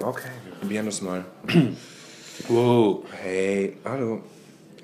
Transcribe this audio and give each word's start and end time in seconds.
Okay, 0.00 0.28
wir 0.44 0.52
probieren 0.60 0.86
das 0.86 1.00
mal. 1.02 1.24
Wow, 2.48 3.02
Hey, 3.12 3.78
hallo. 3.82 4.20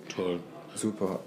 toll. 0.08 0.40
Super. 0.74 1.20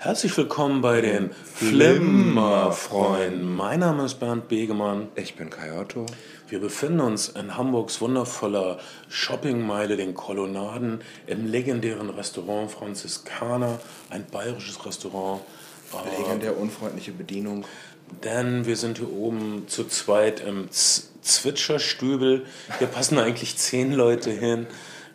Herzlich 0.00 0.36
willkommen 0.36 0.80
bei 0.80 1.00
den 1.00 1.30
Flimmerfreunden. 1.32 3.54
Mein 3.54 3.78
Name 3.78 4.04
ist 4.04 4.18
Bernd 4.18 4.48
Begemann. 4.48 5.06
Ich 5.14 5.36
bin 5.36 5.48
Kai 5.48 5.78
Otto. 5.78 6.06
Wir 6.48 6.58
befinden 6.58 6.98
uns 6.98 7.28
in 7.28 7.56
Hamburgs 7.56 8.00
wundervoller 8.00 8.80
Shoppingmeile, 9.08 9.96
den 9.96 10.14
Kolonnaden, 10.14 11.02
im 11.28 11.46
legendären 11.46 12.10
Restaurant 12.10 12.68
Franziskaner, 12.72 13.78
ein 14.10 14.26
bayerisches 14.26 14.84
Restaurant. 14.84 15.40
Legendär 16.18 16.58
unfreundliche 16.58 17.12
Bedienung. 17.12 17.64
Denn 18.24 18.66
wir 18.66 18.74
sind 18.76 18.98
hier 18.98 19.12
oben 19.12 19.68
zu 19.68 19.84
zweit 19.84 20.40
im 20.40 20.68
Z 20.72 21.09
Zwitscherstübel. 21.22 22.46
Hier 22.78 22.86
passen 22.86 23.18
eigentlich 23.18 23.56
zehn 23.56 23.92
Leute 23.92 24.30
hin. 24.30 24.66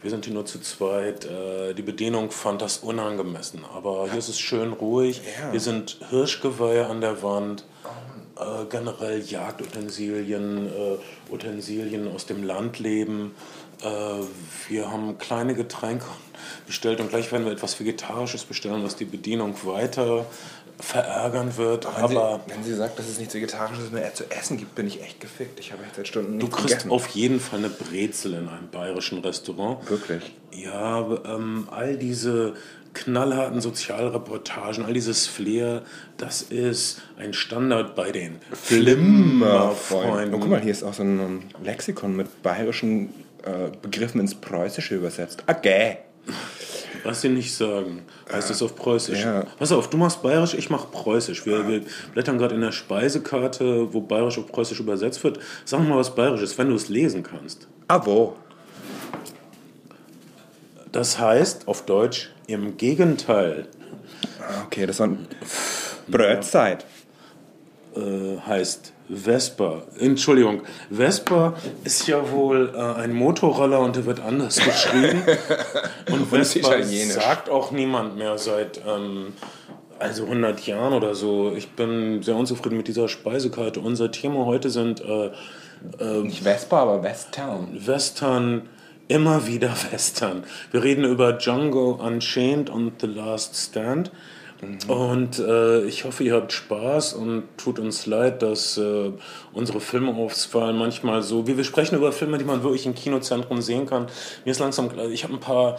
Wir 0.02 0.12
sind 0.12 0.25
hier 0.25 0.34
nur 0.34 0.45
zu 0.45 0.59
zweit. 0.59 1.25
Äh, 1.25 1.73
Die 1.73 1.81
Bedienung 1.81 2.31
fand 2.31 2.62
das 2.62 2.77
unangemessen. 2.77 3.62
Aber 3.73 4.07
hier 4.09 4.20
ist 4.20 4.29
es 4.29 4.39
schön 4.39 4.73
ruhig. 4.73 5.21
Ja. 5.39 5.52
Hier 5.52 5.59
sind 5.59 5.98
Hirschgeweihe 6.09 6.85
an 6.85 7.02
der 7.02 7.23
Wand. 7.23 7.65
Äh, 8.38 8.65
generell 8.70 9.21
Jagdutensilien, 9.21 10.67
äh, 10.67 11.34
Utensilien 11.34 12.13
aus 12.13 12.26
dem 12.26 12.43
Landleben. 12.43 13.34
Äh, 13.81 13.87
wir 14.67 14.91
haben 14.91 15.17
kleine 15.17 15.55
Getränke 15.55 16.05
bestellt 16.67 16.99
und 16.99 17.09
gleich 17.09 17.31
werden 17.31 17.45
wir 17.45 17.53
etwas 17.53 17.79
Vegetarisches 17.79 18.43
bestellen, 18.43 18.84
was 18.84 18.98
die 18.98 19.05
Bedienung 19.05 19.55
weiter 19.63 20.26
verärgern 20.79 21.55
wird. 21.57 21.85
Wenn 21.85 22.07
sie, 22.09 22.17
Aber 22.17 22.39
wenn 22.47 22.63
sie 22.63 22.73
sagt, 22.75 22.99
dass 22.99 23.07
es 23.07 23.17
nichts 23.17 23.34
Vegetarisches 23.34 23.91
mehr 23.91 24.13
zu 24.13 24.29
essen 24.31 24.57
gibt, 24.57 24.75
bin 24.75 24.88
ich 24.88 25.01
echt 25.01 25.20
gefickt. 25.21 25.59
Ich 25.59 25.71
habe 25.71 25.84
jetzt 25.84 25.95
seit 25.95 26.07
Stunden 26.07 26.39
Du 26.39 26.45
nichts 26.45 26.55
kriegst 26.55 26.70
gegessen. 26.70 26.91
auf 26.91 27.07
jeden 27.09 27.39
Fall 27.39 27.59
eine 27.59 27.70
Brezel 27.70 28.34
in 28.34 28.48
einem 28.49 28.70
bayerischen 28.71 29.20
Restaurant. 29.20 29.89
Wirklich? 29.89 30.34
Ja, 30.51 30.73
aber, 30.73 31.23
ähm, 31.26 31.68
all 31.71 31.98
diese 31.98 32.53
knallharten 32.93 33.59
Sozialreportagen, 33.59 34.85
all 34.85 34.93
dieses 34.93 35.27
Flair, 35.27 35.81
das 36.18 36.41
ist 36.41 37.01
ein 37.18 37.34
Standard 37.34 37.93
bei 37.96 38.12
den 38.12 38.35
Und 38.49 38.57
Flimmerfreunden. 38.57 40.40
guck 40.40 40.49
mal, 40.49 40.62
hier 40.62 40.71
ist 40.71 40.84
auch 40.84 40.93
so 40.93 41.03
ein 41.03 41.43
Lexikon 41.63 42.15
mit 42.15 42.41
bayerischen 42.41 43.13
äh, 43.43 43.70
Begriffen 43.81 44.21
ins 44.21 44.35
Preußische 44.35 44.96
übersetzt. 44.96 45.43
Okay. 45.48 45.98
Was 47.05 47.21
sie 47.21 47.29
nicht 47.29 47.53
sagen, 47.55 48.01
heißt 48.31 48.49
es 48.49 48.61
auf 48.61 48.75
Preußisch. 48.75 49.21
ja. 49.23 49.45
Pass 49.59 49.71
auf, 49.71 49.89
du 49.89 49.98
machst 49.98 50.21
Bayerisch, 50.23 50.53
ich 50.55 50.70
mach 50.70 50.89
Preußisch. 50.91 51.45
Wir, 51.45 51.67
wir 51.67 51.81
blättern 52.13 52.37
gerade 52.37 52.55
in 52.55 52.62
der 52.62 52.71
Speisekarte, 52.71 53.93
wo 53.93 54.01
Bayerisch 54.01 54.37
auf 54.39 54.47
Preußisch 54.47 54.79
übersetzt 54.79 55.23
wird. 55.23 55.39
Sag 55.65 55.87
mal 55.87 55.97
was 55.97 56.13
Bayerisches, 56.15 56.57
wenn 56.57 56.70
du 56.70 56.75
es 56.75 56.89
lesen 56.89 57.21
kannst. 57.23 57.67
Ah, 57.87 58.01
wo? 58.05 58.35
Das 60.91 61.20
heißt 61.20 61.67
auf 61.67 61.85
Deutsch 61.85 62.31
im 62.47 62.77
Gegenteil. 62.77 63.67
Ah, 64.41 64.63
Okay, 64.66 64.85
das 64.85 65.00
war 65.00 65.07
ein 65.07 65.28
Brötzeit. 66.07 66.85
äh, 67.95 68.38
heißt 68.45 68.94
Vespa. 69.09 69.84
Entschuldigung, 70.00 70.61
Vespa 70.89 71.53
ist 71.84 72.07
ja 72.07 72.31
wohl 72.31 72.73
äh, 72.75 72.79
ein 72.79 73.13
Motorroller 73.13 73.79
und 73.79 73.95
der 73.95 74.06
wird 74.06 74.19
anders 74.19 74.57
geschrieben. 74.57 75.23
und 76.12 76.28
Vespa 76.28 76.81
sagt 76.81 77.50
auch 77.50 77.72
niemand 77.72 78.17
mehr 78.17 78.38
seit 78.38 78.81
ähm, 78.88 79.34
also 80.00 80.23
100 80.23 80.66
Jahren 80.66 80.94
oder 80.94 81.16
so. 81.16 81.53
Ich 81.56 81.72
bin 81.72 82.23
sehr 82.23 82.35
unzufrieden 82.35 82.78
mit 82.78 82.88
dieser 82.88 83.07
Speisekarte. 83.07 83.79
Unser 83.79 84.12
Thema 84.12 84.45
heute 84.45 84.69
sind 84.69 85.01
äh, 85.01 85.31
Nicht 86.22 86.44
Vespa, 86.44 86.81
aber 86.81 87.03
Westtown. 87.03 87.67
Western, 87.85 88.69
immer 89.07 89.47
wieder 89.47 89.73
Western. 89.91 90.44
Wir 90.72 90.84
reden 90.84 91.06
über 91.06 91.34
Django 91.34 91.91
Unchained 91.91 92.69
und 92.69 93.01
The 93.01 93.07
Last 93.07 93.56
Stand. 93.56 94.12
Und 94.88 95.40
äh, 95.40 95.84
ich 95.85 96.06
hoffe, 96.06 96.24
ihr 96.24 96.34
habt 96.34 96.52
Spaß 96.52 97.13
und 97.13 97.44
tut 97.57 97.80
uns 97.80 98.06
leid, 98.06 98.41
dass 98.41 98.78
äh, 98.78 99.12
unsere 99.53 99.80
Filmauswahl 99.80 100.74
manchmal 100.74 101.22
so. 101.22 101.46
Wir, 101.46 101.57
wir 101.57 101.63
sprechen 101.63 101.96
über 101.96 102.12
Filme, 102.12 102.38
die 102.38 102.46
man 102.46 102.63
wirklich 102.63 102.85
im 102.85 102.96
Kinozentrum 102.96 103.62
sehen 103.62 103.85
kann. 103.85 104.07
Mir 104.46 104.52
ist 104.52 104.59
langsam 104.59 104.90
klar, 104.90 105.09
ich 105.09 105.24
habe 105.24 105.34
ein 105.34 105.40
paar 105.40 105.78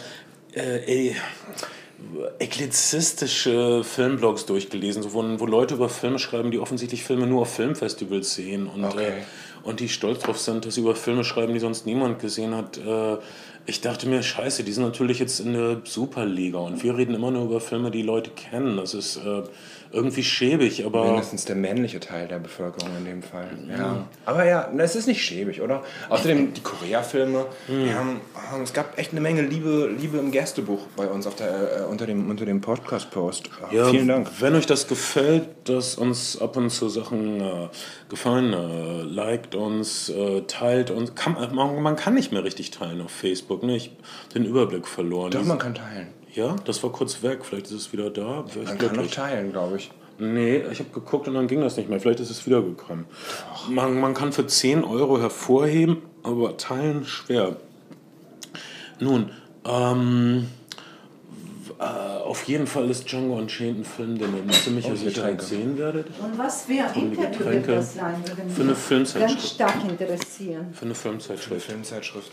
äh, 0.53 0.85
ey, 0.87 1.17
eklizistische 2.39 3.83
Filmblogs 3.83 4.47
durchgelesen, 4.47 5.03
so 5.03 5.15
wo, 5.15 5.23
wo 5.41 5.47
Leute 5.47 5.75
über 5.75 5.89
Filme 5.89 6.19
schreiben, 6.19 6.51
die 6.51 6.59
offensichtlich 6.59 7.03
Filme 7.03 7.27
nur 7.27 7.43
auf 7.43 7.55
Filmfestivals 7.55 8.35
sehen 8.35 8.67
und, 8.67 8.85
Okay. 8.85 9.23
Und 9.67 9.81
die 9.81 9.89
stolz 9.89 10.21
drauf 10.21 10.39
sind, 10.39 10.65
dass 10.65 10.77
sie 10.77 10.81
über 10.81 10.95
Filme 10.95 11.25
schreiben, 11.25 11.53
die 11.53 11.59
sonst 11.59 11.87
niemand 11.87 12.21
gesehen 12.21 12.55
hat. 12.55 12.79
Äh, 12.79 13.17
ich 13.67 13.81
dachte 13.81 14.09
mir, 14.09 14.23
scheiße, 14.23 14.63
die 14.63 14.71
sind 14.71 14.85
natürlich 14.85 15.19
jetzt 15.19 15.41
in 15.41 15.53
der 15.53 15.81
Superliga 15.83 16.59
und 16.59 16.85
wir 16.85 16.97
reden 16.97 17.15
immer 17.15 17.33
nur 17.33 17.45
über 17.45 17.61
Filme, 17.61 17.91
die 17.91 18.03
Leute 18.03 18.31
kennen. 18.31 18.77
Das 18.77 18.95
ist 18.95 19.17
äh, 19.17 19.43
irgendwie 19.93 20.23
schäbig, 20.23 20.85
aber 20.85 21.05
Mindestens 21.07 21.45
der 21.45 21.57
männliche 21.57 22.01
Teil 22.01 22.29
der 22.29 22.39
Bevölkerung 22.39 22.91
in 22.99 23.05
dem 23.05 23.23
Fall. 23.23 23.49
Ja. 23.69 24.07
Aber 24.25 24.45
ja, 24.45 24.69
na, 24.73 24.83
es 24.83 24.97
ist 24.97 25.07
nicht 25.07 25.23
schäbig, 25.25 25.61
oder? 25.63 25.83
Außerdem 26.09 26.55
die 26.55 26.61
Korea-Filme, 26.63 27.47
die 27.69 27.93
haben, 27.95 28.21
es 28.63 28.73
gab 28.73 28.99
echt 28.99 29.13
eine 29.13 29.21
Menge 29.21 29.43
Liebe, 29.43 29.91
Liebe 29.99 30.19
im 30.19 30.31
Gästebuch 30.31 30.87
bei 30.97 31.07
uns 31.07 31.27
auf 31.27 31.37
der, 31.37 31.81
äh, 31.81 31.85
unter 31.85 32.07
dem, 32.07 32.29
unter 32.31 32.45
dem 32.45 32.61
Podcast-Post. 32.61 33.51
Äh, 33.71 33.77
Ja, 33.77 33.89
Vielen 33.91 34.09
Dank. 34.09 34.29
Wenn 34.41 34.55
euch 34.55 34.67
das 34.67 34.89
gefällt, 34.89 35.49
dass 35.65 35.97
uns 35.97 36.41
ab 36.41 36.57
und 36.57 36.71
zu 36.71 36.89
Sachen 36.89 37.41
äh, 37.41 37.69
gefallen, 38.09 38.53
äh, 38.53 39.03
liked 39.03 39.55
uns, 39.55 40.09
äh, 40.09 40.43
teilt 40.43 40.91
uns. 40.91 41.15
Kann, 41.15 41.37
man, 41.53 41.83
man 41.83 41.97
kann 41.97 42.15
nicht 42.15 42.33
mehr 42.33 42.45
richtig 42.45 42.71
teilen 42.71 43.01
auf 43.01 43.11
Facebook. 43.11 43.63
Ne? 43.63 43.77
Ich 43.77 43.91
den 44.35 44.45
Überblick 44.45 44.87
verloren. 44.87 45.31
Doch, 45.31 45.45
man 45.45 45.59
kann 45.59 45.75
teilen. 45.75 46.09
Ja, 46.37 46.55
das 46.65 46.83
war 46.83 46.93
kurz 46.93 47.23
weg. 47.23 47.45
Vielleicht 47.45 47.67
ist 47.67 47.73
es 47.73 47.93
wieder 47.93 48.11
da. 48.11 48.45
Wäre 48.55 48.63
ich 48.63 48.69
Man 48.69 48.79
kann 48.79 48.97
noch 48.97 49.11
teilen, 49.11 49.53
glaube 49.53 49.77
ich. 49.79 49.91
Nee, 50.19 50.63
ich 50.71 50.79
habe 50.79 50.91
geguckt 50.91 51.29
und 51.29 51.35
dann 51.35 51.47
ging 51.47 51.61
das 51.61 51.77
nicht 51.77 51.89
mehr. 51.89 52.01
Vielleicht 52.01 52.21
ist 52.21 52.31
es 52.31 52.47
wiedergekommen. 52.47 53.07
Man, 53.69 54.01
man 54.01 54.15
kann 54.15 54.33
für 54.33 54.47
10 54.47 54.85
Euro 54.85 55.21
hervorheben, 55.21 56.03
aber 56.23 56.57
teilen 56.57 57.05
schwer. 57.05 57.57
Nun, 58.99 59.31
ähm, 59.67 60.49
äh, 61.79 61.83
auf 61.83 62.45
jeden 62.45 62.67
Fall 62.67 62.89
ist 62.89 63.11
Django 63.11 63.37
Unchained 63.37 63.81
ein 63.81 63.85
Film, 63.85 64.19
den 64.19 64.35
ihr 64.35 64.43
mit 64.43 64.55
ziemlicher 64.55 64.93
Oh, 64.93 64.97
Sicherheit 64.97 65.43
sehen 65.43 65.77
werdet. 65.77 66.07
Und 66.19 66.39
was 66.39 66.63
für 66.63 66.85
ein 66.85 67.13
Interview 67.13 67.45
wird 67.45 67.69
das 67.69 67.95
sein? 67.95 68.23
Für 68.25 68.63
eine 68.63 68.73
ganz 68.73 68.87
Filmzeitschrift. 68.87 69.55
stark 69.55 69.75
interessieren. 69.87 70.67
Für 70.73 70.85
eine 70.87 70.95
Filmzeitschrift. 70.95 71.67
Filmzeitschrift. 71.67 72.33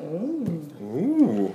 Uh. 0.00 1.50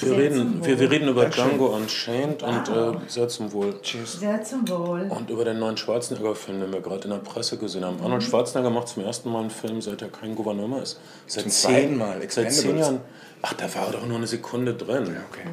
Wir 0.00 0.16
reden, 0.16 0.36
zum 0.36 0.66
wir, 0.66 0.80
wir 0.80 0.90
reden 0.90 1.08
über 1.08 1.22
Dankeschön. 1.22 1.48
Django 1.50 1.66
Unchained 1.76 2.42
und 2.42 2.68
äh, 2.68 2.98
sehr 3.08 3.28
zum 3.28 3.52
Wohl. 3.52 3.80
Cheers. 3.82 4.20
Sehr 4.20 4.42
zum 4.42 4.68
Wohl. 4.68 5.06
Und 5.10 5.30
über 5.30 5.44
den 5.44 5.58
neuen 5.58 5.76
Schwarzenegger-Film, 5.76 6.60
den 6.60 6.72
wir 6.72 6.80
gerade 6.80 7.04
in 7.04 7.10
der 7.10 7.18
Presse 7.18 7.58
gesehen 7.58 7.84
haben. 7.84 7.98
Arnold 8.02 8.22
Schwarzenegger 8.22 8.70
macht 8.70 8.88
zum 8.88 9.04
ersten 9.04 9.30
Mal 9.30 9.40
einen 9.40 9.50
Film, 9.50 9.80
seit 9.80 10.00
er 10.02 10.08
kein 10.08 10.34
Gouverneur 10.34 10.68
mehr 10.68 10.82
ist. 10.82 10.98
Seit 11.26 11.42
Zum 11.44 11.52
zweiten 11.52 11.96
Mal, 11.98 12.20
Seit 12.28 12.52
zehn. 12.52 12.78
Jahren. 12.78 13.00
Ach, 13.42 13.52
da 13.54 13.72
war 13.74 13.86
er 13.86 13.92
doch 13.92 14.06
nur 14.06 14.16
eine 14.16 14.26
Sekunde 14.26 14.74
drin. 14.74 15.16
Okay. 15.30 15.48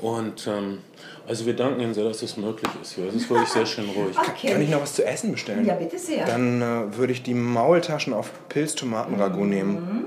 Und 0.00 0.46
ähm, 0.46 0.78
also 1.28 1.46
wir 1.46 1.54
danken 1.54 1.80
Ihnen 1.80 1.94
sehr, 1.94 2.04
dass 2.04 2.20
das 2.20 2.36
möglich 2.36 2.70
ist 2.82 2.94
hier. 2.94 3.06
Es 3.08 3.14
ist 3.14 3.30
wirklich 3.30 3.48
sehr 3.50 3.66
schön 3.66 3.88
ruhig. 3.90 4.16
Okay. 4.30 4.52
Kann 4.52 4.62
ich 4.62 4.70
noch 4.70 4.80
was 4.80 4.94
zu 4.94 5.04
essen 5.04 5.32
bestellen? 5.32 5.64
Ja, 5.66 5.74
bitte 5.74 5.98
sehr. 5.98 6.24
Dann 6.24 6.62
äh, 6.62 6.96
würde 6.96 7.12
ich 7.12 7.22
die 7.22 7.34
Maultaschen 7.34 8.14
auf 8.14 8.30
Pilz-Tomaten-Ragout 8.48 9.44
nehmen. 9.44 10.06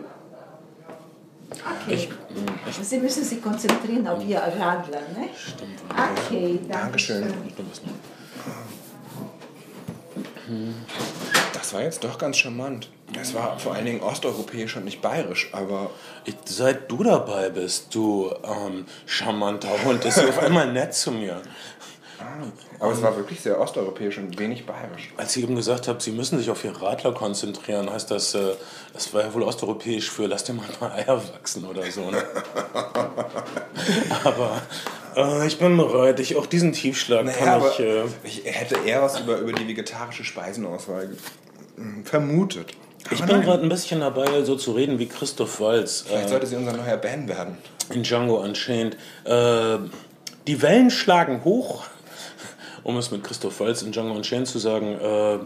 Okay. 1.87 2.09
Sie 2.81 2.97
müssen 2.99 3.23
sich 3.23 3.41
konzentrieren 3.41 4.07
auf 4.07 4.23
Ihr 4.25 4.39
Radler, 4.39 5.01
ne? 5.15 5.29
Stimmt. 5.37 5.79
Okay, 5.89 6.59
danke 6.67 6.83
Dankeschön. 6.83 7.23
schön. 7.23 7.29
Noch- 7.31 7.93
Das 11.53 11.73
war 11.73 11.81
jetzt 11.81 12.03
doch 12.03 12.17
ganz 12.17 12.37
charmant. 12.37 12.89
Es 13.21 13.33
war 13.33 13.59
vor 13.59 13.73
allen 13.75 13.85
Dingen 13.85 14.01
osteuropäisch 14.01 14.75
und 14.75 14.85
nicht 14.85 15.01
bayerisch, 15.01 15.49
aber 15.53 15.91
Ich, 16.25 16.35
seit 16.45 16.89
du 16.89 17.03
dabei 17.03 17.49
bist, 17.49 17.93
du 17.93 18.31
ähm, 18.43 18.85
charmanter 19.05 19.69
Hund, 19.85 20.03
ist 20.03 20.15
sie 20.15 20.25
auf 20.27 20.39
einmal 20.43 20.71
nett 20.73 20.93
zu 20.95 21.11
mir. 21.11 21.41
Aber 22.79 22.91
es 22.91 23.01
war 23.01 23.15
wirklich 23.15 23.41
sehr 23.41 23.59
osteuropäisch 23.59 24.17
und 24.17 24.37
wenig 24.39 24.65
bayerisch. 24.65 25.13
Als 25.17 25.35
ich 25.35 25.43
eben 25.43 25.55
gesagt 25.55 25.87
habe, 25.87 26.01
sie 26.01 26.11
müssen 26.11 26.37
sich 26.37 26.49
auf 26.49 26.63
ihr 26.63 26.75
Radler 26.75 27.13
konzentrieren, 27.13 27.89
heißt 27.89 28.11
das, 28.11 28.33
äh, 28.35 28.53
das 28.93 29.13
war 29.13 29.21
ja 29.21 29.33
wohl 29.33 29.43
osteuropäisch 29.43 30.09
für 30.09 30.27
lass 30.27 30.43
dir 30.43 30.53
mal 30.53 30.65
ein 30.67 30.75
paar 30.75 30.93
Eier 30.93 31.21
wachsen 31.33 31.65
oder 31.65 31.89
so. 31.91 32.09
Ne? 32.11 32.23
aber 34.23 34.61
äh, 35.15 35.47
ich 35.47 35.59
bin 35.59 35.77
bereit, 35.77 36.19
ich, 36.19 36.35
auch 36.35 36.45
diesen 36.45 36.73
Tiefschlag 36.73 37.25
Naja, 37.25 37.59
kann 37.59 37.63
ich. 37.71 37.79
Äh, 37.79 38.03
ich 38.23 38.41
hätte 38.45 38.77
eher 38.85 39.01
was 39.01 39.19
über, 39.19 39.37
über 39.37 39.53
die 39.53 39.67
vegetarische 39.67 40.23
Speisenauswahl 40.23 41.09
hm, 41.75 42.05
vermutet. 42.05 42.71
ich 43.11 43.21
Aber 43.21 43.33
bin 43.33 43.41
gerade 43.43 43.63
ein 43.63 43.69
bisschen 43.69 43.99
dabei, 43.99 44.43
so 44.43 44.55
zu 44.55 44.73
reden 44.73 44.99
wie 44.99 45.07
Christoph 45.07 45.59
Walz 45.59 46.05
Vielleicht 46.07 46.27
äh, 46.27 46.29
sollte 46.29 46.47
sie 46.47 46.55
unser 46.55 46.73
neuer 46.73 46.97
Band 46.97 47.27
werden. 47.27 47.57
in 47.93 48.03
Django 48.03 48.41
Unchained. 48.41 48.97
Äh, 49.25 49.77
die 50.47 50.61
Wellen 50.61 50.89
schlagen 50.89 51.43
hoch, 51.43 51.83
um 52.83 52.97
es 52.97 53.11
mit 53.11 53.23
Christoph 53.23 53.59
Walz 53.59 53.81
in 53.81 53.91
Django 53.91 54.13
Unchained 54.13 54.47
zu 54.47 54.59
sagen. 54.59 54.97
Äh, 54.99 55.39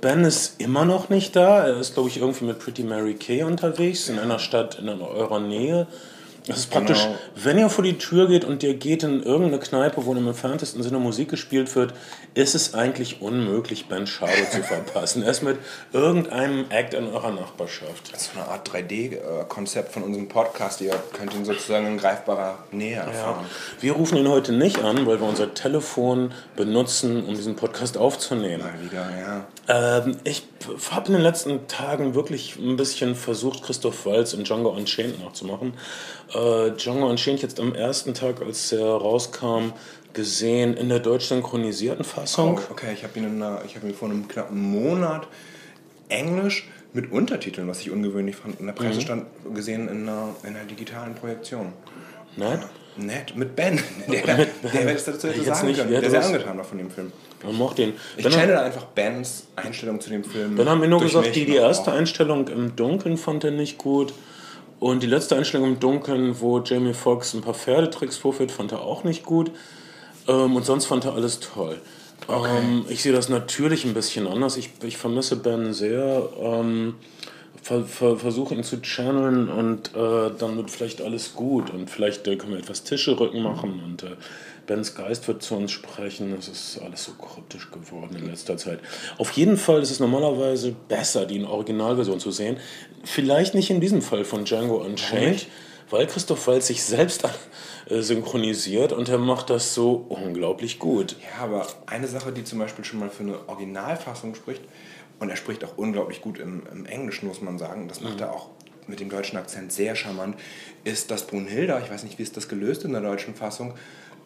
Ben 0.00 0.24
ist 0.24 0.58
immer 0.58 0.86
noch 0.86 1.10
nicht 1.10 1.36
da. 1.36 1.66
Er 1.66 1.78
ist, 1.78 1.94
glaube 1.94 2.08
ich, 2.08 2.16
irgendwie 2.16 2.46
mit 2.46 2.58
Pretty 2.58 2.82
Mary 2.82 3.14
Kay 3.14 3.42
unterwegs, 3.42 4.08
in 4.08 4.18
einer 4.18 4.38
Stadt 4.38 4.78
in 4.78 4.88
eurer 4.88 5.40
Nähe. 5.40 5.86
Das 6.46 6.60
ist 6.60 6.70
praktisch, 6.70 7.02
genau. 7.02 7.18
wenn 7.36 7.58
ihr 7.58 7.68
vor 7.68 7.84
die 7.84 7.98
Tür 7.98 8.26
geht 8.26 8.44
und 8.44 8.62
ihr 8.62 8.74
geht 8.74 9.02
in 9.02 9.22
irgendeine 9.22 9.58
Kneipe, 9.58 10.04
wo 10.06 10.14
im 10.14 10.26
entferntesten 10.26 10.82
Sinne 10.82 10.98
Musik 10.98 11.28
gespielt 11.28 11.74
wird, 11.76 11.92
ist 12.34 12.54
es 12.54 12.74
eigentlich 12.74 13.20
unmöglich, 13.20 13.88
Ben 13.88 14.06
Shadow 14.06 14.48
zu 14.50 14.62
verpassen. 14.62 15.22
Er 15.22 15.30
ist 15.30 15.42
mit 15.42 15.58
irgendeinem 15.92 16.70
Act 16.70 16.94
in 16.94 17.08
eurer 17.08 17.32
Nachbarschaft. 17.32 18.12
Das 18.12 18.22
ist 18.22 18.30
eine 18.36 18.46
Art 18.46 18.68
3D-Konzept 18.70 19.92
von 19.92 20.04
unserem 20.04 20.28
Podcast. 20.28 20.80
Ihr 20.80 20.94
könnt 21.12 21.34
ihn 21.34 21.44
sozusagen 21.44 21.86
in 21.86 21.98
greifbarer 21.98 22.58
Nähe 22.70 22.96
erfahren. 22.96 23.44
Ja. 23.44 23.82
Wir 23.82 23.92
rufen 23.92 24.16
ihn 24.16 24.28
heute 24.28 24.52
nicht 24.52 24.78
an, 24.78 25.06
weil 25.06 25.20
wir 25.20 25.26
unser 25.26 25.54
Telefon 25.54 26.32
benutzen, 26.56 27.24
um 27.26 27.34
diesen 27.34 27.56
Podcast 27.56 27.96
aufzunehmen. 27.96 28.62
Mal 28.62 28.80
wieder, 28.80 29.08
ja. 29.18 29.46
Ähm, 29.68 30.16
ich 30.24 30.44
habe 30.90 31.08
in 31.08 31.12
den 31.14 31.22
letzten 31.22 31.66
Tagen 31.66 32.14
wirklich 32.14 32.56
ein 32.56 32.76
bisschen 32.76 33.14
versucht, 33.14 33.62
Christoph 33.62 34.06
Walz 34.06 34.34
und 34.34 34.46
Django 34.46 34.70
Unchained 34.70 35.22
nachzumachen. 35.22 35.74
Äh, 36.32 36.70
Django 36.72 37.08
Unchained 37.08 37.42
jetzt 37.42 37.58
am 37.58 37.74
ersten 37.74 38.14
Tag, 38.14 38.42
als 38.42 38.72
er 38.72 38.86
rauskam, 38.86 39.72
gesehen 40.12 40.76
in 40.76 40.88
der 40.88 40.98
deutsch 40.98 41.26
synchronisierten 41.26 42.04
Fassung. 42.04 42.58
Oh, 42.58 42.72
okay, 42.72 42.92
ich 42.94 43.04
habe 43.04 43.18
ihn, 43.18 43.24
in 43.24 43.42
einer, 43.42 43.62
ich 43.64 43.76
hab 43.76 43.84
ihn 43.84 43.94
vor 43.94 44.08
einem 44.08 44.26
knappen 44.28 44.60
Monat 44.60 45.26
Englisch 46.08 46.68
mit 46.92 47.12
Untertiteln, 47.12 47.68
was 47.68 47.80
ich 47.80 47.90
ungewöhnlich 47.90 48.36
fand, 48.36 48.58
in 48.60 48.66
der 48.66 48.72
Presse 48.72 48.96
mhm. 48.98 49.02
stand, 49.02 49.26
gesehen 49.54 49.88
in 49.88 50.08
einer, 50.08 50.34
in 50.42 50.56
einer 50.56 50.64
digitalen 50.64 51.14
Projektion. 51.14 51.72
Nett? 52.36 52.60
Nett, 52.96 53.36
mit 53.36 53.54
Ben. 53.54 53.80
Der, 54.08 54.22
der, 54.22 54.36
der 54.36 54.70
hätte 54.70 54.92
es 54.92 55.04
dazu 55.04 55.28
hätte 55.28 55.44
sagen 55.44 55.68
nicht, 55.68 55.78
können. 55.78 56.00
Der 56.00 56.10
sehr 56.10 56.24
angetan 56.24 56.58
war 56.58 56.64
von 56.64 56.76
dem 56.76 56.90
Film. 56.90 57.12
Man 57.44 57.54
mochte 57.54 57.82
ihn. 57.82 57.92
Ich 58.16 58.24
ben 58.24 58.32
channel 58.32 58.56
einfach 58.56 58.84
Bens 58.86 59.46
Einstellung 59.56 60.00
zu 60.00 60.10
dem 60.10 60.24
Film. 60.24 60.56
Ben 60.56 60.68
haben 60.68 60.80
mir 60.80 60.88
nur 60.88 61.00
gesagt, 61.00 61.34
die, 61.34 61.46
die 61.46 61.56
erste 61.56 61.92
Einstellung 61.92 62.48
im 62.48 62.74
Dunkeln 62.76 63.16
fand 63.16 63.44
er 63.44 63.52
nicht 63.52 63.78
gut. 63.78 64.12
Und 64.80 65.02
die 65.02 65.06
letzte 65.06 65.36
Einstellung 65.36 65.74
im 65.74 65.80
Dunkeln, 65.80 66.40
wo 66.40 66.58
Jamie 66.60 66.94
Foxx 66.94 67.34
ein 67.34 67.42
paar 67.42 67.54
Pferdetricks 67.54 68.16
vorführt, 68.16 68.50
fand 68.50 68.72
er 68.72 68.80
auch 68.80 69.04
nicht 69.04 69.24
gut. 69.24 69.52
Ähm, 70.30 70.56
und 70.56 70.64
sonst 70.64 70.86
fand 70.86 71.04
er 71.04 71.14
alles 71.14 71.40
toll. 71.40 71.80
Okay. 72.26 72.58
Ähm, 72.58 72.84
ich 72.88 73.02
sehe 73.02 73.12
das 73.12 73.28
natürlich 73.28 73.84
ein 73.84 73.94
bisschen 73.94 74.26
anders. 74.26 74.56
Ich, 74.56 74.70
ich 74.82 74.96
vermisse 74.96 75.36
Ben 75.36 75.72
sehr. 75.72 76.28
Ähm, 76.40 76.94
ver, 77.62 77.84
ver, 77.84 78.16
versuche 78.16 78.54
ihn 78.54 78.62
zu 78.62 78.80
channeln 78.80 79.48
und 79.48 79.94
äh, 79.94 80.30
dann 80.38 80.56
wird 80.56 80.70
vielleicht 80.70 81.02
alles 81.02 81.34
gut. 81.34 81.70
Und 81.70 81.90
vielleicht 81.90 82.26
äh, 82.26 82.36
können 82.36 82.52
wir 82.52 82.60
etwas 82.60 82.84
Tischerücken 82.84 83.42
machen 83.42 83.82
und 83.84 84.02
äh, 84.02 84.16
Bens 84.66 84.94
Geist 84.94 85.26
wird 85.26 85.42
zu 85.42 85.56
uns 85.56 85.72
sprechen. 85.72 86.34
Es 86.38 86.48
ist 86.48 86.80
alles 86.84 87.04
so 87.04 87.12
kryptisch 87.12 87.70
geworden 87.70 88.16
in 88.16 88.26
letzter 88.26 88.56
Zeit. 88.56 88.78
Auf 89.18 89.32
jeden 89.32 89.56
Fall 89.56 89.82
ist 89.82 89.90
es 89.90 89.98
normalerweise 89.98 90.74
besser, 90.88 91.26
die 91.26 91.36
in 91.36 91.44
Originalversion 91.44 92.20
zu 92.20 92.30
sehen. 92.30 92.58
Vielleicht 93.02 93.54
nicht 93.54 93.70
in 93.70 93.80
diesem 93.80 94.02
Fall 94.02 94.24
von 94.24 94.44
Django 94.44 94.76
Unchained, 94.76 95.48
weil 95.90 96.06
Christoph 96.06 96.46
Waltz 96.46 96.68
sich 96.68 96.84
selbst 96.84 97.24
synchronisiert 97.90 98.92
und 98.92 99.08
er 99.08 99.18
macht 99.18 99.50
das 99.50 99.74
so 99.74 100.06
unglaublich 100.08 100.78
gut. 100.78 101.16
Ja, 101.20 101.44
aber 101.44 101.66
eine 101.86 102.06
Sache, 102.06 102.32
die 102.32 102.44
zum 102.44 102.58
Beispiel 102.58 102.84
schon 102.84 103.00
mal 103.00 103.10
für 103.10 103.24
eine 103.24 103.48
Originalfassung 103.48 104.34
spricht, 104.34 104.62
und 105.20 105.28
er 105.28 105.36
spricht 105.36 105.62
auch 105.64 105.76
unglaublich 105.76 106.22
gut 106.22 106.38
im, 106.38 106.62
im 106.72 106.86
Englischen, 106.86 107.28
muss 107.28 107.42
man 107.42 107.58
sagen, 107.58 107.88
das 107.88 108.00
macht 108.00 108.14
mhm. 108.14 108.22
er 108.22 108.32
auch 108.32 108.48
mit 108.86 109.00
dem 109.00 109.10
deutschen 109.10 109.36
Akzent 109.36 109.70
sehr 109.70 109.94
charmant, 109.94 110.36
ist, 110.82 111.10
dass 111.10 111.26
Brunhilda, 111.26 111.78
ich 111.78 111.90
weiß 111.90 112.02
nicht, 112.04 112.18
wie 112.18 112.22
ist 112.22 112.36
das 112.36 112.48
gelöst 112.48 112.84
in 112.84 112.92
der 112.92 113.02
deutschen 113.02 113.34
Fassung, 113.34 113.74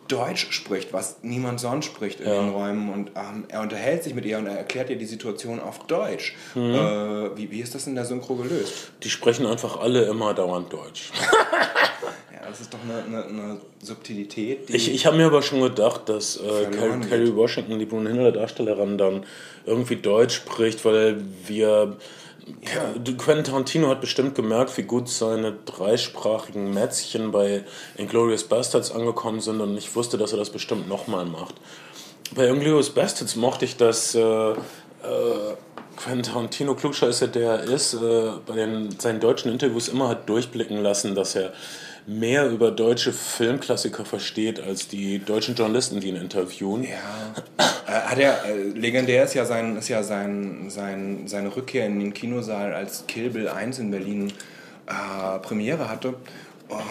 Deutsch 0.08 0.52
spricht, 0.52 0.92
was 0.92 1.16
niemand 1.22 1.60
sonst 1.60 1.86
spricht 1.86 2.20
in 2.20 2.28
ja. 2.28 2.34
den 2.34 2.50
Räumen. 2.50 2.92
Und 2.92 3.12
ähm, 3.16 3.44
er 3.48 3.62
unterhält 3.62 4.04
sich 4.04 4.14
mit 4.14 4.26
ihr 4.26 4.38
und 4.38 4.46
er 4.46 4.58
erklärt 4.58 4.90
ihr 4.90 4.96
die 4.96 5.06
Situation 5.06 5.60
auf 5.60 5.86
Deutsch. 5.86 6.36
Mhm. 6.54 6.74
Äh, 6.74 7.36
wie, 7.36 7.50
wie 7.50 7.60
ist 7.60 7.74
das 7.74 7.86
in 7.86 7.94
der 7.94 8.04
Synchro 8.04 8.34
gelöst? 8.34 8.92
Die 9.02 9.10
sprechen 9.10 9.46
einfach 9.46 9.80
alle 9.80 10.04
immer 10.04 10.34
dauernd 10.34 10.72
Deutsch. 10.72 11.10
ja, 12.32 12.48
das 12.48 12.60
ist 12.60 12.72
doch 12.72 12.78
eine, 12.82 13.02
eine, 13.04 13.24
eine 13.26 13.60
Subtilität. 13.82 14.70
ich 14.70 14.92
ich 14.92 15.06
habe 15.06 15.16
mir 15.16 15.26
aber 15.26 15.42
schon 15.42 15.60
gedacht, 15.60 16.08
dass 16.08 16.36
äh, 16.36 16.66
Carrie 16.70 17.34
Washington, 17.34 17.78
die 17.78 17.86
Brunhilde 17.86 18.32
Darstellerin, 18.32 18.98
dann 18.98 19.24
irgendwie 19.66 19.96
Deutsch 19.96 20.36
spricht, 20.36 20.84
weil 20.84 21.22
wir 21.46 21.96
ja. 22.62 23.14
Quentin 23.16 23.44
Tarantino 23.44 23.88
hat 23.88 24.00
bestimmt 24.00 24.34
gemerkt, 24.34 24.76
wie 24.76 24.82
gut 24.82 25.08
seine 25.08 25.54
dreisprachigen 25.64 26.72
Mätzchen 26.72 27.30
bei 27.32 27.64
Inglourious 27.96 28.44
Bastards 28.44 28.90
angekommen 28.90 29.40
sind 29.40 29.60
und 29.60 29.76
ich 29.76 29.94
wusste, 29.96 30.18
dass 30.18 30.32
er 30.32 30.38
das 30.38 30.50
bestimmt 30.50 30.88
nochmal 30.88 31.24
macht. 31.24 31.54
Bei 32.34 32.46
Inglourious 32.48 32.90
Bastards 32.90 33.36
mochte 33.36 33.64
ich, 33.64 33.76
dass 33.76 34.14
äh, 34.14 34.50
äh, 34.50 34.54
Quentin 35.96 36.22
Tarantino 36.22 36.74
Klugscheißer, 36.74 37.28
der 37.28 37.52
er 37.52 37.62
ist, 37.64 37.94
äh, 37.94 38.30
bei 38.46 38.54
den, 38.56 38.98
seinen 38.98 39.20
deutschen 39.20 39.52
Interviews 39.52 39.88
immer 39.88 40.08
hat 40.08 40.28
durchblicken 40.28 40.82
lassen, 40.82 41.14
dass 41.14 41.34
er 41.36 41.52
mehr 42.06 42.48
über 42.50 42.70
deutsche 42.70 43.12
Filmklassiker 43.12 44.04
versteht 44.04 44.60
als 44.60 44.88
die 44.88 45.18
deutschen 45.18 45.54
Journalisten, 45.54 46.00
die 46.00 46.08
ihn 46.08 46.16
interviewen. 46.16 46.84
Ja. 46.84 47.64
äh, 47.86 47.92
hat 47.92 48.18
er, 48.18 48.44
äh, 48.44 48.62
legendär 48.68 49.24
ist 49.24 49.34
ja, 49.34 49.44
sein, 49.44 49.76
ist 49.76 49.88
ja 49.88 50.02
sein, 50.02 50.66
sein, 50.68 51.26
seine 51.26 51.54
Rückkehr 51.54 51.86
in 51.86 51.98
den 52.00 52.12
Kinosaal, 52.12 52.74
als 52.74 53.06
Kill 53.06 53.30
Bill 53.30 53.48
1 53.48 53.78
in 53.78 53.90
Berlin 53.90 54.32
äh, 54.86 55.38
Premiere 55.38 55.88
hatte. 55.88 56.14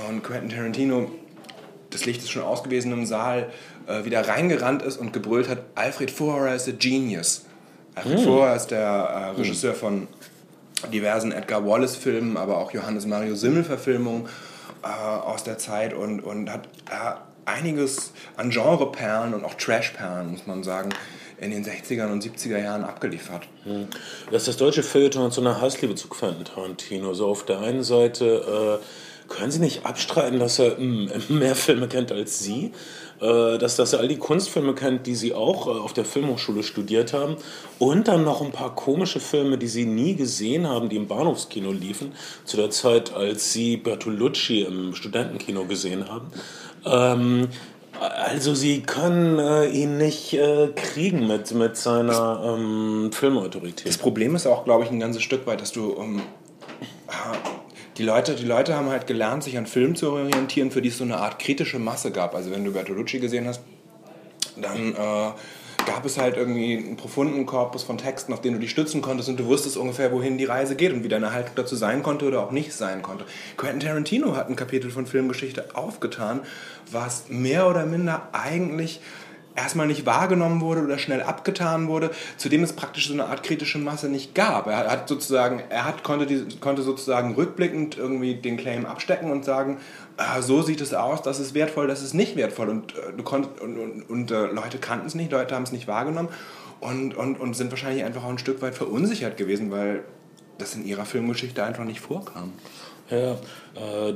Und 0.09 0.23
Quentin 0.23 0.49
Tarantino, 0.49 1.11
das 1.89 2.05
Licht 2.05 2.21
ist 2.21 2.31
schon 2.31 2.43
aus 2.43 2.63
gewesen 2.63 2.91
im 2.91 3.05
Saal, 3.05 3.51
äh, 3.87 4.05
wieder 4.05 4.27
reingerannt 4.27 4.81
ist 4.81 4.97
und 4.97 5.13
gebrüllt 5.13 5.49
hat: 5.49 5.59
Alfred 5.75 6.09
Vorher 6.09 6.55
is 6.55 6.67
a 6.67 6.71
genius. 6.71 7.45
Alfred 7.95 8.19
hm. 8.19 8.23
Vorher 8.23 8.55
ist 8.55 8.67
der 8.67 8.79
äh, 8.79 9.39
Regisseur 9.39 9.73
von 9.73 10.07
diversen 10.91 11.31
Edgar 11.31 11.65
Wallace-Filmen, 11.65 12.37
aber 12.37 12.57
auch 12.57 12.71
Johannes 12.71 13.05
Mario 13.05 13.35
Simmel-Verfilmungen 13.35 14.27
äh, 14.83 14.87
aus 14.87 15.43
der 15.43 15.57
Zeit 15.57 15.93
und, 15.93 16.19
und 16.21 16.51
hat 16.51 16.67
äh, 16.89 17.15
einiges 17.45 18.13
an 18.37 18.49
Genreperlen 18.49 19.33
und 19.33 19.45
auch 19.45 19.53
Trashperlen, 19.55 20.31
muss 20.31 20.47
man 20.47 20.63
sagen, 20.63 20.89
in 21.39 21.51
den 21.51 21.65
60er 21.65 22.11
und 22.11 22.23
70er 22.23 22.57
Jahren 22.57 22.83
abgeliefert. 22.83 23.47
Hm. 23.63 23.87
Das 24.31 24.43
ist 24.43 24.47
das 24.49 24.57
deutsche 24.57 24.83
Feuilleton 24.83 25.23
hat 25.23 25.33
so 25.33 25.41
eine 25.41 25.59
Hassliebe 25.59 25.95
zu 25.95 26.07
Quentin 26.07 26.45
Tarantino. 26.45 27.13
So 27.13 27.27
auf 27.27 27.45
der 27.45 27.59
einen 27.59 27.83
Seite 27.83 28.79
äh, 28.81 29.33
können 29.33 29.51
Sie 29.51 29.59
nicht 29.59 29.85
abstreiten, 29.85 30.39
dass 30.39 30.59
er 30.59 30.77
mh, 30.79 31.13
hm, 31.13 31.23
mehr 31.39 31.55
Filme 31.55 31.87
kennt 31.87 32.11
als 32.11 32.39
Sie 32.39 32.71
dass, 33.57 33.75
dass 33.77 33.93
er 33.93 33.99
all 33.99 34.07
die 34.07 34.17
Kunstfilme 34.17 34.73
kennt, 34.75 35.07
die 35.07 35.15
sie 35.15 35.33
auch 35.33 35.67
äh, 35.67 35.69
auf 35.69 35.93
der 35.93 36.05
Filmhochschule 36.05 36.63
studiert 36.63 37.13
haben. 37.13 37.37
Und 37.79 38.07
dann 38.07 38.23
noch 38.23 38.41
ein 38.41 38.51
paar 38.51 38.75
komische 38.75 39.19
Filme, 39.19 39.57
die 39.57 39.67
sie 39.67 39.85
nie 39.85 40.15
gesehen 40.15 40.67
haben, 40.67 40.89
die 40.89 40.97
im 40.97 41.07
Bahnhofskino 41.07 41.71
liefen, 41.71 42.13
zu 42.45 42.57
der 42.57 42.69
Zeit, 42.69 43.13
als 43.13 43.53
sie 43.53 43.77
Bertolucci 43.77 44.61
im 44.61 44.93
Studentenkino 44.93 45.65
gesehen 45.65 46.09
haben. 46.09 46.31
Ähm, 46.85 47.47
also 47.99 48.55
sie 48.55 48.81
können 48.81 49.39
äh, 49.39 49.67
ihn 49.67 49.97
nicht 49.97 50.33
äh, 50.33 50.69
kriegen 50.75 51.27
mit, 51.27 51.53
mit 51.53 51.77
seiner 51.77 52.41
ähm, 52.57 53.11
Filmautorität. 53.13 53.87
Das 53.87 53.97
Problem 53.97 54.35
ist 54.35 54.47
auch, 54.47 54.65
glaube 54.65 54.83
ich, 54.83 54.91
ein 54.91 54.99
ganzes 54.99 55.23
Stück 55.23 55.47
weit, 55.47 55.61
dass 55.61 55.71
du 55.71 55.95
ähm, 55.97 56.21
die 57.97 58.03
Leute, 58.03 58.35
die 58.35 58.45
Leute 58.45 58.75
haben 58.75 58.89
halt 58.89 59.07
gelernt, 59.07 59.43
sich 59.43 59.57
an 59.57 59.67
Filmen 59.67 59.95
zu 59.95 60.11
orientieren, 60.11 60.71
für 60.71 60.81
die 60.81 60.89
es 60.89 60.97
so 60.97 61.03
eine 61.03 61.17
Art 61.17 61.39
kritische 61.39 61.79
Masse 61.79 62.11
gab. 62.11 62.35
Also 62.35 62.51
wenn 62.51 62.63
du 62.63 62.73
Bertolucci 62.73 63.19
gesehen 63.19 63.47
hast, 63.47 63.61
dann 64.57 64.93
äh, 64.93 65.31
gab 65.85 66.05
es 66.05 66.17
halt 66.17 66.37
irgendwie 66.37 66.77
einen 66.77 66.95
profunden 66.95 67.45
Korpus 67.45 67.83
von 67.83 67.97
Texten, 67.97 68.33
auf 68.33 68.41
den 68.41 68.53
du 68.53 68.59
dich 68.59 68.71
stützen 68.71 69.01
konntest 69.01 69.29
und 69.29 69.39
du 69.39 69.45
wusstest 69.45 69.77
ungefähr, 69.77 70.11
wohin 70.11 70.37
die 70.37 70.45
Reise 70.45 70.75
geht 70.75 70.93
und 70.93 71.03
wie 71.03 71.09
deine 71.09 71.33
Haltung 71.33 71.53
dazu 71.55 71.75
sein 71.75 72.03
konnte 72.03 72.25
oder 72.25 72.41
auch 72.41 72.51
nicht 72.51 72.73
sein 72.73 73.01
konnte. 73.01 73.25
Quentin 73.57 73.81
Tarantino 73.81 74.35
hat 74.35 74.49
ein 74.49 74.55
Kapitel 74.55 74.91
von 74.91 75.05
Filmgeschichte 75.05 75.75
aufgetan, 75.75 76.41
was 76.91 77.25
mehr 77.29 77.69
oder 77.69 77.85
minder 77.85 78.29
eigentlich 78.31 79.01
erstmal 79.55 79.87
nicht 79.87 80.05
wahrgenommen 80.05 80.61
wurde 80.61 80.81
oder 80.81 80.97
schnell 80.97 81.21
abgetan 81.21 81.87
wurde, 81.87 82.11
zu 82.37 82.49
dem 82.49 82.63
es 82.63 82.73
praktisch 82.73 83.07
so 83.07 83.13
eine 83.13 83.25
Art 83.25 83.43
kritische 83.43 83.77
Masse 83.77 84.09
nicht 84.09 84.33
gab. 84.35 84.67
Er 84.67 84.89
hat 84.89 85.07
sozusagen, 85.07 85.61
er 85.69 85.85
hat, 85.85 86.03
konnte, 86.03 86.25
die, 86.25 86.59
konnte 86.59 86.81
sozusagen 86.81 87.35
rückblickend 87.35 87.97
irgendwie 87.97 88.35
den 88.35 88.57
Claim 88.57 88.85
abstecken 88.85 89.31
und 89.31 89.45
sagen, 89.45 89.77
ah, 90.17 90.41
so 90.41 90.61
sieht 90.61 90.81
es 90.81 90.93
aus, 90.93 91.21
das 91.21 91.39
ist 91.39 91.53
wertvoll, 91.53 91.87
das 91.87 92.01
ist 92.01 92.13
nicht 92.13 92.35
wertvoll. 92.35 92.69
Und, 92.69 92.95
äh, 92.95 93.13
du 93.15 93.23
konnt, 93.23 93.61
und, 93.61 93.77
und, 93.77 94.09
und 94.09 94.31
äh, 94.31 94.47
Leute 94.47 94.77
kannten 94.79 95.07
es 95.07 95.15
nicht, 95.15 95.31
Leute 95.31 95.55
haben 95.55 95.63
es 95.63 95.71
nicht 95.71 95.87
wahrgenommen 95.87 96.29
und, 96.79 97.15
und, 97.15 97.39
und 97.39 97.55
sind 97.55 97.71
wahrscheinlich 97.71 98.03
einfach 98.03 98.23
auch 98.23 98.29
ein 98.29 98.39
Stück 98.39 98.61
weit 98.61 98.75
verunsichert 98.75 99.37
gewesen, 99.37 99.71
weil 99.71 100.03
das 100.57 100.75
in 100.75 100.85
ihrer 100.85 101.05
Filmgeschichte 101.05 101.63
einfach 101.63 101.83
nicht 101.83 101.99
vorkam. 101.99 102.53
Ja, 103.13 103.33
äh, 103.75 104.13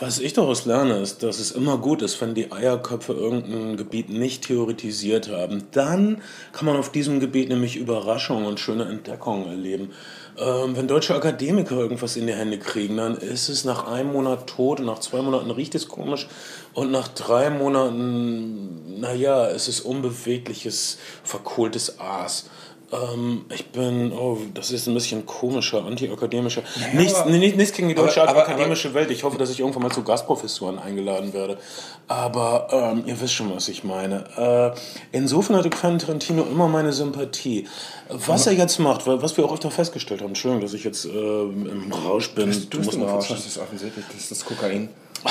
was 0.00 0.18
ich 0.18 0.32
daraus 0.32 0.64
lerne, 0.64 0.98
ist, 0.98 1.22
dass 1.22 1.38
es 1.38 1.52
immer 1.52 1.78
gut 1.78 2.02
ist, 2.02 2.20
wenn 2.20 2.34
die 2.34 2.50
Eierköpfe 2.50 3.12
irgendein 3.12 3.76
Gebiet 3.76 4.08
nicht 4.08 4.46
theoretisiert 4.46 5.30
haben. 5.30 5.62
Dann 5.70 6.20
kann 6.52 6.66
man 6.66 6.76
auf 6.76 6.90
diesem 6.90 7.20
Gebiet 7.20 7.48
nämlich 7.48 7.76
Überraschungen 7.76 8.46
und 8.46 8.58
schöne 8.58 8.84
Entdeckungen 8.86 9.46
erleben. 9.46 9.92
Ähm, 10.38 10.76
wenn 10.76 10.88
deutsche 10.88 11.14
Akademiker 11.14 11.76
irgendwas 11.76 12.16
in 12.16 12.26
die 12.26 12.34
Hände 12.34 12.58
kriegen, 12.58 12.96
dann 12.96 13.16
ist 13.16 13.48
es 13.48 13.64
nach 13.64 13.86
einem 13.86 14.12
Monat 14.12 14.48
tot 14.48 14.80
und 14.80 14.86
nach 14.86 14.98
zwei 14.98 15.22
Monaten 15.22 15.52
riecht 15.52 15.76
es 15.76 15.86
komisch 15.86 16.26
und 16.74 16.90
nach 16.90 17.06
drei 17.06 17.48
Monaten, 17.50 19.00
naja, 19.00 19.46
es 19.48 19.68
ist 19.68 19.82
unbewegliches, 19.82 20.98
verkohltes 21.22 22.00
Aas. 22.00 22.46
Ähm, 22.92 23.44
ich 23.52 23.66
bin, 23.70 24.12
oh, 24.12 24.38
das 24.54 24.70
ist 24.70 24.86
ein 24.86 24.94
bisschen 24.94 25.26
komischer, 25.26 25.84
antiakademischer. 25.84 26.62
Naja, 26.76 26.94
nichts, 26.94 27.18
aber, 27.18 27.30
nichts, 27.30 27.56
nichts 27.56 27.76
gegen 27.76 27.88
die 27.88 27.94
deutsche 27.94 28.22
aber, 28.22 28.30
aber, 28.30 28.48
akademische 28.48 28.94
Welt. 28.94 29.10
Ich 29.10 29.24
hoffe, 29.24 29.38
dass 29.38 29.50
ich 29.50 29.60
irgendwann 29.60 29.82
mal 29.82 29.90
zu 29.90 30.04
Gastprofessoren 30.04 30.78
eingeladen 30.78 31.32
werde. 31.32 31.58
Aber 32.06 32.68
ähm, 32.70 33.02
ihr 33.06 33.20
wisst 33.20 33.34
schon, 33.34 33.54
was 33.54 33.68
ich 33.68 33.82
meine. 33.82 34.74
Äh, 35.12 35.16
insofern 35.16 35.56
hatte 35.56 35.70
Quentin 35.70 35.98
Tarantino 35.98 36.44
immer 36.44 36.68
meine 36.68 36.92
Sympathie. 36.92 37.66
Was 38.08 38.46
er 38.46 38.52
jetzt 38.52 38.78
macht, 38.78 39.06
was 39.06 39.36
wir 39.36 39.44
auch 39.44 39.52
öfter 39.52 39.70
festgestellt 39.72 40.20
haben, 40.20 40.28
Entschuldigung, 40.28 40.62
dass 40.62 40.74
ich 40.74 40.84
jetzt 40.84 41.06
äh, 41.06 41.08
im 41.08 41.92
Rausch 41.92 42.30
bin. 42.30 42.52
Du, 42.52 42.58
du, 42.58 42.66
du 42.66 42.78
musst 42.78 42.94
im 42.94 43.02
Rausch, 43.02 43.28
das 43.28 43.46
ist 43.46 43.58
offensichtlich, 43.58 44.04
das 44.12 44.20
ist 44.20 44.30
das 44.30 44.44
Kokain. 44.44 44.88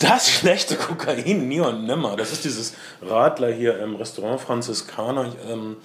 Das 0.00 0.30
schlechte 0.30 0.76
Kokain, 0.76 1.46
nie 1.46 1.60
und 1.60 1.84
nimmer. 1.84 2.16
Das 2.16 2.32
ist 2.32 2.46
dieses 2.46 2.72
Radler 3.02 3.52
hier 3.52 3.78
im 3.80 3.96
Restaurant 3.96 4.40
Franziskaner. 4.40 5.34
Ähm, 5.46 5.76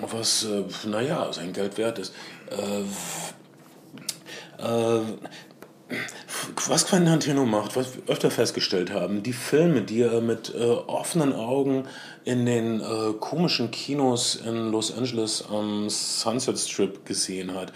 was, 0.00 0.44
äh, 0.44 0.64
naja, 0.88 1.32
sein 1.32 1.52
Geld 1.52 1.78
wert 1.78 1.98
ist. 1.98 2.12
Äh, 2.50 2.82
äh, 4.62 5.00
was 6.68 6.86
Quentin 6.86 7.48
macht, 7.48 7.76
was 7.76 7.94
wir 7.94 8.02
öfter 8.08 8.30
festgestellt 8.30 8.92
haben, 8.92 9.22
die 9.22 9.32
Filme, 9.32 9.82
die 9.82 10.02
er 10.02 10.20
mit 10.20 10.52
äh, 10.54 10.64
offenen 10.64 11.32
Augen 11.32 11.86
in 12.24 12.44
den 12.44 12.80
äh, 12.80 13.12
komischen 13.20 13.70
Kinos 13.70 14.34
in 14.34 14.72
Los 14.72 14.96
Angeles 14.96 15.44
am 15.48 15.88
Sunset 15.88 16.58
Strip 16.58 17.06
gesehen 17.06 17.54
hat, 17.54 17.72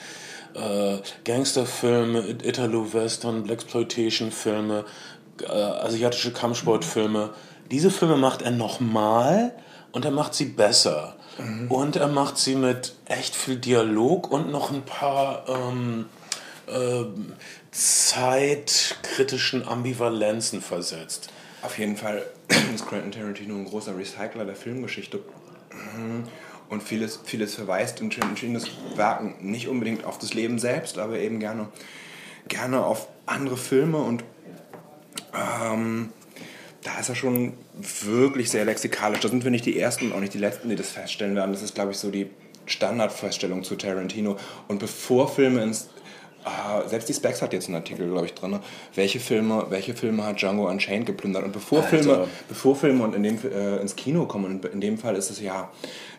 äh, 0.54 0.98
Gangsterfilme, 1.24 2.36
Italo-Western, 2.42 3.44
Blaxploitation-Filme, 3.44 4.84
äh, 5.42 5.46
asiatische 5.46 6.32
Kampfsportfilme, 6.32 7.30
diese 7.70 7.90
Filme 7.90 8.16
macht 8.16 8.42
er 8.42 8.50
nochmal 8.50 9.52
und 9.92 10.04
er 10.04 10.10
macht 10.10 10.34
sie 10.34 10.46
besser. 10.46 11.16
Mhm. 11.40 11.70
Und 11.70 11.96
er 11.96 12.08
macht 12.08 12.38
sie 12.38 12.54
mit 12.54 12.94
echt 13.06 13.34
viel 13.34 13.56
Dialog 13.56 14.30
und 14.30 14.50
noch 14.50 14.70
ein 14.70 14.82
paar 14.82 15.44
ähm, 15.48 16.06
äh, 16.66 17.04
zeitkritischen 17.70 19.66
Ambivalenzen 19.66 20.60
versetzt. 20.60 21.30
Auf 21.62 21.78
jeden 21.78 21.96
Fall 21.96 22.24
ist 22.74 22.86
Quentin 22.86 23.12
Tarantino 23.12 23.54
ein 23.54 23.64
großer 23.64 23.96
Recycler 23.96 24.44
der 24.44 24.56
Filmgeschichte. 24.56 25.18
Mhm. 25.18 26.24
Und 26.68 26.82
vieles, 26.84 27.20
vieles 27.24 27.54
verweist 27.56 28.00
in 28.00 28.10
Tarantinos 28.10 28.70
Werken 28.94 29.34
nicht 29.40 29.66
unbedingt 29.66 30.04
auf 30.04 30.18
das 30.18 30.34
Leben 30.34 30.60
selbst, 30.60 30.98
aber 30.98 31.18
eben 31.18 31.40
gerne, 31.40 31.66
gerne 32.46 32.84
auf 32.84 33.08
andere 33.26 33.56
Filme 33.56 33.98
und 33.98 34.22
ähm, 35.34 36.12
da 36.82 36.98
ist 36.98 37.08
er 37.08 37.14
schon 37.14 37.54
wirklich 37.80 38.50
sehr 38.50 38.64
lexikalisch. 38.64 39.20
Da 39.20 39.28
sind 39.28 39.44
wir 39.44 39.50
nicht 39.50 39.66
die 39.66 39.78
Ersten 39.78 40.06
und 40.06 40.12
auch 40.14 40.20
nicht 40.20 40.34
die 40.34 40.38
Letzten, 40.38 40.68
die 40.68 40.76
das 40.76 40.90
feststellen 40.90 41.36
werden. 41.36 41.52
Das 41.52 41.62
ist, 41.62 41.74
glaube 41.74 41.90
ich, 41.90 41.98
so 41.98 42.10
die 42.10 42.30
Standardfeststellung 42.66 43.64
zu 43.64 43.76
Tarantino. 43.76 44.36
Und 44.68 44.78
bevor 44.78 45.28
Filme 45.28 45.62
ins 45.62 45.88
Uh, 46.42 46.88
selbst 46.88 47.06
die 47.06 47.12
Specs 47.12 47.42
hat 47.42 47.52
jetzt 47.52 47.66
einen 47.66 47.74
Artikel, 47.74 48.08
glaube 48.08 48.24
ich, 48.24 48.32
drin. 48.32 48.58
Welche 48.94 49.20
Filme, 49.20 49.66
welche 49.68 49.94
Filme 49.94 50.24
hat 50.24 50.40
Django 50.40 50.70
Unchained 50.70 51.04
geplündert? 51.04 51.44
Und 51.44 51.52
bevor 51.52 51.82
Filme, 51.82 52.28
bevor 52.48 52.74
Filme 52.74 53.04
und 53.04 53.14
in 53.14 53.22
dem, 53.22 53.38
äh, 53.44 53.76
ins 53.76 53.94
Kino 53.94 54.24
kommen, 54.24 54.58
in 54.72 54.80
dem 54.80 54.96
Fall 54.96 55.16
ist 55.16 55.30
es 55.30 55.38
ja 55.38 55.70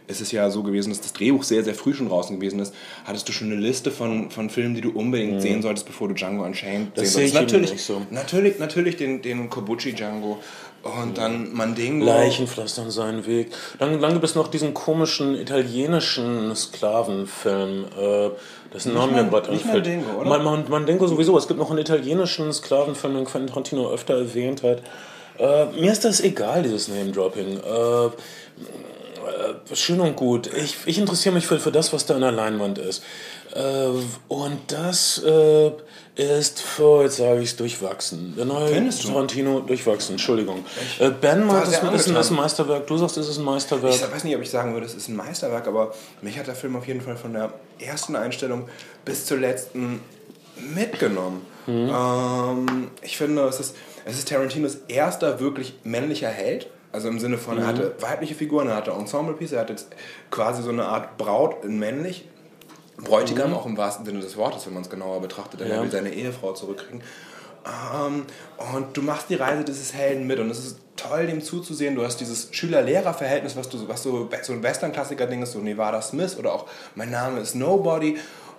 ist 0.08 0.22
es 0.22 0.32
ja 0.32 0.50
so 0.50 0.64
gewesen, 0.64 0.90
dass 0.90 1.02
das 1.02 1.14
Drehbuch 1.14 1.44
sehr, 1.44 1.64
sehr 1.64 1.76
früh 1.76 1.94
schon 1.94 2.10
draußen 2.10 2.38
gewesen 2.40 2.60
ist. 2.60 2.74
Hattest 3.06 3.28
du 3.28 3.34
schon 3.34 3.52
eine 3.52 3.60
Liste 3.60 3.92
von, 3.92 4.30
von 4.30 4.50
Filmen, 4.50 4.76
die 4.76 4.82
du 4.82 4.92
unbedingt 4.92 5.36
mhm. 5.36 5.40
sehen 5.42 5.62
solltest, 5.62 5.86
bevor 5.86 6.08
du 6.08 6.14
Django 6.14 6.44
Unchained 6.44 6.92
das 6.96 7.14
sehen 7.14 7.32
solltest? 7.32 7.54
Natürlich, 7.54 7.84
so. 7.84 8.02
natürlich, 8.10 8.60
natürlich 8.60 8.98
den, 8.98 9.22
den 9.22 9.50
Kobuchi 9.50 9.94
Django 9.94 10.40
und 10.84 11.18
dann 11.18 11.54
Mandingo. 11.54 12.06
Leichen 12.06 12.48
pflastern 12.48 12.90
seinen 12.90 13.26
Weg. 13.28 13.52
Dann, 13.78 14.02
dann 14.02 14.14
gibt 14.14 14.26
es 14.26 14.34
noch 14.34 14.48
diesen 14.48 14.74
komischen 14.74 15.36
italienischen 15.36 16.56
Sklavenfilm. 16.56 17.86
Äh, 17.98 18.30
dessen 18.74 18.94
Namen 18.94 19.14
mir 19.14 19.26
gerade 19.26 19.50
anfällt. 19.50 19.86
Mandingo, 19.86 20.22
oder? 20.22 20.40
Man, 20.40 20.70
Mandingo 20.70 21.08
sowieso. 21.08 21.38
Es 21.38 21.48
gibt 21.48 21.60
noch 21.60 21.70
einen 21.70 21.80
italienischen 21.80 22.52
Sklavenfilm, 22.52 23.14
den 23.14 23.26
Quentin 23.26 23.50
Tarantino 23.50 23.92
öfter 23.92 24.16
erwähnt 24.16 24.64
hat. 24.64 24.82
Äh, 25.38 25.66
mir 25.80 25.92
ist 25.92 26.04
das 26.04 26.22
egal, 26.22 26.64
dieses 26.64 26.88
Name-Dropping. 26.88 27.58
Äh, 27.58 28.10
äh, 29.28 29.76
schön 29.76 30.00
und 30.00 30.16
gut. 30.16 30.50
Ich, 30.54 30.78
ich 30.86 30.98
interessiere 30.98 31.36
mich 31.36 31.48
für, 31.48 31.60
für 31.60 31.72
das, 31.72 31.94
was 31.94 32.06
da 32.06 32.16
an 32.16 32.22
der 32.22 32.32
Leinwand 32.32 32.78
ist. 32.78 33.04
Äh, 33.54 33.88
und 34.28 34.60
das 34.68 35.22
äh, 35.24 35.72
ist, 36.16 36.62
für, 36.62 37.04
jetzt 37.04 37.18
sage 37.18 37.42
ich 37.42 37.50
es, 37.50 37.56
durchwachsen. 37.56 38.36
Der 38.38 38.46
neue 38.46 38.68
Findest 38.68 39.06
Tarantino 39.06 39.60
du? 39.60 39.68
durchwachsen, 39.68 40.14
Entschuldigung. 40.14 40.66
Äh, 41.00 41.10
ben 41.10 41.46
meint, 41.46 41.68
es 41.68 41.82
ist, 41.82 42.08
ist 42.08 42.32
ein 42.32 42.36
Meisterwerk. 42.36 42.88
Du 42.88 42.98
sagst, 42.98 43.18
es 43.18 43.28
ist 43.28 43.38
ein 43.38 43.46
Meisterwerk. 43.46 43.96
Ich 43.96 44.12
weiß 44.12 44.24
nicht, 44.24 44.36
ob 44.36 44.42
ich 44.42 44.50
sagen 44.50 44.74
würde, 44.74 44.86
es 44.86 44.94
ist 44.94 45.08
ein 45.08 45.16
Meisterwerk, 45.16 45.68
aber 45.68 45.94
mich 46.22 46.38
hat 46.38 46.48
der 46.48 46.56
Film 46.56 46.76
auf 46.76 46.88
jeden 46.88 47.02
Fall 47.02 47.18
von 47.18 47.34
der 47.34 47.54
ersten 47.80 48.16
Einstellung 48.16 48.68
bis 49.06 49.26
zur 49.26 49.38
letzten 49.38 50.02
mitgenommen. 50.76 51.46
Mhm. 51.68 51.90
Ähm, 51.94 52.92
ich 53.02 53.18
finde, 53.18 53.44
es 53.44 53.60
ist, 53.60 53.76
es 54.06 54.18
ist 54.18 54.30
Tarantinos 54.30 54.78
erster 54.88 55.40
wirklich 55.40 55.76
männlicher 55.84 56.30
Held. 56.30 56.68
Also 56.92 57.08
im 57.08 57.20
Sinne 57.20 57.38
von, 57.38 57.56
mhm. 57.56 57.62
er 57.62 57.68
hatte 57.68 57.96
weibliche 58.00 58.36
Figuren, 58.36 58.68
er 58.68 58.76
hatte 58.76 58.92
Ensemble-Piece, 58.92 59.54
er 59.54 59.62
hatte 59.62 59.74
jetzt 59.74 59.88
quasi 60.30 60.62
so 60.62 60.70
eine 60.70 60.86
Art 60.86 61.18
Braut 61.18 61.64
in 61.64 61.80
männlich. 61.80 62.28
Bräutigam, 62.98 63.50
mhm. 63.50 63.56
auch 63.56 63.66
im 63.66 63.78
wahrsten 63.78 64.06
Sinne 64.06 64.20
des 64.20 64.38
Wortes, 64.38 64.66
wenn 64.68 64.74
man 64.74 64.84
es 64.84 64.90
genauer 64.90 65.22
betrachtet, 65.22 65.62
denn 65.62 65.70
ja. 65.70 65.76
er 65.76 65.84
will 65.84 65.92
seine 65.92 66.14
Ehefrau 66.14 66.54
zurückkriegen. 66.54 67.02
Ähm, 67.66 68.26
und 68.74 68.98
du 68.98 69.02
machst 69.02 69.30
die 69.30 69.36
Reise 69.36 69.64
dieses 69.64 69.94
Helden 69.94 70.28
mit 70.28 70.40
und 70.40 70.50
es 70.50 70.60
ist 70.60 70.80
toll, 70.96 71.28
dem 71.28 71.42
zuzusehen. 71.42 71.96
Du 71.96 72.04
hast 72.04 72.18
dieses 72.18 72.50
Schüler-Lehrer-Verhältnis, 72.52 73.56
was, 73.56 73.70
du, 73.70 73.88
was 73.88 74.04
so, 74.04 74.30
so 74.42 74.54
ein 74.54 74.64
Western-Klassiker-Ding 74.64 75.42
ist, 75.42 75.54
so 75.54 75.60
Nevada 75.60 76.02
Smith 76.02 76.38
oder 76.38 76.54
auch 76.54 76.68
Mein 76.96 77.12
Name 77.12 77.40
ist 77.40 77.56
Nobody. 77.56 78.18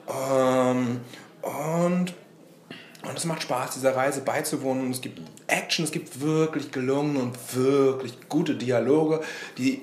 Ähm, 0.09 1.01
und 1.43 2.15
und 3.09 3.17
es 3.17 3.25
macht 3.25 3.43
Spaß, 3.43 3.75
dieser 3.75 3.97
Reise 3.97 4.21
beizuwohnen. 4.21 4.91
Es 4.91 5.01
gibt 5.01 5.21
Action, 5.47 5.85
es 5.85 5.91
gibt 5.91 6.21
wirklich 6.21 6.71
gelungene 6.71 7.19
und 7.19 7.57
wirklich 7.57 8.17
gute 8.29 8.55
Dialoge, 8.55 9.21
die 9.59 9.83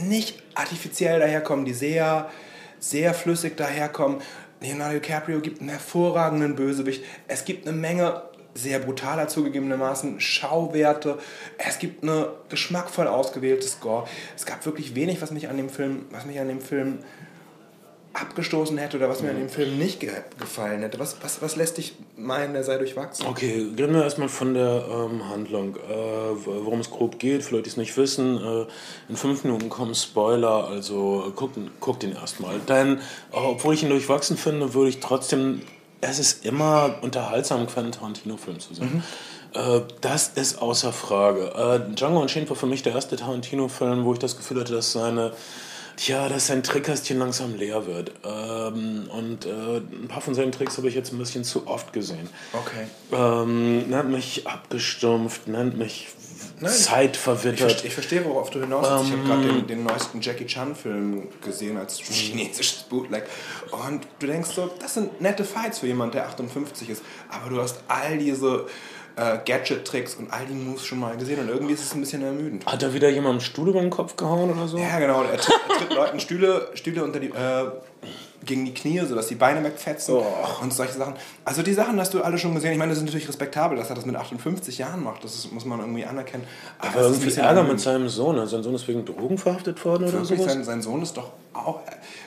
nicht 0.00 0.42
artifiziell 0.54 1.18
daherkommen, 1.18 1.64
die 1.64 1.72
sehr, 1.72 2.30
sehr 2.78 3.14
flüssig 3.14 3.56
daherkommen. 3.56 4.20
Leonardo 4.60 4.98
DiCaprio 4.98 5.40
gibt 5.40 5.60
einen 5.60 5.70
hervorragenden 5.70 6.56
Bösewicht. 6.56 7.04
Es 7.26 7.44
gibt 7.44 7.66
eine 7.66 7.76
Menge 7.76 8.22
sehr 8.54 8.80
brutaler 8.80 9.28
zugegebenermaßen 9.28 10.20
Schauwerte. 10.20 11.18
Es 11.58 11.78
gibt 11.78 12.02
eine 12.02 12.32
geschmackvoll 12.48 13.06
ausgewählte 13.06 13.68
Score. 13.68 14.06
Es 14.36 14.46
gab 14.46 14.66
wirklich 14.66 14.94
wenig, 14.94 15.22
was 15.22 15.30
mich 15.30 15.48
an 15.48 15.56
dem 15.56 15.70
Film, 15.70 16.06
was 16.10 16.26
mich 16.26 16.40
an 16.40 16.48
dem 16.48 16.60
Film 16.60 16.98
abgestoßen 18.20 18.76
hätte 18.78 18.96
oder 18.96 19.08
was 19.08 19.22
mir 19.22 19.30
an 19.30 19.38
dem 19.38 19.48
Film 19.48 19.78
nicht 19.78 20.00
ge 20.00 20.10
gefallen 20.38 20.82
hätte? 20.82 20.98
Was, 20.98 21.16
was, 21.22 21.42
was 21.42 21.56
lässt 21.56 21.78
dich 21.78 21.94
meinen, 22.16 22.52
der 22.52 22.64
sei 22.64 22.78
durchwachsen? 22.78 23.26
Okay, 23.26 23.66
reden 23.76 23.94
wir 23.94 24.02
erstmal 24.02 24.28
von 24.28 24.54
der 24.54 24.84
ähm, 24.90 25.28
Handlung. 25.28 25.76
Äh, 25.76 25.80
worum 26.44 26.80
es 26.80 26.90
grob 26.90 27.18
geht, 27.18 27.42
für 27.42 27.54
Leute, 27.54 27.64
die 27.64 27.70
es 27.70 27.76
nicht 27.76 27.96
wissen. 27.96 28.36
Äh, 28.36 28.66
in 29.08 29.16
fünf 29.16 29.44
Minuten 29.44 29.68
kommen 29.68 29.94
Spoiler, 29.94 30.68
also 30.68 31.32
guckt 31.34 31.58
guck 31.80 32.00
den 32.00 32.14
erstmal. 32.14 32.58
Denn, 32.60 32.98
äh, 32.98 33.00
obwohl 33.32 33.74
ich 33.74 33.82
ihn 33.82 33.90
durchwachsen 33.90 34.36
finde, 34.36 34.74
würde 34.74 34.90
ich 34.90 35.00
trotzdem. 35.00 35.62
Es 36.00 36.20
ist 36.20 36.44
immer 36.44 36.94
unterhaltsam, 37.02 37.58
einen 37.58 37.66
Quentin 37.66 37.90
Tarantino-Film 37.90 38.60
zu 38.60 38.72
sehen. 38.72 38.94
Mhm. 38.94 39.02
Äh, 39.54 39.80
das 40.00 40.28
ist 40.28 40.60
außer 40.60 40.92
Frage. 40.92 41.52
Äh, 41.54 41.94
Django 41.94 42.20
Unchained 42.20 42.48
war 42.48 42.56
für 42.56 42.66
mich 42.66 42.82
der 42.82 42.94
erste 42.94 43.16
Tarantino-Film, 43.16 44.04
wo 44.04 44.12
ich 44.12 44.18
das 44.18 44.36
Gefühl 44.36 44.60
hatte, 44.60 44.72
dass 44.72 44.92
seine 44.92 45.32
Tja, 45.98 46.28
dass 46.28 46.46
sein 46.46 46.62
Trickkästchen 46.62 47.18
langsam 47.18 47.56
leer 47.56 47.84
wird. 47.86 48.12
Ähm, 48.24 49.10
und 49.10 49.46
äh, 49.46 49.78
ein 49.78 50.06
paar 50.06 50.20
von 50.20 50.32
seinen 50.32 50.52
Tricks 50.52 50.76
habe 50.76 50.86
ich 50.86 50.94
jetzt 50.94 51.12
ein 51.12 51.18
bisschen 51.18 51.42
zu 51.42 51.66
oft 51.66 51.92
gesehen. 51.92 52.28
Okay. 52.52 52.86
Ähm, 53.10 53.90
nennt 53.90 54.10
mich 54.10 54.46
abgestumpft, 54.46 55.48
nennt 55.48 55.76
mich 55.76 56.06
Nein, 56.60 56.72
zeitverwittert. 56.72 57.80
Ich, 57.80 57.86
ich, 57.86 57.94
verstehe, 57.94 58.24
worauf 58.24 58.50
du 58.50 58.60
hinaus 58.60 58.88
willst. 58.88 59.12
Ähm, 59.12 59.22
ich 59.24 59.30
habe 59.30 59.42
gerade 59.42 59.60
den, 59.60 59.66
den, 59.66 59.82
neuesten 59.82 60.20
Jackie 60.20 60.46
Chan-Film 60.46 61.28
gesehen 61.44 61.76
als 61.76 61.98
chinesisches 61.98 62.84
Bootleg. 62.84 63.24
Und 63.72 64.06
du 64.20 64.28
denkst 64.28 64.50
so, 64.54 64.70
das 64.78 64.94
sind 64.94 65.20
nette 65.20 65.44
Fights 65.44 65.80
für 65.80 65.88
jemanden, 65.88 66.12
der 66.12 66.26
58 66.26 66.90
ist. 66.90 67.02
Aber 67.28 67.50
du 67.50 67.60
hast 67.60 67.82
all 67.88 68.18
diese 68.18 68.66
äh, 69.18 69.38
Gadget-Tricks 69.44 70.14
und 70.14 70.32
all 70.32 70.46
die 70.46 70.54
Moves 70.54 70.86
schon 70.86 71.00
mal 71.00 71.16
gesehen 71.16 71.40
und 71.40 71.48
irgendwie 71.48 71.74
ist 71.74 71.82
es 71.82 71.94
ein 71.94 72.00
bisschen 72.00 72.22
ermüdend. 72.22 72.64
Hat 72.66 72.82
da 72.82 72.92
wieder 72.94 73.08
jemand 73.08 73.32
einen 73.32 73.40
Stuhl 73.40 73.68
über 73.68 73.80
den 73.80 73.90
Kopf 73.90 74.16
gehauen 74.16 74.50
oder 74.50 74.68
so? 74.68 74.78
Ja, 74.78 74.98
genau. 74.98 75.22
Er 75.22 75.36
tritt, 75.36 75.54
er 75.68 75.76
tritt 75.76 75.94
Leuten 75.94 76.20
Stühle, 76.20 76.68
Stühle 76.74 77.02
unter 77.02 77.18
die, 77.18 77.28
äh, 77.28 77.66
gegen 78.44 78.64
die 78.64 78.72
Knie, 78.72 79.00
sodass 79.00 79.26
die 79.26 79.34
Beine 79.34 79.64
wegfetzen 79.64 80.14
oh. 80.14 80.24
und 80.62 80.72
solche 80.72 80.92
Sachen. 80.94 81.14
Also 81.44 81.62
die 81.62 81.72
Sachen 81.72 81.98
hast 81.98 82.14
du 82.14 82.22
alle 82.22 82.38
schon 82.38 82.54
gesehen. 82.54 82.72
Ich 82.72 82.78
meine, 82.78 82.90
das 82.90 82.98
ist 82.98 83.04
natürlich 83.04 83.28
respektabel, 83.28 83.76
dass 83.76 83.88
er 83.88 83.96
das 83.96 84.06
mit 84.06 84.14
58 84.14 84.78
Jahren 84.78 85.02
macht. 85.02 85.24
Das 85.24 85.34
ist, 85.34 85.52
muss 85.52 85.64
man 85.64 85.80
irgendwie 85.80 86.04
anerkennen. 86.04 86.44
Aber, 86.78 86.90
Aber 86.90 87.02
irgendwie 87.02 87.32
Ärger 87.32 87.64
mit 87.64 87.80
seinem 87.80 88.08
Sohn. 88.08 88.46
Sein 88.46 88.62
Sohn 88.62 88.74
ist 88.74 88.86
wegen 88.86 89.04
Drogen 89.04 89.38
verhaftet 89.38 89.84
worden 89.84 90.08
oder 90.08 90.24
so? 90.24 90.36
Sein, 90.36 90.62
sein 90.62 90.82
Sohn 90.82 91.02
ist 91.02 91.16
doch 91.16 91.32
auch... 91.52 91.80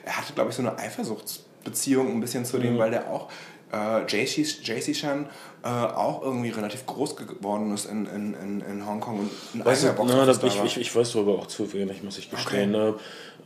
Er 0.03 0.17
hatte, 0.17 0.33
glaube 0.33 0.49
ich, 0.49 0.55
so 0.55 0.61
eine 0.61 0.77
Eifersuchtsbeziehung 0.77 2.11
ein 2.11 2.19
bisschen 2.19 2.43
zu 2.43 2.59
dem, 2.59 2.73
mhm. 2.73 2.79
weil 2.79 2.91
der 2.91 3.09
auch 3.09 3.29
äh, 3.71 4.05
JC 4.05 4.93
Chan 4.93 5.29
äh, 5.63 5.67
auch 5.67 6.23
irgendwie 6.23 6.49
relativ 6.49 6.85
groß 6.85 7.15
geworden 7.15 7.73
ist 7.73 7.85
in, 7.85 8.05
in, 8.05 8.33
in, 8.33 8.61
in 8.61 8.85
Hongkong 8.85 9.19
und 9.19 9.31
ein 9.53 9.65
weißt 9.65 9.83
du, 9.83 10.03
na, 10.05 10.25
das, 10.25 10.41
ich, 10.43 10.63
ich, 10.63 10.77
ich 10.77 10.95
weiß 10.95 11.13
darüber 11.13 11.33
auch 11.33 11.47
zu 11.47 11.71
wenig, 11.73 12.03
muss 12.03 12.17
ich 12.17 12.29
gestehen. 12.29 12.75
Okay. 12.75 12.93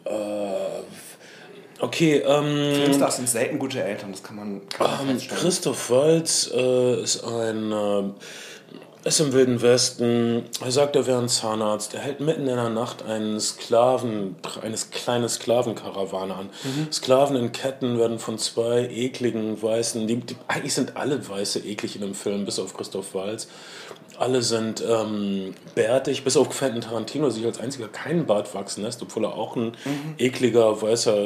Ne? 0.05 0.12
Äh, 0.12 0.84
Okay, 1.79 2.24
ähm, 2.25 2.74
Filmstars 2.74 3.17
sind 3.17 3.27
selten 3.27 3.60
gute 3.60 3.84
Eltern, 3.84 4.12
das 4.12 4.24
kann 4.24 4.38
man, 4.38 4.62
kann 4.70 5.08
man 5.08 5.17
ähm. 5.20 5.27
Christoph 5.27 5.89
Waltz 5.89 6.50
äh, 6.53 7.03
ist 7.03 7.22
ein 7.25 7.72
äh, 7.72 8.03
ist 9.05 9.19
im 9.19 9.33
Wilden 9.33 9.62
Westen. 9.62 10.45
Er 10.62 10.71
sagt, 10.71 10.95
er 10.95 11.05
wäre 11.05 11.19
ein 11.19 11.29
Zahnarzt. 11.29 11.93
Er 11.93 12.00
hält 12.01 12.21
mitten 12.21 12.47
in 12.47 12.55
der 12.55 12.69
Nacht 12.69 13.03
einen 13.03 13.39
Sklaven, 13.39 14.35
eine 14.63 14.75
kleine 14.91 15.29
Sklavenkarawane 15.29 16.33
an. 16.33 16.50
Sklaven 16.91 17.35
in 17.35 17.51
Ketten 17.51 18.00
werden 18.00 18.17
von 18.17 18.39
zwei 18.39 18.89
ekligen 18.89 19.62
Weißen, 19.62 20.07
die, 20.07 20.17
die, 20.17 20.35
eigentlich 20.47 20.74
sind 20.74 20.97
alle 20.97 21.29
Weiße 21.29 21.59
eklig 21.59 21.95
in 21.95 22.01
dem 22.01 22.15
Film, 22.15 22.45
bis 22.45 22.57
auf 22.57 22.75
Christoph 22.75 23.13
Waltz. 23.13 23.47
Alle 24.17 24.41
sind 24.41 24.83
ähm, 24.88 25.53
bärtig, 25.75 26.24
bis 26.24 26.38
auf 26.38 26.50
Quentin 26.50 26.81
Tarantino, 26.81 27.25
der 27.25 27.31
sich 27.31 27.45
als 27.45 27.59
einziger 27.59 27.89
keinen 27.89 28.25
Bart 28.25 28.55
wachsen 28.55 28.83
lässt, 28.83 29.01
obwohl 29.03 29.25
er 29.25 29.35
auch 29.35 29.55
ein 29.55 29.74
ekliger, 30.17 30.81
weißer, 30.81 31.25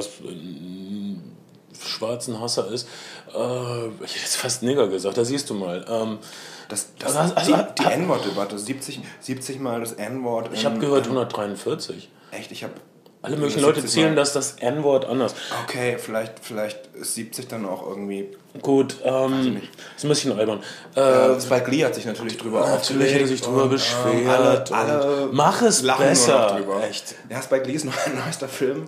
schwarzen 1.85 2.39
Hasser 2.41 2.69
ist. 2.71 2.87
Äh, 3.33 3.87
ich 4.03 4.11
hätte 4.13 4.19
jetzt 4.23 4.37
fast 4.37 4.63
Nigger 4.63 4.87
gesagt, 4.87 5.17
da 5.17 5.25
siehst 5.25 5.49
du 5.49 5.53
mal. 5.53 5.85
Ähm, 5.89 6.19
Das, 6.69 6.87
das, 6.99 7.15
Also, 7.15 7.33
also, 7.35 7.55
die 7.77 7.83
die 7.83 7.91
N-Wort-Debatte, 7.91 8.57
70, 8.59 9.01
70 9.21 9.59
Mal 9.59 9.79
das 9.81 9.93
N-Wort. 9.93 10.49
ich 10.53 10.65
habe 10.65 10.77
gehört 10.79 11.05
143. 11.05 12.09
Echt, 12.31 12.51
ich 12.51 12.63
habe. 12.63 12.73
Alle 13.21 13.35
möglichen 13.35 13.59
Leute 13.61 13.83
zählen 13.85 14.15
das, 14.15 14.31
das 14.31 14.53
N-Wort 14.59 15.03
anders. 15.03 15.33
Okay, 15.65 15.97
vielleicht, 15.99 16.35
vielleicht 16.41 16.87
ist 16.95 17.15
70 17.15 17.49
dann 17.49 17.65
auch 17.65 17.85
irgendwie. 17.85 18.29
Gut, 18.61 18.95
ähm, 19.03 19.61
ist 19.97 20.05
ein 20.05 20.09
bisschen 20.09 20.37
albern. 20.39 20.61
Äh, 20.95 21.01
Äh, 21.35 21.41
Spike 21.41 21.69
Lee 21.69 21.83
hat 21.83 21.95
sich 21.95 22.05
natürlich 22.05 22.37
drüber 22.37 22.61
natürlich 22.61 23.13
hat 23.13 23.21
er 23.21 23.27
sich 23.27 23.41
drüber 23.41 23.63
und, 23.63 23.71
beschwert. 23.71 24.15
Ähm, 24.15 24.29
alle, 24.29 24.59
und 24.59 24.71
alle 24.71 25.29
mach 25.33 25.61
es 25.63 25.85
besser. 25.85 26.59
Echt. 26.87 27.15
Ja, 27.29 27.41
Spike 27.41 27.65
Lee 27.65 27.73
ist 27.73 27.83
noch 27.85 27.97
ein 28.05 28.15
neuester 28.25 28.47
Film. 28.47 28.87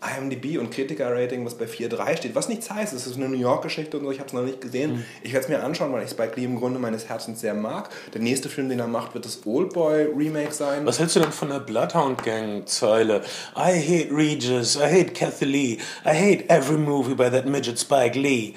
IMDb 0.00 0.58
und 0.58 0.70
Kritiker-Rating, 0.70 1.44
was 1.44 1.54
bei 1.54 1.66
4,3 1.66 2.16
steht. 2.16 2.34
Was 2.34 2.48
nichts 2.48 2.70
heißt, 2.70 2.92
es 2.92 3.06
ist 3.06 3.16
eine 3.16 3.28
New 3.28 3.38
York-Geschichte 3.38 3.98
und 3.98 4.04
so, 4.04 4.10
ich 4.10 4.18
habe 4.18 4.28
es 4.28 4.32
noch 4.32 4.42
nicht 4.42 4.60
gesehen. 4.60 4.92
Hm. 4.92 5.04
Ich 5.22 5.32
werde 5.32 5.44
es 5.44 5.48
mir 5.48 5.62
anschauen, 5.62 5.92
weil 5.92 6.04
ich 6.04 6.10
Spike 6.10 6.32
Lee 6.36 6.44
im 6.44 6.56
Grunde 6.56 6.78
meines 6.78 7.08
Herzens 7.08 7.40
sehr 7.40 7.54
mag. 7.54 7.90
Der 8.14 8.20
nächste 8.20 8.48
Film, 8.48 8.68
den 8.68 8.80
er 8.80 8.86
macht, 8.86 9.14
wird 9.14 9.26
das 9.26 9.40
Oldboy-Remake 9.44 10.52
sein. 10.52 10.86
Was 10.86 10.98
hältst 10.98 11.16
du 11.16 11.20
denn 11.20 11.32
von 11.32 11.50
der 11.50 11.60
Bloodhound 11.60 12.22
Gang 12.22 12.66
Zeile? 12.66 13.22
I 13.56 13.78
hate 13.78 14.08
Regis, 14.10 14.76
I 14.76 14.84
hate 14.84 15.12
Kathy 15.12 15.44
Lee, 15.44 15.78
I 16.04 16.14
hate 16.14 16.48
every 16.48 16.78
movie 16.78 17.14
by 17.14 17.30
that 17.30 17.46
midget 17.46 17.78
Spike 17.78 18.18
Lee. 18.18 18.54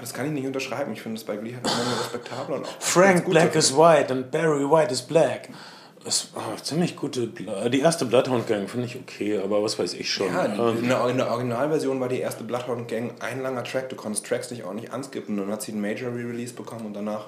Das 0.00 0.12
kann 0.14 0.26
ich 0.26 0.32
nicht 0.32 0.46
unterschreiben. 0.46 0.92
Ich 0.92 1.02
finde, 1.02 1.20
Spike 1.20 1.42
Lee 1.42 1.56
hat 1.56 1.64
immer 1.64 1.74
eine 1.74 1.98
respektable 1.98 2.54
und 2.54 2.64
auch 2.64 2.76
Frank 2.78 3.28
Black 3.28 3.56
is 3.56 3.76
white 3.76 4.12
and 4.12 4.30
Barry 4.30 4.64
White 4.64 4.92
is 4.92 5.02
black. 5.02 5.48
Das 6.06 6.28
oh, 6.36 6.40
ziemlich 6.62 6.94
gute. 6.96 7.26
Bla- 7.26 7.68
Die 7.68 7.80
erste 7.80 8.04
Bloodhound 8.04 8.46
Gang 8.46 8.70
finde 8.70 8.86
ich 8.86 8.96
okay, 8.96 9.38
aber 9.38 9.62
was 9.62 9.76
weiß 9.78 9.92
ich 9.94 10.08
schon. 10.10 10.28
Ja, 10.32 10.46
die, 10.46 10.58
Ähm, 10.58 10.78
in, 10.84 10.88
der, 10.88 11.08
in 11.08 11.16
der 11.18 11.30
Originalversion 11.32 12.00
war 12.00 12.08
die 12.08 12.20
erste 12.20 12.44
Bloodhound 12.44 12.86
Gang 12.88 13.12
ein 13.20 13.42
langer 13.42 13.64
Track. 13.64 13.88
Du 13.88 13.96
konntest 13.96 14.24
Tracks 14.24 14.50
nicht 14.52 14.62
auch 14.64 14.72
nicht 14.72 14.92
anskippen. 14.92 15.36
Dann 15.36 15.50
hat 15.50 15.62
sie 15.62 15.72
einen 15.72 15.80
Major 15.80 16.10
Re-Release 16.12 16.54
bekommen 16.54 16.86
und 16.86 16.94
danach 16.94 17.26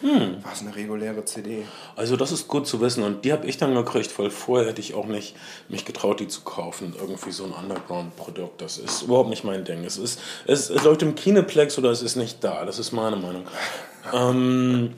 Hm. 0.00 0.44
war 0.44 0.52
es 0.52 0.60
eine 0.60 0.76
reguläre 0.76 1.24
CD. 1.24 1.64
Also 1.96 2.16
das 2.16 2.30
ist 2.30 2.46
gut 2.46 2.68
zu 2.68 2.80
wissen 2.80 3.02
und 3.02 3.24
die 3.24 3.32
habe 3.32 3.46
ich 3.48 3.56
dann 3.56 3.74
gekriegt, 3.74 4.16
weil 4.20 4.30
vorher 4.30 4.68
hätte 4.68 4.80
ich 4.80 4.94
auch 4.94 5.06
nicht 5.06 5.34
mich 5.68 5.84
getraut, 5.84 6.20
die 6.20 6.28
zu 6.28 6.42
kaufen. 6.42 6.94
Irgendwie 7.00 7.32
so 7.32 7.42
ein 7.44 7.50
Underground-Produkt, 7.52 8.60
das 8.60 8.78
ist 8.78 9.02
überhaupt 9.02 9.28
nicht 9.30 9.42
mein 9.42 9.64
Ding. 9.64 9.82
Es, 9.84 9.96
ist, 9.98 10.20
es, 10.46 10.70
es 10.70 10.84
läuft 10.84 11.02
im 11.02 11.16
Kineplex 11.16 11.78
oder 11.78 11.90
es 11.90 12.02
ist 12.02 12.14
nicht 12.14 12.44
da, 12.44 12.64
das 12.64 12.78
ist 12.78 12.92
meine 12.92 13.16
Meinung. 13.16 13.44
ähm, 14.14 14.92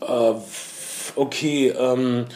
äh, 0.00 0.32
okay, 1.16 1.68
ähm, 1.70 2.26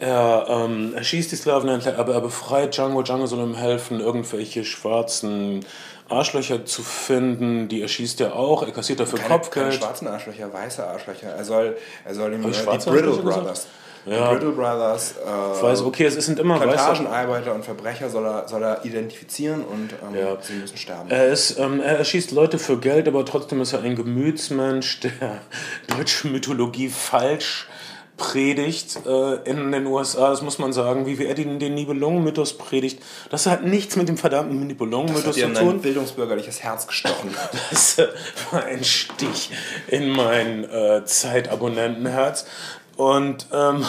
er, 0.00 0.46
ähm, 0.48 0.92
er 0.94 1.04
schießt 1.04 1.30
die 1.30 1.36
Sklaven, 1.36 1.68
aber 1.68 2.14
er 2.14 2.20
befreit 2.20 2.74
Django. 2.76 3.02
Django 3.02 3.26
soll 3.26 3.40
ihm 3.40 3.54
helfen, 3.54 4.00
irgendwelche 4.00 4.64
schwarzen 4.64 5.64
Arschlöcher 6.08 6.64
zu 6.64 6.82
finden. 6.82 7.68
Die 7.68 7.82
erschießt 7.82 8.20
er 8.22 8.34
auch. 8.34 8.62
Er 8.62 8.72
kassiert 8.72 8.98
dafür 9.00 9.18
Keine, 9.18 9.28
keine 9.28 9.40
Kopfgeld. 9.42 9.74
schwarzen 9.74 10.08
Arschlöcher, 10.08 10.52
weiße 10.52 10.86
Arschlöcher. 10.86 11.28
Er 11.28 11.44
soll, 11.44 11.76
er 12.04 12.14
soll 12.14 12.32
ihm 12.32 12.42
äh, 12.44 12.50
die 12.50 12.90
Brittle? 12.90 13.12
Brothers. 13.12 13.66
Ja. 14.06 14.28
Die 14.30 14.34
Brittle 14.34 14.52
Brothers, 14.52 15.12
äh, 15.18 15.56
Ich 15.56 15.62
weiß, 15.62 15.82
okay, 15.82 16.06
es 16.06 16.14
sind 16.14 16.38
immer 16.38 16.58
Plantagenarbeiter 16.58 17.54
und 17.54 17.64
Verbrecher 17.64 18.08
soll 18.08 18.24
er, 18.24 18.48
soll 18.48 18.62
er 18.62 18.82
identifizieren 18.84 19.62
und 19.62 19.90
ähm, 19.92 20.18
Ja. 20.18 20.38
sie 20.40 20.54
müssen 20.54 20.78
sterben. 20.78 21.10
Er, 21.10 21.28
ist, 21.28 21.58
ähm, 21.58 21.80
er 21.82 21.98
erschießt 21.98 22.30
Leute 22.30 22.58
für 22.58 22.78
Geld, 22.78 23.06
aber 23.06 23.26
trotzdem 23.26 23.60
ist 23.60 23.74
er 23.74 23.82
ein 23.82 23.96
Gemütsmensch, 23.96 25.00
der 25.00 25.42
deutsche 25.94 26.28
Mythologie 26.28 26.88
falsch 26.88 27.66
predigt 28.20 29.00
äh, 29.06 29.50
in 29.50 29.72
den 29.72 29.86
USA. 29.86 30.28
Das 30.28 30.42
muss 30.42 30.58
man 30.58 30.74
sagen, 30.74 31.06
wie 31.06 31.24
er 31.24 31.34
den, 31.34 31.58
den 31.58 31.74
Nibelungen-Mythos 31.74 32.58
predigt. 32.58 33.02
Das 33.30 33.46
hat 33.46 33.64
nichts 33.64 33.96
mit 33.96 34.08
dem 34.08 34.18
verdammten 34.18 34.66
Nibelungen-Mythos 34.66 35.36
zu 35.36 35.52
tun. 35.54 35.80
bildungsbürgerliches 35.80 36.62
Herz 36.62 36.86
gestochen. 36.86 37.34
Das 37.70 37.98
äh, 37.98 38.08
war 38.50 38.64
ein 38.64 38.84
Stich 38.84 39.50
in 39.88 40.10
mein 40.10 40.64
äh, 40.64 41.02
Zeitabonnentenherz. 41.04 42.44
Und 42.96 43.46
ähm, 43.52 43.86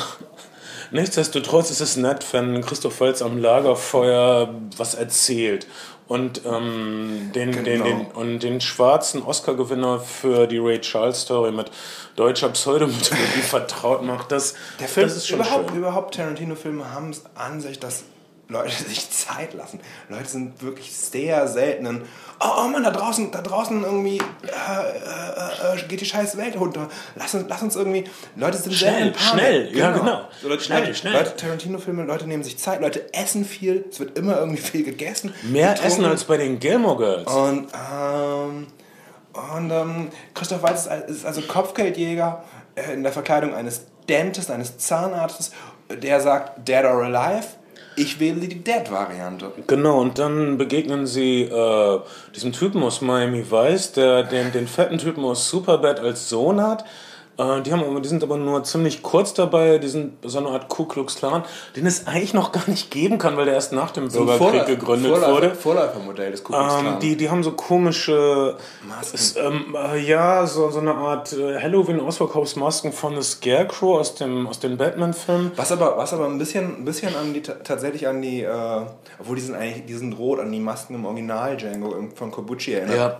nichtsdestotrotz 0.91 1.71
ist 1.71 1.81
es 1.81 1.97
nett, 1.97 2.25
wenn 2.31 2.61
Christoph 2.61 2.99
Waltz 3.01 3.21
am 3.21 3.37
Lagerfeuer 3.37 4.53
was 4.77 4.93
erzählt. 4.95 5.67
Und, 6.07 6.41
ähm, 6.45 7.31
den, 7.33 7.51
den, 7.53 7.63
Genau. 7.63 7.85
den, 7.85 8.05
und 8.07 8.39
den 8.39 8.59
schwarzen 8.59 9.23
Oscar-Gewinner 9.23 9.99
für 10.01 10.45
die 10.45 10.57
Ray 10.57 10.81
Charles-Story 10.81 11.53
mit 11.53 11.71
deutscher 12.17 12.49
Pseudomythologie 12.49 13.41
vertraut 13.49 14.03
macht. 14.03 14.29
Das, 14.31 14.55
Der 14.81 14.89
Film, 14.89 15.07
das 15.07 15.15
ist 15.15 15.27
schon 15.29 15.39
überhaupt, 15.39 15.69
schön. 15.69 15.77
überhaupt 15.79 16.15
Tarantino-Filme 16.15 16.91
haben 16.93 17.11
es 17.11 17.23
an 17.35 17.61
sich, 17.61 17.79
dass 17.79 18.03
Leute 18.51 18.71
sich 18.87 19.09
Zeit 19.09 19.53
lassen. 19.53 19.79
Leute 20.09 20.27
sind 20.27 20.61
wirklich 20.61 20.95
sehr 20.95 21.47
selten 21.47 21.85
in, 21.85 22.01
oh, 22.39 22.45
oh 22.59 22.67
Mann, 22.67 22.83
da 22.83 22.91
draußen, 22.91 23.31
da 23.31 23.41
draußen 23.41 23.83
irgendwie 23.83 24.17
äh, 24.17 25.73
äh, 25.73 25.79
äh, 25.79 25.87
geht 25.87 26.01
die 26.01 26.05
scheiß 26.05 26.37
Welt 26.37 26.57
runter. 26.59 26.89
Lass 27.15 27.33
uns, 27.33 27.45
lass 27.47 27.61
uns 27.61 27.75
irgendwie, 27.75 28.03
Leute 28.35 28.57
sind 28.57 28.73
Schnell, 28.73 29.13
schnell, 29.17 29.75
ja, 29.77 29.91
genau. 29.91 30.27
So, 30.41 30.49
Leute, 30.49 30.63
Schnell, 30.63 30.81
Leute, 30.81 30.95
schnell. 30.95 31.13
Leute, 31.13 31.35
Tarantino-Filme, 31.35 32.03
Leute 32.03 32.27
nehmen 32.27 32.43
sich 32.43 32.57
Zeit, 32.57 32.81
Leute 32.81 33.13
essen 33.13 33.45
viel, 33.45 33.85
es 33.89 33.99
wird 33.99 34.17
immer 34.17 34.37
irgendwie 34.37 34.61
viel 34.61 34.83
gegessen. 34.83 35.33
Mehr 35.43 35.69
getrunken. 35.73 35.87
Essen 35.87 36.05
als 36.05 36.23
bei 36.25 36.37
den 36.37 36.59
Gilmore 36.59 36.97
Girls. 36.97 37.31
Und, 37.33 37.67
ähm, 37.73 38.67
und 39.55 39.71
ähm, 39.71 40.09
Christoph 40.33 40.61
Waltz 40.61 40.81
ist 40.81 40.87
al- 40.89 41.01
ist 41.07 41.25
also 41.25 41.41
Kopfgeldjäger 41.41 42.43
äh, 42.75 42.93
in 42.93 43.03
der 43.03 43.13
Verkleidung 43.13 43.53
eines 43.55 43.85
Dentist, 44.09 44.51
eines 44.51 44.77
Zahnarztes, 44.77 45.51
der 45.89 46.19
sagt, 46.19 46.67
dead 46.67 46.83
or 46.83 47.03
alive. 47.03 47.45
Ich 47.95 48.19
wähle 48.19 48.47
die 48.47 48.63
Dead-Variante. 48.63 49.51
Genau, 49.67 49.99
und 49.99 50.17
dann 50.17 50.57
begegnen 50.57 51.07
sie 51.07 51.43
äh, 51.43 51.99
diesem 52.33 52.53
Typen 52.53 52.81
aus 52.83 53.01
Miami 53.01 53.45
Vice, 53.49 53.93
der 53.93 54.23
den, 54.23 54.51
den 54.51 54.67
fetten 54.67 54.97
Typen 54.97 55.23
aus 55.25 55.49
Superbad 55.49 55.99
als 55.99 56.29
Sohn 56.29 56.61
hat. 56.61 56.85
Äh, 57.57 57.61
die, 57.63 57.71
haben, 57.73 58.01
die 58.01 58.07
sind 58.09 58.23
aber 58.23 58.37
nur 58.37 58.63
ziemlich 58.63 59.01
kurz 59.01 59.33
dabei, 59.33 59.77
die 59.77 59.87
sind 59.87 60.13
so 60.23 60.37
eine 60.39 60.49
Art 60.49 60.69
Ku 60.69 60.85
Klux 60.85 61.15
Klan, 61.15 61.43
den 61.75 61.85
es 61.85 62.07
eigentlich 62.07 62.33
noch 62.33 62.51
gar 62.51 62.69
nicht 62.69 62.91
geben 62.91 63.17
kann, 63.17 63.37
weil 63.37 63.45
der 63.45 63.53
erst 63.55 63.71
nach 63.73 63.91
dem 63.91 64.09
Bürgerkrieg 64.09 64.65
gegründet 64.65 65.11
Vorläufer, 65.11 65.33
wurde. 65.33 65.55
Vorläufermodell 65.55 66.31
des 66.31 66.43
Ku 66.43 66.53
Klux 66.53 66.73
Ähm, 66.75 66.79
Klan. 66.81 66.99
die, 66.99 67.15
die 67.17 67.29
haben 67.29 67.43
so 67.43 67.51
komische, 67.53 68.55
Masken. 68.87 69.15
s- 69.15 69.35
ähm, 69.37 69.75
äh, 69.75 69.99
ja, 69.99 70.45
so, 70.45 70.69
so 70.69 70.79
eine 70.79 70.93
Art 70.95 71.33
äh, 71.33 71.59
Halloween-Ausverkaufsmasken 71.61 72.91
von 72.91 73.15
The 73.15 73.23
Scarecrow 73.23 73.99
aus, 73.99 74.15
dem, 74.15 74.47
aus 74.47 74.59
den 74.59 74.77
Batman-Filmen. 74.77 75.51
Was 75.55 75.71
aber, 75.71 75.97
was 75.97 76.13
aber 76.13 76.25
ein 76.25 76.37
bisschen, 76.37 76.77
ein 76.77 76.85
bisschen 76.85 77.15
an 77.15 77.33
die, 77.33 77.41
tatsächlich 77.41 78.07
an 78.07 78.21
die, 78.21 78.41
äh, 78.43 78.81
obwohl 79.19 79.35
die 79.35 79.41
sind 79.41 79.55
eigentlich, 79.55 79.85
die 79.85 79.93
sind 79.93 80.13
rot, 80.17 80.39
an 80.39 80.51
die 80.51 80.59
Masken 80.59 80.95
im 80.95 81.05
Original 81.05 81.57
Django 81.57 81.95
von 82.15 82.31
Kobuchi 82.31 82.73
erinnert. 82.73 82.97
Ja. 82.97 83.17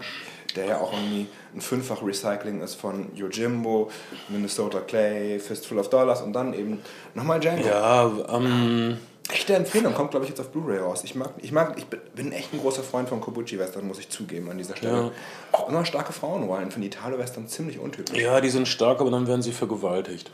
Der 0.55 0.65
ja 0.65 0.77
auch 0.79 0.91
irgendwie 0.91 1.27
ein 1.55 1.61
fünffach 1.61 2.01
Recycling 2.03 2.61
ist 2.61 2.75
von 2.75 3.07
Yojimbo, 3.15 3.89
Minnesota 4.29 4.79
Clay, 4.79 5.39
Fistful 5.39 5.79
of 5.79 5.89
Dollars 5.89 6.21
und 6.21 6.33
dann 6.33 6.53
eben 6.53 6.79
nochmal 7.15 7.39
Django. 7.39 7.67
Ja, 7.67 8.11
ähm, 8.29 8.97
Echte 9.29 9.53
Empfehlung, 9.55 9.93
kommt 9.93 10.11
glaube 10.11 10.25
ich 10.25 10.29
jetzt 10.29 10.41
auf 10.41 10.49
Blu-ray 10.49 10.79
raus. 10.79 11.03
Ich 11.05 11.15
mag, 11.15 11.29
ich 11.41 11.51
mag, 11.53 11.75
ich 11.77 11.85
bin- 11.85 12.31
echt 12.33 12.53
ein 12.53 12.59
großer 12.59 12.83
Freund 12.83 13.07
von 13.07 13.21
Kobuchi-Western, 13.21 13.87
muss 13.87 13.99
ich 13.99 14.09
zugeben 14.09 14.49
an 14.49 14.57
dieser 14.57 14.75
Stelle. 14.75 14.93
Ja. 14.97 15.11
Auch 15.53 15.69
immer 15.69 15.85
starke 15.85 16.11
Frauenrollen, 16.11 16.71
finde 16.71 16.87
Italo-Western 16.87 17.47
ziemlich 17.47 17.79
untypisch. 17.79 18.17
ja, 18.19 18.41
die 18.41 18.49
sind 18.49 18.67
stark, 18.67 18.99
aber 18.99 19.11
dann 19.11 19.27
werden 19.27 19.41
sie 19.41 19.51
vergewaltigt. 19.53 20.31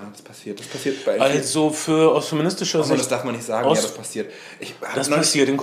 Ja, 0.00 0.08
das 0.12 0.22
passiert, 0.22 0.60
das 0.60 0.66
passiert 0.66 1.04
bei 1.04 1.20
Also 1.20 1.70
für 1.70 2.12
aus 2.14 2.28
feministischer 2.28 2.78
Aber 2.78 2.88
das 2.88 2.98
Sicht. 2.98 3.10
darf 3.10 3.24
man 3.24 3.34
nicht 3.34 3.44
sagen, 3.44 3.68
ja, 3.68 3.74
das 3.74 3.92
passiert. 3.94 4.30
Ich 4.60 4.74
hab 4.80 4.94
Das 4.94 5.08
passiert 5.10 5.48
in 5.48 5.56
Ich 5.56 5.60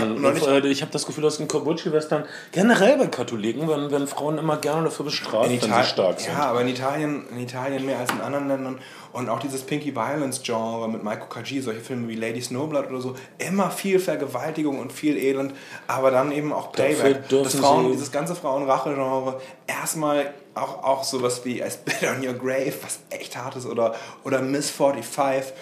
hab 0.00 0.08
neulich- 0.08 0.44
Ich, 0.72 0.82
habe 0.82 0.92
das 0.92 1.06
Gefühl, 1.06 1.22
dass 1.24 1.40
in 1.40 1.48
Kobuchi-Western 1.48 2.24
generell 2.52 2.98
bei 2.98 3.06
Katholiken, 3.06 3.68
wenn, 3.68 3.90
wenn 3.90 4.06
Frauen 4.06 4.38
immer 4.38 4.58
gerne 4.58 4.84
dafür 4.84 5.06
bestraft, 5.06 5.48
wenn 5.48 5.60
sie 5.60 5.84
stark 5.84 6.20
sind. 6.20 6.32
Ja, 6.34 6.46
aber 6.50 6.60
in 6.60 6.68
Italien, 6.68 7.24
in 7.30 7.38
Italien 7.38 7.86
mehr 7.86 7.98
als 7.98 8.10
in 8.10 8.20
anderen 8.20 8.48
Ländern. 8.48 8.78
Und 9.12 9.28
auch 9.28 9.38
dieses 9.38 9.62
Pinky 9.62 9.94
Violence 9.94 10.42
Genre 10.42 10.88
mit 10.88 11.04
Michael 11.04 11.28
Kaji, 11.28 11.60
solche 11.60 11.80
Filme 11.80 12.08
wie 12.08 12.16
Lady 12.16 12.42
Snowblood 12.42 12.88
oder 12.90 13.00
so, 13.00 13.14
immer 13.38 13.70
viel 13.70 14.00
Vergewaltigung 14.00 14.80
und 14.80 14.92
viel 14.92 15.16
Elend, 15.16 15.54
aber 15.86 16.10
dann 16.10 16.32
eben 16.32 16.52
auch 16.52 16.72
Playback. 16.72 17.28
Das 17.28 17.54
Frauen, 17.54 17.92
dieses 17.92 18.10
ganze 18.10 18.34
Frauenrache-Genre, 18.34 19.40
erstmal 19.68 20.34
auch, 20.54 20.82
auch 20.82 21.04
sowas 21.04 21.44
wie 21.44 21.60
I 21.60 21.70
Spit 21.70 22.08
on 22.08 22.26
Your 22.26 22.34
Grave, 22.34 22.72
was 22.82 23.00
echt 23.10 23.36
hart 23.36 23.56
ist, 23.56 23.66
oder, 23.66 23.94
oder 24.24 24.40
Miss 24.40 24.70
45, 24.70 25.52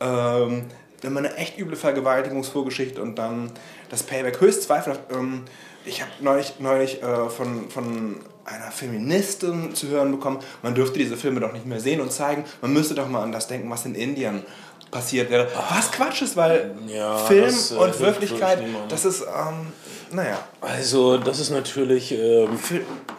ähm, 0.00 0.64
immer 1.02 1.18
eine 1.18 1.34
echt 1.36 1.58
üble 1.58 1.76
Vergewaltigungsvorgeschichte 1.76 3.02
und 3.02 3.16
dann 3.16 3.50
das 3.90 4.02
Payback 4.02 4.40
höchst 4.40 4.64
zweifelhaft. 4.64 5.00
Ähm, 5.12 5.44
ich 5.84 6.00
habe 6.00 6.12
neulich, 6.20 6.54
neulich 6.60 7.02
äh, 7.02 7.28
von, 7.28 7.68
von 7.70 8.20
einer 8.44 8.70
Feministin 8.70 9.74
zu 9.74 9.88
hören 9.88 10.12
bekommen, 10.12 10.38
man 10.62 10.74
dürfte 10.74 10.98
diese 10.98 11.16
Filme 11.16 11.40
doch 11.40 11.52
nicht 11.52 11.66
mehr 11.66 11.80
sehen 11.80 12.00
und 12.00 12.12
zeigen. 12.12 12.44
Man 12.60 12.72
müsste 12.72 12.94
doch 12.94 13.08
mal 13.08 13.22
an 13.22 13.32
das 13.32 13.48
denken, 13.48 13.70
was 13.70 13.84
in 13.84 13.94
Indien 13.94 14.42
passiert 14.90 15.30
wäre. 15.30 15.48
Was 15.70 15.90
Quatsch 15.90 16.22
ist, 16.22 16.36
weil 16.36 16.74
Ja, 16.86 17.16
Film 17.16 17.44
das, 17.46 17.70
äh, 17.70 17.74
und 17.74 18.00
Wirklichkeit, 18.00 18.62
das 18.88 19.04
ist, 19.04 19.22
ähm, 19.22 19.72
naja, 20.10 20.38
Also, 20.60 21.16
das 21.16 21.40
ist 21.40 21.50
natürlich, 21.50 22.12
ähm, 22.12 22.58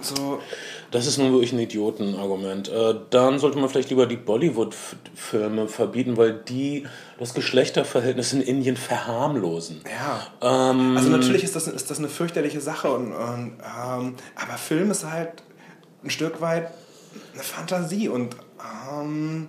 so, 0.02 0.40
das 0.94 1.08
ist 1.08 1.18
nun 1.18 1.32
wirklich 1.32 1.52
ein 1.52 1.60
Idiotenargument. 1.60 2.70
Äh, 2.70 2.96
dann 3.10 3.40
sollte 3.40 3.58
man 3.58 3.68
vielleicht 3.68 3.90
lieber 3.90 4.06
die 4.06 4.16
Bollywood-Filme 4.16 5.68
verbieten, 5.68 6.18
weil 6.18 6.34
die 6.34 6.86
das 7.18 7.34
Geschlechterverhältnis 7.34 8.32
in 8.34 8.42
Indien 8.42 8.78
verharmlosen. 8.78 9.82
ja. 9.86 10.70
Ähm, 10.70 10.96
Also 10.96 11.10
natürlich 11.10 11.44
ist 11.44 11.56
das, 11.56 11.68
ist 11.68 11.90
das 11.90 11.98
eine 11.98 12.10
fürchterliche 12.10 12.62
Sache, 12.62 12.92
und, 12.92 13.12
und, 13.12 13.58
ähm, 13.60 14.16
aber 14.36 14.54
Film 14.58 14.92
ist 14.92 15.10
halt 15.10 15.42
ein 16.04 16.12
Stück 16.12 16.42
weit 16.42 16.68
eine 17.34 17.44
Fantasie 17.44 18.08
und 18.10 18.36
ähm, 18.92 19.48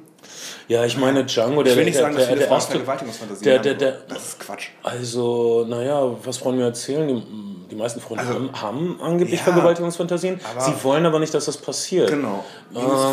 Ja, 0.68 0.86
ich 0.86 0.96
meine, 0.96 1.24
Django, 1.26 1.62
der, 1.62 1.72
ich 1.72 1.78
will 1.78 1.84
nicht 1.84 1.96
der, 1.96 2.02
sagen, 2.04 2.16
dass 2.16 2.26
der, 2.26 2.36
der 2.36 2.46
Frauen 2.46 2.58
erste, 2.58 3.44
der, 3.44 3.58
der, 3.58 3.74
der, 3.74 3.92
das 4.08 4.28
ist 4.28 4.40
Quatsch. 4.40 4.68
Also, 4.82 5.66
naja, 5.68 6.16
was 6.24 6.38
Frauen 6.38 6.56
mir 6.56 6.64
erzählen, 6.64 7.22
die, 7.70 7.74
meisten 7.76 8.00
Frauen 8.00 8.18
Also, 8.18 8.34
haben, 8.34 8.50
haben 8.60 9.00
angeblich 9.02 9.38
ja, 9.40 9.44
Vergewaltigungsfantasien. 9.44 10.40
Sie 10.58 10.72
wollen 10.84 11.06
aber 11.06 11.18
nicht, 11.18 11.32
dass 11.34 11.44
das 11.46 11.56
passiert. 11.56 12.08
Genau. 12.10 12.44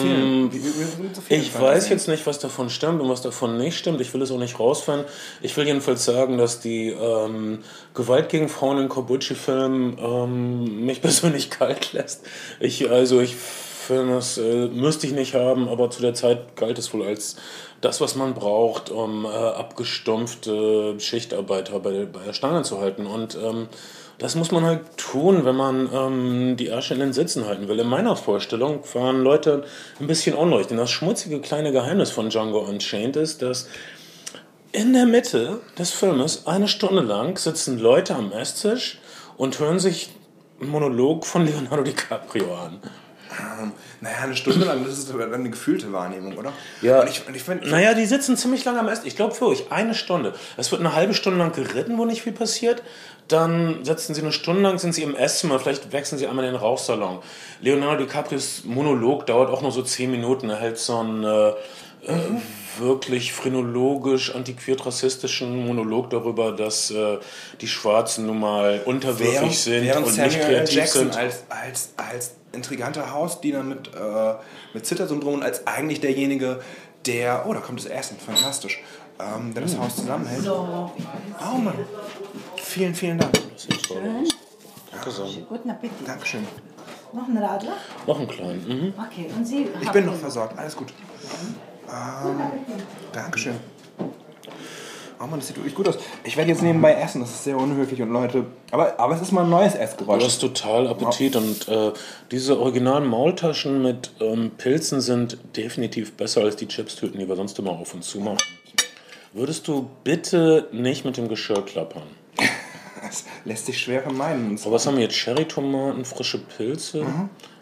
Vielen- 0.02 0.52
wie- 0.52 0.58
wie- 0.58 0.64
wie 0.64 1.36
Ich 1.36 1.52
Fantasien. 1.52 1.62
weiß 1.62 1.90
jetzt 1.90 2.08
nicht, 2.08 2.26
was 2.28 2.40
davon 2.40 2.70
stimmt 2.70 3.02
und 3.02 3.10
was 3.10 3.22
davon 3.22 3.58
nicht 3.58 3.78
stimmt. 3.78 4.02
Ich 4.02 4.14
will 4.14 4.22
es 4.22 4.32
auch 4.32 4.38
nicht 4.38 4.60
rausfinden. 4.60 5.06
Ich 5.42 5.56
will 5.58 5.66
jedenfalls 5.66 6.06
sagen, 6.06 6.38
dass 6.38 6.60
die 6.60 6.90
ähm, 6.90 7.60
Gewalt 7.94 8.30
gegen 8.30 8.50
Frauen 8.50 8.78
in 8.80 8.90
Kobuchi-Filmen 8.90 9.98
ähm, 10.00 10.86
mich 10.86 11.02
persönlich 11.02 11.50
kalt 11.50 11.94
lässt. 11.94 12.26
Ich, 12.60 12.90
also 12.90 13.20
ich 13.20 13.36
finde, 13.36 14.16
das 14.16 14.38
äh, 14.38 14.68
müsste 14.68 15.08
ich 15.08 15.14
nicht 15.14 15.34
haben, 15.34 15.68
aber 15.68 15.90
zu 15.90 16.02
der 16.02 16.14
Zeit 16.14 16.56
galt 16.56 16.78
es 16.78 16.94
wohl 16.94 17.04
als 17.04 17.36
das, 17.82 18.00
was 18.00 18.16
man 18.16 18.36
braucht, 18.36 18.92
um 18.92 19.26
äh, 19.26 19.30
abgestumpfte 19.30 20.96
Schichtarbeiter 21.00 21.80
bei, 21.80 22.06
bei 22.06 22.20
der 22.26 22.34
Stange 22.34 22.64
zu 22.64 22.80
halten. 22.80 23.06
Und 23.08 23.36
ähm, 23.36 23.68
das 24.22 24.36
muss 24.36 24.52
man 24.52 24.64
halt 24.64 24.82
tun, 24.98 25.46
wenn 25.46 25.56
man 25.56 25.90
ähm, 25.92 26.56
die 26.56 26.68
Ärsche 26.68 26.94
in 26.94 27.00
den 27.00 27.12
Sitzen 27.12 27.48
halten 27.48 27.68
will. 27.68 27.80
In 27.80 27.88
meiner 27.88 28.16
Vorstellung 28.16 28.84
waren 28.94 29.24
Leute 29.24 29.64
ein 30.00 30.06
bisschen 30.06 30.36
unruhig. 30.36 30.68
Denn 30.68 30.78
das 30.78 30.92
schmutzige 30.92 31.42
kleine 31.42 31.72
Geheimnis 31.72 32.12
von 32.12 32.30
Django 32.30 32.60
Unchained 32.60 33.16
ist, 33.16 33.42
dass 33.42 33.68
in 34.74 34.94
der 34.94 35.08
Mitte 35.08 35.60
des 35.80 35.90
Filmes 35.90 36.46
eine 36.46 36.68
Stunde 36.68 37.02
lang 37.02 37.36
sitzen 37.40 37.80
Leute 37.80 38.14
am 38.14 38.32
Esstisch 38.32 39.00
und 39.38 39.58
hören 39.58 39.80
sich 39.80 40.12
einen 40.62 40.70
Monolog 40.70 41.26
von 41.26 41.44
Leonardo 41.44 41.82
DiCaprio 41.82 42.56
an. 42.56 42.80
Ähm, 43.40 43.72
naja, 44.02 44.18
eine 44.24 44.36
Stunde 44.36 44.66
lang, 44.66 44.84
das 44.86 44.98
ist 44.98 45.10
aber 45.10 45.26
dann 45.26 45.40
eine 45.40 45.50
gefühlte 45.50 45.92
Wahrnehmung, 45.94 46.38
oder? 46.38 46.52
Ja. 46.82 47.02
Und 47.02 47.10
ich, 47.10 47.26
und 47.28 47.36
ich 47.36 47.44
find, 47.44 47.66
Naja, 47.70 47.94
die 47.94 48.06
sitzen 48.06 48.36
ziemlich 48.36 48.66
lange 48.66 48.80
am 48.80 48.90
Essen. 48.90 49.08
Ich 49.08 49.16
glaube 49.16 49.40
wirklich, 49.40 49.72
eine 49.72 49.94
Stunde. 49.94 50.34
Es 50.58 50.72
wird 50.72 50.82
eine 50.82 50.94
halbe 50.94 51.14
Stunde 51.14 51.40
lang 51.40 51.54
geritten, 51.54 51.98
wo 51.98 52.06
nicht 52.06 52.24
viel 52.24 52.34
passiert. 52.34 52.84
Dann 53.28 53.86
setzen 53.86 54.14
sie 54.14 54.22
eine 54.22 54.34
Stunde 54.34 54.62
lang, 54.62 54.78
sind 54.78 54.94
sie 54.94 55.04
im 55.04 55.16
Esszimmer, 55.16 55.60
vielleicht 55.60 55.92
wechseln 55.94 56.18
sie 56.18 56.28
einmal 56.28 56.46
in 56.46 56.52
den 56.52 56.60
Rauchsalon. 56.60 57.20
Leonardo 57.62 58.04
DiCaprios 58.04 58.64
Monolog 58.66 59.26
dauert 59.26 59.50
auch 59.50 59.62
nur 59.62 59.72
so 59.72 59.82
zehn 59.84 60.12
Minuten. 60.12 60.50
Er 60.50 60.60
hält 60.60 60.78
so 60.78 60.98
einen 60.98 61.24
äh, 61.24 61.50
äh, 61.50 62.14
wirklich 62.80 63.34
phrenologisch, 63.34 64.34
antiquiert 64.34 64.86
rassistischen 64.86 65.66
Monolog 65.66 66.10
darüber, 66.10 66.52
dass 66.52 66.92
äh, 66.92 67.18
die 67.60 67.68
Schwarzen 67.68 68.26
nun 68.26 68.40
mal 68.40 68.82
unterwürfig 68.86 69.34
während, 69.34 69.54
sind 69.54 69.84
während 69.84 70.08
und 70.08 70.14
Samuel 70.14 70.30
nicht 70.30 70.46
kreativ 70.46 70.76
Jackson 70.76 71.02
sind. 71.04 71.18
als, 71.18 71.44
als, 71.50 71.90
als 71.98 72.36
intriganter 72.54 73.14
Hausdiener 73.14 73.64
mit, 73.64 73.88
äh, 73.88 74.34
mit 74.74 74.86
Zittersyndrom 74.86 75.36
und 75.36 75.44
als 75.44 75.68
eigentlich 75.68 76.00
derjenige, 76.02 76.62
der, 77.06 77.46
oh, 77.48 77.54
da 77.54 77.60
kommt 77.60 77.80
das 77.80 77.86
Essen, 77.88 78.18
fantastisch, 78.18 78.82
ähm, 79.20 79.54
der 79.54 79.64
das 79.64 79.78
Haus 79.78 79.96
zusammenhält. 79.96 80.44
So, 80.44 80.92
Oh 81.40 81.58
Mann, 81.58 81.74
vielen, 82.72 82.96
vielen 82.96 83.18
Dank. 83.18 83.32
schön. 83.58 84.28
Danke 84.92 85.12
sehr. 85.12 85.26
Guten 85.48 85.70
Appetit. 85.70 86.08
Dankeschön. 86.08 86.48
Noch 87.14 87.28
ein 87.28 87.38
Radler? 87.38 87.74
Noch 88.08 88.20
einen 88.20 88.28
kleinen. 88.28 88.68
Mhm. 88.68 88.94
Okay, 88.98 89.30
und 89.36 89.46
Sie 89.46 89.68
Ich 89.82 89.92
bin 89.92 90.06
noch 90.06 90.16
versorgt, 90.16 90.58
alles 90.58 90.76
gut. 90.76 90.94
Ähm, 91.90 92.40
Dankeschön. 93.12 93.56
Oh 95.20 95.28
Mann, 95.28 95.40
das 95.40 95.50
sieht 95.50 95.58
wirklich 95.58 95.76
gut 95.76 95.88
aus. 95.88 96.00
Ich 96.24 96.36
werde 96.36 96.50
jetzt 96.50 96.64
nebenbei 96.64 96.96
essen, 96.96 97.22
das 97.22 97.30
ist 97.30 97.44
sehr 97.44 97.58
unhöflich 97.58 98.02
und 98.02 98.10
Leute. 98.10 98.46
Aber, 98.72 99.00
aber 99.00 99.14
es 99.14 99.22
ist 99.22 99.32
mal 99.32 99.44
ein 99.44 99.52
neues 99.52 99.76
Essgeräusch. 99.76 100.20
Du 100.20 100.26
hast 100.26 100.40
total 100.40 100.88
Appetit 100.88 101.36
und 101.36 101.68
äh, 101.68 101.92
diese 102.32 102.60
originalen 102.60 103.06
Maultaschen 103.06 103.84
mit 103.84 104.12
ähm, 104.20 104.52
Pilzen 104.58 105.00
sind 105.00 105.38
definitiv 105.56 106.14
besser 106.14 106.42
als 106.42 106.56
die 106.56 106.68
Chipstüten, 106.68 107.20
die 107.20 107.28
wir 107.28 107.36
sonst 107.36 107.60
immer 107.60 107.72
auf 107.72 107.94
und 107.94 108.04
zu 108.04 108.20
machen. 108.20 108.40
Würdest 109.34 109.68
du 109.68 109.90
bitte 110.04 110.68
nicht 110.72 111.06
mit 111.06 111.18
dem 111.18 111.28
Geschirr 111.28 111.64
klappern? 111.66 112.21
Das 113.12 113.26
lässt 113.44 113.66
sich 113.66 113.78
schwer 113.78 114.02
vermeiden. 114.02 114.58
Aber 114.64 114.72
was 114.76 114.88
haben 114.88 114.96
wir 114.96 115.04
jetzt? 115.04 115.16
Cherrytomaten, 115.18 116.06
frische 116.06 116.38
Pilze? 116.40 117.06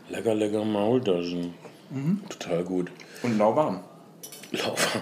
Lecker, 0.10 0.36
lecker 0.36 0.64
Maultaschen. 0.64 1.56
Total 2.30 2.64
gut. 2.64 2.92
Und 3.24 3.38
lauwarm. 3.40 3.80
Lauwarm. 4.52 5.02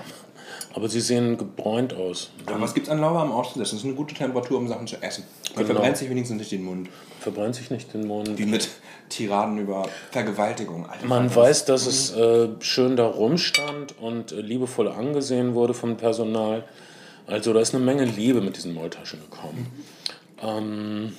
Aber 0.73 0.88
sie 0.88 1.01
sehen 1.01 1.38
gebräunt 1.38 1.93
aus. 1.93 2.31
Aber 2.45 2.62
was 2.62 2.73
gibt 2.73 2.88
es 2.88 2.93
an 2.93 2.99
lauwarm 3.01 3.31
auszusetzen? 3.31 3.60
Das 3.62 3.73
ist 3.73 3.83
eine 3.86 3.95
gute 3.95 4.13
Temperatur, 4.15 4.57
um 4.57 4.67
Sachen 4.69 4.88
zu 4.88 4.95
essen. 5.01 5.25
Man 5.55 5.65
Genau. 5.65 5.75
verbrennt 5.79 5.97
sich 5.97 6.10
wenigstens 6.10 6.38
nicht 6.38 6.51
den 6.51 6.63
Mund. 6.63 6.89
Verbrennt 7.19 7.55
sich 7.55 7.69
nicht 7.71 7.93
den 7.93 8.07
Mund. 8.07 8.38
Wie 8.38 8.45
mit 8.45 8.69
Tiraden 9.10 9.57
über 9.57 9.89
Vergewaltigung. 10.12 10.86
Alter, 10.88 11.07
Man 11.07 11.33
weiß, 11.36 11.65
dass 11.65 11.88
es 11.88 12.12
äh, 12.15 12.47
schön 12.62 12.95
da 12.95 13.05
rumstand 13.07 13.95
und 13.99 14.31
äh, 14.31 14.39
liebevoll 14.39 14.88
angesehen 14.88 15.55
wurde 15.55 15.73
vom 15.73 15.97
Personal. 15.97 16.63
Also 17.25 17.51
da 17.53 17.60
ist 17.60 17.75
eine 17.75 17.83
Menge 17.83 18.05
Liebe 18.05 18.39
mit 18.39 18.55
diesen 18.55 18.73
Maultaschen 18.73 19.19
gekommen. 19.19 19.67
Ähm, 20.41 21.13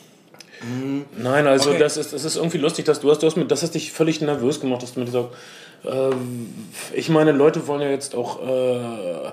Nein, 1.16 1.46
also 1.46 1.70
Okay. 1.70 1.78
das, 1.78 1.96
ist, 1.96 2.12
das 2.12 2.24
ist 2.24 2.36
irgendwie 2.36 2.58
lustig, 2.58 2.84
dass 2.84 3.00
du 3.00 3.10
hast, 3.10 3.22
du 3.22 3.26
hast 3.26 3.36
mit, 3.36 3.50
das 3.50 3.62
hast 3.62 3.74
dich 3.74 3.92
völlig 3.92 4.20
nervös 4.20 4.60
gemacht, 4.60 4.82
dass 4.82 4.94
du 4.94 5.00
mit 5.00 5.08
dieser. 5.08 5.30
ähm, 5.84 6.52
ich 6.92 7.08
meine, 7.08 7.32
Leute 7.32 7.66
wollen 7.66 7.82
ja 7.82 7.90
jetzt 7.90 8.14
auch. 8.14 8.42
Äh, 8.46 9.32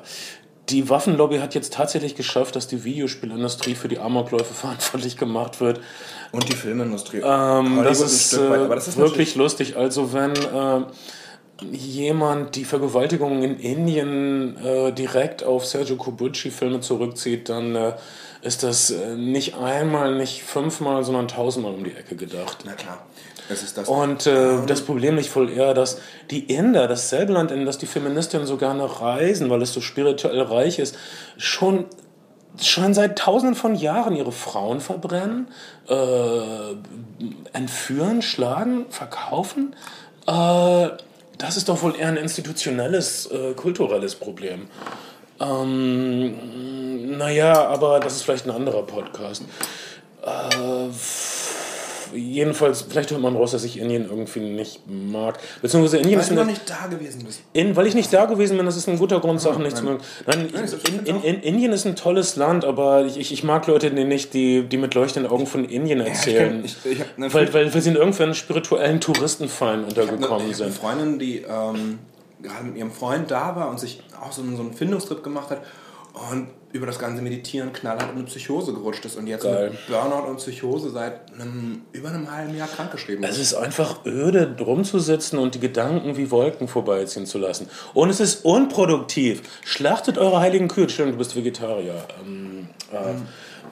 die 0.70 0.90
Waffenlobby 0.90 1.38
hat 1.38 1.54
jetzt 1.54 1.74
tatsächlich 1.74 2.16
geschafft, 2.16 2.56
dass 2.56 2.68
die 2.68 2.84
Videospielindustrie 2.84 3.76
für 3.76 3.88
die 3.88 4.00
Amokläufe 4.00 4.54
verantwortlich 4.54 5.18
gemacht 5.18 5.62
wird. 5.62 5.80
Und 6.32 6.50
die 6.50 6.56
Filmindustrie. 6.56 7.22
Ähm, 7.24 7.82
das 7.84 8.02
ist, 8.02 8.40
weit, 8.40 8.60
äh, 8.60 8.64
aber 8.64 8.76
das 8.76 8.88
ist 8.88 8.98
wirklich 8.98 9.36
lustig. 9.36 9.78
Also 9.78 10.14
wenn 10.14 10.32
äh, 10.36 10.82
jemand 11.72 12.56
die 12.56 12.66
Vergewaltigung 12.66 13.44
in 13.44 13.60
Indien 13.60 14.58
äh, 14.58 14.92
direkt 14.92 15.44
auf 15.44 15.66
Sergio 15.66 15.96
Corbucci-Filme 15.98 16.82
zurückzieht, 16.82 17.50
dann 17.50 17.76
äh, 17.76 17.94
ist 18.46 18.64
das 18.64 18.92
äh, 18.92 19.16
nicht 19.16 19.56
einmal, 19.56 20.16
nicht 20.16 20.44
fünfmal, 20.44 21.04
sondern 21.04 21.28
tausendmal 21.28 21.74
um 21.74 21.84
die 21.84 21.92
Ecke 21.92 22.16
gedacht. 22.16 22.60
Na 22.66 22.74
klar. 22.74 23.06
Es 23.50 23.64
ist 23.64 23.78
das. 23.78 23.88
Und 23.88 24.26
äh, 24.26 24.66
das 24.66 24.82
Problem 24.82 25.18
liegt 25.18 25.36
wohl 25.36 25.50
eher, 25.50 25.74
dass 25.74 26.00
die 26.32 26.46
Inder, 26.46 26.88
dasselbe 26.88 27.34
Land, 27.34 27.52
in 27.52 27.66
das 27.66 27.78
die 27.78 27.86
Feministinnen 27.86 28.48
so 28.48 28.58
gerne 28.58 29.02
reisen, 29.02 29.50
weil 29.50 29.62
es 29.62 29.74
so 29.74 29.82
spirituell 29.82 30.42
reich 30.42 30.80
ist, 30.80 30.98
schon 31.38 31.86
schon 32.62 32.94
seit 32.94 33.18
tausenden 33.18 33.56
von 33.56 33.76
Jahren 33.76 34.16
ihre 34.16 34.32
Frauen 34.32 34.80
verbrennen, 34.80 35.50
äh, 35.90 35.96
entführen, 37.52 38.22
schlagen, 38.22 38.86
verkaufen. 38.90 39.76
Äh, 40.26 40.88
das 41.38 41.58
ist 41.58 41.68
doch 41.68 41.82
wohl 41.84 41.96
eher 41.98 42.08
ein 42.08 42.18
institutionelles, 42.18 43.26
äh, 43.26 43.54
kulturelles 43.56 44.16
Problem. 44.16 44.68
Ähm, 45.40 47.18
naja, 47.18 47.68
aber 47.68 48.00
das 48.00 48.16
ist 48.16 48.24
vielleicht 48.24 48.46
ein 48.46 48.52
anderer 48.52 48.84
Podcast. 48.84 49.44
Äh, 50.24 50.88
jedenfalls, 52.18 52.84
vielleicht 52.88 53.12
hört 53.12 53.22
man 53.22 53.36
raus, 53.36 53.52
dass 53.52 53.64
ich 53.64 53.78
Indien 53.80 54.06
irgendwie 54.10 54.40
nicht 54.40 54.82
mag. 54.88 55.38
Beziehungsweise 55.62 55.98
Indien 55.98 56.16
weil 56.20 56.24
ist 56.24 56.32
du 56.32 56.36
noch 56.36 56.46
nicht 56.46 56.62
da 56.70 56.88
gewesen 56.88 57.24
bist. 57.26 57.42
in, 57.54 57.76
weil 57.76 57.88
ich 57.88 57.96
nicht 57.96 58.12
da 58.14 58.26
gewesen 58.26 58.56
bin, 58.58 58.66
das 58.66 58.78
ist 58.78 58.88
ein 58.88 58.98
guter 58.98 59.20
Grund, 59.20 59.42
Sachen 59.42 59.64
nicht 59.64 59.76
zu 59.78 59.84
mögen. 59.84 60.00
Nein, 60.26 60.48
ich 60.54 60.90
in, 60.90 61.06
in, 61.06 61.24
in, 61.24 61.42
Indien 61.42 61.74
ist 61.74 61.86
ein 61.86 61.96
tolles 61.96 62.36
Land, 62.38 62.64
aber 62.64 63.06
ich, 63.06 63.18
ich, 63.18 63.34
ich 63.34 63.44
mag 63.44 63.68
Leute 63.68 63.92
die 63.92 64.06
nicht, 64.06 64.34
die, 64.34 64.64
die 64.64 64.78
mit 64.78 64.94
leuchtenden 64.94 65.32
Augen 65.32 65.48
von 65.48 65.66
Indien 65.66 66.00
erzählen. 66.00 66.64
ich 66.64 66.74
kenn- 66.78 66.86
ich- 66.92 67.00
ich 67.00 67.34
weil, 67.34 67.54
weil, 67.54 67.74
weil 67.74 67.82
sie 67.82 67.90
in 67.90 67.96
irgendwelchen 67.98 68.36
spirituellen 68.36 69.02
Touristenfallen 69.02 69.86
Ich 69.90 69.98
habe 69.98 70.02
untergekommen 70.04 70.44
eine, 70.44 70.52
ich 70.52 70.58
hab 70.60 70.62
eine 70.64 70.72
sind. 70.72 70.82
Freundin, 70.82 71.20
die 71.20 71.38
ähm, 71.48 72.00
gerade 72.46 72.64
mit 72.66 72.78
ihrem 72.78 72.92
Freund 72.92 73.30
da 73.32 73.56
war 73.56 73.70
und 73.70 73.80
sich 73.80 74.02
auch 74.22 74.32
so 74.32 74.42
einen, 74.42 74.56
so 74.56 74.64
einen 74.64 74.74
Findungstrip 74.74 75.24
gemacht 75.24 75.50
hat. 75.50 75.62
und 76.32 76.48
über 76.72 76.86
das 76.86 77.00
ganze 77.00 77.22
Meditieren 77.22 77.72
knallhart 77.72 78.12
in 78.12 78.18
eine 78.18 78.26
Psychose 78.26 78.74
gerutscht 78.74 79.06
ist 79.06 79.16
und 79.16 79.28
jetzt 79.28 79.44
Geil. 79.44 79.70
mit 79.70 79.88
Burnout 79.88 80.28
und 80.30 80.38
Psychose 80.38 80.90
seit 80.90 81.32
einem, 81.34 81.84
über 81.94 82.10
einem 82.10 82.30
halben 82.30 82.56
Jahr 82.56 82.68
krankgeschrieben 82.68 83.24
Es 83.24 83.38
ist. 83.38 83.52
ist 83.52 83.54
einfach 83.54 84.06
öde, 84.06 84.46
drum 84.48 84.84
zu 84.84 85.00
sitzen 85.00 85.38
und 85.40 85.56
die 85.56 85.62
Gedanken 85.62 86.18
wie 86.18 86.32
Wolken 86.32 86.68
vorbeiziehen 86.68 87.26
zu 87.26 87.38
lassen. 87.38 87.70
Und 87.94 88.10
es 88.10 88.20
ist 88.20 88.44
unproduktiv. 88.44 89.42
Schlachtet 89.64 90.18
eure 90.18 90.42
heiligen 90.42 90.68
Kühe. 90.68 90.90
Stimmt, 90.90 91.14
du 91.14 91.18
bist 91.18 91.34
Vegetarier. 91.36 91.96
Ähm, 92.26 92.68
äh, 92.92 92.98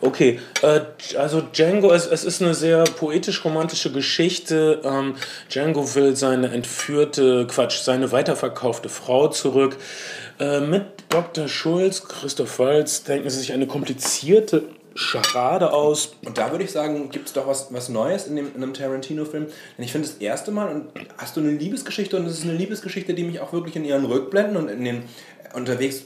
okay, 0.03 0.39
äh, 0.61 0.81
also 1.17 1.41
Django, 1.41 1.91
es, 1.91 2.05
es 2.05 2.23
ist 2.23 2.41
eine 2.41 2.53
sehr 2.53 2.83
poetisch-romantische 2.83 3.91
Geschichte. 3.91 4.81
Ähm, 4.83 5.15
Django 5.49 5.95
will 5.95 6.15
seine 6.15 6.51
entführte, 6.51 7.47
Quatsch, 7.47 7.79
seine 7.81 8.11
weiterverkaufte 8.11 8.89
Frau 8.89 9.27
zurück. 9.29 9.77
Äh, 10.39 10.61
mit 10.61 10.83
Dr. 11.09 11.47
Schulz, 11.47 12.03
Christoph 12.07 12.59
Waltz, 12.59 13.03
denken 13.03 13.29
sie 13.29 13.39
sich 13.39 13.53
eine 13.53 13.67
komplizierte 13.67 14.63
Scharade 14.95 15.73
aus. 15.73 16.15
Und 16.23 16.37
da 16.37 16.51
würde 16.51 16.63
ich 16.63 16.71
sagen, 16.71 17.09
gibt 17.09 17.27
es 17.27 17.33
doch 17.33 17.47
was, 17.47 17.73
was 17.73 17.89
Neues 17.89 18.27
in, 18.27 18.35
dem, 18.35 18.47
in 18.55 18.61
einem 18.61 18.73
Tarantino-Film. 18.73 19.47
Denn 19.77 19.85
ich 19.85 19.91
finde, 19.91 20.07
das 20.07 20.17
erste 20.17 20.51
Mal 20.51 20.69
und 20.69 20.85
hast 21.17 21.35
du 21.35 21.41
eine 21.41 21.51
Liebesgeschichte 21.51 22.17
und 22.17 22.25
es 22.25 22.39
ist 22.39 22.43
eine 22.43 22.53
Liebesgeschichte, 22.53 23.13
die 23.13 23.23
mich 23.23 23.39
auch 23.39 23.53
wirklich 23.53 23.75
in 23.75 23.85
ihren 23.85 24.05
Rückblenden 24.05 24.57
und 24.57 24.69
in 24.69 24.83
den 24.83 25.03
unterwegs 25.53 26.05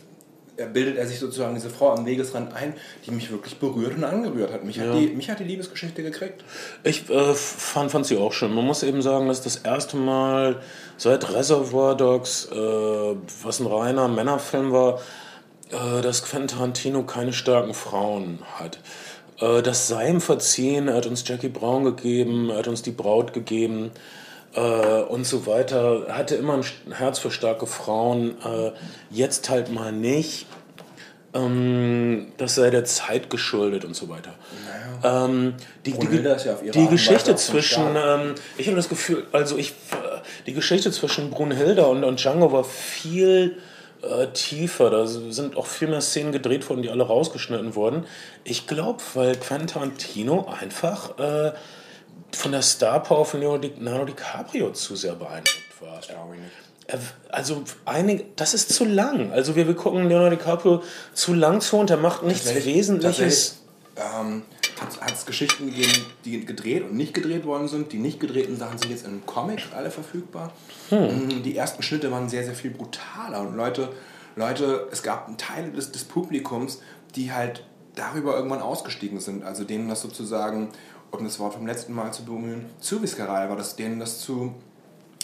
bildet 0.66 0.98
er 0.98 1.06
sich 1.08 1.20
sozusagen 1.20 1.54
diese 1.54 1.70
Frau 1.70 1.92
am 1.92 2.06
Wegesrand 2.06 2.54
ein, 2.54 2.74
die 3.06 3.12
mich 3.12 3.32
wirklich 3.32 3.58
berührt 3.60 3.96
und 3.96 4.04
angerührt 4.04 4.52
hat. 4.52 4.64
Mich, 4.64 4.80
hat, 4.80 4.94
die, 4.94 5.08
mich 5.08 5.30
hat 5.30 5.40
die 5.40 5.44
Liebesgeschichte 5.44 6.02
gekriegt. 6.02 6.44
Ich 6.84 7.10
äh, 7.10 7.34
fand, 7.34 7.92
fand 7.92 8.06
sie 8.06 8.18
auch 8.18 8.34
schön. 8.34 8.54
Man 8.54 8.66
muss 8.66 8.84
eben 8.84 9.02
sagen, 9.02 9.28
dass 9.28 9.42
das 9.42 9.58
erste 9.58 9.98
Mal 9.98 10.62
seit 10.98 11.32
Reservoir 11.32 11.96
Dogs, 11.96 12.50
äh, 12.52 12.56
was 12.56 13.60
ein 13.60 13.68
reiner 13.68 14.08
Männerfilm 14.08 14.72
war, 14.72 15.00
äh, 15.70 16.02
dass 16.02 16.24
Quentin 16.24 16.58
Tarantino 16.58 17.04
keine 17.04 17.34
starken 17.34 17.74
Frauen 17.74 18.40
hat. 18.56 18.80
Äh, 19.40 19.62
das 19.62 19.88
sei 19.88 20.10
ihm 20.10 20.22
verziehen, 20.22 20.88
er 20.88 20.96
hat 20.96 21.06
uns 21.06 21.28
Jackie 21.28 21.50
Brown 21.50 21.84
gegeben, 21.84 22.50
er 22.50 22.58
hat 22.58 22.68
uns 22.68 22.82
die 22.82 22.92
Braut 22.92 23.34
gegeben 23.34 23.92
äh, 24.58 25.04
und 25.04 25.26
so 25.26 25.46
weiter. 25.46 26.08
Er 26.08 26.18
hatte 26.18 26.36
immer 26.36 26.56
ein 26.56 26.92
Herz 26.94 27.20
für 27.20 27.32
starke 27.32 27.68
Frauen, 27.68 28.36
äh, 28.44 28.72
jetzt 29.12 29.50
halt 29.50 29.72
mal 29.72 29.92
nicht. 29.92 30.48
Ähm, 31.34 32.32
das 32.38 32.56
sei 32.56 32.70
der 32.72 32.86
Zeit 32.86 33.30
geschuldet 33.30 33.86
und 33.86 33.96
so 33.96 34.10
weiter. 34.10 34.34
Ähm, 35.04 35.54
die, 35.86 35.94
die, 35.94 36.16
ja 36.18 36.36
die 36.36 36.80
Art 36.80 36.90
Geschichte 36.90 37.36
zwischen, 37.36 37.96
ähm, 37.96 38.34
ich 38.58 38.66
habe 38.66 38.76
das 38.76 38.90
Gefühl, 38.90 39.28
also 39.32 39.58
ich, 39.58 39.70
äh, 39.92 40.22
die 40.48 40.54
Geschichte 40.54 40.92
zwischen 40.92 41.30
Brunhilde 41.30 41.86
und, 41.86 42.04
und 42.04 42.20
Django 42.20 42.52
war 42.52 42.64
viel 42.64 43.58
äh, 44.02 44.28
tiefer. 44.34 44.90
Da 44.90 45.06
sind 45.06 45.56
auch 45.56 45.68
viel 45.68 45.88
mehr 45.88 46.02
Szenen 46.02 46.32
gedreht 46.32 46.68
worden, 46.70 46.82
die 46.82 46.90
alle 46.90 47.04
rausgeschnitten 47.04 47.76
wurden. 47.76 48.06
Ich 48.44 48.66
glaube, 48.66 49.04
weil 49.14 49.36
Quentin 49.36 49.68
Tarantino 49.68 50.48
einfach 50.60 51.20
äh, 51.20 51.52
von 52.36 52.52
der 52.52 52.62
Star 52.62 53.02
Power 53.02 53.26
von 53.26 53.40
Leonardo 53.40 54.06
DiCaprio 54.06 54.72
zu 54.72 54.96
sehr 54.96 55.14
beeindruckt 55.16 55.82
war. 55.82 56.00
Glaube 56.02 56.36
ich 56.36 56.42
nicht. 56.42 56.52
Er- 56.88 57.00
Also 57.36 57.64
einige, 57.86 58.26
das 58.36 58.54
ist 58.54 58.74
zu 58.74 58.86
lang. 58.86 59.32
Also 59.32 59.56
wir, 59.56 59.68
wir 59.68 59.76
gucken 59.76 60.08
Leonardo 60.08 60.36
DiCaprio 60.36 60.84
zu 61.14 61.34
lang 61.34 61.62
zu 61.62 61.78
und 61.78 61.90
er 61.90 61.98
macht 61.98 62.24
nichts 62.24 62.54
Wesentliches. 62.66 63.62
Ähm, 63.96 64.44
hat 65.02 65.12
es 65.14 65.26
Geschichten 65.26 65.66
gegeben, 65.68 66.06
die 66.24 66.46
gedreht 66.46 66.84
und 66.84 66.94
nicht 66.94 67.14
gedreht 67.16 67.46
worden 67.46 67.68
sind. 67.68 67.92
Die 67.94 67.98
nicht 67.98 68.20
gedrehten 68.20 68.56
Sachen 68.58 68.78
sind 68.78 68.92
jetzt 68.92 69.06
in 69.06 69.12
einem 69.12 69.26
Comic 69.26 69.64
alle 69.76 69.90
verfügbar. 69.90 70.54
Mm, 70.92 71.42
Die 71.44 71.58
ersten 71.58 71.82
Schnitte 71.82 72.12
waren 72.12 72.30
sehr, 72.30 72.44
sehr 72.46 72.54
viel 72.54 72.70
brutaler. 72.70 73.42
Und 73.42 73.56
Leute, 73.56 73.90
Leute 74.36 74.88
es 74.92 75.02
gab 75.02 75.36
Teile 75.40 75.72
des, 75.72 75.92
des 75.92 76.04
Publikums, 76.04 76.80
die 77.16 77.32
halt 77.34 77.64
darüber 77.96 78.36
irgendwann 78.36 78.62
ausgestiegen 78.62 79.20
sind. 79.20 79.44
Also 79.44 79.64
denen 79.64 79.90
das 79.90 80.02
sozusagen, 80.02 80.70
um 81.12 81.24
das 81.24 81.40
Wort 81.40 81.54
vom 81.54 81.66
letzten 81.66 81.94
Mal 81.94 82.12
zu 82.12 82.24
bemühen, 82.26 82.66
zu 82.80 83.02
viskaral 83.02 83.50
war, 83.50 83.56
dass 83.56 83.76
denen 83.76 84.00
das 84.00 84.20
zu 84.20 84.54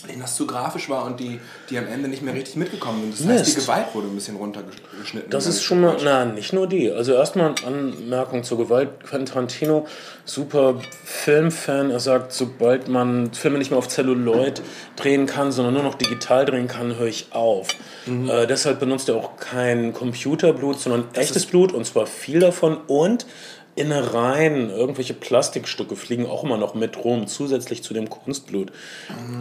denen 0.08 0.22
das 0.22 0.36
zu 0.36 0.46
grafisch 0.46 0.89
war 0.89 1.06
und 1.06 1.19
die, 1.19 1.39
die 1.69 1.78
am 1.78 1.88
Ende 1.88 2.10
nicht 2.10 2.22
mehr 2.22 2.34
richtig 2.34 2.56
mitgekommen 2.56 3.13
sind. 3.13 3.30
Das 3.30 3.39
heißt, 3.39 3.48
die 3.48 3.56
Mist. 3.56 3.67
Gewalt 3.67 3.86
wurde 3.93 4.08
ein 4.08 4.15
bisschen 4.15 4.36
runtergeschnitten. 4.36 5.30
Das 5.30 5.46
ist 5.46 5.63
schon 5.63 5.82
mal, 5.82 5.98
na, 6.04 6.26
nicht 6.26 6.54
nur 6.54 6.67
die. 6.67 6.91
Also 6.91 7.13
erstmal 7.13 7.56
Anmerkung 7.65 8.43
zur 8.43 8.58
Gewalt. 8.58 8.89
Quentin 9.04 9.26
Tarantino, 9.26 9.88
super 10.26 10.76
Filmfan. 11.06 11.91
Er 11.91 12.00
sagt, 12.00 12.34
sobald 12.34 12.88
man 12.88 13.34
Filme 13.34 13.58
nicht 13.58 13.72
mehr 13.72 13.78
auf 13.78 13.88
Celluloid 13.88 14.62
drehen 14.96 15.26
kann, 15.26 15.52
sondern 15.52 15.74
nur 15.74 15.84
noch 15.84 15.96
digital 15.96 16.46
drehen 16.46 16.67
kann, 16.67 16.98
höre 16.98 17.08
ich 17.08 17.28
auf. 17.32 17.69
Äh, 18.06 18.48
deshalb 18.48 18.80
benutzt 18.80 19.08
er 19.10 19.15
auch 19.15 19.38
kein 19.38 19.93
Computerblut, 19.93 20.80
sondern 20.80 21.06
echtes 21.13 21.46
Blut 21.46 21.72
und 21.72 21.86
zwar 21.86 22.06
viel 22.06 22.39
davon 22.39 22.78
und 22.88 23.26
Innereien, 23.75 24.69
irgendwelche 24.69 25.13
Plastikstücke 25.13 25.95
fliegen 25.95 26.27
auch 26.27 26.43
immer 26.43 26.57
noch 26.57 26.75
mit 26.75 27.03
rum, 27.03 27.27
zusätzlich 27.27 27.83
zu 27.83 27.93
dem 27.93 28.09
Kunstblut. 28.09 28.71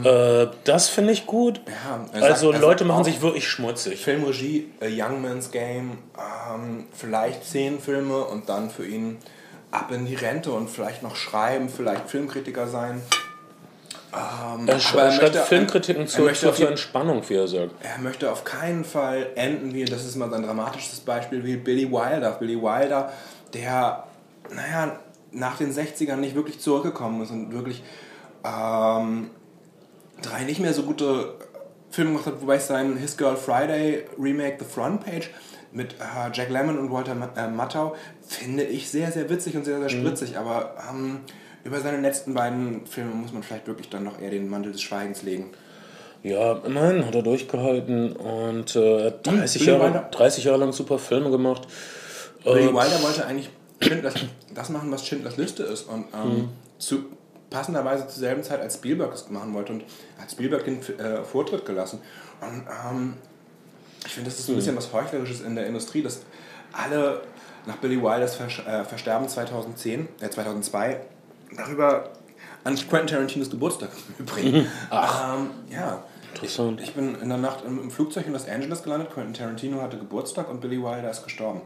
Äh, 0.04 0.46
das 0.64 0.88
finde 0.88 1.12
ich 1.12 1.26
gut. 1.26 1.60
Ja, 1.66 2.06
er 2.12 2.22
also 2.30 2.46
sagt- 2.52 2.54
er 2.62 2.66
Leute 2.68 2.84
machen 2.84 3.04
sich 3.04 3.20
wirklich 3.20 3.46
schmutzig. 3.46 4.00
Filmregie, 4.00 4.70
A 4.80 4.86
Young 4.86 5.20
Man's 5.20 5.50
Game, 5.50 5.98
ähm, 6.16 6.86
vielleicht 6.94 7.44
zehn 7.44 7.78
Filme 7.80 8.18
und 8.24 8.48
dann 8.48 8.70
für 8.70 8.86
ihn 8.86 9.18
ab 9.70 9.90
in 9.92 10.06
die 10.06 10.14
Rente 10.14 10.50
und 10.52 10.68
vielleicht 10.70 11.02
noch 11.02 11.16
schreiben, 11.16 11.68
vielleicht 11.68 12.08
Filmkritiker 12.10 12.66
sein. 12.66 13.02
Ähm, 14.14 14.68
Er 14.68 14.78
sch 14.78 14.94
er 14.94 15.10
schreibt 15.10 15.22
möchte- 15.22 15.38
Filmkritiken 15.40 16.02
er 16.02 16.08
zu, 16.08 16.22
möchte 16.22 16.52
zur 16.52 16.68
Entspannung, 16.68 17.22
wie 17.28 17.34
er 17.34 17.48
sagt. 17.48 17.70
Er 17.82 17.98
möchte 18.02 18.30
auf 18.30 18.44
keinen 18.44 18.84
Fall 18.84 19.28
enden 19.36 19.72
wie, 19.72 19.84
das 19.86 20.04
ist 20.04 20.16
mal 20.16 20.28
sein 20.30 20.42
dramatisches 20.42 21.00
Beispiel, 21.00 21.42
wie 21.44 21.56
Billy 21.56 21.90
Wilder. 21.90 22.32
Billy 22.32 22.60
Wilder, 22.60 23.10
der, 23.54 24.04
naja, 24.54 24.98
nach 25.32 25.56
den 25.58 25.72
60ern 25.72 26.16
nicht 26.16 26.34
wirklich 26.34 26.60
zurückgekommen 26.60 27.22
ist 27.22 27.30
und 27.30 27.52
wirklich 27.52 27.82
ähm, 28.44 29.30
drei 30.20 30.44
nicht 30.44 30.60
mehr 30.60 30.74
so 30.74 30.82
gute 30.82 31.34
Filme 31.90 32.10
gemacht 32.12 32.26
hat, 32.26 32.40
wobei 32.40 32.56
ich 32.56 32.62
sein 32.62 32.96
His 32.96 33.16
Girl 33.16 33.36
Friday 33.36 34.04
Remake 34.18 34.56
The 34.58 34.64
Front 34.64 35.04
Page 35.04 35.30
mit 35.72 35.94
äh, 35.94 36.30
Jack 36.32 36.50
Lemmon 36.50 36.78
und 36.78 36.90
Walter 36.92 37.14
Ma- 37.14 37.30
äh, 37.36 37.48
Matthau 37.48 37.94
finde 38.26 38.62
ich 38.64 38.90
sehr, 38.90 39.10
sehr 39.12 39.28
witzig 39.30 39.56
und 39.56 39.64
sehr, 39.64 39.78
sehr 39.78 39.88
spritzig, 39.88 40.36
aber 40.36 40.74
ähm, 40.90 41.20
über 41.64 41.80
seine 41.80 42.00
letzten 42.00 42.34
beiden 42.34 42.86
Filme 42.86 43.14
muss 43.14 43.32
man 43.32 43.42
vielleicht 43.42 43.66
wirklich 43.66 43.88
dann 43.88 44.04
noch 44.04 44.20
eher 44.20 44.30
den 44.30 44.48
Mantel 44.48 44.72
des 44.72 44.82
Schweigens 44.82 45.22
legen. 45.22 45.50
Ja, 46.22 46.52
immerhin 46.64 47.04
hat 47.06 47.14
er 47.14 47.22
durchgehalten 47.22 48.12
und 48.12 48.76
äh, 48.76 49.00
er 49.00 49.06
hat 49.06 49.26
30, 49.26 49.60
Billy 49.64 49.72
Jahre, 49.72 49.84
Wilder. 49.86 50.08
30 50.12 50.44
Jahre 50.44 50.58
lang 50.58 50.72
super 50.72 50.98
Filme 50.98 51.30
gemacht. 51.30 51.66
Billy 52.44 52.68
Wilder 52.68 53.02
wollte 53.02 53.26
eigentlich 53.26 53.50
Schindlers, 53.80 54.14
das 54.54 54.68
machen, 54.68 54.90
was 54.90 55.06
Schindlers 55.06 55.36
Liste 55.36 55.62
ist. 55.62 55.82
Und 55.88 56.06
ähm, 56.14 56.48
zu, 56.78 57.04
passenderweise 57.50 58.08
zur 58.08 58.20
selben 58.20 58.42
Zeit, 58.42 58.60
als 58.60 58.74
Spielberg 58.74 59.12
es 59.14 59.28
machen 59.30 59.54
wollte. 59.54 59.72
Und 59.72 59.84
hat 60.18 60.30
Spielberg 60.30 60.64
den 60.64 60.80
äh, 60.98 61.22
Vortritt 61.22 61.66
gelassen. 61.66 62.00
Und 62.40 62.64
ähm, 62.90 63.14
ich 64.04 64.12
finde, 64.12 64.30
das 64.30 64.38
ist 64.38 64.46
so 64.46 64.52
ein 64.52 64.56
bisschen 64.56 64.76
was 64.76 64.92
Heuchlerisches 64.92 65.42
in 65.42 65.54
der 65.54 65.66
Industrie, 65.66 66.02
dass 66.02 66.20
alle 66.72 67.22
nach 67.66 67.76
Billy 67.76 68.02
Wilders 68.02 68.34
Versch 68.34 68.60
äh, 68.66 68.84
Versterben 68.84 69.28
2010, 69.28 70.08
äh, 70.20 70.28
2002 70.28 71.00
darüber 71.56 72.10
an 72.64 72.76
Quentin 72.76 73.08
Tarantinos 73.08 73.50
Geburtstag 73.50 73.90
übrigens. 74.18 74.68
Ähm, 74.90 75.50
ja. 75.70 76.02
Interessant. 76.34 76.80
Ich 76.80 76.94
bin 76.94 77.14
in 77.20 77.28
der 77.28 77.38
Nacht 77.38 77.64
im 77.64 77.78
im 77.78 77.90
Flugzeug 77.90 78.26
in 78.26 78.32
Los 78.32 78.48
Angeles 78.48 78.82
gelandet. 78.82 79.12
Quentin 79.12 79.34
Tarantino 79.34 79.82
hatte 79.82 79.98
Geburtstag 79.98 80.48
und 80.48 80.60
Billy 80.60 80.82
Wilder 80.82 81.10
ist 81.10 81.22
gestorben. 81.22 81.60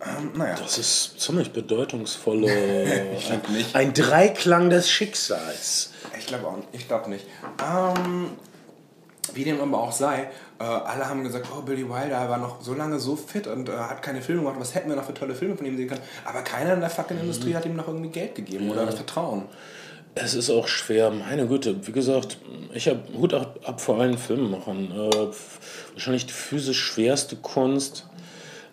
Ähm, 0.00 0.32
naja. 0.36 0.54
Das 0.56 0.78
ist 0.78 1.20
ziemlich 1.20 1.52
bedeutungsvolle. 1.52 2.46
glaub 3.26 3.48
nicht. 3.50 3.74
Ein 3.74 3.94
Dreiklang 3.94 4.70
des 4.70 4.90
Schicksals. 4.90 5.90
Ich 6.18 6.26
glaube 6.26 6.46
auch 6.46 6.56
nicht. 6.56 6.68
Ich 6.72 6.88
glaube 6.88 7.10
nicht. 7.10 7.26
Ähm, 7.62 8.30
wie 9.34 9.44
dem 9.44 9.60
aber 9.60 9.82
auch 9.82 9.92
sei, 9.92 10.28
äh, 10.60 10.64
alle 10.64 11.08
haben 11.08 11.22
gesagt, 11.22 11.48
oh, 11.56 11.62
Billy 11.62 11.88
Wilder 11.88 12.28
war 12.28 12.38
noch 12.38 12.60
so 12.62 12.74
lange 12.74 12.98
so 12.98 13.16
fit 13.16 13.46
und 13.46 13.68
äh, 13.68 13.72
hat 13.72 14.02
keine 14.02 14.22
Filme 14.22 14.42
gemacht. 14.42 14.56
Was 14.58 14.74
hätten 14.74 14.88
wir 14.88 14.96
noch 14.96 15.04
für 15.04 15.14
tolle 15.14 15.34
Filme 15.34 15.56
von 15.56 15.66
ihm 15.66 15.76
sehen 15.76 15.88
können? 15.88 16.02
Aber 16.24 16.42
keiner 16.42 16.74
in 16.74 16.80
der 16.80 16.90
fucking 16.90 17.18
Industrie 17.20 17.54
hat 17.54 17.66
ihm 17.66 17.76
noch 17.76 17.88
irgendwie 17.88 18.10
Geld 18.10 18.34
gegeben 18.34 18.70
oder 18.70 18.86
das 18.86 18.96
Vertrauen. 18.96 19.44
Es 20.14 20.34
ist 20.34 20.50
auch 20.50 20.66
schwer, 20.66 21.10
meine 21.10 21.46
Güte. 21.46 21.86
Wie 21.86 21.92
gesagt, 21.92 22.38
ich 22.74 22.88
habe 22.88 23.00
Hut 23.16 23.34
ab, 23.34 23.60
ab 23.64 23.80
vor 23.80 24.00
allen 24.00 24.18
Filmemachern. 24.18 24.90
Äh, 24.90 25.26
wahrscheinlich 25.92 26.26
die 26.26 26.32
physisch 26.32 26.82
schwerste 26.82 27.36
Kunst. 27.36 28.07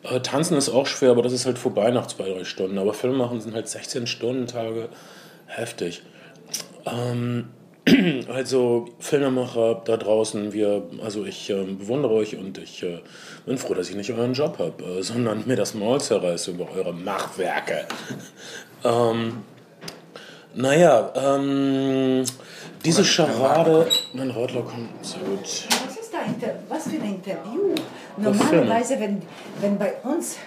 Äh, 0.10 0.22
Tanzen 0.22 0.58
ist 0.58 0.70
auch 0.70 0.88
schwer, 0.88 1.12
aber 1.12 1.22
das 1.22 1.34
ist 1.34 1.46
halt 1.46 1.58
vorbei 1.58 1.92
nach 1.92 2.08
zwei, 2.08 2.30
drei 2.30 2.44
Stunden. 2.44 2.78
Aber 2.78 2.94
Filme 2.94 3.18
machen 3.18 3.42
sind 3.42 3.54
halt 3.54 3.68
16 3.68 4.08
Stunden 4.08 4.48
Tage. 4.48 4.90
Heftig. 5.48 6.04
Ähm, 6.86 7.50
also 8.34 8.88
Filmemacher 9.00 9.82
da 9.86 9.98
draußen, 9.98 10.54
wir, 10.54 10.84
also 11.04 11.26
ich 11.26 11.50
ähm, 11.50 11.78
bewundere 11.78 12.14
euch 12.14 12.36
und 12.36 12.58
ich 12.58 12.82
äh, 12.84 13.00
bin 13.46 13.58
froh, 13.58 13.74
dass 13.74 13.90
ich 13.90 13.96
nicht 13.96 14.12
euren 14.12 14.34
Job 14.34 14.58
habe, 14.60 14.84
äh, 14.84 15.04
sondern 15.04 15.44
mir 15.46 15.56
das 15.56 15.76
Maul 15.76 16.02
zerreiße 16.02 16.52
über 16.52 16.68
eure 16.76 16.94
Machwerke. 16.94 17.86
ähm, 18.84 19.44
naja, 20.56 21.12
ähm, 21.16 22.24
diese 22.84 23.04
Scharade. 23.04 23.88
Mein 24.14 24.32
Radler 24.32 24.62
kommt 24.62 25.06
sehr 25.06 25.20
gut. 25.22 25.75
Was 26.70 26.84
für 26.84 26.96
ein 26.96 27.16
Interview? 27.16 27.76
Normalerweise, 28.18 29.00
wenn, 29.00 29.22
wenn 29.62 29.78
bei 29.78 29.94
uns 30.04 30.38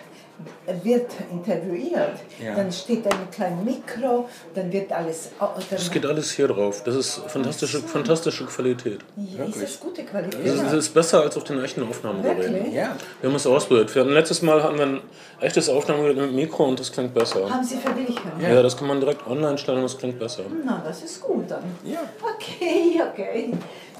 wird 0.82 1.10
interviewt, 1.30 1.94
Ja. 2.42 2.54
dann 2.54 2.70
steht 2.70 3.06
ein 3.06 3.30
kleines 3.30 3.64
Mikro, 3.64 4.28
dann 4.54 4.72
wird 4.72 4.92
alles. 4.92 5.30
Dann 5.38 5.48
Das 5.70 5.90
geht 5.90 6.06
alles 6.06 6.30
hier 6.32 6.48
drauf. 6.48 6.82
Das 6.84 6.94
ist 6.94 7.20
fantastische, 7.26 7.80
fantastische 7.80 8.44
Qualität. 8.46 9.00
ja, 9.16 9.44
ist 9.44 9.62
das 9.62 9.80
gute 9.80 10.04
Qualität? 10.04 10.40
Das 10.46 10.54
ist, 10.54 10.62
das 10.64 10.72
ist 10.74 10.94
besser 10.94 11.22
als 11.22 11.36
auf 11.36 11.44
den 11.44 11.62
echten 11.62 11.82
Aufnahmegeräten. 11.88 12.54
Wirklich? 12.54 12.74
Ja. 12.74 12.96
Wir 13.20 13.30
haben 13.30 13.36
es 13.36 13.46
ausprobiert. 13.46 13.94
Wir 13.94 14.02
hatten, 14.02 14.12
letztes 14.12 14.42
Mal 14.42 14.62
hatten 14.62 14.76
wir 14.78 14.86
ein 14.86 15.00
echtes 15.40 15.68
Aufnahmegerät 15.68 16.16
mit 16.16 16.32
Mikro 16.32 16.64
und 16.66 16.78
das 16.78 16.92
klingt 16.92 17.14
besser. 17.14 17.48
Haben 17.50 17.64
Sie 17.64 17.76
verglichen? 17.76 18.30
Ja, 18.40 18.62
das 18.62 18.76
kann 18.76 18.88
man 18.88 19.00
direkt 19.00 19.26
online 19.26 19.58
stellen 19.58 19.78
und 19.78 19.84
das 19.84 19.98
klingt 19.98 20.18
besser. 20.18 20.42
Na, 20.64 20.82
das 20.86 21.02
ist 21.02 21.20
gut 21.20 21.50
dann. 21.50 21.64
Ja. 21.84 21.98
Okay, 22.22 23.00
okay. 23.12 23.52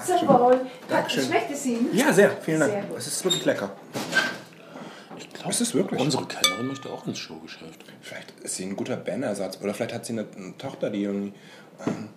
Zum 0.07 0.29
Wohl. 0.29 0.61
Dankeschön. 0.89 1.25
Schmeckt 1.25 1.51
es 1.51 1.67
Ihnen? 1.67 1.89
Ja, 1.93 2.13
sehr. 2.13 2.31
Vielen 2.43 2.61
Dank. 2.61 2.73
Sehr 2.73 2.83
gut. 2.83 2.99
Es 2.99 3.07
ist 3.09 3.25
wirklich 3.25 3.45
lecker. 3.45 3.71
Glaube, 5.39 5.51
Es 5.51 5.61
ist 5.61 5.75
wirklich. 5.75 6.01
unsere 6.01 6.27
Kellnerin 6.27 6.67
möchte 6.67 6.91
auch 6.91 7.07
ins 7.07 7.19
Showgeschäft. 7.19 7.85
Vielleicht 8.01 8.31
ist 8.41 8.57
sie 8.57 8.65
ein 8.65 8.77
guter 8.77 8.97
Bandersatz. 8.97 9.59
Oder 9.63 9.73
vielleicht 9.75 9.95
hat 9.95 10.05
sie 10.07 10.13
eine, 10.15 10.27
eine 10.37 10.57
Tochter, 10.59 10.91
die 10.91 11.03
irgendwie. 11.05 11.33
Ähm, 11.87 12.09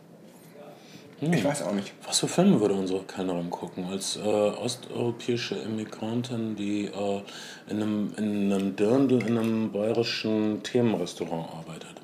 Ich 1.34 1.44
weiß 1.44 1.62
auch 1.64 1.74
nicht. 1.74 1.94
Was 2.06 2.20
für 2.20 2.28
Filme 2.28 2.60
würde 2.60 2.74
unsere 2.74 3.04
Kellnerin 3.04 3.50
gucken? 3.52 3.86
Als 3.86 4.16
äh, 4.18 4.20
osteuropäische 4.22 5.56
Immigrantin, 5.56 6.56
die 6.56 6.86
äh, 6.86 7.22
in, 7.70 7.82
einem, 7.82 8.14
in 8.18 8.52
einem 8.52 8.76
Dirndl 8.76 9.22
in 9.28 9.38
einem 9.38 9.72
bayerischen 9.72 10.64
Themenrestaurant 10.64 11.48
arbeitet. 11.54 11.96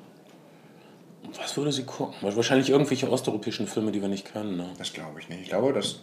Was 1.36 1.56
würde 1.56 1.72
sie 1.72 1.82
gucken? 1.84 2.14
Wahrscheinlich 2.22 2.70
irgendwelche 2.70 3.10
osteuropäischen 3.10 3.66
Filme, 3.66 3.90
die 3.92 4.00
wir 4.00 4.08
nicht 4.08 4.32
kennen. 4.32 4.56
Ne? 4.56 4.66
Das 4.78 4.92
glaube 4.92 5.18
ich 5.20 5.28
nicht. 5.28 5.42
Ich 5.42 5.48
glaube, 5.48 5.72
dass 5.72 6.00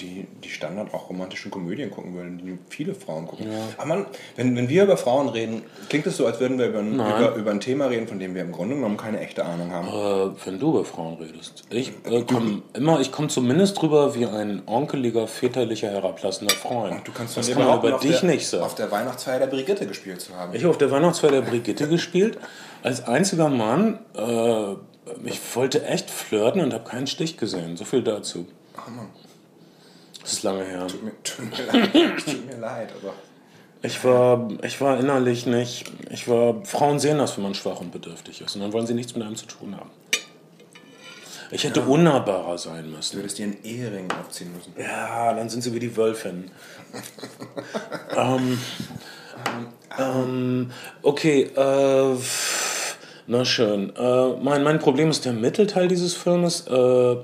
die, 0.00 0.26
die 0.42 0.48
Standard 0.48 0.92
auch 0.94 1.08
romantischen 1.08 1.50
Komödien 1.50 1.90
gucken 1.90 2.14
würden, 2.14 2.38
die 2.38 2.58
viele 2.68 2.94
Frauen 2.94 3.26
gucken. 3.26 3.46
Aber 3.76 3.86
man, 3.86 4.06
wenn, 4.36 4.56
wenn 4.56 4.68
wir 4.68 4.84
über 4.84 4.96
Frauen 4.96 5.28
reden, 5.28 5.62
klingt 5.88 6.06
es 6.06 6.16
so, 6.16 6.26
als 6.26 6.40
würden 6.40 6.58
wir 6.58 6.68
über 6.68 6.80
ein, 6.80 6.94
über, 6.94 7.34
über 7.34 7.50
ein 7.50 7.60
Thema 7.60 7.86
reden, 7.86 8.08
von 8.08 8.18
dem 8.18 8.34
wir 8.34 8.42
im 8.42 8.52
Grunde 8.52 8.74
genommen 8.74 8.96
keine 8.96 9.20
echte 9.20 9.44
Ahnung 9.44 9.72
haben. 9.72 9.88
Äh, 9.88 10.46
wenn 10.46 10.58
du 10.58 10.70
über 10.70 10.84
Frauen 10.84 11.14
redest. 11.14 11.64
Ich 11.70 11.92
äh, 12.04 12.22
komme 12.22 12.62
immer, 12.74 13.00
ich 13.00 13.12
komme 13.12 13.28
zumindest 13.28 13.80
drüber 13.80 14.14
wie 14.14 14.26
ein 14.26 14.62
onkeliger, 14.66 15.26
väterlicher, 15.26 15.90
herablassender 15.90 16.54
Freund. 16.54 17.06
Du 17.06 17.12
kannst 17.12 17.36
das 17.36 17.50
kann 17.50 17.64
man 17.64 17.78
über 17.78 17.98
dich 17.98 18.20
der, 18.20 18.30
nicht 18.30 18.46
sagen. 18.46 18.64
auf 18.64 18.74
der 18.74 18.90
Weihnachtsfeier 18.90 19.38
der 19.38 19.46
Brigitte 19.46 19.86
gespielt 19.86 20.20
zu 20.20 20.36
haben. 20.36 20.54
Ich 20.54 20.62
habe 20.62 20.70
auf 20.70 20.78
der 20.78 20.90
Weihnachtsfeier 20.90 21.32
der 21.32 21.42
Brigitte 21.42 21.88
gespielt. 21.88 22.38
Als 22.82 23.06
einziger 23.06 23.48
Mann. 23.48 23.98
Äh, 24.16 24.74
ich 25.24 25.38
wollte 25.54 25.84
echt 25.84 26.10
flirten 26.10 26.60
und 26.60 26.72
habe 26.72 26.88
keinen 26.88 27.06
Stich 27.06 27.36
gesehen. 27.36 27.76
So 27.76 27.84
viel 27.84 28.02
dazu. 28.02 28.46
Das 30.24 30.32
ist 30.32 30.42
lange 30.42 30.64
her. 30.64 30.86
Tut 30.86 31.02
mir, 31.04 31.12
tut 31.22 31.50
mir 31.50 31.66
leid, 31.66 31.92
tut 32.24 32.46
mir 32.46 32.56
leid, 32.56 32.88
aber 33.00 33.12
Ich 33.82 34.02
war, 34.04 34.48
ich 34.62 34.80
war 34.80 34.98
innerlich 34.98 35.44
nicht. 35.44 35.84
Ich 36.10 36.26
war. 36.26 36.64
Frauen 36.64 36.98
sehen 36.98 37.18
das, 37.18 37.36
wenn 37.36 37.44
man 37.44 37.54
schwach 37.54 37.80
und 37.80 37.92
bedürftig 37.92 38.40
ist. 38.40 38.54
Und 38.54 38.62
dann 38.62 38.72
wollen 38.72 38.86
sie 38.86 38.94
nichts 38.94 39.14
mit 39.14 39.22
einem 39.22 39.36
zu 39.36 39.44
tun 39.44 39.76
haben. 39.76 39.90
Ich 41.50 41.64
hätte 41.64 41.82
unnahbarer 41.82 42.56
sein 42.56 42.84
du 42.84 42.96
müssen. 42.96 43.16
würdest 43.16 43.38
dir 43.38 43.44
einen 43.44 43.62
Ehering 43.62 44.10
aufziehen 44.12 44.50
müssen. 44.56 44.72
Ja, 44.78 45.34
dann 45.34 45.50
sind 45.50 45.60
sie 45.60 45.74
wie 45.74 45.78
die 45.78 45.94
Wölfin. 45.94 46.50
ähm, 48.16 48.58
ähm, 49.98 50.70
okay, 51.02 51.42
äh, 51.54 52.16
na 53.26 53.44
schön. 53.44 53.94
Äh, 53.94 54.28
mein, 54.42 54.62
mein 54.62 54.78
Problem 54.78 55.10
ist 55.10 55.26
der 55.26 55.34
Mittelteil 55.34 55.88
dieses 55.88 56.14
Filmes. 56.14 56.66
Äh, 56.66 57.16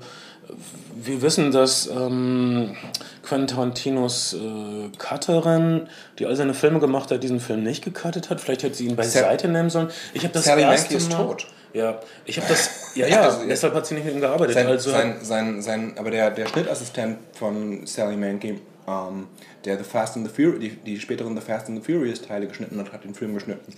wir 1.03 1.23
wissen, 1.23 1.51
dass 1.53 1.87
ähm, 1.87 2.77
Quentin 3.23 3.47
Tarantinos 3.49 4.35
äh, 4.35 4.97
Cutterin, 4.99 5.89
die 6.19 6.27
all 6.27 6.37
seine 6.37 6.55
Filme 6.55 6.81
gemacht 6.81 7.11
hat, 7.11 7.23
diesen 7.23 7.41
Film 7.41 7.63
nicht 7.63 7.85
gecuttet 7.85 8.31
hat. 8.31 8.41
Vielleicht 8.41 8.63
hätte 8.63 8.75
sie 8.75 8.87
ihn 8.87 8.97
beiseite 8.97 9.49
nehmen 9.49 9.71
sollen. 9.71 9.89
Ich 10.15 10.25
habe 10.25 10.35
das 10.35 10.45
Sally 10.45 10.63
erste 10.63 10.95
Mankey 10.95 10.97
ist 10.97 11.13
tot. 11.13 11.47
Ja, 11.73 12.01
ich 12.25 12.37
habe 12.37 12.49
das. 12.49 12.95
Ja, 12.97 13.07
ja. 13.07 13.23
Also, 13.25 13.47
deshalb 13.49 13.75
hat 13.75 13.87
sie 13.87 13.95
nicht 13.95 14.05
mit 14.05 14.15
ihm 14.15 14.21
gearbeitet. 14.21 14.55
Sein, 14.55 14.67
also, 14.67 14.91
sein, 14.91 15.17
sein, 15.23 15.63
sein, 15.63 15.95
aber 15.97 16.11
der, 16.11 16.31
der 16.31 16.47
Schnittassistent 16.47 17.19
von 17.35 17.87
Sally 17.87 18.17
Mankey, 18.17 18.61
ähm, 18.89 19.29
der 19.65 19.77
The 19.79 19.85
Fast 19.85 20.17
and 20.17 20.27
the 20.27 20.33
Furious, 20.35 20.61
die, 20.61 20.71
die 20.87 21.01
späteren 21.01 21.35
The 21.37 21.43
Fast 21.43 21.69
and 21.69 21.85
the 21.85 21.93
Furious 21.93 22.23
Teile 22.23 22.47
geschnitten 22.47 22.79
hat, 22.79 22.93
hat 22.93 23.05
den 23.05 23.15
Film 23.15 23.35
geschnitten. 23.35 23.73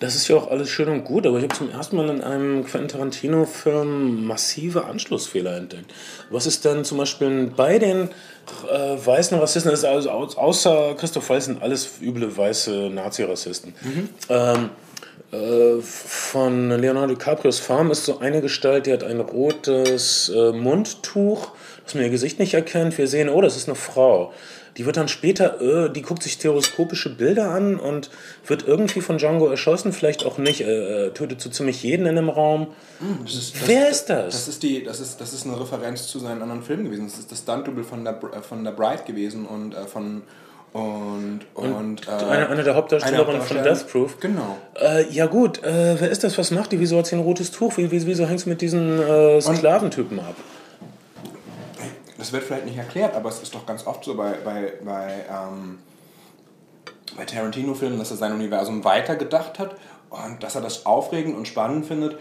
Das 0.00 0.14
ist 0.14 0.26
ja 0.28 0.36
auch 0.36 0.50
alles 0.50 0.70
schön 0.70 0.88
und 0.88 1.04
gut, 1.04 1.26
aber 1.26 1.36
ich 1.38 1.42
habe 1.44 1.54
zum 1.54 1.70
ersten 1.70 1.96
Mal 1.96 2.08
in 2.08 2.22
einem 2.22 2.64
Quentin 2.64 2.88
Tarantino-Film 2.88 4.24
massive 4.26 4.86
Anschlussfehler 4.86 5.56
entdeckt. 5.56 5.92
Was 6.30 6.46
ist 6.46 6.64
denn 6.64 6.84
zum 6.84 6.98
Beispiel 6.98 7.52
bei 7.54 7.78
den 7.78 8.08
äh, 8.70 9.06
weißen 9.06 9.38
Rassisten, 9.38 9.70
das 9.70 9.80
ist 9.80 9.84
also 9.84 10.10
au- 10.10 10.24
außer 10.24 10.94
Christoph 10.98 11.28
Waltz 11.28 11.44
sind 11.44 11.62
alles 11.62 11.88
üble 12.00 12.34
weiße 12.36 12.90
Nazi-Rassisten. 12.90 13.74
Ähm, 14.28 14.70
äh, 15.32 15.80
von 15.82 16.70
Leonardo 16.70 17.14
DiCaprios 17.14 17.60
Farm 17.60 17.90
ist 17.90 18.04
so 18.06 18.18
eine 18.18 18.40
Gestalt, 18.40 18.86
die 18.86 18.92
hat 18.92 19.04
ein 19.04 19.20
rotes 19.20 20.30
äh, 20.34 20.52
Mundtuch, 20.52 21.52
das 21.84 21.94
man 21.94 22.04
ihr 22.04 22.10
Gesicht 22.10 22.38
nicht 22.38 22.54
erkennt. 22.54 22.96
Wir 22.98 23.06
sehen, 23.06 23.28
oh, 23.28 23.40
das 23.40 23.56
ist 23.56 23.68
eine 23.68 23.76
Frau. 23.76 24.32
Die 24.80 24.86
wird 24.86 24.96
dann 24.96 25.08
später, 25.08 25.60
äh, 25.60 25.92
die 25.92 26.00
guckt 26.00 26.22
sich 26.22 26.32
stereoskopische 26.32 27.14
Bilder 27.14 27.50
an 27.50 27.78
und 27.78 28.08
wird 28.46 28.66
irgendwie 28.66 29.02
von 29.02 29.18
Django 29.18 29.46
erschossen, 29.46 29.92
vielleicht 29.92 30.24
auch 30.24 30.38
nicht, 30.38 30.62
äh, 30.62 31.08
äh, 31.08 31.10
tötet 31.10 31.42
so 31.42 31.50
ziemlich 31.50 31.82
jeden 31.82 32.06
in 32.06 32.16
dem 32.16 32.30
Raum. 32.30 32.68
Das 33.22 33.34
ist, 33.34 33.68
Wer 33.68 33.90
ist 33.90 34.06
das? 34.06 34.32
Das 34.32 34.48
ist, 34.48 34.62
die, 34.62 34.82
das, 34.82 35.00
ist, 35.00 35.20
das 35.20 35.34
ist 35.34 35.44
eine 35.44 35.60
Referenz 35.60 36.06
zu 36.06 36.18
seinen 36.18 36.40
anderen 36.40 36.62
Filmen 36.62 36.84
gewesen. 36.84 37.08
Das 37.10 37.18
ist 37.18 37.30
das 37.30 37.40
Stunt-Double 37.40 37.84
von 37.84 38.04
der, 38.04 38.14
äh, 38.14 38.40
von 38.40 38.64
der 38.64 38.70
Bride 38.70 39.02
gewesen 39.06 39.44
und 39.44 39.74
äh, 39.74 39.86
von. 39.86 40.22
Und. 40.72 41.40
und, 41.52 42.08
äh, 42.08 42.10
Eine, 42.10 42.48
eine 42.48 42.62
der 42.62 42.74
Hauptdarstellerinnen 42.74 43.42
von 43.42 43.62
Death 43.62 43.86
Proof. 43.86 44.18
Genau. 44.18 44.56
Äh, 44.80 45.10
ja 45.10 45.26
gut, 45.26 45.62
äh, 45.62 46.00
wer 46.00 46.10
ist 46.10 46.24
das? 46.24 46.38
Was 46.38 46.52
macht 46.52 46.72
die? 46.72 46.80
Wieso 46.80 46.96
hat 46.96 47.06
sie 47.06 47.16
ein 47.16 47.20
rotes 47.20 47.50
Tuch? 47.50 47.76
Wie, 47.76 47.90
wie, 47.90 48.06
wieso 48.06 48.26
hängt 48.26 48.40
sie 48.40 48.48
mit 48.48 48.62
diesen 48.62 48.98
äh, 48.98 49.42
Sklaventypen 49.42 50.18
ab? 50.20 50.36
Das 52.20 52.32
wird 52.32 52.44
vielleicht 52.44 52.66
nicht 52.66 52.76
erklärt, 52.76 53.16
aber 53.16 53.30
es 53.30 53.42
ist 53.42 53.54
doch 53.54 53.64
ganz 53.64 53.86
oft 53.86 54.04
so 54.04 54.14
bei, 54.14 54.34
bei, 54.44 54.74
bei, 54.84 55.24
ähm, 55.30 55.78
bei 57.16 57.24
Tarantino-Filmen, 57.24 57.98
dass 57.98 58.10
er 58.10 58.18
sein 58.18 58.34
Universum 58.34 58.84
weitergedacht 58.84 59.58
hat 59.58 59.74
und 60.10 60.42
dass 60.42 60.54
er 60.54 60.60
das 60.60 60.84
aufregend 60.84 61.34
und 61.34 61.48
spannend 61.48 61.86
findet, 61.86 62.18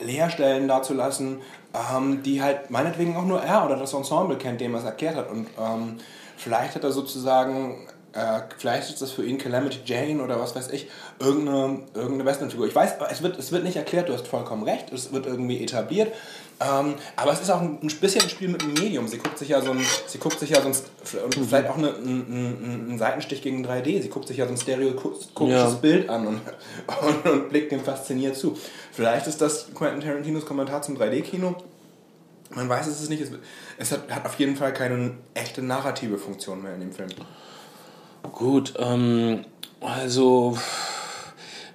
Leerstellen 0.00 0.66
dazulassen, 0.66 1.42
ähm, 1.74 2.22
die 2.22 2.40
halt 2.40 2.70
meinetwegen 2.70 3.18
auch 3.18 3.26
nur 3.26 3.42
er 3.42 3.66
oder 3.66 3.76
das 3.76 3.92
Ensemble 3.92 4.38
kennt, 4.38 4.62
dem 4.62 4.72
er 4.72 4.78
es 4.78 4.86
erklärt 4.86 5.16
hat. 5.16 5.30
Und 5.30 5.46
ähm, 5.60 5.98
vielleicht 6.38 6.74
hat 6.74 6.84
er 6.84 6.92
sozusagen, 6.92 7.86
äh, 8.14 8.42
vielleicht 8.58 8.90
ist 8.90 9.02
das 9.02 9.10
für 9.10 9.24
ihn 9.24 9.38
Calamity 9.38 9.80
Jane 9.84 10.22
oder 10.22 10.38
was 10.38 10.54
weiß 10.54 10.70
ich, 10.70 10.88
irgendeine, 11.18 11.80
irgendeine 11.94 12.24
Westernfigur. 12.24 12.66
Ich 12.66 12.74
weiß, 12.74 12.94
es 13.10 13.22
wird, 13.22 13.38
es 13.38 13.50
wird 13.50 13.64
nicht 13.64 13.76
erklärt, 13.76 14.08
du 14.08 14.12
hast 14.12 14.28
vollkommen 14.28 14.62
recht, 14.62 14.92
es 14.92 15.12
wird 15.12 15.26
irgendwie 15.26 15.62
etabliert. 15.62 16.12
Ähm, 16.60 16.94
aber 17.16 17.32
es 17.32 17.40
ist 17.40 17.50
auch 17.50 17.60
ein, 17.60 17.80
ein 17.82 17.88
bisschen 17.88 18.22
ein 18.22 18.28
Spiel 18.28 18.48
mit 18.48 18.62
dem 18.62 18.74
Medium. 18.74 19.08
Sie 19.08 19.18
guckt 19.18 19.36
sich 19.36 19.48
ja 19.48 19.60
so 19.60 19.72
ein, 19.72 19.84
sie 20.06 20.18
guckt 20.18 20.38
sich 20.38 20.50
ja 20.50 20.62
so 20.62 20.68
ein, 20.68 20.74
und 21.24 21.34
vielleicht 21.34 21.68
auch 21.68 21.76
eine, 21.76 21.88
ein, 21.88 22.92
ein, 22.92 22.98
Seitenstich 22.98 23.42
gegen 23.42 23.66
3D. 23.66 24.00
Sie 24.02 24.08
guckt 24.08 24.28
sich 24.28 24.36
ja 24.36 24.46
so 24.46 24.52
ein 24.52 24.58
stereoskopisches 24.58 25.72
Ja. 25.72 25.78
Bild 25.80 26.08
an 26.08 26.28
und, 26.28 26.40
und, 27.24 27.32
und 27.32 27.48
blickt 27.48 27.72
dem 27.72 27.80
fasziniert 27.80 28.36
zu. 28.36 28.56
Vielleicht 28.92 29.26
ist 29.26 29.40
das 29.40 29.74
Quentin 29.74 30.00
Tarantinos 30.00 30.46
Kommentar 30.46 30.82
zum 30.82 30.96
3D-Kino. 30.96 31.56
Man 32.50 32.68
weiß 32.68 32.86
es 32.86 33.08
nicht. 33.08 33.22
Es, 33.22 33.30
es 33.78 33.90
hat, 33.90 34.08
hat 34.08 34.24
auf 34.24 34.38
jeden 34.38 34.54
Fall 34.54 34.72
keine 34.72 35.16
echte 35.34 35.60
narrative 35.60 36.18
Funktion 36.18 36.62
mehr 36.62 36.74
in 36.74 36.80
dem 36.80 36.92
Film. 36.92 37.08
Gut, 38.32 38.74
ähm, 38.78 39.44
also 39.80 40.56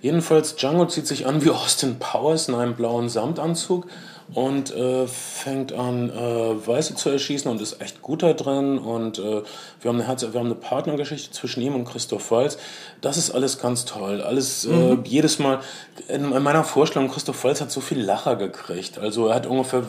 jedenfalls 0.02 0.56
Django 0.56 0.88
zieht 0.88 1.08
sich 1.08 1.26
an 1.26 1.44
wie 1.44 1.52
Austin 1.52 2.00
Powers 2.00 2.48
in 2.48 2.56
einem 2.56 2.76
blauen 2.76 3.10
Samtanzug 3.10 3.88
und 4.34 4.76
äh, 4.76 5.08
fängt 5.08 5.74
an, 5.74 6.10
äh, 6.10 6.68
Weiße 6.68 6.96
zu 6.96 7.10
erschießen 7.10 7.50
und 7.50 7.62
ist 7.62 7.82
echt 7.82 8.02
gut 8.02 8.22
da 8.22 8.34
drin. 8.34 8.78
Und 8.78 9.18
äh, 9.18 9.42
wir, 9.82 9.90
haben 9.90 9.98
eine 9.98 10.08
Herz 10.08 10.22
wir 10.22 10.40
haben 10.40 10.48
eine 10.48 10.56
Partnergeschichte 10.56 11.32
zwischen 11.32 11.62
ihm 11.62 11.76
und 11.76 11.86
Christoph 11.86 12.30
Waltz. 12.32 12.58
Das 13.02 13.18
ist 13.18 13.32
alles 13.32 13.60
ganz 13.60 13.86
toll. 13.86 14.22
Alles 14.22 14.66
äh, 14.66 14.98
jedes 15.04 15.40
Mal. 15.40 15.60
In, 16.08 16.32
in 16.32 16.44
meiner 16.44 16.64
Vorstellung, 16.64 17.10
Christoph 17.10 17.44
Waltz 17.44 17.62
hat 17.62 17.72
so 17.72 17.82
viel 17.82 18.02
Lacher 18.02 18.36
gekriegt. 18.36 19.00
Also 19.00 19.28
er 19.28 19.36
hat 19.36 19.48
ungefähr 19.48 19.84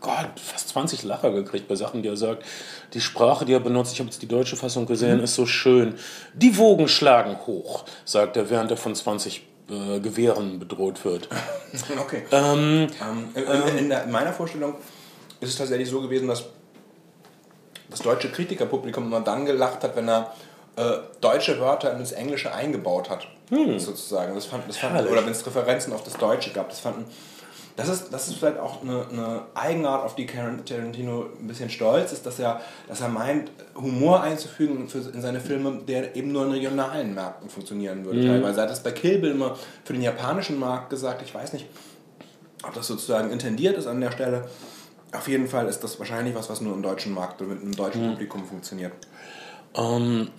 Gott, 0.00 0.40
fast 0.42 0.70
20 0.70 1.04
Lacher 1.04 1.30
gekriegt 1.30 1.68
bei 1.68 1.76
Sachen, 1.76 2.02
die 2.02 2.08
er 2.08 2.16
sagt. 2.16 2.44
Die 2.94 3.00
Sprache, 3.00 3.44
die 3.44 3.52
er 3.52 3.60
benutzt, 3.60 3.92
ich 3.92 4.00
habe 4.00 4.08
jetzt 4.08 4.22
die 4.22 4.28
deutsche 4.28 4.56
Fassung 4.56 4.86
gesehen, 4.86 5.20
ist 5.20 5.34
so 5.34 5.46
schön. 5.46 5.94
Die 6.34 6.56
Wogen 6.56 6.88
schlagen 6.88 7.36
hoch, 7.46 7.84
sagt 8.04 8.36
er, 8.36 8.50
während 8.50 8.70
er 8.70 8.76
von 8.76 8.94
20 8.94 9.42
äh, 9.68 10.00
Gewehren 10.00 10.58
bedroht 10.58 11.04
wird. 11.04 11.28
Okay. 12.00 12.22
Ähm, 12.32 12.86
in, 13.34 13.42
in, 13.42 13.78
in, 13.78 13.88
der, 13.90 14.04
in 14.04 14.10
meiner 14.10 14.32
Vorstellung 14.32 14.76
ist 15.38 15.50
es 15.50 15.56
tatsächlich 15.56 15.90
so 15.90 16.00
gewesen, 16.00 16.26
dass 16.26 16.44
das 17.90 18.00
deutsche 18.00 18.30
Kritikerpublikum 18.30 19.04
immer 19.04 19.20
dann 19.20 19.44
gelacht 19.44 19.84
hat, 19.84 19.94
wenn 19.94 20.08
er 20.08 20.32
äh, 20.76 20.98
deutsche 21.20 21.60
Wörter 21.60 21.92
in 21.92 21.98
das 21.98 22.12
Englische 22.12 22.54
eingebaut 22.54 23.10
hat, 23.10 23.26
sozusagen. 23.50 24.34
Das 24.34 24.46
fand, 24.46 24.66
das 24.66 24.78
fand, 24.78 24.98
oder 25.06 25.24
wenn 25.24 25.32
es 25.32 25.46
Referenzen 25.46 25.92
auf 25.92 26.04
das 26.04 26.14
Deutsche 26.14 26.52
gab, 26.52 26.70
das 26.70 26.80
fanden 26.80 27.04
das 27.78 27.88
ist, 27.88 28.12
das 28.12 28.26
ist 28.26 28.38
vielleicht 28.38 28.58
auch 28.58 28.82
eine, 28.82 29.06
eine 29.08 29.42
Eigenart, 29.54 30.04
auf 30.04 30.16
die 30.16 30.26
Tarantino 30.26 31.26
ein 31.40 31.46
bisschen 31.46 31.70
stolz 31.70 32.10
ist, 32.10 32.26
dass 32.26 32.40
er, 32.40 32.60
dass 32.88 33.00
er 33.00 33.08
meint, 33.08 33.52
Humor 33.76 34.20
einzufügen 34.20 34.88
für, 34.88 34.98
in 34.98 35.22
seine 35.22 35.38
Filme, 35.38 35.82
der 35.86 36.16
eben 36.16 36.32
nur 36.32 36.44
in 36.46 36.50
regionalen 36.50 37.14
Märkten 37.14 37.48
funktionieren 37.48 38.04
würde. 38.04 38.18
Mhm. 38.18 38.26
Teilweise 38.26 38.58
er 38.58 38.62
hat 38.64 38.70
das 38.70 38.82
bei 38.82 38.90
Kill 38.90 39.20
Bill 39.20 39.30
immer 39.30 39.56
für 39.84 39.92
den 39.92 40.02
japanischen 40.02 40.58
Markt 40.58 40.90
gesagt. 40.90 41.22
Ich 41.22 41.32
weiß 41.32 41.52
nicht, 41.52 41.66
ob 42.64 42.74
das 42.74 42.88
sozusagen 42.88 43.30
intendiert 43.30 43.78
ist 43.78 43.86
an 43.86 44.00
der 44.00 44.10
Stelle. 44.10 44.48
Auf 45.12 45.28
jeden 45.28 45.46
Fall 45.46 45.68
ist 45.68 45.84
das 45.84 46.00
wahrscheinlich 46.00 46.34
was, 46.34 46.50
was 46.50 46.60
nur 46.60 46.74
im 46.74 46.82
deutschen 46.82 47.14
Markt 47.14 47.40
oder 47.40 47.54
mit 47.54 47.62
einem 47.62 47.76
deutschen 47.76 48.04
mhm. 48.04 48.10
Publikum 48.10 48.44
funktioniert. 48.44 48.92
Ähm, 49.76 50.30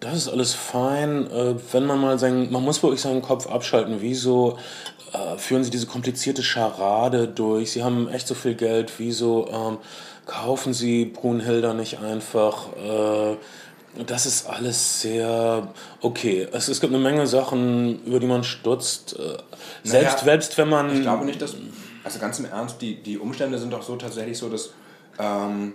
das 0.00 0.16
ist 0.16 0.28
alles 0.28 0.54
fein. 0.54 1.30
Äh, 1.30 1.54
wenn 1.72 1.86
man 1.86 2.00
mal 2.00 2.18
sein, 2.18 2.50
man 2.50 2.64
muss 2.64 2.82
wirklich 2.82 3.00
seinen 3.00 3.22
Kopf 3.22 3.46
abschalten. 3.46 3.98
Wieso 4.00 4.58
äh, 5.12 5.38
führen 5.38 5.64
Sie 5.64 5.70
diese 5.70 5.86
komplizierte 5.86 6.42
Scharade 6.42 7.28
durch? 7.28 7.72
Sie 7.72 7.82
haben 7.82 8.08
echt 8.08 8.26
so 8.26 8.34
viel 8.34 8.54
Geld. 8.54 8.92
Wieso 8.98 9.48
ähm, 9.48 9.78
kaufen 10.26 10.72
Sie 10.72 11.04
Brunhilder 11.04 11.74
nicht 11.74 11.98
einfach? 11.98 12.68
Äh, 12.76 13.36
das 14.06 14.26
ist 14.26 14.48
alles 14.48 15.00
sehr 15.00 15.68
okay. 16.00 16.46
Es, 16.52 16.68
es 16.68 16.80
gibt 16.80 16.92
eine 16.92 17.02
Menge 17.02 17.26
Sachen, 17.26 18.04
über 18.04 18.20
die 18.20 18.26
man 18.26 18.44
stutzt. 18.44 19.18
Äh, 19.18 19.38
selbst, 19.82 20.18
naja, 20.18 20.18
selbst 20.18 20.58
wenn 20.58 20.68
man. 20.68 20.94
Ich 20.94 21.02
glaube 21.02 21.24
nicht, 21.24 21.42
dass. 21.42 21.56
Also 22.02 22.18
ganz 22.18 22.38
im 22.38 22.46
Ernst, 22.46 22.80
die, 22.80 23.02
die 23.02 23.18
Umstände 23.18 23.58
sind 23.58 23.72
doch 23.72 23.82
so 23.82 23.96
tatsächlich 23.96 24.38
so, 24.38 24.48
dass. 24.48 24.70
Ähm, 25.18 25.74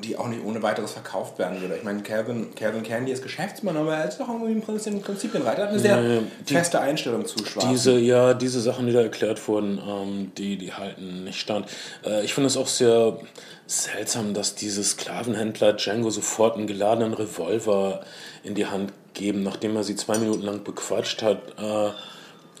die 0.00 0.16
auch 0.16 0.28
nicht 0.28 0.44
ohne 0.44 0.62
weiteres 0.62 0.92
verkauft 0.92 1.38
werden 1.38 1.60
würde. 1.60 1.76
Ich 1.76 1.84
meine, 1.84 2.02
Calvin, 2.02 2.54
Calvin 2.54 2.82
Candy 2.82 3.12
ist 3.12 3.22
Geschäftsmann, 3.22 3.76
aber 3.76 3.96
er 3.96 4.08
ist 4.08 4.18
doch 4.18 4.28
irgendwie 4.28 4.52
im 4.52 4.62
Prinzip, 4.62 5.34
ein 5.34 5.42
Reiter. 5.42 5.62
hat 5.62 5.70
eine 5.70 5.78
sehr 5.78 6.00
ja, 6.00 6.22
die, 6.48 6.54
feste 6.54 6.80
Einstellung 6.80 7.26
zu 7.26 7.44
Schwarzen. 7.44 7.70
Diese, 7.70 7.98
ja, 7.98 8.34
diese 8.34 8.60
Sachen, 8.60 8.86
die 8.86 8.92
da 8.92 9.00
erklärt 9.00 9.46
wurden, 9.48 9.78
ähm, 9.78 10.32
die, 10.36 10.56
die 10.56 10.72
halten 10.72 11.24
nicht 11.24 11.40
stand. 11.40 11.66
Äh, 12.04 12.24
ich 12.24 12.34
finde 12.34 12.48
es 12.48 12.56
auch 12.56 12.68
sehr 12.68 13.18
seltsam, 13.66 14.34
dass 14.34 14.54
diese 14.54 14.84
Sklavenhändler 14.84 15.72
Django 15.74 16.10
sofort 16.10 16.56
einen 16.56 16.66
geladenen 16.66 17.14
Revolver 17.14 18.02
in 18.44 18.54
die 18.54 18.66
Hand 18.66 18.92
geben, 19.14 19.42
nachdem 19.42 19.76
er 19.76 19.84
sie 19.84 19.96
zwei 19.96 20.18
Minuten 20.18 20.42
lang 20.42 20.62
bequatscht 20.62 21.22
hat. 21.22 21.38
Äh, 21.58 21.90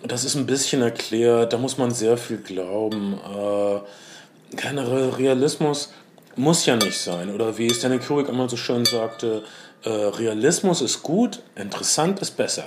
das 0.06 0.24
ist 0.24 0.34
ein 0.34 0.46
bisschen 0.46 0.82
erklärt, 0.82 1.52
da 1.52 1.58
muss 1.58 1.78
man 1.78 1.90
sehr 1.92 2.16
viel 2.16 2.38
glauben. 2.38 3.14
Äh, 3.14 4.56
keiner 4.56 5.18
Realismus 5.18 5.92
muss 6.36 6.66
ja 6.66 6.76
nicht 6.76 6.98
sein. 6.98 7.34
Oder 7.34 7.58
wie 7.58 7.72
Stanley 7.72 7.98
Kubrick 7.98 8.28
einmal 8.28 8.48
so 8.48 8.56
schön 8.56 8.84
sagte, 8.84 9.42
äh, 9.84 9.88
Realismus 9.88 10.82
ist 10.82 11.02
gut, 11.02 11.42
interessant 11.54 12.20
ist 12.20 12.36
besser. 12.36 12.66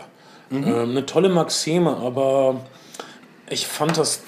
Mhm. 0.49 0.63
Ähm, 0.63 0.89
eine 0.91 1.05
tolle 1.05 1.29
Maxime, 1.29 1.95
aber 1.97 2.61
ich 3.49 3.67
fand 3.67 3.97
das, 3.97 4.21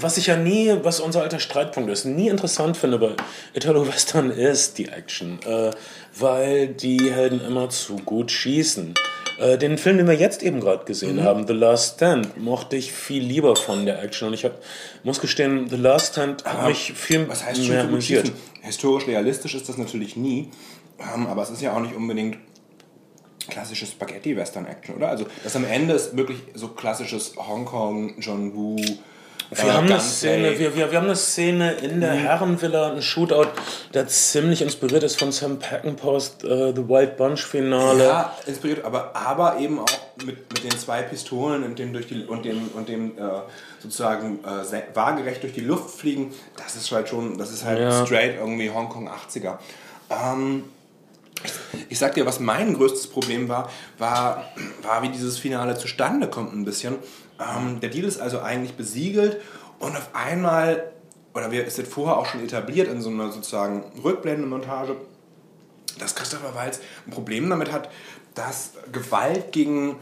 was 0.00 0.18
ich 0.18 0.26
ja 0.26 0.36
nie, 0.36 0.74
was 0.82 1.00
unser 1.00 1.22
alter 1.22 1.40
Streitpunkt 1.40 1.90
ist, 1.90 2.04
nie 2.04 2.28
interessant 2.28 2.76
finde 2.76 2.98
bei 2.98 3.14
Italo-Western 3.54 4.30
ist 4.30 4.78
die 4.78 4.88
Action, 4.88 5.38
äh, 5.46 5.70
weil 6.18 6.68
die 6.68 7.12
Helden 7.12 7.40
immer 7.40 7.70
zu 7.70 7.96
gut 7.96 8.30
schießen. 8.30 8.94
Äh, 9.38 9.58
den 9.58 9.78
Film, 9.78 9.96
den 9.96 10.06
wir 10.06 10.14
jetzt 10.14 10.42
eben 10.42 10.60
gerade 10.60 10.84
gesehen 10.84 11.16
mhm. 11.16 11.22
haben, 11.22 11.46
The 11.46 11.54
Last 11.54 11.96
Stand, 11.96 12.36
mochte 12.40 12.76
ich 12.76 12.92
viel 12.92 13.22
lieber 13.22 13.56
von 13.56 13.84
der 13.84 14.02
Action. 14.02 14.28
Und 14.28 14.34
ich 14.34 14.44
hab, 14.44 14.62
muss 15.02 15.20
gestehen, 15.20 15.68
The 15.68 15.76
Last 15.76 16.12
Stand 16.12 16.44
hat 16.44 16.68
mich 16.68 16.92
viel 16.92 17.28
was 17.28 17.44
heißt 17.44 17.68
mehr 17.68 17.82
amüsiert. 17.82 18.30
Historisch 18.64 19.06
realistisch 19.06 19.54
ist 19.54 19.68
das 19.68 19.76
natürlich 19.76 20.16
nie, 20.16 20.50
ähm, 20.98 21.26
aber 21.26 21.42
es 21.42 21.50
ist 21.50 21.60
ja 21.60 21.76
auch 21.76 21.80
nicht 21.80 21.94
unbedingt 21.94 22.38
klassisches 23.48 23.90
Spaghetti-Western-Action, 23.92 24.96
oder? 24.96 25.08
Also 25.08 25.26
das 25.42 25.54
am 25.54 25.64
Ende 25.64 25.94
ist 25.94 26.16
wirklich 26.16 26.38
so 26.54 26.68
klassisches 26.68 27.36
Hongkong, 27.36 28.18
John 28.20 28.54
Woo, 28.54 28.76
wir, 29.56 29.64
äh, 29.64 29.72
haben 29.72 29.86
eine 29.86 30.00
Szene, 30.00 30.58
wir, 30.58 30.76
wir, 30.76 30.90
wir 30.90 30.98
haben 30.98 31.06
eine 31.06 31.16
Szene 31.16 31.72
in 31.72 32.00
der 32.00 32.14
mhm. 32.14 32.18
Herrenvilla, 32.18 32.92
ein 32.92 33.02
Shootout, 33.02 33.48
der 33.92 34.06
ziemlich 34.08 34.62
inspiriert 34.62 35.02
ist 35.02 35.18
von 35.18 35.32
Sam 35.32 35.58
Peckinpahs 35.58 36.36
uh, 36.44 36.72
The 36.74 36.88
Wild 36.88 37.16
Bunch 37.16 37.44
Finale. 37.44 38.04
Ja, 38.04 38.34
inspiriert, 38.46 38.84
aber, 38.84 39.14
aber 39.14 39.58
eben 39.58 39.78
auch 39.78 39.88
mit, 40.24 40.52
mit 40.52 40.64
den 40.64 40.78
zwei 40.78 41.02
Pistolen 41.02 41.64
und 41.64 41.78
dem, 41.78 41.92
durch 41.92 42.06
die, 42.06 42.24
und 42.24 42.44
dem, 42.44 42.68
und 42.74 42.88
dem 42.88 43.18
äh, 43.18 43.22
sozusagen 43.80 44.40
äh, 44.44 44.82
waagerecht 44.94 45.42
durch 45.42 45.52
die 45.52 45.60
Luft 45.60 45.98
fliegen. 45.98 46.32
Das 46.56 46.76
ist 46.76 46.90
halt 46.92 47.08
schon, 47.08 47.38
das 47.38 47.52
ist 47.52 47.64
halt 47.64 47.78
ja. 47.78 48.04
straight 48.04 48.36
irgendwie 48.36 48.70
Hongkong 48.70 49.08
80er. 49.08 49.58
Ähm, 50.10 50.64
ich 51.88 51.98
sag 51.98 52.14
dir, 52.14 52.26
was 52.26 52.40
mein 52.40 52.74
größtes 52.74 53.08
Problem 53.08 53.48
war, 53.48 53.70
war, 53.98 54.44
war, 54.82 55.02
wie 55.02 55.08
dieses 55.08 55.38
Finale 55.38 55.76
zustande 55.76 56.28
kommt 56.28 56.54
ein 56.54 56.64
bisschen. 56.64 56.96
Ähm, 57.38 57.80
der 57.80 57.90
Deal 57.90 58.04
ist 58.04 58.20
also 58.20 58.40
eigentlich 58.40 58.74
besiegelt 58.74 59.40
und 59.78 59.96
auf 59.96 60.10
einmal, 60.14 60.92
oder 61.34 61.50
wir 61.50 61.64
ist 61.64 61.78
jetzt 61.78 61.92
vorher 61.92 62.16
auch 62.16 62.26
schon 62.26 62.44
etabliert 62.44 62.88
in 62.88 63.00
so 63.00 63.10
einer 63.10 63.32
sozusagen 63.32 63.84
Rückblendenmontage, 64.02 64.96
dass 65.98 66.14
Christopher 66.14 66.54
Walz 66.54 66.80
ein 67.06 67.10
Problem 67.10 67.48
damit 67.50 67.72
hat, 67.72 67.90
dass 68.34 68.72
Gewalt 68.92 69.52
gegen, 69.52 69.96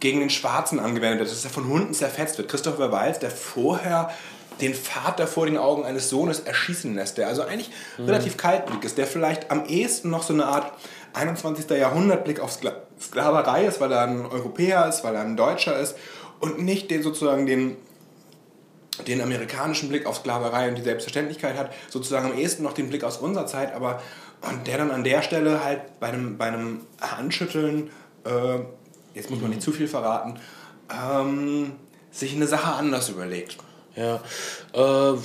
gegen 0.00 0.20
den 0.20 0.30
Schwarzen 0.30 0.78
angewendet 0.78 1.20
wird, 1.20 1.30
dass 1.30 1.44
er 1.44 1.50
von 1.50 1.68
Hunden 1.68 1.94
zerfetzt 1.94 2.38
wird. 2.38 2.48
Christopher 2.48 2.92
Walz, 2.92 3.18
der 3.18 3.30
vorher 3.30 4.10
den 4.60 4.74
Vater 4.74 5.26
vor 5.26 5.46
den 5.46 5.58
Augen 5.58 5.84
eines 5.84 6.08
Sohnes 6.08 6.40
erschießen 6.40 6.94
lässt, 6.94 7.18
der 7.18 7.26
also 7.26 7.42
eigentlich 7.42 7.70
mhm. 7.98 8.04
relativ 8.04 8.36
kaltblick 8.36 8.84
ist, 8.84 8.98
der 8.98 9.06
vielleicht 9.06 9.50
am 9.50 9.64
ehesten 9.66 10.10
noch 10.10 10.22
so 10.22 10.32
eine 10.32 10.46
Art 10.46 10.72
21. 11.14 11.68
Jahrhundertblick 11.70 12.40
auf 12.40 12.52
Skla 12.52 12.72
Sklaverei 13.00 13.64
ist, 13.66 13.80
weil 13.80 13.90
er 13.90 14.02
ein 14.02 14.24
Europäer 14.24 14.86
ist, 14.88 15.02
weil 15.02 15.16
er 15.16 15.22
ein 15.22 15.36
Deutscher 15.36 15.76
ist 15.78 15.96
und 16.44 16.62
nicht 16.62 16.90
den 16.90 17.02
sozusagen 17.02 17.46
den, 17.46 17.76
den 19.06 19.22
amerikanischen 19.22 19.88
Blick 19.88 20.04
auf 20.04 20.16
Sklaverei 20.16 20.68
und 20.68 20.74
die 20.74 20.82
Selbstverständlichkeit 20.82 21.56
hat, 21.56 21.72
sozusagen 21.88 22.32
am 22.32 22.38
ehesten 22.38 22.62
noch 22.62 22.74
den 22.74 22.90
Blick 22.90 23.02
aus 23.02 23.16
unserer 23.16 23.46
Zeit, 23.46 23.74
aber 23.74 24.02
und 24.42 24.66
der 24.66 24.76
dann 24.76 24.90
an 24.90 25.04
der 25.04 25.22
Stelle 25.22 25.64
halt 25.64 25.98
bei 26.00 26.08
einem, 26.08 26.36
bei 26.36 26.44
einem 26.44 26.82
Handschütteln, 27.00 27.88
äh, 28.26 28.58
jetzt 29.14 29.30
muss 29.30 29.40
man 29.40 29.50
nicht 29.50 29.62
zu 29.62 29.72
viel 29.72 29.88
verraten, 29.88 30.38
ähm, 30.92 31.72
sich 32.10 32.36
eine 32.36 32.46
Sache 32.46 32.74
anders 32.74 33.08
überlegt. 33.08 33.56
Ja, 33.96 34.20
äh, 34.74 35.16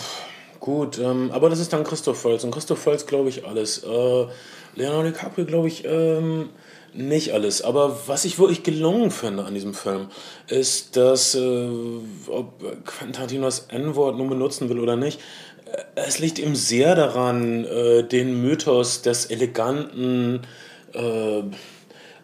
gut, 0.62 1.00
ähm, 1.00 1.32
aber 1.34 1.50
das 1.50 1.60
ist 1.60 1.74
dann 1.74 1.84
Christoph 1.84 2.24
Volz 2.24 2.46
und 2.46 2.52
Christoph 2.52 2.86
Volz 2.86 3.06
glaube 3.06 3.28
ich 3.28 3.46
alles. 3.46 3.84
Äh, 3.84 4.28
Leonardo 4.76 5.10
DiCaprio 5.10 5.46
glaube 5.46 5.68
ich 5.68 5.84
ähm, 5.84 6.50
nicht 6.94 7.34
alles, 7.34 7.62
aber 7.62 8.08
was 8.08 8.26
ich 8.26 8.40
wirklich 8.40 8.64
gelungen 8.64 9.12
finde 9.12 9.46
an 9.46 9.54
diesem 9.54 9.74
Film, 9.74 10.08
ist, 10.48 10.96
dass, 10.96 11.36
äh, 11.36 11.70
ob 12.28 12.60
Quentin 12.86 13.14
Tarantino 13.14 13.46
das 13.46 13.68
N-Wort 13.70 14.18
nun 14.18 14.30
benutzen 14.30 14.70
will 14.70 14.80
oder 14.80 14.96
nicht, 14.96 15.20
äh, 15.66 15.82
es 15.96 16.20
liegt 16.20 16.40
ihm 16.40 16.56
sehr 16.56 16.96
daran, 16.96 17.66
äh, 17.66 18.04
den 18.04 18.42
Mythos 18.42 19.02
des 19.02 19.28
eleganten, 19.28 20.42
äh, 20.94 21.44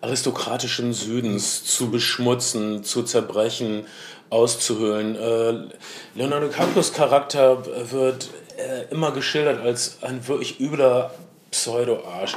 aristokratischen 0.02 0.94
Südens 0.94 1.64
zu 1.64 1.90
beschmutzen, 1.90 2.84
zu 2.84 3.04
zerbrechen, 3.04 3.86
auszuhöhlen. 4.30 5.16
Äh, 5.16 5.76
Leonardo 6.16 6.48
DiCaprios 6.48 6.94
Charakter 6.94 7.64
wird 7.92 8.30
äh, 8.58 8.92
immer 8.92 9.12
geschildert 9.12 9.62
als 9.62 10.00
ein 10.02 10.28
wirklich 10.28 10.60
übler 10.60 11.12
Pseudo-Arsch 11.52 12.36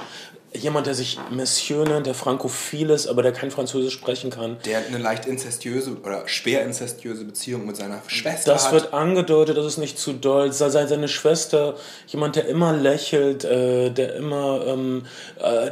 jemand, 0.54 0.86
der 0.86 0.94
sich 0.94 1.18
Monsieur 1.30 1.84
nennt, 1.84 2.06
der 2.06 2.14
frankophil 2.14 2.90
ist, 2.90 3.06
aber 3.06 3.22
der 3.22 3.32
kein 3.32 3.50
Französisch 3.50 3.94
sprechen 3.94 4.30
kann. 4.30 4.56
Der 4.64 4.86
eine 4.86 4.98
leicht 4.98 5.26
inzestiöse 5.26 5.96
oder 6.04 6.26
schwer 6.26 6.64
inzestiöse 6.64 7.24
Beziehung 7.24 7.66
mit 7.66 7.76
seiner 7.76 8.02
Schwester 8.06 8.52
das 8.52 8.66
hat. 8.66 8.74
Das 8.74 8.82
wird 8.82 8.94
angedeutet, 8.94 9.56
das 9.56 9.66
ist 9.66 9.78
nicht 9.78 9.98
zu 9.98 10.12
doll. 10.12 10.52
Seine 10.52 11.08
Schwester, 11.08 11.76
jemand, 12.06 12.36
der 12.36 12.46
immer 12.46 12.72
lächelt, 12.72 13.44
äh, 13.44 13.90
der 13.90 14.14
immer 14.16 14.66
ähm, 14.66 15.04
äh, 15.38 15.70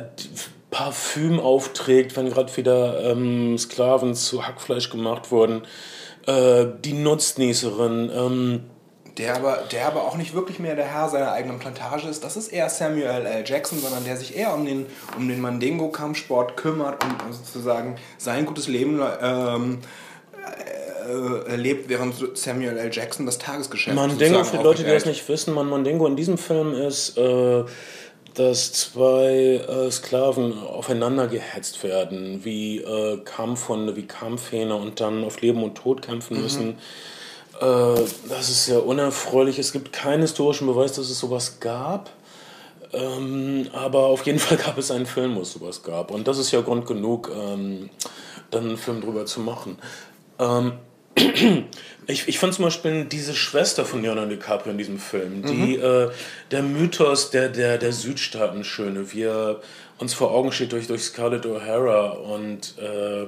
Parfüm 0.71 1.41
aufträgt, 1.41 2.17
wenn 2.17 2.31
gerade 2.31 2.55
wieder 2.57 3.03
ähm, 3.11 3.57
Sklaven 3.57 4.15
zu 4.15 4.47
Hackfleisch 4.47 4.91
gemacht 4.91 5.31
wurden. 5.31 5.63
Äh, 6.27 6.67
die 6.85 6.93
Nutznießerin. 6.93 8.11
Ähm, 8.15 8.61
der 9.19 9.35
aber, 9.35 9.65
der 9.73 9.87
aber 9.87 10.05
auch 10.05 10.17
nicht 10.17 10.35
wirklich 10.35 10.59
mehr 10.59 10.77
der 10.77 10.85
Herr 10.85 11.09
seiner 11.09 11.33
eigenen 11.33 11.59
Plantage 11.59 12.09
ist. 12.09 12.23
Das 12.23 12.37
ist 12.37 12.49
eher 12.49 12.69
Samuel 12.69 13.25
L. 13.27 13.45
Jackson, 13.47 13.79
sondern 13.79 14.05
der 14.05 14.17
sich 14.17 14.37
eher 14.37 14.53
um 14.53 14.67
den, 14.67 14.87
um 15.17 15.29
den 15.29 15.41
Mandingo-Kampfsport 15.41 16.57
kümmert 16.57 17.03
und 17.03 17.35
sozusagen 17.35 17.97
sein 18.19 18.45
gutes 18.45 18.69
Leben 18.69 19.01
ähm, 19.23 19.79
äh, 21.49 21.57
lebt, 21.57 21.89
während 21.89 22.37
Samuel 22.37 22.77
L. 22.77 22.91
Jackson 22.93 23.25
das 23.25 23.39
Tagesgeschäft 23.39 23.97
Mandingo, 23.97 24.45
für 24.45 24.59
Leute, 24.59 24.85
die 24.85 24.91
das 24.91 25.07
nicht 25.07 25.27
wissen, 25.29 25.55
man 25.55 25.69
Mandingo 25.69 26.07
in 26.07 26.17
diesem 26.17 26.39
Film 26.39 26.75
ist... 26.75 27.17
Äh, 27.17 27.65
dass 28.35 28.71
zwei 28.71 29.63
äh, 29.67 29.91
Sklaven 29.91 30.63
aufeinander 30.63 31.27
gehetzt 31.27 31.83
werden, 31.83 32.45
wie 32.45 32.83
äh, 32.83 33.17
Kampfhunde, 33.25 33.97
wie 33.97 34.07
Kampfhähne 34.07 34.75
und 34.77 35.01
dann 35.01 35.25
auf 35.25 35.41
Leben 35.41 35.63
und 35.63 35.75
Tod 35.77 36.03
kämpfen 36.03 36.37
mhm. 36.37 36.43
müssen. 36.43 36.67
Mhm 36.67 36.77
äh, 37.61 38.01
das 38.29 38.49
ist 38.49 38.67
sehr 38.67 38.85
unerfreulich. 38.85 39.59
Es 39.59 39.73
gibt 39.73 39.93
keinen 39.93 40.23
historischen 40.23 40.67
Beweis, 40.67 40.93
dass 40.93 41.11
es 41.11 41.19
sowas 41.19 41.61
gab. 41.61 42.11
Ähm, 42.93 43.69
aber 43.73 44.07
auf 44.07 44.25
jeden 44.27 44.39
Fall 44.41 44.57
gab 44.57 44.79
es 44.79 44.91
einen 44.91 45.07
Film, 45.07 45.37
wo 45.37 45.43
es 45.43 45.53
sowas 45.53 45.83
gab. 45.83 46.11
Und 46.11 46.29
das 46.29 46.39
ist 46.39 46.51
ja 46.51 46.61
Grund 46.61 46.87
genug, 46.87 47.31
ähm, 47.35 47.91
dann 48.51 48.65
einen 48.65 48.77
Film 48.79 49.01
drüber 49.01 49.27
zu 49.27 49.41
machen. 49.41 49.79
Ähm, 50.39 50.73
ich, 52.07 52.29
ich 52.29 52.39
fand 52.39 52.55
zum 52.55 52.65
Beispiel 52.67 53.05
diese 53.05 53.35
Schwester 53.35 53.85
von 53.85 54.03
Leonardo 54.03 54.31
DiCaprio 54.31 54.73
in 54.73 54.79
diesem 54.79 54.99
Film, 54.99 55.43
die 55.43 55.77
äh, 55.77 56.11
der 56.51 56.63
Mythos 56.63 57.31
der, 57.31 57.49
der, 57.49 57.79
der 57.79 57.93
Südstaaten 57.93 58.65
schöne, 58.65 59.13
wie 59.13 59.23
er 59.23 59.61
uns 59.99 60.13
vor 60.13 60.31
Augen 60.31 60.53
steht 60.53 60.73
durch, 60.73 60.87
durch 60.89 61.03
Scarlett 61.03 61.47
O'Hara 61.47 62.11
und, 62.11 62.77
äh, 62.79 63.27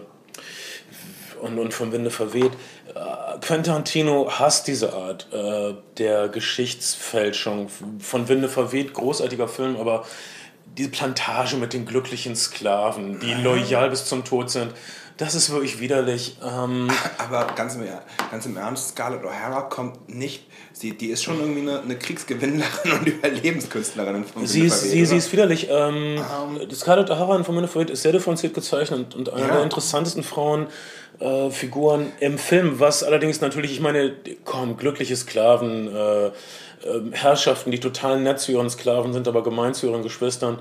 und, 1.40 1.58
und 1.58 1.74
vom 1.74 1.92
Winde 1.92 2.10
verweht. 2.10 2.52
Äh, 2.94 3.38
Quentin 3.40 3.64
Tarantino 3.64 4.30
hasst 4.30 4.66
diese 4.66 4.92
Art 4.92 5.26
äh, 5.32 5.74
der 5.98 6.28
Geschichtsfälschung. 6.28 7.68
Von 8.00 8.28
Winde 8.28 8.48
verweht, 8.48 8.94
großartiger 8.94 9.48
Film, 9.48 9.76
aber 9.76 10.04
diese 10.76 10.90
Plantage 10.90 11.56
mit 11.56 11.72
den 11.72 11.86
glücklichen 11.86 12.36
Sklaven, 12.36 13.18
die 13.20 13.34
loyal 13.34 13.90
bis 13.90 14.04
zum 14.04 14.24
Tod 14.24 14.50
sind, 14.50 14.72
das 15.18 15.34
ist 15.34 15.50
wirklich 15.50 15.80
widerlich. 15.80 16.38
Ähm, 16.42 16.88
Aber 17.18 17.48
ganz 17.56 17.74
im, 17.74 17.82
ganz 18.30 18.46
im 18.46 18.56
Ernst, 18.56 18.90
Scarlett 18.90 19.22
O'Hara 19.24 19.68
kommt 19.68 20.08
nicht, 20.08 20.46
sie, 20.72 20.96
die 20.96 21.08
ist 21.08 21.24
schon 21.24 21.40
irgendwie 21.40 21.62
eine, 21.62 21.80
eine 21.80 21.98
Kriegsgewinnlerin 21.98 22.92
und 22.98 23.06
Überlebenskünstlerin. 23.06 24.24
Vom 24.24 24.46
sie, 24.46 24.66
ist, 24.66 24.82
sie, 24.82 25.04
sie 25.04 25.16
ist 25.16 25.32
widerlich. 25.32 25.66
Ähm, 25.70 26.22
Scarlett 26.72 27.10
O'Hara 27.10 27.36
in 27.36 27.44
Von 27.44 27.56
Minnesota 27.56 27.92
ist 27.92 28.02
sehr 28.02 28.12
differenziert 28.12 28.54
gezeichnet 28.54 29.16
und 29.16 29.32
eine 29.32 29.48
Ja. 29.48 29.54
der 29.54 29.62
interessantesten 29.64 30.22
Frauenfiguren 30.22 30.72
äh, 31.20 31.50
Figuren 31.50 32.12
im 32.20 32.38
Film, 32.38 32.80
was 32.80 33.02
allerdings 33.02 33.40
natürlich, 33.40 33.72
ich 33.72 33.80
meine, 33.80 34.12
komm, 34.44 34.76
glückliche 34.76 35.16
Sklaven, 35.16 35.94
äh, 35.94 36.26
äh, 36.26 36.30
Herrschaften, 37.12 37.70
die 37.70 37.80
total 37.80 38.20
nett 38.20 38.40
zu 38.40 38.52
ihren 38.52 38.70
Sklaven 38.70 39.12
sind, 39.12 39.26
aber 39.26 39.42
gemein 39.42 39.74
zu 39.74 39.86
ihren 39.86 40.02
Geschwistern. 40.02 40.58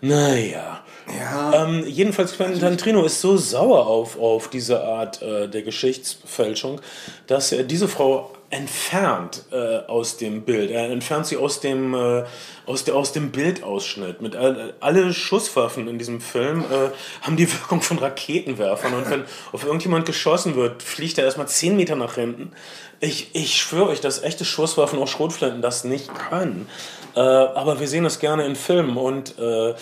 Naja. 0.00 0.84
Ja. 1.18 1.64
Ähm, 1.64 1.84
jedenfalls 1.86 2.36
Quentin 2.36 2.60
Tarantino 2.60 3.04
ist 3.04 3.20
so 3.20 3.36
sauer 3.36 3.86
auf, 3.86 4.18
auf 4.18 4.48
diese 4.48 4.84
Art 4.84 5.22
äh, 5.22 5.48
der 5.48 5.62
Geschichtsfälschung, 5.62 6.80
dass 7.26 7.50
er 7.52 7.64
diese 7.64 7.88
Frau 7.88 8.30
entfernt 8.50 9.44
äh, 9.50 9.78
aus 9.88 10.16
dem 10.16 10.42
Bild. 10.42 10.70
Er 10.70 10.90
entfernt 10.90 11.26
sie 11.26 11.36
aus 11.36 11.60
dem, 11.60 11.94
äh, 11.94 12.24
aus, 12.68 12.84
der, 12.84 12.94
aus 12.94 13.12
dem 13.12 13.30
Bildausschnitt. 13.30 14.20
Mit 14.20 14.36
all, 14.36 14.74
alle 14.80 15.12
Schusswaffen 15.14 15.88
in 15.88 15.98
diesem 15.98 16.20
Film 16.20 16.60
äh, 16.60 16.90
haben 17.22 17.36
die 17.36 17.50
Wirkung 17.50 17.80
von 17.80 17.98
Raketenwerfern. 17.98 18.94
Und 18.94 19.10
wenn 19.10 19.24
auf 19.52 19.64
irgendjemand 19.64 20.06
geschossen 20.06 20.54
wird, 20.54 20.82
fliegt 20.82 21.18
er 21.18 21.24
erstmal 21.24 21.48
10 21.48 21.76
Meter 21.76 21.96
nach 21.96 22.14
hinten. 22.16 22.52
Ich, 23.00 23.34
ich 23.34 23.56
schwöre 23.56 23.88
euch, 23.90 24.00
dass 24.00 24.22
echte 24.22 24.44
Schusswaffen, 24.44 24.98
auch 24.98 25.08
Schrotflinten, 25.08 25.62
das 25.62 25.84
nicht 25.84 26.10
können. 26.14 26.68
Äh, 27.14 27.20
aber 27.20 27.80
wir 27.80 27.88
sehen 27.88 28.04
das 28.04 28.18
gerne 28.18 28.44
in 28.44 28.54
Filmen. 28.54 28.96
Und 28.96 29.38
äh, 29.38 29.74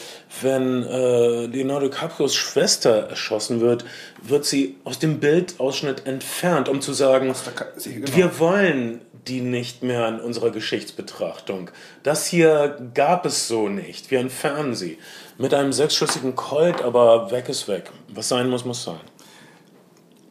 wenn 0.42 0.84
äh, 0.84 1.46
Leonardo 1.46 1.88
DiCaprios 1.88 2.34
Schwester 2.34 3.08
erschossen 3.08 3.60
wird, 3.60 3.84
wird 4.22 4.44
sie 4.44 4.76
aus 4.84 4.98
dem 4.98 5.18
Bildausschnitt 5.18 6.06
entfernt, 6.06 6.68
um 6.68 6.80
zu 6.80 6.92
sagen, 6.92 7.34
genau. 7.82 8.16
wir 8.16 8.38
wollen 8.38 9.00
die 9.28 9.40
nicht 9.40 9.82
mehr 9.82 10.08
in 10.08 10.20
unserer 10.20 10.50
Geschichtsbetrachtung. 10.50 11.70
Das 12.02 12.26
hier 12.26 12.90
gab 12.94 13.26
es 13.26 13.48
so 13.48 13.68
nicht. 13.68 14.10
Wir 14.10 14.20
entfernen 14.20 14.74
sie. 14.74 14.98
Mit 15.38 15.52
einem 15.52 15.72
sechsschüssigen 15.72 16.34
Colt, 16.36 16.82
aber 16.82 17.30
weg 17.30 17.48
ist 17.48 17.68
weg. 17.68 17.90
Was 18.08 18.28
sein 18.28 18.48
muss, 18.48 18.64
muss 18.64 18.84
sein. 18.84 19.00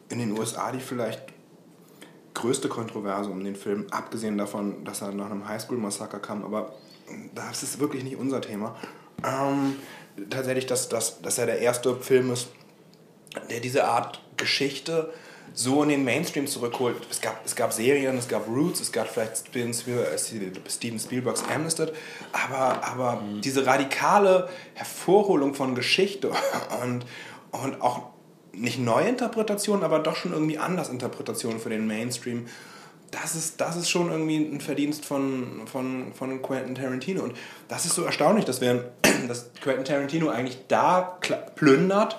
in 0.08 0.18
den 0.18 0.38
USA 0.38 0.72
die 0.72 0.80
vielleicht 0.80 1.22
größte 2.34 2.68
Kontroverse 2.68 3.30
um 3.30 3.42
den 3.42 3.56
Film, 3.56 3.86
abgesehen 3.90 4.36
davon, 4.36 4.84
dass 4.84 5.00
er 5.00 5.10
nach 5.12 5.30
einem 5.30 5.48
Highschool-Massaker 5.48 6.18
kam, 6.18 6.44
aber 6.44 6.74
das 7.34 7.62
ist 7.62 7.80
wirklich 7.80 8.04
nicht 8.04 8.16
unser 8.16 8.40
Thema. 8.40 8.76
Ähm, 9.24 9.76
tatsächlich, 10.28 10.66
dass, 10.66 10.88
dass, 10.88 11.22
dass 11.22 11.38
er 11.38 11.46
der 11.46 11.60
erste 11.60 11.96
Film 11.96 12.30
ist, 12.30 12.48
der 13.50 13.60
diese 13.60 13.86
Art 13.86 14.22
Geschichte 14.36 15.12
so 15.56 15.82
in 15.82 15.88
den 15.88 16.04
Mainstream 16.04 16.46
zurückholt. 16.46 16.96
Es 17.10 17.20
gab, 17.20 17.44
es 17.44 17.56
gab 17.56 17.72
Serien, 17.72 18.18
es 18.18 18.28
gab 18.28 18.46
Roots, 18.46 18.80
es 18.80 18.92
gab 18.92 19.08
vielleicht 19.08 19.38
Steven, 19.38 19.70
äh, 19.70 20.18
Steven 20.68 21.00
Spielbergs 21.00 21.42
Amnesty, 21.52 21.86
aber, 22.32 22.86
aber 22.86 23.22
diese 23.42 23.64
radikale 23.64 24.50
Hervorholung 24.74 25.54
von 25.54 25.74
Geschichte 25.74 26.30
und, 26.82 27.06
und 27.52 27.80
auch 27.80 28.02
nicht 28.52 28.78
Neuinterpretationen, 28.78 29.82
aber 29.82 29.98
doch 29.98 30.16
schon 30.16 30.32
irgendwie 30.32 30.58
Andersinterpretationen 30.58 31.58
für 31.58 31.70
den 31.70 31.86
Mainstream. 31.86 32.46
Das 33.10 33.34
ist, 33.34 33.58
das 33.60 33.76
ist 33.76 33.88
schon 33.88 34.10
irgendwie 34.10 34.36
ein 34.36 34.60
Verdienst 34.60 35.06
von, 35.06 35.62
von, 35.66 36.12
von 36.12 36.42
Quentin 36.42 36.74
Tarantino. 36.74 37.22
Und 37.22 37.34
das 37.68 37.86
ist 37.86 37.94
so 37.94 38.04
erstaunlich, 38.04 38.44
dass, 38.44 38.60
wir, 38.60 38.92
dass 39.28 39.52
Quentin 39.62 39.86
Tarantino 39.86 40.28
eigentlich 40.28 40.58
da 40.68 41.18
plündert, 41.54 42.18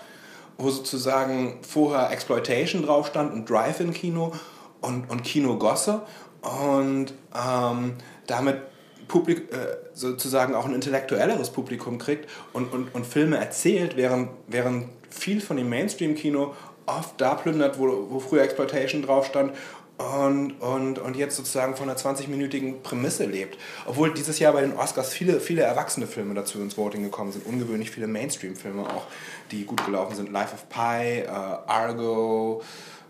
wo 0.58 0.70
sozusagen 0.70 1.60
vorher 1.62 2.12
Exploitation 2.12 2.84
drauf 2.84 3.08
stand 3.08 3.34
und 3.34 3.50
Drive-In-Kino 3.50 4.34
und, 4.82 5.10
und 5.10 5.24
Kino-Gosse 5.24 6.02
und 6.42 7.14
ähm, 7.36 7.94
damit 8.26 8.62
Publik 9.08 9.52
äh, 9.54 9.78
sozusagen 9.94 10.54
auch 10.54 10.66
ein 10.66 10.74
intellektuelleres 10.74 11.50
Publikum 11.50 11.98
kriegt 11.98 12.30
und, 12.54 12.74
und, 12.74 12.94
und 12.94 13.06
Filme 13.06 13.38
erzählt, 13.38 13.96
während, 13.96 14.30
während 14.48 14.90
viel 15.10 15.40
von 15.42 15.58
dem 15.58 15.70
Mainstream-Kino 15.70 16.54
oft 16.86 17.20
da 17.20 17.36
plündert, 17.36 17.80
wo, 17.80 18.08
wo 18.10 18.20
früher 18.20 18.44
Exploitation 18.44 19.02
drauf 19.02 19.26
stand 19.26 19.54
und, 19.98 20.52
und, 20.62 21.00
und 21.00 21.16
jetzt 21.16 21.36
sozusagen 21.36 21.76
von 21.76 21.90
einer 21.90 21.98
20-minütigen 21.98 22.82
Prämisse 22.84 23.26
lebt. 23.26 23.58
Obwohl 23.86 24.14
dieses 24.14 24.38
Jahr 24.40 24.54
bei 24.54 24.62
den 24.62 24.78
Oscars 24.78 25.10
viele, 25.10 25.40
viele 25.40 25.64
erwachsene 25.64 26.06
Filme 26.06 26.36
dazu 26.36 26.60
ins 26.60 26.78
Voting 26.78 27.04
gekommen 27.04 27.32
sind, 27.32 27.46
ungewöhnlich 27.46 27.90
viele 27.90 28.08
Mainstream-Filme 28.08 28.84
auch, 28.84 29.06
die 29.52 29.66
gut 29.66 29.84
gelaufen 29.86 30.16
sind. 30.16 30.32
Life 30.32 30.54
of 30.54 30.70
Pi, 30.70 31.22
äh, 31.22 31.28
Argo, 31.28 32.62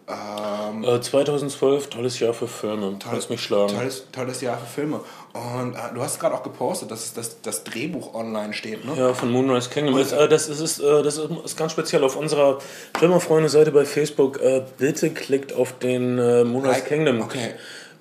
ähm, 0.08 0.84
Äh, 0.86 1.02
2012, 1.02 1.90
tolles 1.90 2.20
Jahr 2.20 2.34
für 2.34 2.48
Filme. 2.48 2.98
Lass 3.12 3.30
mich 3.30 3.42
schlagen. 3.42 3.76
Tolles, 3.76 4.06
tolles 4.12 4.40
Jahr 4.42 4.58
für 4.58 4.66
Filme. 4.66 5.02
Und 5.38 5.76
äh, 5.76 5.94
du 5.94 6.02
hast 6.02 6.20
gerade 6.20 6.34
auch 6.34 6.44
gepostet, 6.44 6.90
dass 6.90 7.14
das, 7.14 7.42
das 7.42 7.64
Drehbuch 7.64 8.16
online 8.16 8.54
steht, 8.54 8.84
ne? 8.86 8.94
Ja, 8.98 9.14
von 9.14 9.32
Moonrise 9.32 9.70
Kingdom. 9.70 9.98
Ist, 9.98 10.12
äh, 10.12 10.28
das, 10.28 10.50
ist, 10.50 10.60
ist, 10.60 10.80
äh, 10.80 11.04
das 11.04 11.18
ist 11.18 11.58
ganz 11.58 11.72
speziell 11.72 12.04
auf 12.04 12.16
unserer 12.16 12.60
Filmerfreunde-Seite 12.98 13.72
bei 13.72 13.86
Facebook. 13.86 14.42
Äh, 14.42 14.64
bitte 14.78 15.12
klickt 15.12 15.54
auf 15.54 15.78
den 15.80 16.18
äh, 16.18 16.44
Moonrise 16.44 16.80
Like- 16.80 16.86
Kingdom 16.88 17.22
okay. 17.22 17.52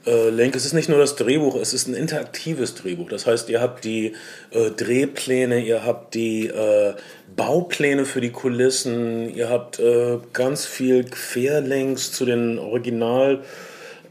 äh, 0.07 0.31
Link. 0.31 0.57
Es 0.57 0.65
ist 0.65 0.73
nicht 0.73 0.89
nur 0.89 0.99
das 0.99 1.17
Drehbuch, 1.17 1.57
es 1.57 1.75
ist 1.75 1.89
ein 1.89 1.95
interaktives 1.95 2.75
Drehbuch. 2.75 3.09
Das 3.11 3.27
heißt, 3.27 3.49
ihr 3.51 3.61
habt 3.61 3.85
die 3.85 4.15
äh, 4.53 4.71
Drehpläne, 4.71 5.61
ihr 5.61 5.85
habt 5.85 6.15
die 6.15 6.47
äh, 6.47 6.95
Baupläne 7.35 8.07
für 8.07 8.21
die 8.21 8.31
Kulissen, 8.31 9.35
ihr 9.35 9.51
habt 9.51 9.79
äh, 9.79 10.19
ganz 10.33 10.65
viel 10.65 11.05
Querlinks 11.05 12.13
zu 12.13 12.25
den 12.25 12.59
Original. 12.59 13.43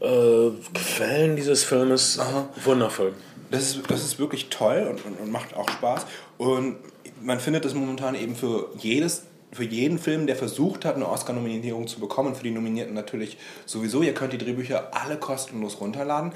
Äh, 0.00 0.50
Quellen 0.74 1.36
dieses 1.36 1.64
Filmes 1.64 2.18
wundervoll. 2.64 3.14
Das 3.50 3.62
ist, 3.62 3.90
das 3.90 4.02
ist 4.02 4.18
wirklich 4.18 4.48
toll 4.48 4.86
und, 4.90 5.04
und, 5.04 5.20
und 5.20 5.30
macht 5.30 5.54
auch 5.54 5.68
Spaß. 5.70 6.06
Und 6.38 6.76
man 7.22 7.40
findet 7.40 7.64
das 7.64 7.74
momentan 7.74 8.14
eben 8.14 8.34
für 8.34 8.68
jedes 8.78 9.24
für 9.52 9.64
jeden 9.64 9.98
Film, 9.98 10.26
der 10.26 10.36
versucht 10.36 10.84
hat, 10.84 10.96
eine 10.96 11.08
Oscar-Nominierung 11.08 11.86
zu 11.86 11.98
bekommen, 11.98 12.34
für 12.34 12.42
die 12.42 12.50
Nominierten 12.50 12.94
natürlich 12.94 13.38
sowieso. 13.64 14.02
Ihr 14.02 14.12
könnt 14.12 14.32
die 14.34 14.38
Drehbücher 14.38 14.90
alle 14.92 15.16
kostenlos 15.16 15.80
runterladen. 15.80 16.32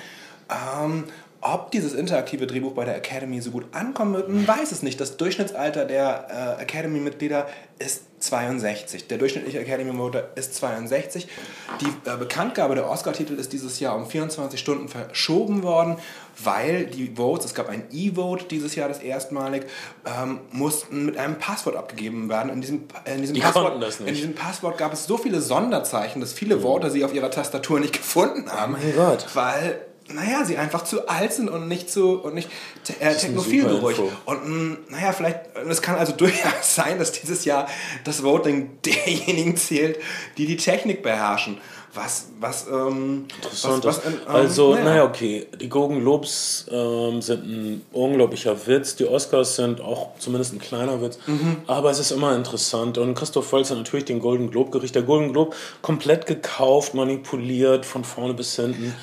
Ähm, 0.49 1.05
ob 1.43 1.71
dieses 1.71 1.95
interaktive 1.95 2.47
Drehbuch 2.47 2.73
bei 2.73 2.85
der 2.85 2.97
Academy 2.97 3.41
so 3.41 3.51
gut 3.51 3.65
ankommen 3.73 4.15
wird, 4.15 4.29
man 4.29 4.47
weiß 4.47 4.73
es 4.73 4.83
nicht. 4.83 5.01
Das 5.01 5.17
Durchschnittsalter 5.17 5.87
der 5.87 6.57
äh, 6.59 6.63
Academy-Mitglieder 6.63 7.47
ist 7.79 8.05
62. 8.21 9.09
Der 9.09 9.17
durchschnittliche 9.17 9.59
Academy-Voter 9.59 10.31
ist 10.35 10.55
62. 10.57 11.27
Die 11.81 12.11
äh, 12.11 12.17
Bekanntgabe 12.19 12.75
der 12.75 12.91
Oscar-Titel 12.91 13.35
ist 13.35 13.55
dieses 13.55 13.81
Jahr 13.81 13.97
um 13.97 14.07
24 14.07 14.61
Stunden 14.61 14.89
verschoben 14.89 15.63
worden, 15.63 15.97
weil 16.45 16.85
die 16.85 17.15
Votes, 17.17 17.47
es 17.47 17.55
gab 17.55 17.71
ein 17.71 17.85
E-Vote 17.91 18.45
dieses 18.45 18.75
Jahr 18.75 18.89
das 18.89 18.99
erstmalig, 18.99 19.65
ähm, 20.05 20.41
mussten 20.53 21.07
mit 21.07 21.17
einem 21.17 21.39
Passwort 21.39 21.77
abgegeben 21.77 22.29
werden. 22.29 22.53
In 22.53 22.61
diesem, 22.61 22.85
in 23.07 23.21
diesem 23.23 23.35
Die 23.35 23.41
Passwort, 23.41 23.69
konnten 23.69 23.81
das 23.81 23.99
nicht. 24.01 24.09
In 24.11 24.15
diesem 24.15 24.35
Passwort 24.35 24.77
gab 24.77 24.93
es 24.93 25.07
so 25.07 25.17
viele 25.17 25.41
Sonderzeichen, 25.41 26.21
dass 26.21 26.35
viele 26.35 26.63
Worte 26.63 26.91
sie 26.91 27.03
auf 27.03 27.15
ihrer 27.15 27.31
Tastatur 27.31 27.81
nicht 27.81 27.93
gefunden 28.01 28.53
haben. 28.53 28.73
mein 28.73 28.95
Gott. 28.95 29.27
Weil, 29.33 29.81
naja, 30.15 30.45
sie 30.45 30.57
einfach 30.57 30.85
zu 30.85 31.09
alt 31.09 31.33
sind 31.33 31.49
und 31.49 31.69
nicht 31.69 31.91
zu 31.91 32.21
und 32.21 32.35
nicht 32.35 32.49
te- 32.85 33.01
äh, 33.01 33.15
technophil. 33.15 33.65
Info. 33.65 34.11
Und 34.25 34.47
mh, 34.49 34.77
naja, 34.89 35.13
vielleicht, 35.13 35.39
es 35.69 35.83
kann 35.83 35.97
also 35.97 36.13
durchaus 36.17 36.75
sein, 36.75 36.99
dass 36.99 37.13
dieses 37.13 37.45
Jahr 37.45 37.69
das 38.05 38.23
Voting 38.23 38.79
derjenigen 38.85 39.57
zählt, 39.57 39.99
die 40.37 40.47
die 40.47 40.57
Technik 40.57 41.03
beherrschen. 41.03 41.59
Was, 41.93 42.29
was, 42.39 42.69
ähm, 42.69 43.27
Interessant. 43.43 43.85
was, 43.85 43.97
was, 43.99 44.07
ähm, 44.07 44.21
also, 44.29 44.75
naja. 44.75 44.85
naja, 44.85 45.05
okay. 45.05 45.49
Die 45.61 45.69
Golden 45.69 46.01
Globes 46.01 46.67
ähm, 46.71 47.21
sind 47.21 47.45
ein 47.45 47.83
unglaublicher 47.93 48.55
Witz. 48.67 48.95
Die 48.95 49.07
Oscars 49.07 49.57
sind 49.57 49.81
auch 49.81 50.11
zumindest 50.19 50.53
ein 50.53 50.61
kleiner 50.61 51.03
Witz. 51.03 51.19
Mhm. 51.27 51.57
Aber 51.67 51.91
es 51.91 51.99
ist 51.99 52.13
immer 52.13 52.37
interessant. 52.37 52.97
Und 52.97 53.15
Christoph 53.15 53.53
Waltz 53.53 53.71
hat 53.71 53.79
natürlich 53.79 54.05
den 54.05 54.21
Golden 54.21 54.51
Globe 54.51 54.71
gerichtet. 54.71 54.97
Der 54.97 55.03
Golden 55.03 55.33
Globe 55.33 55.57
komplett 55.83 56.27
gekauft, 56.27 56.95
manipuliert, 56.95 57.85
von 57.85 58.05
vorne 58.05 58.35
bis 58.35 58.55
hinten. 58.55 58.95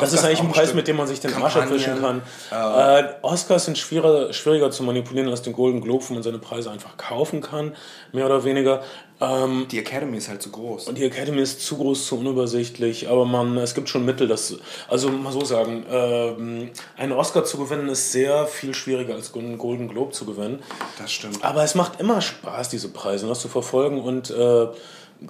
Das 0.00 0.12
ist 0.12 0.24
eigentlich 0.24 0.40
ein 0.40 0.50
Preis, 0.50 0.74
mit 0.74 0.88
dem 0.88 0.96
man 0.96 1.06
sich 1.06 1.20
den 1.20 1.34
Arsch 1.34 1.56
abwischen 1.56 2.00
kann. 2.00 2.22
Kampagnen, 2.50 3.04
Äh, 3.04 3.14
Oscars 3.22 3.66
sind 3.66 3.78
schwieriger, 3.78 4.32
schwieriger 4.32 4.70
zu 4.70 4.82
manipulieren 4.82 5.28
als 5.28 5.42
den 5.42 5.52
Golden 5.52 5.80
Globe, 5.80 6.04
wo 6.08 6.14
man 6.14 6.22
seine 6.22 6.38
Preise 6.38 6.70
einfach 6.70 6.96
kaufen 6.96 7.40
kann, 7.40 7.74
mehr 8.12 8.26
oder 8.26 8.44
weniger. 8.44 8.82
Ähm, 9.22 9.66
die 9.70 9.78
Academy 9.78 10.16
ist 10.16 10.28
halt 10.28 10.42
zu 10.42 10.50
groß. 10.50 10.88
Und 10.88 10.98
die 10.98 11.04
Academy 11.04 11.40
ist 11.40 11.64
zu 11.64 11.76
groß, 11.76 12.06
zu 12.06 12.18
unübersichtlich, 12.18 13.08
aber 13.08 13.24
man, 13.24 13.56
es 13.58 13.74
gibt 13.74 13.88
schon 13.88 14.04
Mittel, 14.04 14.26
das, 14.26 14.56
also 14.88 15.10
mal 15.10 15.32
so 15.32 15.44
sagen, 15.44 15.86
ähm, 15.88 16.70
einen 16.96 17.12
Oscar 17.12 17.44
zu 17.44 17.56
gewinnen 17.58 17.88
ist 17.88 18.10
sehr 18.10 18.46
viel 18.46 18.74
schwieriger 18.74 19.14
als 19.14 19.32
einen 19.34 19.58
Golden 19.58 19.88
Globe 19.88 20.10
zu 20.10 20.26
gewinnen. 20.26 20.58
Das 20.98 21.12
stimmt. 21.12 21.44
Aber 21.44 21.62
es 21.62 21.76
macht 21.76 22.00
immer 22.00 22.20
Spaß, 22.20 22.68
diese 22.68 22.88
Preise, 22.88 23.28
das 23.28 23.40
zu 23.40 23.48
verfolgen 23.48 24.00
und 24.00 24.30
äh, 24.30 24.66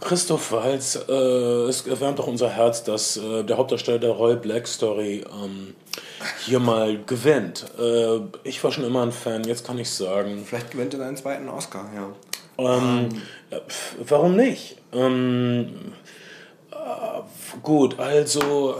Christoph 0.00 0.52
Walz, 0.52 0.98
äh, 1.06 1.12
es 1.12 1.86
erwärmt 1.86 2.18
auch 2.18 2.26
unser 2.26 2.48
Herz, 2.48 2.82
dass 2.84 3.18
äh, 3.18 3.44
der 3.44 3.58
Hauptdarsteller 3.58 3.98
der 3.98 4.10
Roy 4.12 4.36
Black 4.36 4.66
Story 4.66 5.22
ähm, 5.30 5.74
hier 6.46 6.60
mal 6.60 6.98
gewinnt. 7.04 7.66
Äh, 7.78 8.20
ich 8.42 8.64
war 8.64 8.72
schon 8.72 8.84
immer 8.84 9.02
ein 9.02 9.12
Fan, 9.12 9.44
jetzt 9.44 9.66
kann 9.66 9.78
ich 9.78 9.90
sagen. 9.90 10.44
Vielleicht 10.46 10.70
gewinnt 10.70 10.94
er 10.94 11.00
seinen 11.00 11.16
zweiten 11.18 11.48
Oscar, 11.50 11.90
ja. 11.94 12.08
Ähm, 12.58 13.08
ja, 13.50 13.60
warum 14.06 14.36
nicht? 14.36 14.76
Ähm, 14.92 15.92
äh, 16.70 17.56
gut, 17.62 17.98
also 17.98 18.76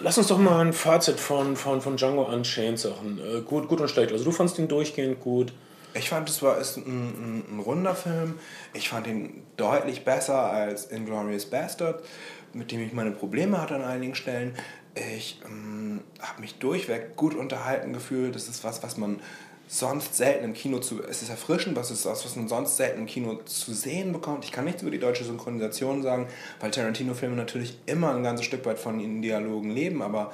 lass 0.00 0.18
uns 0.18 0.28
doch 0.28 0.38
mal 0.38 0.60
ein 0.60 0.72
Fazit 0.72 1.20
von, 1.20 1.56
von, 1.56 1.80
von 1.80 1.96
Django 1.96 2.22
Unchained 2.22 2.78
Sachen. 2.78 3.18
Äh, 3.18 3.40
gut, 3.42 3.68
gut 3.68 3.80
und 3.80 3.88
schlecht. 3.88 4.12
Also 4.12 4.24
du 4.24 4.32
fandest 4.32 4.58
ihn 4.58 4.68
durchgehend 4.68 5.20
gut. 5.20 5.52
Ich 5.94 6.10
fand, 6.10 6.28
es 6.28 6.42
war 6.42 6.58
ist 6.58 6.76
ein, 6.76 6.82
ein, 6.84 7.44
ein, 7.56 7.60
runder 7.60 7.94
Film. 7.94 8.38
Ich 8.74 8.88
fand 8.88 9.06
ihn 9.06 9.42
deutlich 9.56 10.04
besser 10.04 10.50
als 10.50 10.86
Inglourious 10.86 11.46
Bastard, 11.46 12.04
mit 12.52 12.70
dem 12.70 12.82
ich 12.82 12.92
meine 12.92 13.12
Probleme 13.12 13.60
hatte 13.60 13.76
an 13.76 13.82
einigen 13.82 14.14
Stellen. 14.14 14.54
Ich 14.94 15.40
ähm, 15.46 16.02
habe 16.20 16.40
mich 16.40 16.58
durchweg 16.58 17.16
gut 17.16 17.34
unterhalten 17.34 17.92
gefühlt. 17.92 18.34
Das 18.34 18.48
ist 18.48 18.64
was, 18.64 18.82
was 18.82 18.96
man 18.96 19.20
sonst 19.68 20.14
selten 20.14 20.44
im 20.44 20.54
Kino 20.54 20.78
zu. 20.78 21.02
Es 21.02 21.22
ist 21.22 21.30
erfrischend, 21.30 21.76
was 21.76 21.90
ist 21.90 22.06
das, 22.06 22.24
was 22.24 22.36
man 22.36 22.48
sonst 22.48 22.76
selten 22.76 23.00
im 23.00 23.06
Kino 23.06 23.40
zu 23.44 23.74
sehen 23.74 24.12
bekommt. 24.12 24.44
Ich 24.44 24.52
kann 24.52 24.64
nichts 24.64 24.82
über 24.82 24.90
die 24.90 24.98
deutsche 24.98 25.24
Synchronisation 25.24 26.02
sagen, 26.02 26.28
weil 26.60 26.70
Tarantino-Filme 26.70 27.36
natürlich 27.36 27.78
immer 27.86 28.14
ein 28.14 28.22
ganzes 28.22 28.46
Stück 28.46 28.64
weit 28.64 28.78
von 28.78 29.00
ihren 29.00 29.22
Dialogen 29.22 29.70
leben, 29.70 30.02
aber 30.02 30.32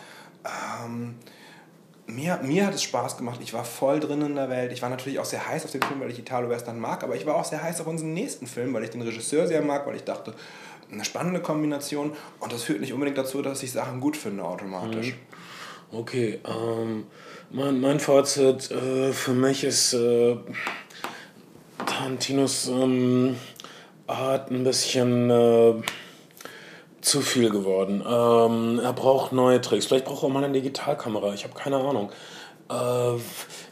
ähm, 0.84 1.14
mir, 2.06 2.40
mir 2.42 2.66
hat 2.66 2.74
es 2.74 2.82
Spaß 2.82 3.16
gemacht. 3.16 3.40
Ich 3.42 3.54
war 3.54 3.64
voll 3.64 4.00
drin 4.00 4.20
in 4.22 4.34
der 4.34 4.50
Welt. 4.50 4.72
Ich 4.72 4.82
war 4.82 4.90
natürlich 4.90 5.18
auch 5.18 5.24
sehr 5.24 5.46
heiß 5.46 5.64
auf 5.64 5.70
den 5.70 5.82
Film, 5.82 6.00
weil 6.00 6.10
ich 6.10 6.18
Italo-Western 6.18 6.78
mag, 6.78 7.02
aber 7.02 7.16
ich 7.16 7.24
war 7.24 7.36
auch 7.36 7.44
sehr 7.44 7.62
heiß 7.62 7.80
auf 7.80 7.86
unseren 7.86 8.12
nächsten 8.12 8.46
Film, 8.46 8.74
weil 8.74 8.84
ich 8.84 8.90
den 8.90 9.02
Regisseur 9.02 9.46
sehr 9.46 9.62
mag, 9.62 9.86
weil 9.86 9.96
ich 9.96 10.04
dachte, 10.04 10.34
eine 10.90 11.04
spannende 11.04 11.40
Kombination 11.40 12.12
und 12.38 12.52
das 12.52 12.64
führt 12.64 12.80
nicht 12.80 12.92
unbedingt 12.92 13.16
dazu, 13.16 13.40
dass 13.40 13.62
ich 13.62 13.72
Sachen 13.72 14.00
gut 14.00 14.16
finde 14.16 14.44
automatisch. 14.44 15.12
Mhm. 15.12 15.98
Okay, 15.98 16.40
ähm, 16.46 17.06
mein, 17.53 17.80
mein 17.80 18.00
Fazit 18.00 18.70
äh, 18.70 19.12
für 19.12 19.32
mich 19.32 19.64
ist 19.64 19.92
äh, 19.92 20.36
Tarantinos 21.86 22.68
ähm, 22.68 23.36
Art 24.07 24.50
ein 24.50 24.64
bisschen 24.64 25.30
äh, 25.30 25.74
zu 27.00 27.20
viel 27.20 27.50
geworden. 27.50 28.03
Ähm, 28.07 28.80
er 28.82 28.92
braucht 28.92 29.32
neue 29.32 29.61
Tricks. 29.61 29.86
Vielleicht 29.86 30.05
braucht 30.05 30.22
er 30.22 30.26
auch 30.26 30.32
mal 30.32 30.44
eine 30.44 30.53
Digitalkamera. 30.53 31.34
Ich 31.34 31.44
habe 31.44 31.55
keine 31.55 31.76
Ahnung. 31.76 32.11
Äh, 32.70 33.20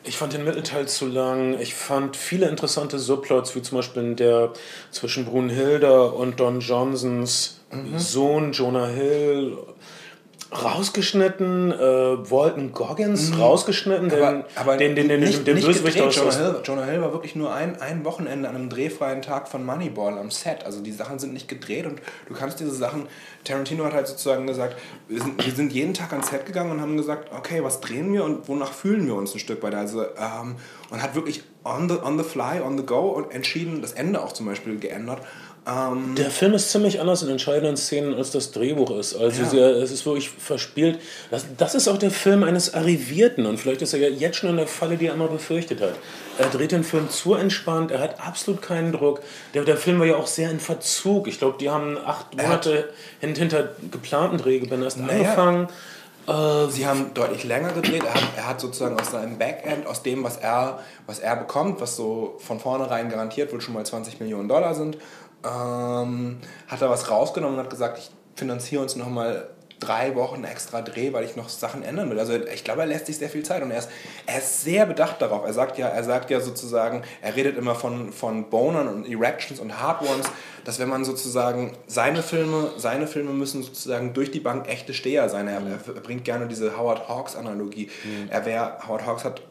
ich 0.05 0.17
fand 0.17 0.33
den 0.33 0.45
Mittelteil 0.45 0.89
zu 0.89 1.07
lang. 1.07 1.59
Ich 1.59 1.75
fand 1.75 2.17
viele 2.17 2.49
interessante 2.49 2.99
Subplots, 2.99 3.55
wie 3.55 3.63
zum 3.63 3.79
Beispiel 3.79 4.15
der 4.15 4.53
zwischen 4.91 5.25
Brunhilde 5.25 6.11
und 6.13 6.41
Don 6.41 6.61
Johnsons 6.61 7.61
mhm. 7.71 7.99
Sohn 7.99 8.53
Jonah 8.53 8.89
Hill 8.89 9.59
rausgeschnitten, 10.53 11.73
äh, 11.73 11.77
Walton 12.31 12.73
Goggins 12.73 13.31
mhm. 13.31 13.41
rausgeschnitten, 13.41 14.11
aber, 14.11 14.33
den, 14.33 14.45
aber 14.57 14.77
den, 14.77 14.97
den, 14.97 15.09
den, 15.09 15.21
nicht, 15.21 15.47
den 15.47 15.61
Bösewicht 15.61 16.01
aus 16.01 16.17
Jonah 16.17 16.33
Hill, 16.33 16.61
Jonah 16.65 16.85
Hill 16.85 17.01
war 17.01 17.13
wirklich 17.13 17.37
nur 17.37 17.53
ein, 17.55 17.81
ein 17.81 18.05
Wochenende 18.05 18.49
an 18.49 18.57
einem 18.57 18.69
drehfreien 18.69 19.23
Tag 19.23 19.49
von 19.49 19.65
Moneyball 19.65 20.19
am 20.19 20.31
Set. 20.31 20.65
Also 20.65 20.81
die 20.81 20.93
Sachen 20.93 21.19
sind 21.19 21.33
nicht 21.33 21.47
gedreht 21.47 21.87
und 21.87 22.01
du 22.29 22.35
kannst 22.35 22.59
diese 22.59 22.73
Sachen. 22.73 23.07
Tarantino 23.45 23.85
hat 23.85 23.95
halt 23.95 24.07
sozusagen 24.09 24.47
gesagt, 24.47 24.77
wir 25.09 25.23
sind, 25.23 25.45
wir 25.45 25.53
sind 25.53 25.73
jeden 25.73 25.95
Tag 25.95 26.13
ans 26.13 26.29
Set 26.29 26.47
gegangen 26.47 26.73
und 26.73 26.81
haben 26.81 26.97
gesagt, 26.97 27.31
okay, 27.33 27.63
was 27.63 27.81
drehen 27.81 28.13
wir 28.13 28.25
und 28.25 28.49
wonach 28.49 28.73
fühlen 28.73 29.07
wir 29.07 29.15
uns 29.15 29.33
ein 29.33 29.39
Stück 29.39 29.63
weit. 29.63 29.75
Also 29.75 30.03
ähm, 30.03 30.57
und 30.91 31.03
hat 31.03 31.15
wirklich 31.15 31.45
on 31.65 31.89
the, 31.89 31.97
on 32.03 32.19
the 32.19 32.25
fly, 32.25 32.61
on 32.61 32.77
the 32.77 32.85
go 32.85 33.11
und 33.11 33.33
entschieden, 33.33 33.83
das 33.83 33.93
Ende 33.93 34.21
auch 34.21 34.33
zum 34.33 34.47
Beispiel 34.47 34.79
geändert. 34.79 35.23
Ähm, 35.71 36.15
der 36.17 36.31
Film 36.31 36.55
ist 36.55 36.71
ziemlich 36.71 37.01
anders 37.01 37.23
in 37.23 37.29
entscheidenden 37.29 37.77
Szenen, 37.77 38.15
als 38.15 38.31
das 38.31 38.51
Drehbuch 38.51 38.91
ist. 38.91 39.15
Also 39.15 39.43
ja. 39.43 39.49
sehr, 39.49 39.69
es 39.77 39.91
ist 39.91 40.05
wirklich 40.05 40.31
verspielt. 40.31 40.99
Das, 41.31 41.45
das, 41.57 41.75
ist 41.75 41.87
auch 41.87 41.99
der 41.99 42.11
Film 42.11 42.43
eines 42.43 42.75
Arrivierten 42.75 43.47
und 43.47 43.59
vielleicht 43.59 43.83
ist 43.83 43.93
er 43.93 44.01
ja 44.01 44.09
jetzt 44.09 44.39
schon 44.39 44.51
in 44.51 44.57
der 44.57 44.67
Falle, 44.67 44.97
die 44.97 45.07
er 45.07 45.15
immer 45.15 45.29
befürchtet 45.29 45.81
hat. 45.81 45.95
Er 46.39 46.49
dreht 46.49 46.73
den 46.73 46.85
Film 46.85 47.11
zu 47.11 47.35
entspannt, 47.35 47.91
er 47.91 48.01
hat 48.01 48.21
absolut 48.27 48.63
keinen 48.63 48.93
Druck. 48.93 49.21
Der, 49.55 49.65
der 49.65 49.77
Film 49.77 50.01
war 50.01 50.07
ja 50.07 50.17
auch 50.17 50.27
sehr 50.27 50.51
in 50.51 50.61
Verzug. 50.61 51.29
Ich 51.29 51.39
glaube, 51.39 51.59
die 51.61 51.71
haben 51.71 51.99
acht 51.99 52.35
Monate 52.37 52.89
hint, 53.21 53.39
hinter 53.39 53.71
geplanten 53.91 54.39
Drehgebänden 54.39 54.85
erst 54.85 54.99
naja. 54.99 55.13
angefangen. 55.13 55.69
Äh, 56.27 56.71
Sie 56.71 56.87
haben 56.87 57.13
deutlich 57.15 57.45
länger 57.45 57.73
gedreht. 57.73 58.05
Er 58.05 58.15
hat, 58.15 58.23
er 58.37 58.49
hat, 58.49 58.61
sozusagen 58.61 58.99
aus 58.99 59.11
seinem 59.11 59.39
Backend, 59.39 59.87
aus 59.87 60.03
dem, 60.03 60.23
was 60.23 60.37
er, 60.37 60.81
was 61.07 61.19
er 61.19 61.37
bekommt, 61.37 61.81
was 61.81 61.97
so 61.97 62.37
von 62.39 62.61
vornherein 62.61 63.09
garantiert 63.09 63.53
wird, 63.53 63.63
schon 63.63 63.75
mal 63.75 63.85
20 63.85 64.21
Millionen 64.21 64.49
Dollar 64.49 64.75
sind, 64.75 64.97
ähm, 65.45 66.39
hat 66.69 66.83
er 66.83 66.91
was 66.91 67.11
rausgenommen 67.11 67.59
und 67.59 67.65
hat 67.65 67.71
gesagt, 67.71 67.99
ich 67.99 68.11
finanziere 68.37 68.83
uns 68.83 68.97
nochmal 68.97 69.49
drei 69.81 70.15
Wochen 70.15 70.45
extra 70.45 70.83
Dreh, 70.83 71.13
weil 71.13 71.25
ich 71.25 71.37
noch 71.37 71.49
Sachen 71.49 71.83
ändern 71.83 72.11
will. 72.11 72.19
Also 72.19 72.35
ich 72.35 72.65
glaube, 72.65 72.83
er 72.83 72.87
lässt 72.87 73.07
sich 73.07 73.17
sehr 73.17 73.31
viel 73.31 73.43
Zeit 73.43 73.63
und 73.63 73.71
er 73.71 73.79
ist, 73.79 73.89
er 74.27 74.39
ist 74.39 74.63
sehr 74.63 74.87
bedacht 74.87 75.21
darauf. 75.23 75.45
Er 75.45 75.55
sagt 75.55 75.79
ja, 75.79 75.89
er 75.89 76.05
sagt 76.05 76.31
ja 76.31 76.41
sozusagen, 76.41 77.03
er 77.23 77.35
redet 77.35 77.57
immer 77.57 77.75
von, 77.75 78.13
von 78.13 78.51
Bonern 78.51 78.89
und 78.89 79.11
Erections 79.11 79.59
und 79.59 79.81
Hard 79.81 80.03
Ones, 80.03 80.31
dass 80.65 80.79
wenn 80.79 80.89
man 80.89 81.05
sozusagen 81.05 81.73
seine 81.87 82.23
Filme, 82.23 82.73
seine 82.77 83.07
Filme 83.07 83.33
müssen 83.33 83.63
sozusagen 83.63 84.13
durch 84.13 84.31
die 84.31 84.41
Bank 84.41 84.69
echte 84.69 84.93
Steher 84.93 85.29
sein. 85.31 85.49
Er, 85.49 85.63
er 85.63 86.01
bringt 86.01 86.25
gerne 86.25 86.47
diese 86.47 86.77
Howard 86.77 87.09
Hawks 87.09 87.35
Analogie. 87.35 87.91
Mhm. 88.05 88.29
Er 88.29 88.45
wär, 88.45 88.79
Howard 88.87 89.07
Hawks 89.07 89.25
hat 89.25 89.43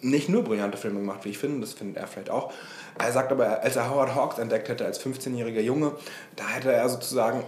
nicht 0.00 0.28
nur 0.28 0.44
brillante 0.44 0.76
Filme 0.76 1.00
gemacht, 1.00 1.20
wie 1.24 1.30
ich 1.30 1.38
finde, 1.38 1.60
das 1.60 1.72
findet 1.72 1.96
er 1.96 2.06
vielleicht 2.06 2.30
auch, 2.30 2.52
er 2.98 3.12
sagt 3.12 3.32
aber, 3.32 3.62
als 3.62 3.76
er 3.76 3.90
Howard 3.90 4.14
Hawks 4.14 4.38
entdeckt 4.38 4.68
hätte 4.68 4.84
als 4.84 5.00
15-jähriger 5.00 5.60
Junge, 5.60 5.92
da 6.36 6.46
hätte 6.48 6.72
er 6.72 6.88
sozusagen 6.88 7.44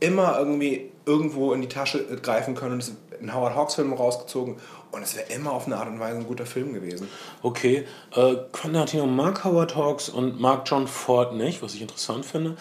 immer 0.00 0.38
irgendwie 0.38 0.90
irgendwo 1.06 1.52
in 1.52 1.60
die 1.60 1.68
Tasche 1.68 2.04
greifen 2.22 2.54
können 2.54 2.74
und 2.74 2.92
einen 3.18 3.34
Howard 3.34 3.54
Hawks 3.54 3.74
Film 3.74 3.92
rausgezogen 3.92 4.56
und 4.90 5.02
es 5.02 5.16
wäre 5.16 5.32
immer 5.32 5.52
auf 5.52 5.66
eine 5.66 5.76
Art 5.76 5.88
und 5.88 6.00
Weise 6.00 6.18
ein 6.18 6.26
guter 6.26 6.46
Film 6.46 6.72
gewesen. 6.72 7.08
Okay, 7.42 7.86
äh, 8.14 8.34
Quentin 8.52 9.14
mag 9.14 9.44
Howard 9.44 9.76
Hawks 9.76 10.08
und 10.08 10.40
mag 10.40 10.62
John 10.66 10.86
Ford 10.86 11.34
nicht, 11.34 11.62
was 11.62 11.74
ich 11.74 11.82
interessant 11.82 12.24
finde. 12.24 12.56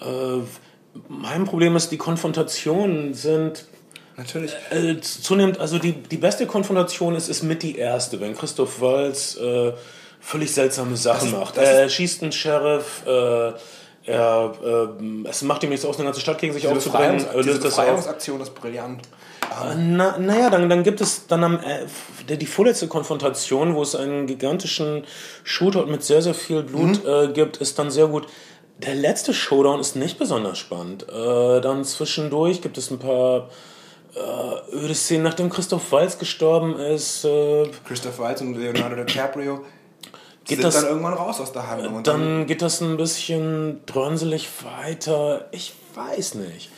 Äh, 0.00 0.40
mein 1.08 1.44
Problem 1.44 1.76
ist, 1.76 1.90
die 1.90 1.98
Konfrontationen 1.98 3.14
sind 3.14 3.66
Natürlich. 4.16 4.52
Äh, 4.70 5.00
zunehmend, 5.00 5.58
also 5.58 5.78
die, 5.78 5.92
die 5.94 6.18
beste 6.18 6.46
Konfrontation 6.46 7.14
ist, 7.14 7.28
ist 7.28 7.42
mit 7.42 7.62
die 7.62 7.76
erste, 7.76 8.20
wenn 8.20 8.36
Christoph 8.36 8.80
Waltz 8.80 9.36
äh, 9.36 9.72
völlig 10.22 10.52
seltsame 10.54 10.96
Sachen 10.96 11.32
das 11.32 11.40
macht. 11.40 11.56
Er 11.58 11.88
schießt 11.88 12.22
einen 12.22 12.32
Sheriff, 12.32 13.02
äh, 13.06 13.52
er, 14.04 14.52
äh, 14.64 15.28
es 15.28 15.42
macht 15.42 15.62
ihm 15.62 15.70
nichts 15.70 15.84
aus, 15.84 15.96
eine 15.96 16.06
ganze 16.06 16.20
Stadt 16.20 16.38
gegen 16.38 16.52
sich 16.52 16.62
diese 16.62 16.74
aufzubringen. 16.74 17.18
Befreiungs 17.18 17.46
diese 17.46 17.58
Befreiungsaktion 17.60 18.40
ist 18.40 18.54
brillant. 18.54 19.02
Äh, 19.42 19.74
na, 19.76 20.18
naja, 20.18 20.50
dann, 20.50 20.68
dann 20.68 20.82
gibt 20.82 21.00
es 21.00 21.26
dann 21.26 21.44
am, 21.44 21.60
äh, 21.60 22.36
die 22.36 22.46
vorletzte 22.46 22.88
Konfrontation, 22.88 23.74
wo 23.74 23.82
es 23.82 23.94
einen 23.94 24.26
gigantischen 24.26 25.04
Shootout 25.44 25.86
mit 25.86 26.02
sehr, 26.02 26.22
sehr 26.22 26.34
viel 26.34 26.62
Blut 26.62 27.04
mhm. 27.04 27.10
äh, 27.10 27.28
gibt, 27.28 27.58
ist 27.58 27.78
dann 27.78 27.90
sehr 27.90 28.06
gut. 28.06 28.26
Der 28.78 28.94
letzte 28.94 29.32
Showdown 29.32 29.78
ist 29.78 29.94
nicht 29.94 30.18
besonders 30.18 30.58
spannend. 30.58 31.06
Äh, 31.08 31.60
dann 31.60 31.84
zwischendurch 31.84 32.62
gibt 32.62 32.78
es 32.78 32.90
ein 32.90 32.98
paar 32.98 33.50
äh, 34.16 34.74
öde 34.76 34.94
Szenen, 34.94 35.22
nachdem 35.22 35.50
Christoph 35.50 35.92
Waltz 35.92 36.18
gestorben 36.18 36.76
ist. 36.76 37.24
Äh, 37.24 37.68
Christoph 37.86 38.18
Waltz 38.18 38.40
und 38.40 38.54
Leonardo 38.54 39.04
DiCaprio 39.04 39.60
geht 40.44 40.58
sind 40.58 40.64
das, 40.64 40.74
dann 40.74 40.86
irgendwann 40.86 41.14
raus 41.14 41.40
aus 41.40 41.52
der 41.52 41.68
Handlung. 41.68 42.02
Dann, 42.02 42.20
dann, 42.20 42.46
geht 42.46 42.62
das 42.62 42.80
ein 42.80 42.96
bisschen 42.96 43.80
drönselig 43.86 44.48
weiter. 44.62 45.46
Ich 45.52 45.72
weiß 45.94 46.34
nicht. 46.36 46.70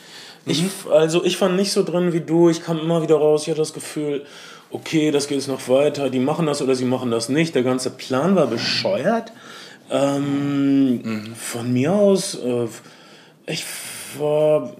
Mhm. 0.45 0.51
Ich, 0.51 0.63
also 0.91 1.23
ich 1.23 1.37
fand 1.37 1.55
nicht 1.55 1.71
so 1.71 1.83
drin 1.83 2.13
wie 2.13 2.21
du. 2.21 2.49
Ich 2.49 2.63
kam 2.63 2.79
immer 2.79 3.01
wieder 3.01 3.15
raus. 3.15 3.43
Ich 3.43 3.49
hatte 3.49 3.61
das 3.61 3.73
Gefühl, 3.73 4.25
okay, 4.71 5.11
das 5.11 5.27
geht 5.27 5.37
jetzt 5.37 5.47
noch 5.47 5.67
weiter. 5.67 6.09
Die 6.09 6.19
machen 6.19 6.45
das 6.45 6.61
oder 6.61 6.75
sie 6.75 6.85
machen 6.85 7.11
das 7.11 7.29
nicht. 7.29 7.55
Der 7.55 7.63
ganze 7.63 7.89
Plan 7.89 8.35
war 8.35 8.47
bescheuert. 8.47 9.31
Ähm, 9.89 11.01
mhm. 11.01 11.35
Von 11.35 11.73
mir 11.73 11.93
aus, 11.93 12.35
äh, 12.35 12.67
ich 13.45 13.65
war 14.17 14.73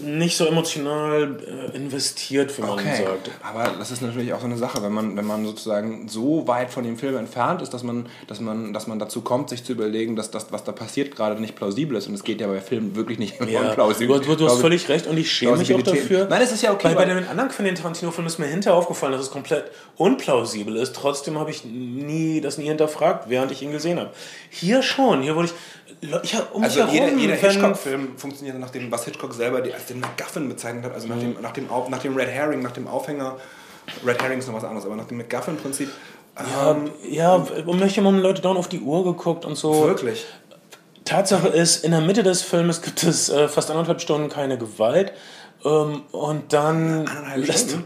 nicht 0.00 0.36
so 0.36 0.44
emotional 0.46 1.36
äh, 1.72 1.76
investiert, 1.76 2.56
wie 2.56 2.62
man 2.62 2.70
Okay, 2.72 3.04
sagt. 3.04 3.30
aber 3.42 3.74
das 3.78 3.90
ist 3.90 4.02
natürlich 4.02 4.32
auch 4.32 4.40
so 4.40 4.46
eine 4.46 4.56
Sache, 4.58 4.82
wenn 4.82 4.92
man, 4.92 5.16
wenn 5.16 5.26
man 5.26 5.44
sozusagen 5.46 6.08
so 6.08 6.46
weit 6.46 6.70
von 6.70 6.84
dem 6.84 6.96
Film 6.98 7.16
entfernt 7.16 7.62
ist, 7.62 7.72
dass 7.72 7.82
man, 7.82 8.06
dass 8.26 8.40
man, 8.40 8.72
dass 8.72 8.86
man 8.86 8.98
dazu 8.98 9.22
kommt, 9.22 9.48
sich 9.48 9.64
zu 9.64 9.72
überlegen, 9.72 10.14
dass 10.16 10.30
das, 10.30 10.52
was 10.52 10.64
da 10.64 10.72
passiert, 10.72 11.16
gerade 11.16 11.40
nicht 11.40 11.56
plausibel 11.56 11.96
ist. 11.96 12.08
Und 12.08 12.14
es 12.14 12.24
geht 12.24 12.40
ja 12.40 12.46
bei 12.46 12.60
Filmen 12.60 12.94
wirklich 12.96 13.18
nicht 13.18 13.40
Ja, 13.40 13.60
um 13.60 13.66
du, 13.68 13.74
Plausibel. 13.74 14.20
du, 14.20 14.34
du 14.36 14.46
hast 14.48 14.60
völlig 14.60 14.88
recht 14.88 15.06
und 15.06 15.16
ich 15.18 15.30
schäme 15.32 15.56
mich 15.56 15.72
auch 15.74 15.82
dafür. 15.82 16.26
Nein, 16.28 16.42
es 16.42 16.52
ist 16.52 16.62
ja 16.62 16.72
okay, 16.72 16.88
Weil 16.88 16.94
bei 16.94 17.04
den 17.06 17.26
anderen 17.26 17.48
Quentin 17.50 17.74
Tarantino-Filmen 17.74 18.26
ist 18.28 18.38
mir 18.38 18.46
hinterher 18.46 18.76
aufgefallen, 18.76 19.12
dass 19.12 19.22
es 19.22 19.30
komplett 19.30 19.64
unplausibel 19.96 20.76
ist. 20.76 20.94
Trotzdem 20.94 21.38
habe 21.38 21.50
ich 21.50 21.64
nie, 21.64 22.40
das 22.40 22.58
nie 22.58 22.66
hinterfragt, 22.66 23.28
während 23.28 23.50
ich 23.52 23.62
ihn 23.62 23.72
gesehen 23.72 23.98
habe. 23.98 24.10
Hier 24.50 24.82
schon, 24.82 25.22
hier 25.22 25.34
wurde 25.36 25.48
ich... 25.48 25.54
ich 26.22 26.34
hab- 26.34 26.54
um 26.54 26.62
Also 26.62 26.84
jeder, 26.84 27.12
jeder 27.14 27.34
Hitchcock-Film 27.34 28.16
funktioniert 28.16 28.58
nach 28.58 28.70
dem, 28.70 28.90
was 28.90 29.04
Hitchcock 29.04 29.32
selber 29.34 29.60
die, 29.60 29.72
als 29.72 29.86
den 29.86 30.00
MacGuffin 30.00 30.48
bezeichnet 30.48 30.84
hat, 30.84 30.94
also 30.94 31.08
nach, 31.08 31.18
dem, 31.18 31.36
nach, 31.40 31.52
dem, 31.52 31.70
Au- 31.70 31.88
nach 31.88 31.98
dem 31.98 32.16
Red 32.16 32.28
Herring, 32.28 32.62
nach 32.62 32.72
dem 32.72 32.86
Aufhänger. 32.88 33.36
Red 34.04 34.22
Herring 34.22 34.38
ist 34.38 34.48
noch 34.48 34.54
was 34.54 34.64
anderes, 34.64 34.84
aber 34.84 34.96
nach 34.96 35.06
dem 35.06 35.18
MacGuffin-Prinzip. 35.18 35.88
Ähm, 36.38 36.90
Ja, 37.10 37.46
um 37.66 37.78
mich 37.78 37.96
haben 37.98 38.18
Leute 38.18 38.42
dauernd 38.42 38.58
auf 38.58 38.68
die 38.68 38.80
Uhr 38.80 39.04
geguckt 39.04 39.44
und 39.44 39.54
so. 39.56 39.86
wirklich. 39.86 40.24
Tatsache 41.04 41.48
ist, 41.48 41.84
in 41.84 41.92
der 41.92 42.00
Mitte 42.00 42.22
des 42.24 42.42
Filmes 42.42 42.82
gibt 42.82 43.02
es 43.04 43.28
äh, 43.28 43.48
fast 43.48 43.70
anderthalb 43.70 44.00
Stunden 44.00 44.28
keine 44.28 44.58
Gewalt. 44.58 45.12
Ähm, 45.64 46.02
und 46.12 46.52
dann 46.52 47.08
lässt, 47.36 47.76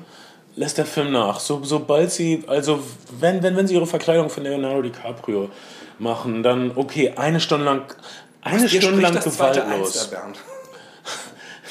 lässt 0.57 0.78
der 0.78 0.86
Film 0.86 1.12
nach. 1.12 1.38
So, 1.38 1.61
sobald 1.62 2.11
sie, 2.11 2.42
also 2.46 2.80
wenn, 3.20 3.42
wenn, 3.42 3.57
wenn 3.57 3.66
sie 3.66 3.74
ihre 3.74 3.86
Verkleidung 3.86 4.30
von 4.30 4.42
Leonardo 4.42 4.82
DiCaprio 4.82 5.51
machen, 6.01 6.42
dann 6.42 6.72
okay, 6.74 7.12
eine 7.16 7.40
Stunde 7.40 7.64
lang, 7.64 7.82
eine 8.42 8.66
Dir 8.66 8.80
Stunde 8.80 9.01
lang 9.01 9.14
das 9.14 9.36
zweite 9.36 9.61
gewaltlos. 9.61 10.11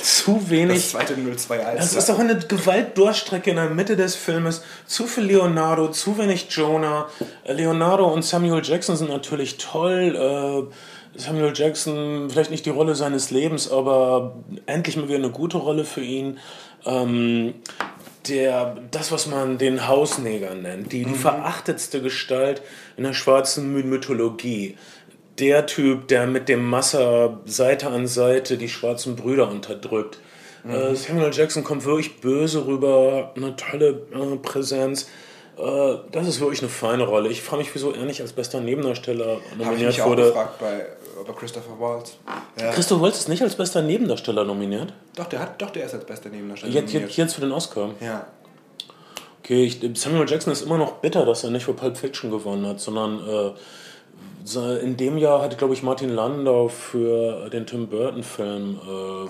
Zu 0.01 0.35
Das 0.35 0.49
wenig. 0.49 0.89
zweite 0.89 1.15
02 1.15 1.65
Alster. 1.65 1.75
Das 1.75 1.93
ist 1.93 2.07
doch 2.09 2.19
eine 2.19 2.37
Gewaltdurchstrecke 2.37 3.49
in 3.49 3.57
der 3.57 3.69
Mitte 3.69 3.97
des 3.97 4.15
Filmes. 4.15 4.61
Zu 4.85 5.07
viel 5.07 5.25
Leonardo, 5.25 5.89
zu 5.89 6.17
wenig 6.17 6.47
Jonah. 6.49 7.09
Äh, 7.43 7.53
Leonardo 7.53 8.07
und 8.07 8.23
Samuel 8.23 8.61
Jackson 8.63 8.95
sind 8.95 9.09
natürlich 9.09 9.57
toll. 9.57 10.15
Äh, 10.15 11.19
Samuel 11.19 11.51
Jackson, 11.53 12.29
vielleicht 12.29 12.51
nicht 12.51 12.65
die 12.65 12.69
Rolle 12.69 12.95
seines 12.95 13.29
Lebens, 13.31 13.69
aber 13.69 14.37
endlich 14.67 14.95
mal 14.95 15.07
wieder 15.07 15.17
eine 15.17 15.31
gute 15.31 15.57
Rolle 15.57 15.83
für 15.83 16.01
ihn. 16.01 16.39
Ähm, 16.85 17.55
der, 18.27 18.77
das, 18.91 19.11
was 19.11 19.27
man 19.27 19.57
den 19.57 19.87
Hausneger 19.87 20.53
nennt, 20.55 20.91
die, 20.91 21.05
die 21.05 21.13
verachtetste 21.15 22.01
Gestalt 22.01 22.61
in 22.97 23.03
der 23.03 23.13
schwarzen 23.13 23.73
My- 23.73 23.83
Mythologie. 23.83 24.77
Der 25.39 25.65
Typ, 25.65 26.09
der 26.09 26.27
mit 26.27 26.49
dem 26.49 26.69
Messer 26.69 27.39
Seite 27.45 27.87
an 27.87 28.07
Seite 28.07 28.57
die 28.57 28.67
schwarzen 28.67 29.15
Brüder 29.15 29.49
unterdrückt. 29.49 30.19
Äh, 30.67 30.93
Samuel 30.95 31.31
Jackson 31.33 31.63
kommt 31.63 31.85
wirklich 31.85 32.19
böse 32.19 32.65
rüber, 32.67 33.31
eine 33.37 33.55
tolle 33.55 34.01
äh, 34.13 34.35
Präsenz. 34.41 35.07
Äh, 35.57 35.95
das 36.11 36.27
ist 36.27 36.41
wirklich 36.41 36.59
eine 36.61 36.69
feine 36.69 37.03
Rolle. 37.03 37.29
Ich 37.29 37.41
frage 37.41 37.61
mich, 37.63 37.73
wieso 37.73 37.93
er 37.93 38.03
nicht 38.03 38.19
als 38.21 38.33
bester 38.33 38.59
Nebendarsteller 38.59 39.37
nominiert 39.57 40.05
wurde. 40.05 40.23
gefragt 40.25 40.59
bei, 40.59 40.85
bei 41.25 41.33
Christopher 41.33 41.79
Waltz. 41.79 42.17
Ja. 42.59 42.71
Christoph 42.71 43.01
Waltz 43.01 43.19
ist 43.19 43.29
nicht 43.29 43.41
als 43.41 43.55
bester 43.55 43.81
Nebendarsteller 43.81 44.43
nominiert. 44.45 44.93
Doch, 45.15 45.27
der 45.27 45.39
hat, 45.39 45.61
doch, 45.61 45.69
der 45.69 45.85
ist 45.85 45.93
als 45.93 46.05
bester 46.05 46.29
Nebendarsteller 46.29 46.73
Jetzt, 46.73 46.87
nominiert. 46.87 47.09
jetzt, 47.09 47.17
jetzt 47.17 47.33
für 47.35 47.41
den 47.41 47.51
Oscar. 47.51 47.89
Ja. 47.99 48.27
Okay, 49.43 49.63
ich, 49.63 49.79
Samuel 49.99 50.29
Jackson 50.29 50.53
ist 50.53 50.61
immer 50.61 50.77
noch 50.77 50.93
bitter, 50.97 51.25
dass 51.25 51.43
er 51.43 51.49
nicht 51.49 51.65
für 51.65 51.73
Pulp 51.73 51.97
Fiction 51.97 52.29
gewonnen 52.29 52.67
hat, 52.67 52.79
sondern 52.79 53.19
äh, 53.27 54.79
in 54.83 54.97
dem 54.97 55.17
Jahr 55.17 55.41
hat, 55.41 55.57
glaube 55.57 55.73
ich, 55.73 55.83
Martin 55.83 56.09
Landau 56.09 56.67
für 56.67 57.49
den 57.49 57.65
Tim 57.65 57.87
Burton-Film 57.87 58.79
äh, 58.81 59.29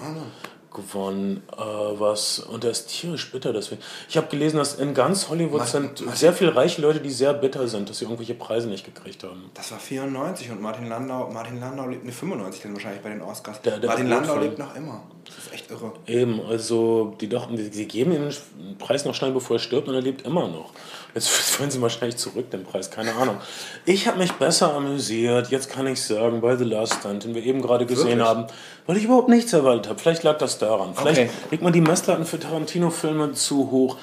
gewonnen. 0.73 1.43
Äh, 1.57 1.61
was, 1.61 2.39
und 2.39 2.63
er 2.63 2.71
ist 2.71 2.87
tierisch 2.87 3.31
bitter 3.31 3.53
deswegen. 3.53 3.81
Ich 4.07 4.17
habe 4.17 4.27
gelesen, 4.27 4.57
dass 4.57 4.75
in 4.75 4.93
ganz 4.93 5.29
Hollywood 5.29 5.59
Ma- 5.59 5.65
sind 5.65 6.03
sehr 6.13 6.33
viele 6.33 6.55
reiche 6.55 6.81
Leute, 6.81 6.99
die 6.99 7.09
sehr 7.09 7.33
bitter 7.33 7.67
sind, 7.67 7.89
dass 7.89 7.99
sie 7.99 8.05
irgendwelche 8.05 8.35
Preise 8.35 8.67
nicht 8.67 8.85
gekriegt 8.85 9.23
haben. 9.23 9.49
Das 9.53 9.71
war 9.71 9.79
94 9.79 10.51
und 10.51 10.61
Martin 10.61 10.87
Landau, 10.87 11.29
Martin 11.31 11.59
Landau 11.59 11.87
lebt, 11.87 12.05
ne 12.05 12.11
95 12.11 12.61
dann 12.61 12.73
wahrscheinlich 12.73 13.01
bei 13.01 13.09
den 13.09 13.21
Oscars. 13.21 13.61
Der- 13.61 13.79
der 13.79 13.89
Martin 13.89 14.09
Landau 14.09 14.37
lebt 14.37 14.59
noch 14.59 14.75
immer. 14.75 15.03
Das 15.25 15.37
ist 15.37 15.53
echt 15.53 15.69
irre. 15.71 15.93
Eben, 16.07 16.41
also 16.41 17.15
die 17.21 17.29
dachten, 17.29 17.55
die- 17.55 17.63
sie 17.65 17.85
geben 17.87 18.11
ihm 18.13 18.29
den 18.29 18.77
Preis 18.77 19.05
noch 19.05 19.13
schnell, 19.13 19.31
bevor 19.31 19.57
er 19.57 19.59
stirbt 19.59 19.87
und 19.87 19.93
er 19.95 20.01
lebt 20.01 20.23
immer 20.25 20.47
noch. 20.47 20.71
Jetzt 21.15 21.59
wollen 21.59 21.71
sie 21.71 21.81
wahrscheinlich 21.81 22.17
zurück 22.17 22.51
den 22.51 22.63
Preis, 22.63 22.91
keine 22.91 23.13
Ahnung. 23.15 23.37
Ich 23.85 24.07
habe 24.07 24.17
mich 24.19 24.31
besser 24.33 24.73
amüsiert, 24.73 25.49
jetzt 25.49 25.69
kann 25.71 25.87
ich 25.87 26.01
sagen, 26.01 26.41
bei 26.41 26.55
The 26.55 26.63
Last 26.65 26.95
Stand, 26.99 27.23
den 27.23 27.33
wir 27.35 27.43
eben 27.43 27.61
gerade 27.61 27.85
gesehen 27.85 28.07
Wirklich? 28.19 28.27
haben, 28.27 28.47
weil 28.85 28.97
ich 28.97 29.05
überhaupt 29.05 29.29
nichts 29.29 29.51
erwartet 29.53 29.87
habe. 29.89 29.99
Vielleicht 29.99 30.23
lag 30.23 30.37
das 30.37 30.57
daran. 30.59 30.93
Vielleicht 30.95 31.21
Okay. 31.21 31.29
legt 31.51 31.63
man 31.63 31.73
die 31.73 31.81
Messlatten 31.81 32.25
für 32.25 32.39
Tarantino-Filme 32.39 33.33
zu 33.33 33.71
hoch. 33.71 33.97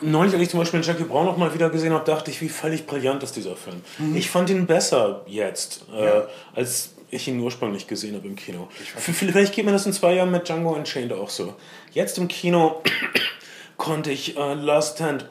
Neulich, 0.00 0.32
als 0.34 0.42
ich 0.42 0.50
zum 0.50 0.60
Beispiel 0.60 0.82
Jackie 0.82 1.04
Brown 1.04 1.26
noch 1.26 1.36
mal 1.36 1.52
wieder 1.54 1.70
gesehen 1.70 1.92
habe, 1.92 2.04
dachte 2.04 2.30
ich, 2.30 2.40
wie 2.40 2.48
völlig 2.48 2.86
brillant 2.86 3.22
ist 3.22 3.36
dieser 3.36 3.56
Film. 3.56 3.82
Mhm. 3.98 4.16
Ich 4.16 4.30
fand 4.30 4.50
ihn 4.50 4.66
besser 4.66 5.22
jetzt, 5.26 5.82
äh, 5.94 6.22
als 6.58 6.90
ich 7.10 7.28
ihn 7.28 7.38
ursprünglich 7.40 7.86
gesehen 7.86 8.16
habe 8.16 8.26
im 8.26 8.34
Kino. 8.34 8.68
Vielleicht 8.96 9.54
geht 9.54 9.64
mir 9.64 9.72
das 9.72 9.86
in 9.86 9.92
zwei 9.92 10.14
Jahren 10.14 10.30
mit 10.32 10.48
Django 10.48 10.70
Unchained 10.74 11.12
auch 11.12 11.30
so. 11.30 11.54
Jetzt 11.92 12.18
im 12.18 12.26
Kino 12.28 12.82
konnte 13.76 14.10
ich 14.10 14.36
äh, 14.36 14.54
Last 14.54 14.96
Stand 14.96 15.26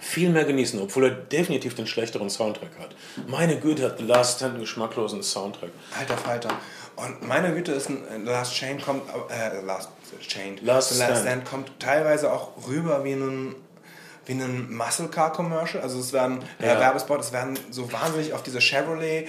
viel 0.00 0.30
mehr 0.30 0.44
genießen, 0.44 0.80
obwohl 0.80 1.04
er 1.04 1.10
definitiv 1.10 1.74
den 1.74 1.86
schlechteren 1.86 2.30
Soundtrack 2.30 2.70
hat. 2.80 2.94
Meine 3.28 3.58
Güte, 3.60 3.84
hat 3.84 3.98
The 3.98 4.04
Last 4.04 4.38
Stand 4.38 4.52
einen 4.54 4.60
geschmacklosen 4.62 5.22
Soundtrack. 5.22 5.70
Alter 5.98 6.16
Falter. 6.16 6.48
Und 6.96 7.26
meine 7.26 7.54
Güte 7.54 7.72
ist 7.72 7.88
ein 7.88 8.24
Last 8.24 8.54
Chain 8.54 8.80
kommt, 8.80 9.02
äh, 9.30 9.60
Last 9.64 9.88
Chain, 10.26 10.58
Last 10.62 10.90
The 10.92 10.98
Last 10.98 11.10
Stand. 11.12 11.20
Stand 11.22 11.44
kommt 11.46 11.72
teilweise 11.78 12.32
auch 12.32 12.50
rüber 12.68 13.04
wie 13.04 13.12
ein 13.12 13.54
wie 14.26 14.32
ein 14.32 14.72
Muscle 14.72 15.08
Car 15.08 15.32
Commercial. 15.32 15.82
Also 15.82 15.98
es 15.98 16.12
werden 16.12 16.40
äh, 16.60 16.66
Ja. 16.66 16.78
Werbespot, 16.78 17.20
es 17.20 17.32
werden 17.32 17.58
so 17.70 17.90
wahnsinnig 17.90 18.32
auf 18.34 18.42
diese 18.42 18.60
Chevrolet 18.60 19.26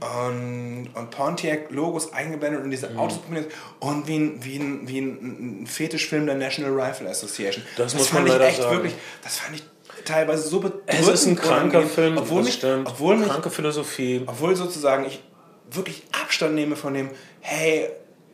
und, 0.00 0.88
und 0.94 1.10
Pontiac 1.10 1.70
Logos 1.70 2.12
eingeblendet 2.12 2.64
und 2.64 2.70
diese 2.70 2.90
Mhm. 2.90 2.98
Autos 2.98 3.22
kombiniert 3.22 3.52
und 3.78 4.08
wie 4.08 4.16
ein, 4.18 4.44
wie 4.44 4.56
ein, 4.58 4.88
wie 4.88 4.98
ein, 4.98 5.66
Fetischfilm 5.66 6.26
der 6.26 6.34
National 6.34 6.72
Rifle 6.78 7.08
Association. 7.08 7.64
Das 7.76 7.94
muss 7.94 8.08
fand 8.08 8.26
man 8.26 8.40
ich 8.40 8.46
echt 8.48 8.62
sagen. 8.62 8.74
wirklich, 8.74 8.94
das 9.22 9.36
fand 9.38 9.56
ich 9.56 9.62
teilweise 10.04 10.48
so 10.48 10.60
bedrückend. 10.60 10.84
Es 10.86 11.08
ist 11.08 11.26
ein 11.26 11.36
kranker 11.36 11.82
Film, 11.82 12.18
obwohl 12.18 12.42
mich, 12.42 12.62
obwohl 12.84 13.16
mich 13.16 13.28
Kranke 13.28 13.50
Philosophie. 13.50 14.22
obwohl 14.26 14.56
sozusagen 14.56 15.04
ich 15.06 15.22
wirklich 15.70 16.04
Abstand 16.12 16.54
nehme 16.54 16.76
von 16.76 16.94
dem, 16.94 17.10
hey, 17.40 17.88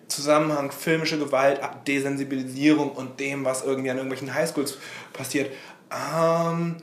Zusammenhang, 0.09 0.71
filmische 0.71 1.19
Gewalt, 1.19 1.61
Desensibilisierung 1.87 2.93
und 2.93 3.21
dem, 3.21 3.45
was 3.45 3.63
irgendwie 3.63 3.91
an 3.91 3.99
irgendwelchen 3.99 4.33
Highschools 4.33 4.79
passiert, 5.13 5.53
ähm, 5.93 6.77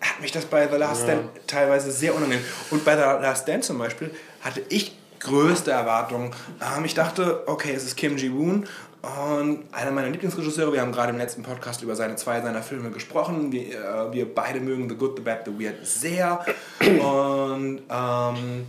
hat 0.00 0.20
mich 0.20 0.32
das 0.32 0.44
bei 0.44 0.68
The 0.68 0.76
Last 0.76 1.04
Stand 1.04 1.30
teilweise 1.46 1.90
sehr 1.90 2.14
unangenehm. 2.14 2.44
Und 2.70 2.84
bei 2.84 2.94
The 2.94 3.22
Last 3.22 3.44
Stand 3.44 3.64
zum 3.64 3.78
Beispiel 3.78 4.10
hatte 4.42 4.62
ich 4.68 4.96
größte 5.20 5.70
Erwartungen. 5.70 6.30
Ähm, 6.60 6.84
ich 6.84 6.94
dachte, 6.94 7.42
okay, 7.46 7.72
es 7.74 7.84
ist 7.84 7.96
Kim 7.96 8.16
Ji-woon 8.16 8.66
und 9.02 9.64
einer 9.72 9.90
meiner 9.90 10.08
Lieblingsregisseure. 10.10 10.72
Wir 10.72 10.80
haben 10.80 10.92
gerade 10.92 11.12
im 11.12 11.18
letzten 11.18 11.42
Podcast 11.42 11.82
über 11.82 11.94
seine 11.94 12.16
zwei 12.16 12.40
seiner 12.40 12.62
Filme 12.62 12.90
gesprochen. 12.90 13.52
Wir, 13.52 13.74
äh, 13.74 14.12
wir 14.12 14.34
beide 14.34 14.60
mögen 14.60 14.88
The 14.88 14.96
Good, 14.96 15.16
The 15.16 15.22
Bad, 15.22 15.42
The 15.46 15.52
Weird 15.52 15.86
sehr. 15.86 16.44
Und 16.80 17.82
ähm, 17.88 18.66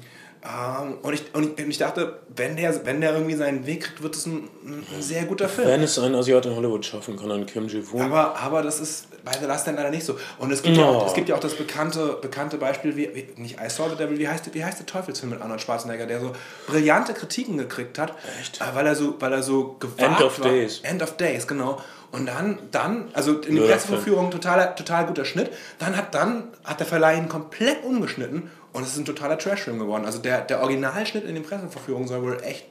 ähm, 0.48 0.98
und, 1.02 1.14
ich, 1.14 1.24
und, 1.34 1.60
ich, 1.60 1.78
dachte, 1.78 2.20
wenn 2.36 2.56
der, 2.56 2.86
wenn 2.86 3.02
der 3.02 3.14
irgendwie 3.14 3.36
seinen 3.36 3.66
Weg 3.66 3.84
kriegt, 3.84 4.04
wird 4.04 4.16
es 4.16 4.26
ein, 4.28 4.48
ein 4.64 5.02
sehr 5.02 5.26
guter 5.26 5.50
Film. 5.50 5.68
Wenn 5.68 5.82
es 5.82 5.98
ein 6.00 6.16
Asiat 6.16 6.46
in 6.46 6.56
Hollywood 6.56 6.86
schaffen 6.86 7.18
kann, 7.18 7.30
dann 7.30 7.46
Kim 7.46 7.68
Ji-woon. 7.68 8.02
Aber, 8.02 8.38
aber 8.38 8.62
das 8.62 8.80
ist 8.80 9.08
bei 9.32 9.38
The 9.40 9.46
Last 9.46 9.64
Stand 9.64 9.78
leider 9.78 9.90
nicht 9.90 10.06
so. 10.06 10.18
Und 10.38 10.52
es 10.52 10.62
gibt, 10.62 10.78
ja, 10.78 10.86
auch, 10.86 11.02
No. 11.02 11.06
es 11.08 11.14
gibt 11.14 11.30
ja 11.30 11.36
auch 11.36 11.40
das 11.40 11.56
bekannte, 11.56 12.18
bekannte 12.22 12.58
Beispiel, 12.58 12.96
wie, 12.96 13.10
wie, 13.14 13.42
nicht 13.42 13.58
I 13.60 13.70
Saw 13.70 13.90
the 13.90 13.96
Devil, 13.96 14.18
wie 14.20 14.28
heißt, 14.28 14.54
wie 14.54 14.64
heißt 14.64 14.80
der 14.80 14.86
Teufelsfilm 14.86 15.32
mit 15.32 15.42
Arnold 15.42 15.62
Schwarzenegger, 15.62 16.06
der 16.06 16.20
so 16.20 16.32
brillante 16.68 17.14
Kritiken 17.14 17.58
gekriegt 17.58 18.00
hat, 18.00 18.14
Echt? 18.40 18.60
weil 18.74 18.86
er 18.88 18.96
so, 18.96 19.16
weil 19.20 19.34
er 19.34 19.44
so 19.44 19.76
gewagt 19.80 20.02
End 20.02 20.22
of 20.22 20.40
war. 20.40 20.48
Days. 20.50 20.80
End 20.84 21.02
of 21.04 21.18
Days, 21.18 21.48
genau. 21.48 21.82
Und 22.12 22.26
dann, 22.28 22.58
dann 22.72 23.10
also 23.14 23.34
in 23.34 23.56
Blöder 23.56 23.74
Presseverführung 23.74 24.32
total, 24.32 24.76
total 24.76 25.06
guter 25.08 25.26
Schnitt. 25.26 25.52
Dann 25.78 25.98
hat, 25.98 26.16
dann 26.16 26.46
hat 26.64 26.80
der 26.80 26.88
Verleih 26.88 27.18
ihn 27.18 27.28
komplett 27.28 27.84
umgeschnitten 27.84 28.50
und 28.72 28.84
es 28.84 28.90
ist 28.94 28.98
ein 28.98 29.06
totaler 29.06 29.38
Trashfilm 29.38 29.78
geworden. 29.78 30.06
Also 30.06 30.20
der, 30.20 30.42
der 30.42 30.62
Originalschnitt 30.62 31.26
in 31.26 31.36
den 31.36 31.44
Presseverführungen 31.44 32.08
soll 32.08 32.22
wohl 32.22 32.42
echt 32.44 32.66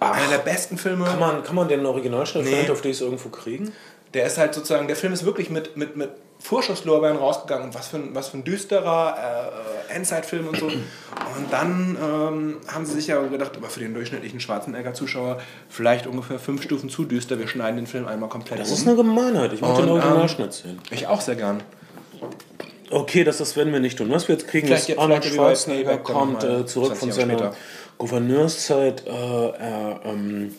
einer 0.00 0.28
der 0.28 0.38
besten 0.38 0.76
Filme. 0.78 1.04
Kann 1.04 1.20
man, 1.20 1.44
kann 1.44 1.54
man 1.54 1.68
den 1.68 1.84
Originalschnitt 1.86 2.44
Nee. 2.46 2.60
End 2.60 2.70
of 2.70 2.80
Days 2.80 3.00
irgendwo 3.00 3.28
kriegen? 3.28 3.72
Der 4.14 4.26
ist 4.26 4.38
halt 4.38 4.54
sozusagen, 4.54 4.86
der 4.88 4.96
Film 4.96 5.12
ist 5.12 5.24
wirklich 5.24 5.50
mit, 5.50 5.76
mit, 5.76 5.96
mit 5.96 6.10
Vorschusslorbeeren 6.40 7.16
rausgegangen 7.18 7.66
und 7.66 7.74
was 7.74 7.88
für 7.88 7.98
ein, 7.98 8.14
was 8.14 8.28
für 8.28 8.38
ein 8.38 8.44
düsterer 8.44 9.50
äh, 9.88 9.94
Endzeit-Film 9.94 10.48
und 10.48 10.56
so. 10.58 10.66
Und 10.66 11.52
dann 11.52 11.96
ähm, 12.02 12.56
haben 12.66 12.86
sie 12.86 12.94
sich 12.94 13.06
ja 13.08 13.20
gedacht, 13.22 13.52
aber 13.56 13.68
für 13.68 13.80
den 13.80 13.94
durchschnittlichen 13.94 14.40
Schwarzenegger-Zuschauer 14.40 15.38
vielleicht 15.68 16.06
ungefähr 16.06 16.38
fünf 16.38 16.62
Stufen 16.62 16.88
zu 16.88 17.04
düster. 17.04 17.38
Wir 17.38 17.46
schneiden 17.46 17.76
den 17.76 17.86
Film 17.86 18.08
einmal 18.08 18.28
komplett 18.30 18.58
Das 18.58 18.68
um. 18.68 18.74
ist 18.74 18.86
eine 18.88 18.96
Gemeinheit. 18.96 19.52
Ich 19.52 19.60
möchte 19.60 19.82
den 19.82 19.88
ähm, 19.90 19.94
Originalschnitt 19.96 20.52
sehen. 20.54 20.80
Ich 20.90 21.06
auch 21.06 21.20
sehr 21.20 21.36
gern. 21.36 21.62
Okay, 22.90 23.22
das, 23.22 23.38
das 23.38 23.54
werden 23.56 23.72
wir 23.72 23.78
nicht 23.80 23.98
tun. 23.98 24.10
Was 24.10 24.26
wir 24.26 24.34
jetzt 24.34 24.48
kriegen, 24.48 24.66
Vielleicht- 24.66 24.88
ist 24.88 24.98
Arnold 24.98 25.24
Schwarzenegger 25.24 25.98
kommt 25.98 26.42
äh, 26.42 26.66
zurück 26.66 26.96
20 26.96 26.98
von 26.98 27.12
seiner 27.12 27.34
später. 27.34 27.54
Gouverneurszeit. 27.98 29.06
Äh, 29.06 29.10
er 29.10 30.00
ähm, 30.04 30.54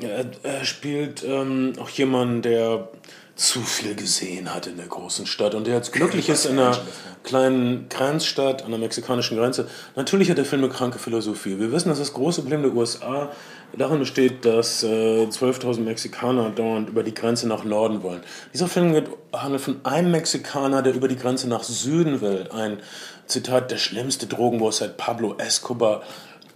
Er, 0.00 0.64
spielt 0.64 1.24
ähm, 1.24 1.72
auch 1.80 1.88
jemanden, 1.88 2.42
der 2.42 2.88
zu 3.36 3.60
viel 3.60 3.94
gesehen 3.94 4.54
hat 4.54 4.66
in 4.66 4.78
der 4.78 4.86
großen 4.86 5.26
Stadt 5.26 5.54
und 5.54 5.66
der 5.66 5.74
jetzt 5.74 5.92
glücklich 5.92 6.30
ist 6.30 6.46
in 6.46 6.58
einer 6.58 6.78
kleinen 7.22 7.86
Grenzstadt 7.90 8.64
an 8.64 8.70
der 8.70 8.80
mexikanischen 8.80 9.36
Grenze. 9.36 9.68
Natürlich 9.94 10.30
hat 10.30 10.38
der 10.38 10.46
Film 10.46 10.64
eine 10.64 10.72
kranke 10.72 10.98
Philosophie. 10.98 11.58
Wir 11.58 11.70
wissen, 11.70 11.90
dass 11.90 11.98
das 11.98 12.14
große 12.14 12.40
Problem 12.40 12.62
der 12.62 12.74
USA 12.74 13.30
darin 13.76 13.98
besteht, 13.98 14.46
dass 14.46 14.82
äh, 14.82 15.26
12.000 15.26 15.80
Mexikaner 15.80 16.48
dauernd 16.50 16.88
über 16.88 17.02
die 17.02 17.12
Grenze 17.12 17.46
nach 17.46 17.64
Norden 17.64 18.02
wollen. 18.02 18.22
Dieser 18.54 18.68
Film 18.68 19.02
handelt 19.34 19.60
von 19.60 19.80
einem 19.84 20.12
Mexikaner, 20.12 20.80
der 20.80 20.94
über 20.94 21.08
die 21.08 21.16
Grenze 21.16 21.46
nach 21.46 21.62
Süden 21.62 22.22
will. 22.22 22.48
Ein 22.52 22.78
Zitat, 23.26 23.70
der 23.70 23.76
schlimmste 23.76 24.26
Drogenboss 24.26 24.78
seit 24.78 24.96
Pablo 24.96 25.34
Escobar. 25.36 26.02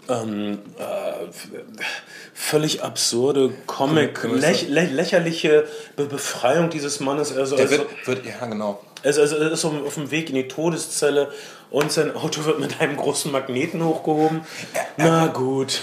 Ähm, 0.08 0.58
äh, 0.78 0.84
völlig 2.34 2.82
absurde 2.82 3.52
Comic, 3.66 4.24
läch, 4.24 4.68
lä 4.68 4.86
lächerliche 4.86 5.66
Be 5.96 6.06
Befreiung 6.06 6.70
dieses 6.70 7.00
Mannes. 7.00 7.36
Also, 7.36 7.56
Der 7.56 7.66
also, 7.66 7.86
wird, 8.06 8.26
ja, 8.26 8.46
genau. 8.46 8.80
also, 9.04 9.20
also 9.20 9.36
er 9.36 9.52
ist 9.52 9.64
auf 9.64 9.94
dem 9.94 10.10
Weg 10.10 10.30
in 10.30 10.34
die 10.36 10.48
Todeszelle 10.48 11.30
und 11.70 11.92
sein 11.92 12.14
Auto 12.16 12.44
wird 12.44 12.58
mit 12.58 12.80
einem 12.80 12.96
großen 12.96 13.30
Magneten 13.30 13.84
hochgehoben. 13.84 14.42
Na 14.96 15.28
gut. 15.28 15.80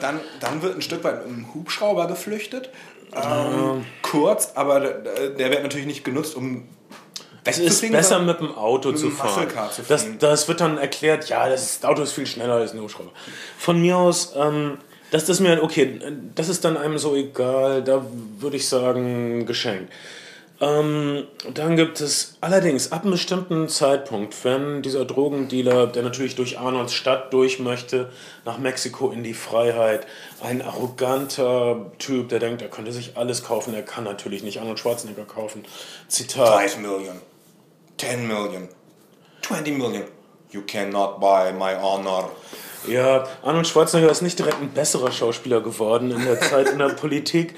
Dann, 0.00 0.20
dann 0.40 0.62
wird 0.62 0.76
ein 0.76 0.82
Stück 0.82 1.02
weit 1.02 1.24
einem 1.24 1.52
Hubschrauber 1.54 2.06
geflüchtet. 2.06 2.70
Ähm, 3.14 3.84
kurz, 4.02 4.52
aber 4.54 4.80
der, 4.80 5.30
der 5.30 5.50
wird 5.50 5.62
natürlich 5.62 5.86
nicht 5.86 6.04
genutzt, 6.04 6.36
um 6.36 6.68
Es 7.48 7.58
ist 7.58 7.90
besser 7.90 8.20
mit 8.20 8.40
dem 8.40 8.54
Auto 8.54 8.90
mit 8.90 8.98
zu 8.98 9.10
fahren. 9.10 9.48
Zu 9.72 9.82
Das, 9.88 10.06
das 10.18 10.48
wird 10.48 10.60
dann 10.60 10.78
erklärt, 10.78 11.28
ja, 11.28 11.48
das 11.48 11.82
Auto 11.84 12.02
ist 12.02 12.12
viel 12.12 12.26
schneller 12.26 12.54
als 12.54 12.72
ein 12.72 12.80
Hubschrauber. 12.80 13.10
Von 13.58 13.80
mir 13.80 13.96
aus, 13.96 14.34
ähm, 14.36 14.78
das 15.10 15.28
ist 15.28 15.40
mir, 15.40 15.62
okay, 15.62 16.00
das 16.34 16.48
ist 16.48 16.64
dann 16.64 16.76
einem 16.76 16.98
so 16.98 17.16
egal, 17.16 17.82
da 17.82 18.04
würde 18.38 18.56
ich 18.56 18.68
sagen, 18.68 19.46
geschenkt. 19.46 19.92
Ähm, 20.60 21.28
dann 21.54 21.76
gibt 21.76 22.00
es 22.00 22.36
allerdings 22.40 22.90
ab 22.90 23.02
einem 23.02 23.12
bestimmten 23.12 23.68
Zeitpunkt, 23.68 24.44
wenn 24.44 24.82
dieser 24.82 25.04
Drogendealer, 25.04 25.86
der 25.86 26.02
natürlich 26.02 26.34
durch 26.34 26.58
Arnolds 26.58 26.94
Stadt 26.94 27.32
durch 27.32 27.60
möchte, 27.60 28.10
nach 28.44 28.58
Mexiko 28.58 29.12
in 29.12 29.22
die 29.22 29.34
Freiheit, 29.34 30.06
ein 30.42 30.60
arroganter 30.60 31.92
Typ, 31.98 32.28
der 32.30 32.40
denkt, 32.40 32.60
er 32.60 32.68
könnte 32.68 32.90
sich 32.90 33.16
alles 33.16 33.44
kaufen, 33.44 33.72
er 33.72 33.82
kann 33.82 34.02
natürlich 34.02 34.42
nicht 34.42 34.60
Arnold 34.60 34.80
Schwarzenegger 34.80 35.24
kaufen. 35.24 35.64
Zitat. 36.08 36.60
5 36.60 36.78
Million, 36.78 37.20
10 37.98 38.26
Million, 38.26 38.68
20 39.42 39.76
Million. 39.76 40.04
You 40.50 40.62
cannot 40.62 41.20
buy 41.20 41.52
my 41.52 41.74
honor. 41.74 42.30
Ja, 42.86 43.24
Arnold 43.42 43.66
Schwarzenegger 43.66 44.10
ist 44.10 44.22
nicht 44.22 44.38
direkt 44.38 44.62
ein 44.62 44.70
besserer 44.70 45.10
Schauspieler 45.12 45.60
geworden 45.60 46.10
in 46.10 46.24
der 46.24 46.40
Zeit 46.40 46.68
in 46.68 46.78
der 46.78 46.90
Politik. 46.90 47.54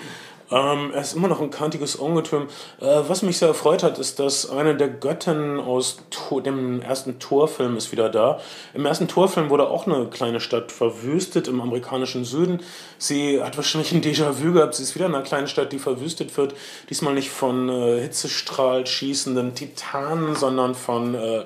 Ähm, 0.51 0.91
er 0.93 1.01
ist 1.01 1.15
immer 1.15 1.29
noch 1.29 1.41
ein 1.41 1.51
kantiges 1.51 1.97
Ungetüm. 1.97 2.49
Äh, 2.81 2.87
was 3.07 3.23
mich 3.23 3.39
sehr 3.39 3.49
erfreut 3.49 3.83
hat, 3.83 3.99
ist, 3.99 4.19
dass 4.19 4.51
eine 4.51 4.77
der 4.77 4.89
Göttinnen 4.89 5.61
aus 5.61 5.99
Tor, 6.11 6.43
dem 6.43 6.83
ersten 6.83 7.19
Torfilm 7.19 7.77
ist 7.77 7.93
wieder 7.93 8.09
da. 8.09 8.41
Im 8.75 8.85
ersten 8.85 9.07
Torfilm 9.07 9.51
wurde 9.51 9.69
auch 9.69 9.87
eine 9.87 10.07
kleine 10.07 10.41
Stadt 10.41 10.73
verwüstet 10.73 11.47
im 11.47 11.61
amerikanischen 11.61 12.25
Süden. 12.25 12.61
Sie 12.99 13.41
hat 13.43 13.57
wahrscheinlich 13.57 13.93
ein 13.93 14.03
Déjà-vu 14.03 14.53
gehabt. 14.53 14.75
Sie 14.75 14.83
ist 14.83 14.95
wieder 14.95 15.07
in 15.07 15.15
einer 15.15 15.25
kleinen 15.25 15.47
Stadt, 15.47 15.73
die 15.73 15.79
verwüstet 15.79 16.37
wird. 16.37 16.55
Diesmal 16.89 17.15
nicht 17.15 17.31
von 17.31 17.69
äh, 17.69 18.01
Hitzestrahl 18.01 18.87
schießenden 18.87 19.55
Titanen, 19.55 20.35
sondern 20.35 20.75
von 20.75 21.15
äh, 21.15 21.45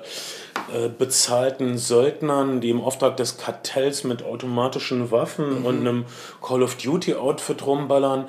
äh, 0.73 0.89
bezahlten 0.89 1.77
Söldnern, 1.77 2.59
die 2.59 2.71
im 2.71 2.81
Auftrag 2.81 3.17
des 3.17 3.37
Kartells 3.37 4.03
mit 4.03 4.23
automatischen 4.23 5.11
Waffen 5.11 5.63
und 5.63 5.81
einem 5.81 6.05
Call 6.41 6.63
of 6.63 6.75
Duty 6.75 7.13
Outfit 7.13 7.65
rumballern. 7.67 8.25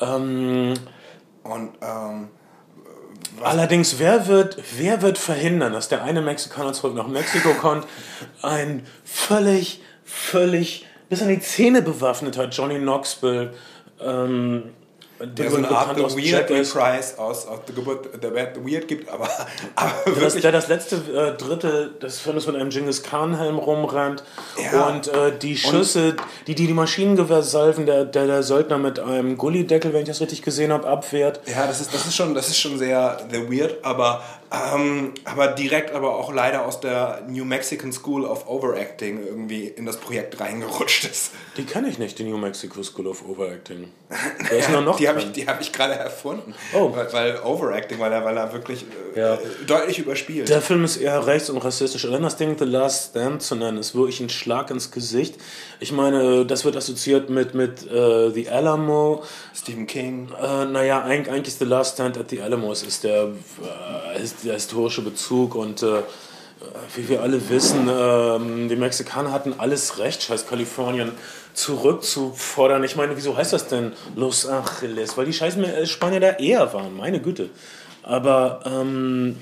Ähm, 0.00 0.74
Und 1.42 1.72
ähm, 1.80 2.28
allerdings, 3.42 3.98
wer 3.98 4.26
wird, 4.26 4.58
wer 4.76 5.02
wird 5.02 5.18
verhindern, 5.18 5.72
dass 5.72 5.88
der 5.88 6.02
eine 6.02 6.20
Mexikaner 6.20 6.72
zurück 6.72 6.94
nach 6.94 7.06
Mexiko 7.06 7.54
kommt, 7.54 7.86
ein 8.42 8.86
völlig, 9.04 9.82
völlig 10.04 10.86
bis 11.08 11.22
an 11.22 11.28
die 11.28 11.40
Zähne 11.40 11.82
bewaffneter 11.82 12.48
Johnny 12.48 12.78
Knoxville, 12.78 13.52
ähm, 14.00 14.70
der 15.22 15.50
so 15.50 15.56
eine 15.58 15.68
Art 15.70 15.96
The 15.96 16.02
Weird 16.02 16.50
Reprise 16.50 17.18
aus, 17.18 17.46
aus 17.46 17.58
The 17.66 17.72
Geburt 17.74 18.22
der 18.22 18.30
Bad 18.30 18.54
The 18.54 18.60
Weird 18.72 18.88
gibt, 18.88 19.08
aber, 19.08 19.28
aber 19.74 19.92
Der 20.06 20.14
das, 20.14 20.22
wirklich 20.22 20.42
der 20.42 20.52
das 20.52 20.68
letzte 20.68 20.96
äh, 20.96 21.36
Drittel 21.36 21.90
des 22.02 22.18
Films 22.20 22.46
mit 22.46 22.56
einem 22.56 22.70
Genghis 22.70 23.02
Khan 23.02 23.36
Helm 23.36 23.58
rumrennt 23.58 24.22
Ja. 24.72 24.88
und 24.88 25.08
äh, 25.08 25.36
die 25.38 25.56
Schüsse, 25.56 26.16
die, 26.46 26.54
die 26.54 26.66
die 26.66 26.72
Maschinengewehrsalven 26.74 27.86
der, 27.86 28.04
der 28.04 28.26
der 28.26 28.42
Söldner 28.42 28.78
mit 28.78 28.98
einem 28.98 29.36
Gullideckel, 29.36 29.92
wenn 29.92 30.02
ich 30.02 30.08
das 30.08 30.20
richtig 30.20 30.42
gesehen 30.42 30.72
habe, 30.72 30.88
abwehrt. 30.88 31.40
Ja, 31.46 31.66
das 31.66 31.80
ist, 31.80 31.92
das 31.92 32.06
ist 32.06 32.16
schon, 32.16 32.34
das 32.34 32.48
ist 32.48 32.58
schon 32.58 32.78
sehr 32.78 33.18
The 33.30 33.50
Weird, 33.50 33.84
aber, 33.84 34.22
ähm, 34.52 35.12
aber 35.24 35.48
direkt 35.48 35.92
aber 35.94 36.16
auch 36.16 36.32
leider 36.32 36.66
aus 36.66 36.80
der 36.80 37.22
New 37.28 37.44
Mexican 37.44 37.92
School 37.92 38.24
of 38.24 38.48
Overacting 38.48 39.24
irgendwie 39.24 39.68
in 39.68 39.86
das 39.86 39.96
Projekt 39.98 40.40
reingerutscht 40.40 41.04
ist. 41.04 41.32
Die 41.56 41.64
kenne 41.64 41.88
ich 41.88 41.98
nicht, 41.98 42.18
die 42.18 42.24
New 42.24 42.36
Mexico 42.36 42.82
School 42.82 43.06
of 43.06 43.24
Overacting. 43.28 43.88
Wer 44.48 44.58
ist 44.58 44.68
denn 44.68 44.84
noch 44.84 44.96
die 44.96 45.08
habe 45.08 45.20
ich, 45.20 45.30
die 45.32 45.46
hab 45.46 45.60
ich 45.60 45.72
gerade 45.72 45.94
erfunden. 45.94 46.52
Oh. 46.74 46.90
Weil, 46.94 47.12
weil 47.12 47.38
Overacting, 47.44 48.00
weil 48.00 48.12
er, 48.12 48.24
weil 48.24 48.36
er 48.36 48.52
wirklich 48.52 48.84
äh, 49.14 49.20
Ja. 49.20 49.38
deutlich 49.66 50.00
überspielt. 50.00 50.48
Der 50.48 50.60
Film 50.62 50.82
ist 50.84 50.96
eher 50.96 51.26
rechts 51.26 51.48
und 51.48 51.58
rassistisch. 51.58 52.04
Allein 52.04 52.22
das 52.22 52.36
Ding 52.36 52.56
The 52.58 52.64
Last 52.64 53.10
Stand 53.10 53.42
zu 53.42 53.54
nennen, 53.54 53.78
ist 53.78 53.94
wirklich 53.94 54.18
ein 54.20 54.30
Schlag 54.30 54.70
ins 54.70 54.90
Gesicht. 54.90 55.36
Ich 55.82 55.92
meine, 55.92 56.44
das 56.44 56.66
wird 56.66 56.76
assoziiert 56.76 57.30
mit, 57.30 57.54
mit 57.54 57.90
äh, 57.90 58.30
The 58.30 58.50
Alamo. 58.50 59.24
Stephen 59.54 59.86
King. 59.86 60.28
Äh, 60.38 60.66
naja, 60.66 61.02
eigentlich, 61.02 61.34
eigentlich 61.34 61.54
The 61.54 61.64
Last 61.64 61.94
Stand 61.94 62.18
at 62.18 62.28
the 62.28 62.42
Alamos 62.42 62.82
ist 62.82 63.02
der, 63.02 63.28
äh, 64.14 64.22
ist 64.22 64.44
der 64.44 64.54
historische 64.54 65.00
Bezug 65.00 65.54
und 65.54 65.82
äh, 65.82 66.02
wie 66.94 67.08
wir 67.08 67.22
alle 67.22 67.48
wissen, 67.48 67.88
ähm, 67.90 68.68
die 68.68 68.76
Mexikaner 68.76 69.32
hatten 69.32 69.54
alles 69.56 69.98
Recht, 69.98 70.22
scheiß 70.22 70.46
Kalifornien 70.46 71.12
zurückzufordern. 71.54 72.84
Ich 72.84 72.96
meine, 72.96 73.16
wieso 73.16 73.34
heißt 73.34 73.54
das 73.54 73.66
denn 73.68 73.92
Los 74.16 74.44
Angeles? 74.44 75.16
Weil 75.16 75.24
die 75.24 75.32
scheiß 75.32 75.56
äh, 75.56 75.86
Spanier 75.86 76.20
da 76.20 76.32
eher 76.32 76.74
waren, 76.74 76.94
meine 76.94 77.20
Güte. 77.20 77.48
Aber, 78.02 78.60
ähm, 78.66 79.38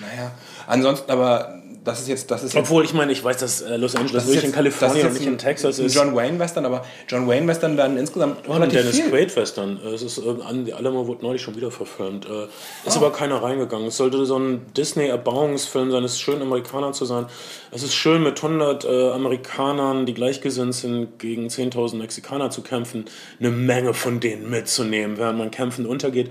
Naja, 0.00 0.30
ansonsten 0.68 1.10
aber, 1.10 1.61
das 1.84 2.00
ist 2.00 2.08
jetzt, 2.08 2.30
das 2.30 2.42
ist 2.44 2.54
jetzt 2.54 2.62
obwohl 2.62 2.84
ich 2.84 2.94
meine, 2.94 3.10
ich 3.12 3.22
weiß, 3.24 3.38
dass 3.38 3.60
äh, 3.62 3.76
Los 3.76 3.94
Angeles 3.96 4.12
das 4.12 4.22
ist 4.24 4.28
wirklich 4.28 4.42
jetzt- 4.42 4.50
in 4.50 4.54
Kalifornien 4.54 5.06
und 5.06 5.12
nicht 5.14 5.22
jetzt 5.22 5.28
in 5.32 5.38
Texas 5.38 5.78
ist. 5.78 5.94
John 5.94 6.14
Wayne 6.14 6.38
Western, 6.38 6.64
aber 6.64 6.84
John 7.08 7.26
Wayne 7.26 7.46
Western 7.48 7.76
werden 7.76 7.96
insgesamt 7.96 8.48
Oh, 8.48 8.52
relativ 8.52 8.78
Dennis 8.80 8.96
viel. 9.00 9.10
Quaid 9.10 9.34
Western. 9.36 9.78
Es 9.92 10.02
ist 10.02 10.18
äh, 10.18 10.72
Alamo 10.72 11.06
wurde 11.06 11.22
neulich 11.24 11.42
schon 11.42 11.56
wieder 11.56 11.70
verfilmt. 11.70 12.26
Äh, 12.26 12.46
ist 12.86 12.96
aber 12.96 13.10
keiner 13.12 13.42
reingegangen. 13.42 13.88
Es 13.88 13.96
sollte 13.96 14.24
so 14.26 14.38
ein 14.38 14.66
Disney 14.76 15.06
Erbauungsfilm 15.08 15.90
sein. 15.90 16.04
Es 16.04 16.12
ist 16.12 16.20
schön 16.20 16.40
Amerikaner 16.40 16.92
zu 16.92 17.04
sein. 17.04 17.26
Es 17.72 17.82
ist 17.82 17.94
schön 17.94 18.22
mit 18.22 18.36
100 18.42 18.84
äh, 18.84 19.10
Amerikanern, 19.10 20.06
die 20.06 20.14
gleichgesinnt 20.14 20.74
sind, 20.74 21.18
gegen 21.18 21.48
10.000 21.48 21.96
Mexikaner 21.96 22.50
zu 22.50 22.62
kämpfen, 22.62 23.06
eine 23.40 23.50
Menge 23.50 23.92
von 23.94 24.20
denen 24.20 24.48
mitzunehmen, 24.50 25.16
während 25.18 25.38
man 25.38 25.50
kämpfend 25.50 25.88
untergeht. 25.88 26.30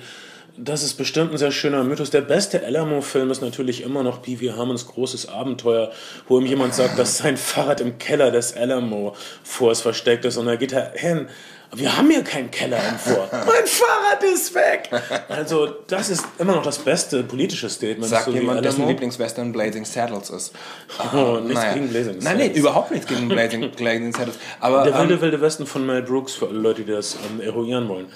Das 0.57 0.83
ist 0.83 0.95
bestimmt 0.95 1.31
ein 1.31 1.37
sehr 1.37 1.51
schöner 1.51 1.83
Mythos. 1.85 2.09
Der 2.09 2.21
beste 2.21 2.65
Alamo-Film 2.65 3.31
ist 3.31 3.41
natürlich 3.41 3.83
immer 3.83 4.03
noch 4.03 4.21
Pee 4.21 4.41
Wee 4.41 4.51
Hermans 4.51 4.85
großes 4.85 5.29
Abenteuer, 5.29 5.91
wo 6.27 6.39
ihm 6.39 6.45
jemand 6.45 6.75
sagt, 6.75 6.99
dass 6.99 7.19
sein 7.19 7.37
Fahrrad 7.37 7.79
im 7.79 7.97
Keller 7.97 8.31
des 8.31 8.55
Alamo 8.57 9.15
Forts 9.43 9.79
versteckt 9.79 10.25
ist. 10.25 10.35
Und 10.35 10.47
er 10.47 10.57
geht 10.57 10.73
da 10.73 10.91
hin. 10.93 11.27
Wir 11.73 11.95
haben 11.97 12.09
hier 12.09 12.21
keinen 12.23 12.51
Keller 12.51 12.77
im 12.89 12.97
Fort. 12.97 13.31
mein 13.31 13.65
Fahrrad 13.65 14.23
ist 14.23 14.53
weg. 14.53 14.89
Also, 15.29 15.67
das 15.87 16.09
ist 16.09 16.25
immer 16.37 16.53
noch 16.55 16.63
das 16.63 16.79
beste 16.79 17.23
politische 17.23 17.69
Statement. 17.69 18.07
Sagt 18.09 18.25
The 18.25 18.31
jemand, 18.31 18.65
dessen. 18.65 18.85
Lieblingswestern 18.87 19.51
Blazing 19.53 19.85
Saddles 19.85 20.29
ist. 20.29 20.53
Oh, 21.13 21.39
nichts 21.39 21.55
Naja. 21.55 21.73
gegen 21.73 21.87
Blazing 21.89 22.17
Nein, 22.21 22.37
nee, 22.37 22.43
Saddles. 22.43 22.57
überhaupt 22.59 22.91
nichts 22.91 23.07
gegen 23.07 23.27
Blazing, 23.29 23.71
Blazing 23.77 24.11
Saddles. 24.13 24.37
Aber, 24.59 24.83
Der 24.83 24.97
wilde, 24.97 25.13
ähm, 25.15 25.21
wilde 25.21 25.41
Westen 25.41 25.65
von 25.65 25.85
Mel 25.85 26.01
Brooks 26.01 26.33
für 26.33 26.47
alle 26.47 26.59
Leute, 26.59 26.83
die 26.83 26.91
das 26.91 27.15
ähm, 27.29 27.39
eruieren 27.41 27.87
wollen. 27.87 28.07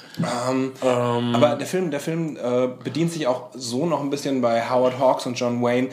aber 0.81 1.55
der 1.55 1.67
Film, 1.67 1.91
der 1.91 1.99
Film 1.99 2.37
äh, 2.37 2.67
bedient 2.83 3.11
sich 3.11 3.27
auch 3.27 3.49
so 3.53 3.85
noch 3.85 4.01
ein 4.01 4.09
bisschen 4.09 4.41
bei 4.41 4.69
Howard 4.69 4.99
Hawks 4.99 5.25
und 5.25 5.35
John 5.39 5.61
Wayne, 5.61 5.89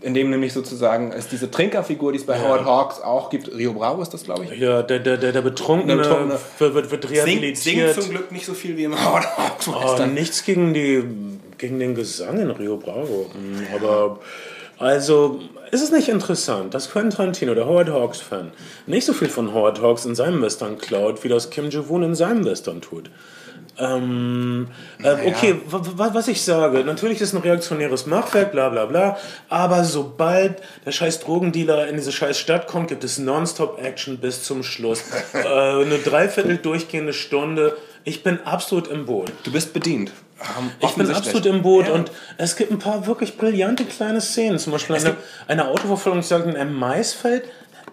in 0.00 0.14
dem 0.14 0.30
nämlich 0.30 0.52
sozusagen 0.52 1.12
es 1.12 1.28
diese 1.28 1.50
Trinkerfigur, 1.50 2.12
die 2.12 2.18
es 2.18 2.26
bei 2.26 2.38
Howard 2.40 2.64
Hawks 2.64 3.00
auch 3.00 3.30
gibt. 3.30 3.48
Rio 3.52 3.72
Bravo 3.72 4.00
ist 4.02 4.14
das, 4.14 4.24
glaube 4.24 4.44
ich. 4.44 4.58
Ja, 4.60 4.82
der, 4.82 4.98
der, 5.00 5.16
der, 5.16 5.32
der 5.32 5.42
Betrunkene, 5.42 5.96
Der 5.96 6.02
Betrunkene. 6.02 6.38
wird, 6.58 6.74
wird, 6.90 6.99
wird 7.08 7.14
Singt, 7.14 7.26
rehabilitiert. 7.28 7.94
singt 7.94 8.02
zum 8.04 8.10
Glück 8.14 8.32
nicht 8.32 8.46
so 8.46 8.54
viel 8.54 8.76
wie 8.76 8.84
im 8.84 8.94
Howard 8.94 9.26
Hawks 9.36 9.68
Oh, 9.68 9.72
Western. 9.82 10.14
nichts 10.14 10.44
gegen, 10.44 10.74
die, 10.74 11.02
gegen 11.58 11.78
den 11.78 11.94
Gesang 11.94 12.40
in 12.40 12.50
Rio 12.50 12.76
Bravo. 12.76 13.30
Mm, 13.34 13.74
Aber 13.74 14.20
also, 14.78 15.40
ist 15.70 15.82
es 15.82 15.90
nicht 15.92 16.08
interessant, 16.08 16.72
dass 16.74 16.90
Quentin 16.90 17.10
Tarantino, 17.10 17.54
der 17.54 17.66
Howard 17.66 17.90
Hawks-Fan, 17.90 18.52
nicht 18.86 19.04
so 19.04 19.12
viel 19.12 19.28
von 19.28 19.52
Howard 19.52 19.80
Hawks 19.82 20.04
in 20.06 20.14
seinem 20.14 20.40
Western 20.42 20.78
klaut, 20.78 21.22
wie 21.22 21.28
das 21.28 21.50
Kim 21.50 21.68
Jong-un 21.70 22.02
in 22.02 22.14
seinem 22.14 22.44
Western 22.44 22.80
tut? 22.80 23.10
Ähm, 23.80 24.68
äh, 25.02 25.12
okay, 25.26 25.54
w- 25.66 25.76
w- 25.78 26.10
was 26.14 26.28
ich 26.28 26.42
sage, 26.42 26.84
natürlich 26.84 27.20
ist 27.20 27.32
ein 27.32 27.40
reaktionäres 27.40 28.06
Machwerk, 28.06 28.52
bla 28.52 28.68
bla 28.68 28.84
bla, 28.86 29.16
aber 29.48 29.84
sobald 29.84 30.60
der 30.84 30.92
scheiß 30.92 31.20
Drogendealer 31.20 31.88
in 31.88 31.96
diese 31.96 32.12
scheiß 32.12 32.38
Stadt 32.38 32.66
kommt, 32.66 32.88
gibt 32.88 33.04
es 33.04 33.18
Nonstop-Action 33.18 34.18
bis 34.18 34.42
zum 34.44 34.62
Schluss. 34.62 35.02
äh, 35.32 35.38
eine 35.46 35.98
dreiviertel 36.04 36.58
durchgehende 36.58 37.12
Stunde 37.14 37.76
Ich 38.04 38.22
bin 38.22 38.38
absolut 38.44 38.88
im 38.88 39.06
Boot. 39.06 39.32
Du 39.44 39.50
bist 39.52 39.72
bedient. 39.72 40.12
Ich 40.80 40.94
bin 40.94 41.10
absolut 41.10 41.44
im 41.46 41.60
Boot 41.62 41.86
Ja. 41.88 41.92
und 41.92 42.10
es 42.38 42.56
gibt 42.56 42.70
ein 42.72 42.78
paar 42.78 43.06
wirklich 43.06 43.36
brillante 43.36 43.84
kleine 43.84 44.20
Szenen. 44.22 44.58
Zum 44.58 44.72
Beispiel 44.72 44.96
eine, 44.96 45.16
eine 45.48 45.68
Autoverfolgungsjagd 45.68 46.46
in 46.46 46.56
einem 46.56 46.74
Maisfeld. 46.74 47.44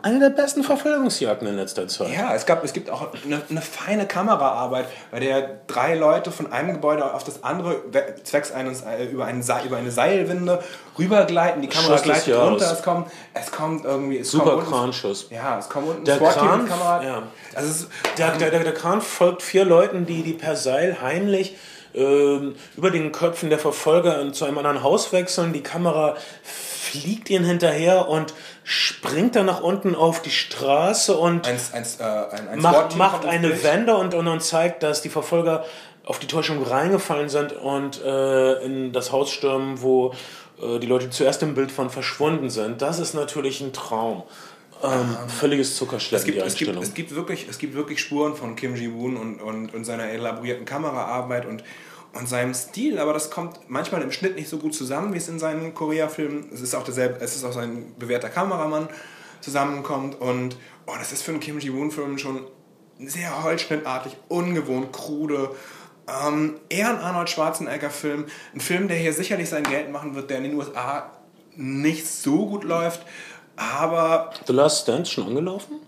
Eine 0.04 0.20
der 0.20 0.30
besten 0.30 0.64
Verfolgungsjagden 0.64 1.48
in 1.48 1.56
letzter 1.56 1.88
Zeit. 1.88 2.10
Ja, 2.14 2.34
es, 2.36 2.46
gab, 2.46 2.64
es 2.64 2.72
gibt 2.74 2.90
auch 2.90 3.08
eine, 3.26 3.42
eine 3.50 3.62
feine 3.62 4.06
Kameraarbeit, 4.06 4.86
bei 5.12 5.20
der 5.20 5.60
drei 5.68 5.96
Leute 5.96 6.32
von 6.32 6.52
einem 6.52 6.74
Gebäude 6.74 7.14
auf 7.14 7.24
das 7.24 7.44
andere 7.44 7.82
we- 7.92 8.16
zwecks 8.24 8.52
eines 8.52 8.82
äh, 8.82 9.06
über, 9.06 9.26
einen, 9.26 9.44
über 9.66 9.78
eine 9.78 9.92
Seilwinde 9.92 10.64
rübergleiten. 11.00 11.62
Die 11.62 11.68
Kamera 11.68 11.94
Schuss 11.94 12.04
gleitet 12.04 12.36
runter. 12.38 12.72
Es 12.72 12.82
kommt, 12.84 13.08
es 13.34 13.52
kommt 13.52 13.86
irgendwie. 13.86 14.20
Es 14.20 14.32
Super 14.32 14.44
kommt 14.52 14.58
unten- 14.60 14.72
Kranschuss. 14.72 15.28
Ja, 15.30 15.58
es 15.60 15.68
kommt 15.68 15.88
unten 15.90 16.06
Der 16.06 16.18
Kran- 16.18 16.62
mit 16.62 16.70
Kamera. 16.70 17.04
ja. 17.04 17.24
Also 17.56 17.70
es 17.70 17.88
Der, 18.18 18.32
der, 18.38 18.52
der, 18.52 18.64
der 18.64 18.74
Kran 18.74 19.02
folgt 19.02 19.42
vier 19.42 19.66
Leuten, 19.66 20.06
die, 20.06 20.22
die 20.24 20.34
per 20.34 20.56
Seil 20.56 20.98
heimlich 21.02 21.56
über 21.98 22.92
den 22.92 23.12
Köpfen 23.12 23.50
der 23.50 23.60
Verfolger 23.60 24.32
zu 24.34 24.46
einem 24.46 24.58
anderen 24.58 24.84
Haus 24.84 25.12
wechseln. 25.14 25.54
Die 25.54 25.64
Kamera 25.64 26.16
fliegt 26.44 27.30
ihnen 27.30 27.46
hinterher 27.46 28.08
und 28.08 28.34
springt 28.64 29.36
dann 29.36 29.46
nach 29.46 29.62
unten 29.62 29.96
auf 29.96 30.22
die 30.22 30.32
Straße 30.32 31.16
und 31.16 31.48
ein, 31.48 31.60
ein, 31.74 31.84
äh, 31.84 32.04
ein, 32.04 32.48
ein 32.50 32.60
macht, 32.60 32.96
macht 32.96 33.26
eine. 33.26 33.64
Wende 33.64 33.96
und, 33.96 34.14
und, 34.14 34.28
und 34.28 34.42
zeigt, 34.42 34.84
dass 34.84 35.02
die 35.02 35.10
Verfolger 35.10 35.66
auf 36.06 36.20
die 36.20 36.28
Täuschung 36.28 36.64
reingefallen 36.64 37.30
sind 37.30 37.54
und 37.54 38.02
äh, 38.04 38.64
in 38.64 38.94
das 38.94 39.12
Haus 39.12 39.32
stürmen, 39.32 39.82
wo 39.82 40.14
äh, 40.62 40.80
die 40.80 40.88
Leute 40.88 41.10
zuerst 41.10 41.44
im 41.44 41.54
Bild 41.54 41.72
von 41.72 41.90
verschwunden 41.90 42.50
sind. 42.50 42.82
Das 42.82 43.00
ist 43.00 43.14
natürlich 43.14 43.62
ein 43.62 43.74
Traum. 43.74 44.24
Ähm, 44.84 45.18
völliges 45.28 45.70
Es 45.70 45.78
Zuckerschlecken, 45.78 46.26
gibt, 46.26 46.38
die 46.38 46.42
es, 46.42 46.56
gibt, 46.56 46.70
Einstellung. 46.70 46.84
es, 46.84 46.94
gibt 46.94 47.16
wirklich, 47.16 47.48
es 47.50 47.58
gibt 47.58 47.74
wirklich 47.74 48.00
Spuren 48.00 48.36
von 48.36 48.56
Kim 48.56 48.76
Ji-woon 48.76 49.18
und, 49.18 49.42
und, 49.42 49.74
und 49.74 49.86
seiner 49.86 50.10
elaborierten 50.10 50.66
Kameraarbeit 50.66 51.46
und, 51.46 51.64
und 52.14 52.30
seinem 52.30 52.54
Stil, 52.54 53.00
aber 53.00 53.14
das 53.14 53.32
kommt 53.32 53.60
manchmal 53.68 54.02
im 54.02 54.12
Schnitt 54.12 54.36
nicht 54.36 54.50
so 54.50 54.58
gut 54.58 54.76
zusammen, 54.76 55.14
wie 55.14 55.18
es 55.18 55.28
in 55.30 55.40
seinen 55.40 55.74
Korea-Filmen, 55.74 56.50
es 56.54 56.62
ist 56.62 56.76
auch 56.76 56.84
derselbe, 56.84 57.20
es 57.22 57.36
ist 57.36 57.44
auch 57.44 57.54
sein 57.54 57.96
bewährter 57.98 58.30
Kameramann 58.30 58.88
zusammenkommt 59.42 60.20
und 60.22 60.58
oh, 60.86 60.94
das 60.98 61.12
ist 61.12 61.24
für 61.24 61.32
einen 61.32 61.40
Kim 61.40 61.60
Ji-woon-Film 61.60 62.18
schon 62.18 62.42
sehr 63.00 63.44
holzschnittartig, 63.44 64.18
ungewohnt, 64.28 64.92
krude, 64.92 65.56
ähm, 66.08 66.56
eher 66.70 66.90
ein 66.90 66.98
Arnold 66.98 67.30
Schwarzenegger-Film, 67.30 68.26
ein 68.54 68.60
Film, 68.60 68.88
der 68.88 68.98
hier 68.98 69.14
sicherlich 69.14 69.50
sein 69.50 69.64
Geld 69.64 69.92
machen 69.92 70.16
wird, 70.16 70.30
der 70.30 70.38
in 70.38 70.44
den 70.44 70.56
USA 70.56 71.12
nicht 71.56 72.08
so 72.08 72.48
gut 72.48 72.64
läuft, 72.64 73.02
aber 73.58 74.32
The 74.46 74.54
Last 74.54 74.84
Stand 74.84 75.08
schon 75.08 75.28
angelaufen? 75.28 75.82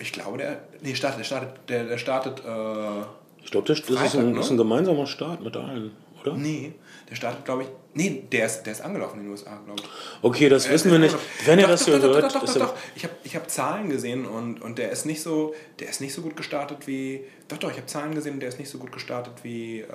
ich 0.00 0.12
glaube, 0.12 0.38
der, 0.38 0.60
nee, 0.80 0.94
startet, 0.94 1.20
der 1.20 1.24
startet, 1.24 1.50
der, 1.68 1.84
der 1.84 1.98
startet, 1.98 2.38
äh, 2.40 3.02
Ich 3.44 3.50
glaube, 3.50 3.66
das, 3.66 3.80
ist, 3.80 4.14
ein, 4.14 4.32
ne? 4.32 4.40
ist 4.40 4.50
ein 4.50 4.56
gemeinsamer 4.56 5.06
Start 5.06 5.40
mit 5.42 5.56
allen, 5.56 5.90
oder? 6.20 6.34
nee, 6.34 6.72
der 7.10 7.16
startet, 7.16 7.44
glaube 7.44 7.62
ich, 7.64 7.68
nee, 7.94 8.22
der 8.30 8.46
ist, 8.46 8.62
der 8.62 8.74
ist 8.74 8.80
angelaufen 8.80 9.18
in 9.18 9.24
den 9.24 9.32
USA, 9.32 9.58
glaube 9.64 9.80
ich. 9.82 9.88
Okay, 10.22 10.48
das 10.48 10.68
wissen 10.68 10.90
wir 10.92 10.98
Äh, 10.98 11.02
nicht. 11.02 11.16
Wenn 11.46 11.58
ihr 11.58 11.66
das 11.66 11.84
hier 11.84 12.00
hört, 12.00 12.24
doch, 12.24 12.32
doch, 12.32 12.44
doch, 12.44 12.58
doch. 12.58 12.74
Ich 12.94 13.02
habe 13.02 13.14
ich 13.24 13.34
hab 13.34 13.50
Zahlen 13.50 13.88
gesehen 13.88 14.24
und, 14.24 14.62
und 14.62 14.78
der 14.78 14.90
ist 14.92 15.04
nicht 15.04 15.20
so, 15.22 15.54
der 15.80 15.88
ist 15.88 16.00
nicht 16.00 16.14
so 16.14 16.22
gut 16.22 16.36
gestartet 16.36 16.86
wie, 16.86 17.24
doch, 17.48 17.56
doch, 17.58 17.70
ich 17.70 17.76
habe 17.76 17.86
Zahlen 17.86 18.14
gesehen 18.14 18.34
und 18.34 18.40
der 18.40 18.50
ist 18.50 18.58
nicht 18.60 18.70
so 18.70 18.78
gut 18.78 18.92
gestartet 18.92 19.32
wie, 19.42 19.80
äh, 19.80 19.86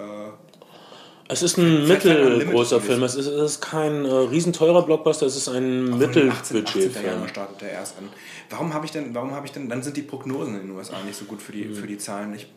es 1.28 1.42
ist 1.42 1.58
ein 1.58 1.88
mittelgroßer 1.88 2.82
Film. 2.82 3.04
Es 3.04 3.16
ist, 3.16 3.28
es 3.28 3.52
ist 3.54 3.62
kein 3.62 4.06
äh, 4.06 4.10
riesenteurer 4.10 4.84
Blockbuster, 4.84 5.26
es 5.26 5.36
ist 5.36 5.48
ein 5.48 5.88
von 5.90 6.00
den 6.00 6.30
18, 6.30 6.32
18er 6.32 6.54
Mittelbudgetfilm. 6.54 7.28
Startet 7.28 7.62
der 7.62 7.72
erst 7.72 7.98
an. 7.98 8.10
Warum 8.50 8.74
habe 8.74 8.86
ich 8.86 8.92
denn, 8.92 9.16
warum 9.16 9.32
habe 9.32 9.46
ich 9.46 9.52
denn, 9.52 9.70
dann 9.70 9.82
sind 9.82 9.98
die 9.98 10.02
Prognosen 10.02 10.56
in 10.56 10.68
den 10.68 10.72
USA 10.72 11.02
nicht 11.06 11.18
so 11.18 11.26
gut 11.26 11.42
für 11.42 11.52
die, 11.52 11.66
für 11.74 11.88
die 11.88 11.98
Zahlen. 11.98 12.34
Ich, 12.36 12.48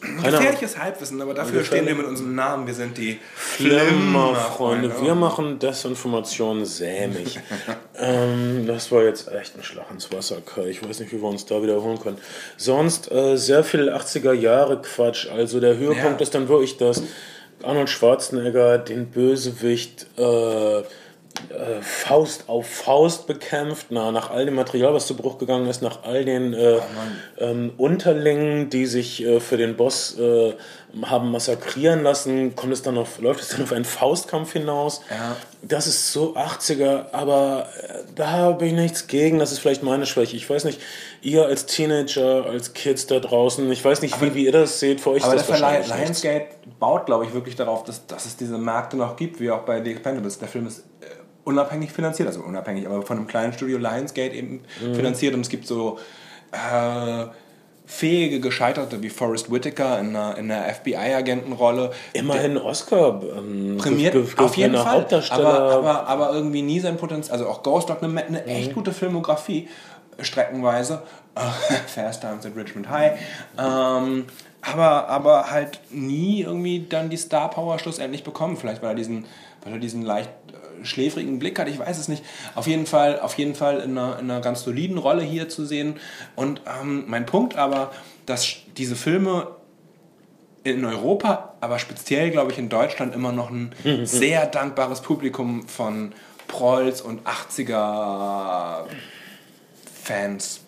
gefährliches 0.00 0.78
Halbwissen, 0.78 1.20
aber 1.20 1.34
dafür 1.34 1.64
stehen 1.64 1.86
wir 1.86 1.94
mit 1.94 2.06
unserem 2.06 2.34
Namen. 2.34 2.66
Wir 2.66 2.74
sind 2.74 2.98
die 2.98 3.18
Flimmerfreunde, 3.34 4.90
Flimmerfreunde. 4.90 5.02
wir 5.02 5.14
machen 5.14 5.58
Desinformation 5.58 6.64
sämig. 6.64 7.38
ähm, 7.96 8.66
das 8.66 8.90
war 8.92 9.04
jetzt 9.04 9.28
echt 9.32 9.56
ein 9.56 9.62
Schlag 9.62 9.90
ins 9.90 10.12
Wasser. 10.12 10.38
Ich 10.68 10.86
weiß 10.86 11.00
nicht, 11.00 11.12
wie 11.12 11.20
wir 11.20 11.28
uns 11.28 11.46
da 11.46 11.62
wiederholen 11.62 12.00
können. 12.00 12.18
Sonst 12.56 13.10
äh, 13.10 13.36
sehr 13.36 13.64
viel 13.64 13.88
80er 13.90 14.32
Jahre 14.32 14.82
Quatsch. 14.82 15.28
Also 15.28 15.60
der 15.60 15.76
Höhepunkt 15.76 16.20
Ja. 16.20 16.24
ist 16.24 16.34
dann 16.34 16.48
wirklich, 16.48 16.76
dass 16.76 17.02
Arnold 17.62 17.90
Schwarzenegger 17.90 18.78
den 18.78 19.06
Bösewicht 19.06 20.06
äh, 20.16 20.82
äh, 21.50 21.82
Faust 21.82 22.48
auf 22.48 22.68
Faust 22.68 23.26
bekämpft, 23.26 23.86
na, 23.90 24.10
nach 24.10 24.30
all 24.30 24.44
dem 24.44 24.54
Material, 24.54 24.92
was 24.94 25.06
zu 25.06 25.16
Bruch 25.16 25.38
gegangen 25.38 25.68
ist, 25.68 25.82
nach 25.82 26.02
all 26.02 26.24
den 26.24 26.52
äh, 26.52 26.78
ähm, 27.38 27.72
Unterlingen, 27.76 28.70
die 28.70 28.86
sich 28.86 29.24
äh, 29.24 29.40
für 29.40 29.56
den 29.56 29.76
Boss 29.76 30.18
äh, 30.18 30.54
haben 31.02 31.30
massakrieren 31.30 32.02
lassen, 32.02 32.56
kommt 32.56 32.72
es 32.72 32.82
dann 32.82 32.96
auf, 32.96 33.20
läuft 33.20 33.40
es 33.40 33.48
dann 33.48 33.62
auf 33.62 33.72
einen 33.72 33.84
Faustkampf 33.84 34.52
hinaus. 34.54 35.02
Ja. 35.10 35.36
Das 35.62 35.86
ist 35.86 36.12
so 36.12 36.34
80er, 36.34 37.12
aber 37.12 37.68
äh, 37.82 37.98
da 38.14 38.30
habe 38.30 38.66
ich 38.66 38.72
nichts 38.72 39.06
gegen. 39.06 39.38
Das 39.38 39.52
ist 39.52 39.58
vielleicht 39.58 39.82
meine 39.82 40.06
Schwäche. 40.06 40.36
Ich 40.36 40.48
weiß 40.48 40.64
nicht, 40.64 40.80
ihr 41.20 41.44
als 41.44 41.66
Teenager, 41.66 42.46
als 42.46 42.72
Kids 42.72 43.06
da 43.06 43.18
draußen, 43.20 43.70
ich 43.70 43.84
weiß 43.84 44.00
nicht, 44.02 44.20
wie, 44.22 44.34
wie 44.34 44.44
ihr 44.46 44.52
das 44.52 44.80
seht. 44.80 45.00
Für 45.00 45.10
euch 45.10 45.24
Aber 45.24 45.34
ist 45.34 45.42
das 45.42 45.60
wahrscheinlich 45.60 45.88
nichts. 45.88 46.22
Lionsgate 46.22 46.46
baut, 46.80 47.06
glaube 47.06 47.24
ich, 47.26 47.34
wirklich 47.34 47.56
darauf, 47.56 47.84
dass, 47.84 48.06
dass 48.06 48.24
es 48.24 48.36
diese 48.36 48.56
Märkte 48.56 48.96
noch 48.96 49.16
gibt, 49.16 49.40
wie 49.40 49.50
auch 49.50 49.60
bei 49.60 49.82
The 49.82 49.90
Expendables. 49.90 50.38
Der 50.38 50.48
Film 50.48 50.66
ist 50.66 50.78
äh, 51.00 51.04
unabhängig 51.44 51.92
finanziert, 51.92 52.28
also 52.28 52.40
unabhängig, 52.40 52.86
aber 52.86 53.02
von 53.02 53.18
einem 53.18 53.26
kleinen 53.26 53.52
Studio 53.52 53.76
Lionsgate 53.78 54.34
eben 54.34 54.62
Mhm. 54.82 54.94
finanziert 54.94 55.34
und 55.34 55.40
es 55.42 55.48
gibt 55.50 55.66
so 55.66 55.98
äh, 56.52 57.26
fähige 57.88 58.38
Gescheiterte 58.40 59.02
wie 59.02 59.08
Forrest 59.08 59.50
Whitaker 59.50 59.98
in 59.98 60.14
einer, 60.14 60.36
in 60.36 60.50
einer 60.50 60.72
FBI-Agentenrolle. 60.72 61.90
Immerhin 62.12 62.58
Oscar 62.58 63.22
ähm, 63.36 63.78
Prämiert, 63.78 64.14
auf 64.38 64.56
jeden 64.58 64.76
Fall. 64.76 64.92
Hauptdarsteller. 64.92 65.48
Aber, 65.48 65.72
aber, 65.72 66.06
aber 66.06 66.32
irgendwie 66.34 66.60
nie 66.60 66.80
sein 66.80 66.98
Potenzial. 66.98 67.38
Also 67.38 67.48
auch 67.48 67.62
Ghost 67.62 67.88
Dog, 67.88 68.02
eine, 68.02 68.22
eine 68.22 68.44
echt 68.44 68.74
gute 68.74 68.92
Filmografie, 68.92 69.68
streckenweise. 70.20 71.02
Fast 71.86 72.20
Times 72.20 72.44
at 72.44 72.54
Richmond 72.54 72.90
High. 72.90 73.18
Ähm, 73.58 74.26
aber, 74.60 75.08
aber 75.08 75.50
halt 75.50 75.80
nie 75.90 76.42
irgendwie 76.42 76.86
dann 76.86 77.08
die 77.08 77.16
Star 77.16 77.48
Power 77.48 77.78
schlussendlich 77.78 78.22
bekommen. 78.22 78.58
Vielleicht 78.58 78.82
weil 78.82 78.90
er 78.90 78.96
diesen, 78.96 79.24
weil 79.64 79.72
er 79.72 79.78
diesen 79.78 80.02
leicht 80.02 80.28
äh, 80.28 80.67
schläfrigen 80.84 81.38
Blick 81.38 81.58
hat, 81.58 81.68
ich 81.68 81.78
weiß 81.78 81.98
es 81.98 82.08
nicht. 82.08 82.24
Auf 82.54 82.66
jeden 82.66 82.86
Fall, 82.86 83.20
auf 83.20 83.34
jeden 83.38 83.54
Fall 83.54 83.80
in 83.80 83.96
einer, 83.96 84.18
in 84.18 84.30
einer 84.30 84.40
ganz 84.40 84.62
soliden 84.62 84.98
Rolle 84.98 85.22
hier 85.22 85.48
zu 85.48 85.64
sehen. 85.64 85.96
Und 86.36 86.62
ähm, 86.80 87.04
mein 87.06 87.26
Punkt 87.26 87.56
aber, 87.56 87.92
dass 88.26 88.56
diese 88.76 88.96
Filme 88.96 89.48
in 90.64 90.84
Europa, 90.84 91.54
aber 91.60 91.78
speziell, 91.78 92.30
glaube 92.30 92.52
ich, 92.52 92.58
in 92.58 92.68
Deutschland 92.68 93.14
immer 93.14 93.32
noch 93.32 93.50
ein 93.50 93.72
sehr 94.04 94.46
dankbares 94.46 95.00
Publikum 95.00 95.66
von 95.68 96.12
Prolls 96.46 97.00
und 97.00 97.26
80er 97.26 98.84
Fans 100.02 100.60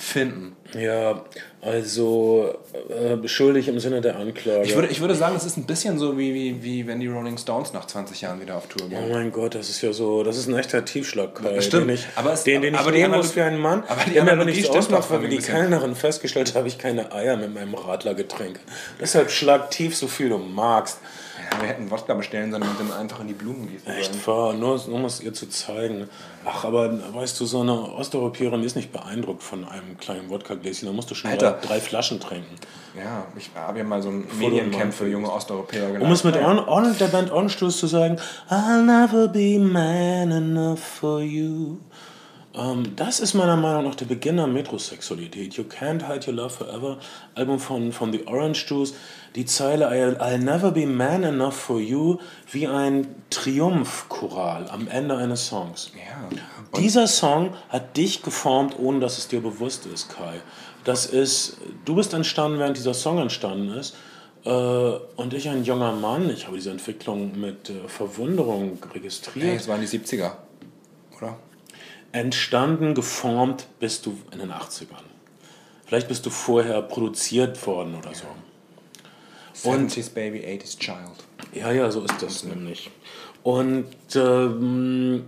finden. 0.00 0.54
Ja, 0.78 1.24
also 1.60 2.54
äh, 2.88 3.16
beschuldig 3.16 3.66
im 3.66 3.80
Sinne 3.80 4.00
der 4.00 4.16
Anklage. 4.16 4.62
Ich 4.62 4.74
würde, 4.76 4.88
ich 4.88 5.00
würde 5.00 5.14
sagen, 5.16 5.34
es 5.34 5.44
ist 5.44 5.56
ein 5.56 5.64
bisschen 5.64 5.98
so, 5.98 6.16
wie, 6.16 6.32
wie, 6.34 6.62
wie 6.62 6.86
wenn 6.86 7.00
die 7.00 7.08
Rolling 7.08 7.36
Stones 7.36 7.72
nach 7.72 7.86
20 7.86 8.20
Jahren 8.20 8.40
wieder 8.40 8.56
auf 8.56 8.68
Tour 8.68 8.86
Oh 8.86 8.88
gehen. 8.88 9.10
mein 9.10 9.32
Gott, 9.32 9.56
das 9.56 9.68
ist 9.70 9.82
ja 9.82 9.92
so, 9.92 10.22
das 10.22 10.36
ist 10.36 10.46
ein 10.46 10.56
echter 10.56 10.84
Tiefschlag, 10.84 11.34
Kai. 11.34 11.56
Das 11.56 11.64
stimmt. 11.64 11.88
Den 11.88 11.94
ich, 11.96 12.06
Aber 12.14 12.32
es- 12.32 12.44
den, 12.44 12.62
den 12.62 12.74
ich 12.74 12.80
aber 12.80 12.92
nehmen 12.92 13.12
Analo- 13.12 13.16
muss 13.18 13.34
wie 13.34 13.40
ein 13.40 13.58
Mann. 13.58 13.82
aber 13.88 14.02
die 14.06 14.12
der 14.12 14.24
mir 14.24 14.32
aber 14.32 14.44
nichts 14.44 14.68
ausmacht, 14.70 15.10
weil 15.10 15.22
wie 15.22 15.28
die. 15.30 15.38
Kellnerin 15.38 15.96
festgestellt 15.96 16.54
habe, 16.54 16.68
ich 16.68 16.78
keine 16.78 17.10
Eier 17.12 17.36
mit 17.36 17.52
meinem 17.52 17.74
Radlergetränk. 17.74 18.60
Deshalb 19.00 19.30
schlag 19.32 19.70
tief 19.72 19.96
so 19.96 20.06
viel 20.06 20.28
du 20.28 20.38
magst. 20.38 20.98
Wir 21.60 21.68
hätten 21.68 21.90
Wodka 21.90 22.14
bestellen 22.14 22.50
sollen 22.50 22.62
und 22.62 22.78
dann 22.80 22.92
einfach 22.92 23.20
in 23.20 23.28
die 23.28 23.34
Blumen 23.34 23.68
gießen 23.70 23.86
Echt 23.92 24.12
sollen. 24.22 24.26
wahr, 24.26 24.52
nur, 24.54 24.76
nur 24.86 24.94
um 24.96 25.04
es 25.04 25.20
ihr 25.20 25.32
zu 25.34 25.48
zeigen. 25.48 26.08
Ach, 26.44 26.64
aber 26.64 26.98
weißt 27.14 27.38
du, 27.40 27.46
so 27.46 27.60
eine 27.60 27.72
Osteuropäerin 27.94 28.62
ist 28.62 28.76
nicht 28.76 28.92
beeindruckt 28.92 29.42
von 29.42 29.64
einem 29.66 29.96
kleinen 29.98 30.30
Wodka-Gläschen. 30.30 30.86
Da 30.86 30.92
musst 30.92 31.10
du 31.10 31.14
schon 31.14 31.30
Alter. 31.30 31.58
drei, 31.62 31.80
Flaschen 31.80 32.20
trinken. 32.20 32.54
Ja, 32.96 33.26
ich 33.36 33.50
habe 33.54 33.78
ja 33.78 33.84
mal 33.84 34.02
so 34.02 34.08
ein 34.08 34.26
Mediencamp 34.38 34.92
für 34.94 35.06
junge 35.08 35.30
Osteuropäer 35.32 35.86
Um 35.86 35.92
geleitet. 35.94 36.12
es 36.16 36.24
mit 36.24 36.36
Arn- 36.36 36.58
Arnold 36.58 37.00
der 37.00 37.06
Band 37.08 37.30
Orange 37.30 37.56
zu 37.56 37.86
sagen, 37.86 38.16
I'll 38.50 38.82
never 38.82 39.28
be 39.28 39.58
man 39.58 40.30
enough 40.32 40.80
for 40.80 41.20
you. 41.20 41.76
Ähm, 42.54 42.96
das 42.96 43.20
ist 43.20 43.34
meiner 43.34 43.56
Meinung 43.56 43.84
nach 43.84 43.94
der 43.94 44.06
Beginn 44.06 44.36
der 44.36 44.46
Metrosexualität. 44.46 45.54
You 45.54 45.64
Can't 45.64 46.08
Hide 46.08 46.26
Your 46.28 46.34
Love 46.34 46.50
Forever, 46.50 46.98
Album 47.34 47.58
von, 47.58 47.92
von 47.92 48.12
The 48.12 48.26
Orange 48.26 48.66
Juice. 48.68 48.94
Die 49.34 49.44
Zeile 49.44 49.90
I'll, 49.90 50.18
I'll 50.18 50.38
never 50.38 50.70
be 50.70 50.86
man 50.86 51.22
enough 51.22 51.54
for 51.54 51.78
you 51.78 52.18
wie 52.50 52.66
ein 52.66 53.06
Triumphchoral 53.30 54.68
am 54.70 54.88
Ende 54.88 55.16
eines 55.16 55.46
Songs. 55.46 55.92
Ja. 55.94 56.80
Dieser 56.80 57.06
Song 57.06 57.54
hat 57.68 57.96
dich 57.96 58.22
geformt, 58.22 58.78
ohne 58.78 59.00
dass 59.00 59.18
es 59.18 59.28
dir 59.28 59.40
bewusst 59.40 59.86
ist, 59.86 60.08
Kai. 60.08 60.40
Das 60.84 61.06
ist, 61.06 61.58
du 61.84 61.96
bist 61.96 62.14
entstanden, 62.14 62.58
während 62.58 62.76
dieser 62.76 62.94
Song 62.94 63.18
entstanden 63.18 63.70
ist. 63.74 63.94
Äh, 64.44 64.50
und 64.50 65.34
ich, 65.34 65.48
ein 65.48 65.64
junger 65.64 65.92
Mann, 65.92 66.30
ich 66.30 66.46
habe 66.46 66.56
diese 66.56 66.70
Entwicklung 66.70 67.38
mit 67.38 67.68
äh, 67.68 67.88
Verwunderung 67.88 68.78
registriert. 68.94 69.60
es 69.60 69.68
waren 69.68 69.80
die 69.80 69.86
70er, 69.86 70.16
oder? 70.24 70.47
Entstanden, 72.12 72.94
geformt 72.94 73.66
bist 73.80 74.06
du 74.06 74.16
in 74.32 74.38
den 74.38 74.50
80ern. 74.50 75.04
Vielleicht 75.86 76.08
bist 76.08 76.24
du 76.26 76.30
vorher 76.30 76.82
produziert 76.82 77.64
worden 77.66 77.94
oder 77.94 78.14
so. 78.14 78.26
70s 79.54 80.12
Baby, 80.12 80.38
80s 80.40 80.78
Child. 80.78 81.24
Ja, 81.52 81.72
ja, 81.72 81.90
so 81.90 82.02
ist 82.04 82.22
das 82.22 82.44
nämlich. 82.44 82.90
Und 83.42 83.86
ähm, 84.14 85.24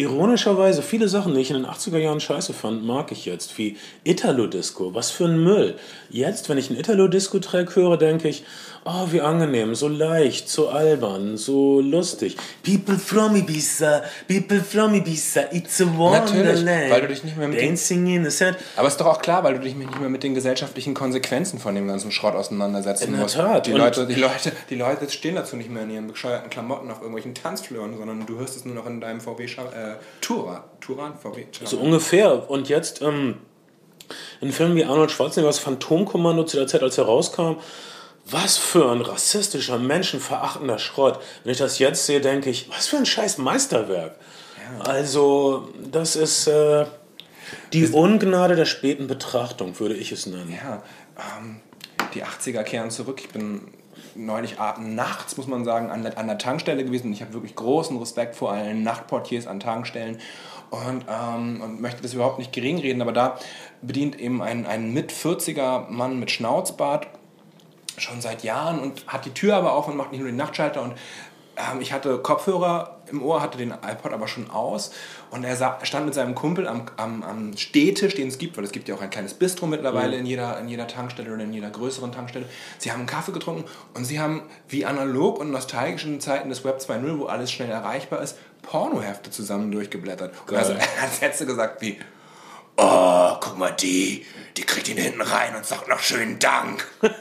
ironischerweise, 0.00 0.82
viele 0.82 1.08
Sachen, 1.08 1.34
die 1.34 1.40
ich 1.40 1.50
in 1.50 1.56
den 1.56 1.66
80er 1.66 1.98
Jahren 1.98 2.20
scheiße 2.20 2.52
fand, 2.52 2.84
mag 2.84 3.12
ich 3.12 3.24
jetzt. 3.26 3.58
Wie 3.58 3.76
Italo-Disco. 4.04 4.94
Was 4.94 5.10
für 5.10 5.24
ein 5.24 5.42
Müll. 5.42 5.74
Jetzt, 6.10 6.48
wenn 6.48 6.58
ich 6.58 6.70
einen 6.70 6.78
Italo-Disco-Track 6.78 7.76
höre, 7.76 7.96
denke 7.96 8.28
ich, 8.28 8.44
oh, 8.84 9.06
wie 9.10 9.20
angenehm, 9.20 9.74
so 9.74 9.86
leicht, 9.88 10.48
so 10.48 10.68
albern, 10.68 11.36
so 11.36 11.80
lustig. 11.80 12.36
People 12.62 12.96
from 12.98 13.36
Ibiza, 13.36 14.02
people 14.26 14.60
from 14.60 14.94
Ibiza, 14.94 15.42
it's 15.52 15.80
a 15.80 15.84
wonderland. 15.84 16.64
Natürlich, 16.64 16.90
weil 16.90 17.00
du 17.02 17.08
dich 17.08 17.24
nicht 17.24 17.36
mehr 17.36 17.48
mit 17.48 17.60
den- 17.60 17.68
Dancing 17.68 18.06
in 18.06 18.24
the 18.24 18.30
sand. 18.30 18.56
Aber 18.76 18.88
ist 18.88 18.96
doch 18.98 19.06
auch 19.06 19.20
klar, 19.20 19.44
weil 19.44 19.54
du 19.54 19.60
dich 19.60 19.74
nicht 19.74 20.00
mehr 20.00 20.08
mit 20.08 20.22
den 20.22 20.34
gesellschaftlichen 20.34 20.94
Konsequenzen 20.94 21.58
von 21.58 21.74
dem 21.74 21.86
ganzen 21.86 22.12
Schrott 22.12 22.34
auseinandersetzen 22.34 23.04
In 23.08 23.12
der 23.12 23.22
musst. 23.22 23.34
Tat. 23.34 23.66
Die 23.66 23.72
Und- 23.72 23.78
Leute, 23.80 24.06
die, 24.06 24.14
Leute, 24.14 24.52
die 24.70 24.74
Leute 24.76 25.10
stehen 25.10 25.34
dazu 25.34 25.56
nicht 25.56 25.70
mehr 25.70 25.82
in 25.82 25.90
ihren 25.90 26.06
bescheuerten 26.06 26.48
Klamotten 26.48 26.90
auf 26.90 26.98
irgendwelchen 26.98 27.34
Tanzflören, 27.34 27.96
sondern 27.98 28.24
du 28.24 28.38
hörst 28.38 28.56
es 28.56 28.64
nur 28.64 28.74
noch 28.74 28.86
in 28.86 29.00
deinem 29.02 29.20
VW 29.20 29.44
Scha- 29.46 29.72
äh, 29.92 29.96
Touran. 30.20 30.62
Touran? 30.80 31.18
VW? 31.18 31.46
So 31.64 31.78
ungefähr. 31.78 32.50
Und 32.50 32.68
jetzt 32.68 33.02
ähm, 33.02 33.38
in 34.40 34.52
Filmen 34.52 34.76
wie 34.76 34.84
Arnold 34.84 35.10
Schwarzeneggers 35.10 35.58
Phantomkommando 35.58 36.44
zu 36.44 36.56
der 36.56 36.66
Zeit, 36.66 36.82
als 36.82 36.98
er 36.98 37.04
rauskam, 37.04 37.56
was 38.30 38.56
für 38.56 38.90
ein 38.90 39.00
rassistischer, 39.00 39.78
menschenverachtender 39.78 40.78
Schrott. 40.78 41.20
Wenn 41.44 41.52
ich 41.52 41.58
das 41.58 41.78
jetzt 41.78 42.06
sehe, 42.06 42.20
denke 42.20 42.50
ich, 42.50 42.68
was 42.70 42.86
für 42.86 42.96
ein 42.96 43.06
scheiß 43.06 43.38
Meisterwerk. 43.38 44.16
Also, 44.80 45.68
das 45.90 46.14
ist 46.14 46.46
äh, 46.46 46.84
die 47.72 47.86
Ungnade 47.88 48.54
der 48.54 48.66
späten 48.66 49.06
Betrachtung, 49.06 49.78
würde 49.80 49.94
ich 49.94 50.12
es 50.12 50.26
nennen. 50.26 50.52
Ja, 50.52 50.82
ähm, 51.38 51.60
die 52.14 52.22
80er 52.22 52.62
kehren 52.64 52.90
zurück. 52.90 53.20
Ich 53.22 53.30
bin 53.30 53.62
neulich 54.14 54.56
nachts, 54.80 55.36
muss 55.36 55.46
man 55.46 55.64
sagen, 55.64 55.90
an 55.90 56.02
der, 56.02 56.18
an 56.18 56.26
der 56.26 56.38
Tankstelle 56.38 56.84
gewesen. 56.84 57.12
Ich 57.12 57.20
habe 57.20 57.32
wirklich 57.32 57.54
großen 57.54 57.96
Respekt 57.98 58.36
vor 58.36 58.52
allen 58.52 58.82
Nachtportiers 58.82 59.46
an 59.46 59.60
Tankstellen 59.60 60.18
und, 60.70 61.04
ähm, 61.08 61.60
und 61.62 61.80
möchte 61.80 62.02
das 62.02 62.14
überhaupt 62.14 62.38
nicht 62.38 62.52
gering 62.52 62.78
reden, 62.78 63.02
aber 63.02 63.12
da 63.12 63.38
bedient 63.82 64.18
eben 64.18 64.42
ein, 64.42 64.66
ein 64.66 64.92
mit 64.92 65.12
40er 65.12 65.88
Mann 65.88 66.18
mit 66.20 66.30
Schnauzbart 66.30 67.06
schon 67.96 68.20
seit 68.20 68.44
Jahren 68.44 68.78
und 68.78 69.06
hat 69.06 69.24
die 69.24 69.32
Tür 69.32 69.56
aber 69.56 69.72
auf 69.72 69.88
und 69.88 69.96
macht 69.96 70.12
nicht 70.12 70.20
nur 70.20 70.30
den 70.30 70.36
Nachtschalter 70.36 70.82
und 70.82 70.94
ähm, 71.56 71.80
ich 71.80 71.92
hatte 71.92 72.18
Kopfhörer 72.18 72.97
im 73.10 73.22
Ohr, 73.22 73.40
hatte 73.42 73.58
den 73.58 73.70
iPod 73.70 74.12
aber 74.12 74.28
schon 74.28 74.50
aus 74.50 74.90
und 75.30 75.44
er 75.44 75.56
sa- 75.56 75.78
stand 75.82 76.06
mit 76.06 76.14
seinem 76.14 76.34
Kumpel 76.34 76.66
am, 76.68 76.82
am, 76.96 77.22
am 77.22 77.56
Stehtisch, 77.56 78.14
den 78.14 78.28
es 78.28 78.38
gibt, 78.38 78.56
weil 78.56 78.64
es 78.64 78.72
gibt 78.72 78.88
ja 78.88 78.94
auch 78.94 79.00
ein 79.02 79.10
kleines 79.10 79.34
Bistro 79.34 79.66
mittlerweile 79.66 80.16
in, 80.16 80.26
jeder, 80.26 80.58
in 80.60 80.68
jeder 80.68 80.86
Tankstelle 80.86 81.32
oder 81.32 81.44
in 81.44 81.52
jeder 81.52 81.70
größeren 81.70 82.12
Tankstelle. 82.12 82.46
Sie 82.78 82.90
haben 82.90 83.00
einen 83.00 83.08
Kaffee 83.08 83.32
getrunken 83.32 83.64
und 83.94 84.04
sie 84.04 84.20
haben 84.20 84.42
wie 84.68 84.84
analog 84.86 85.38
und 85.38 85.50
nostalgischen 85.50 86.20
Zeiten 86.20 86.48
des 86.48 86.64
Web 86.64 86.78
2.0, 86.78 87.18
wo 87.18 87.26
alles 87.26 87.50
schnell 87.52 87.70
erreichbar 87.70 88.22
ist, 88.22 88.36
Pornohefte 88.62 89.30
zusammen 89.30 89.70
durchgeblättert. 89.70 90.32
Und 90.48 90.56
also, 90.56 90.72
er 90.72 91.02
hat 91.02 91.14
Sätze 91.14 91.46
gesagt 91.46 91.80
wie, 91.80 91.98
oh, 92.78 93.36
guck 93.40 93.58
mal 93.58 93.70
die, 93.72 94.24
die 94.56 94.62
kriegt 94.62 94.88
ihn 94.88 94.96
hinten 94.96 95.20
rein 95.20 95.54
und 95.54 95.66
sagt 95.66 95.88
noch 95.88 96.00
schönen 96.00 96.38
Dank. 96.38 96.86
und 97.02 97.12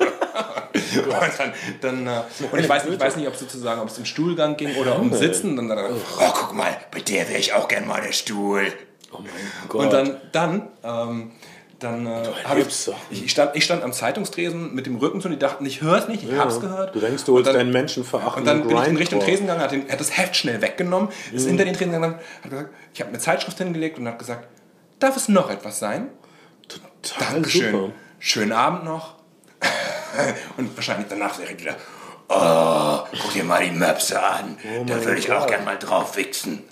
dann, 1.37 1.53
dann 1.81 2.07
äh, 2.07 2.21
und 2.51 2.59
ich 2.59 2.69
weiß, 2.69 2.85
nicht- 2.85 2.93
ich 2.95 2.99
weiß 2.99 3.15
nicht, 3.17 3.27
ob 3.27 3.35
sozusagen, 3.35 3.81
ob 3.81 3.89
es 3.89 3.97
um 3.97 4.05
Stuhlgang 4.05 4.55
ging 4.57 4.75
oder 4.77 4.97
um 4.99 5.11
Sitzen. 5.13 5.55
Dann, 5.55 5.67
dann, 5.69 5.79
oh, 6.19 6.31
guck 6.33 6.53
mal, 6.53 6.75
bei 6.91 6.99
der 7.01 7.27
wäre 7.29 7.39
ich 7.39 7.53
auch 7.53 7.67
gern 7.67 7.87
mal 7.87 8.01
der 8.01 8.13
Stuhl. 8.13 8.71
Oh 9.11 9.19
mein 9.19 9.29
Gott. 9.69 9.81
Und 9.85 9.93
dann, 9.93 10.17
dann, 10.31 10.67
ähm, 10.83 11.31
dann 11.79 12.07
äh, 12.07 12.23
habe 12.43 12.61
ich, 12.61 12.67
ich, 13.11 13.31
stand, 13.31 13.55
ich 13.55 13.63
stand 13.63 13.83
am 13.83 13.93
Zeitungstresen 13.93 14.73
mit 14.73 14.85
dem 14.87 14.95
Rücken 14.97 15.21
zu 15.21 15.27
und 15.27 15.33
die 15.33 15.39
dachten, 15.39 15.63
ich 15.65 15.81
höre 15.81 15.97
es 15.99 16.07
nicht, 16.07 16.23
ich 16.23 16.35
hab's 16.37 16.59
gehört. 16.59 16.95
Du 16.95 16.99
denkst, 16.99 17.23
du 17.25 17.33
holst 17.35 17.53
deinen 17.53 17.71
menschenverachtenden 17.71 18.61
Und 18.63 18.63
dann 18.63 18.67
bin 18.67 18.77
ich 18.83 18.87
in. 18.89 18.97
Richtung 18.97 19.19
Tresen 19.19 19.45
gegangen, 19.45 19.61
hat, 19.61 19.71
den, 19.71 19.87
hat 19.89 19.99
das 19.99 20.17
Heft 20.17 20.35
schnell 20.35 20.61
weggenommen, 20.61 21.09
ist 21.31 21.43
Mhm. 21.43 21.49
hinter 21.49 21.65
den 21.65 21.75
Tresen 21.75 21.91
gegangen, 21.93 22.15
hat 22.43 22.49
gesagt, 22.49 22.69
ich 22.93 22.99
habe 23.01 23.09
eine 23.09 23.19
Zeitschrift 23.19 23.57
hingelegt 23.59 23.99
und 23.99 24.07
hat 24.07 24.17
gesagt, 24.17 24.47
darf 24.99 25.15
es 25.17 25.27
noch 25.27 25.49
etwas 25.49 25.79
sein? 25.79 26.09
Total 26.67 27.33
Dankeschön. 27.33 27.71
super. 27.71 27.93
Schönen 28.19 28.51
Abend 28.51 28.85
noch. 28.85 29.15
Und 30.57 30.75
wahrscheinlich 30.75 31.07
danach 31.09 31.37
direkt 31.37 31.61
wieder. 31.61 31.75
Oh, 32.29 32.99
guck 33.21 33.33
dir 33.33 33.43
mal 33.43 33.63
die 33.63 33.71
Möpse 33.71 34.21
an. 34.21 34.57
da 34.85 34.95
mein 34.95 35.05
würde 35.05 35.19
ich 35.19 35.31
auch 35.31 35.47
gern 35.47 35.63
mal 35.63 35.77
drauf 35.77 36.17
wichsen. 36.17 36.63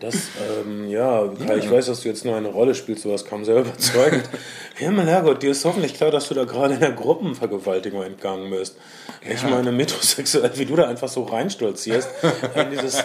Das, 0.00 0.14
ähm, 0.60 0.88
ja, 0.88 1.24
ich 1.24 1.70
weiß, 1.70 1.86
dass 1.86 2.00
du 2.02 2.08
jetzt 2.08 2.24
nur 2.24 2.36
eine 2.36 2.48
Rolle 2.48 2.74
spielst, 2.74 3.04
sowas 3.04 3.24
kam 3.24 3.44
sehr 3.44 3.56
überzeugend. 3.58 4.28
Himmel, 4.78 5.06
Herrgott, 5.06 5.42
dir 5.42 5.52
ist 5.52 5.64
hoffentlich 5.64 5.94
klar, 5.94 6.10
dass 6.10 6.28
du 6.28 6.34
da 6.34 6.44
gerade 6.44 6.74
in 6.74 6.80
der 6.80 6.92
Gruppenvergewaltigung 6.92 8.02
entgangen 8.02 8.50
bist. 8.50 8.76
Ich 9.28 9.42
meine, 9.42 9.72
metrosexuell, 9.72 10.50
wie 10.56 10.66
du 10.66 10.76
da 10.76 10.86
einfach 10.86 11.08
so 11.08 11.22
reinstolzierst, 11.24 12.08
in 12.54 12.70
dieses, 12.70 13.02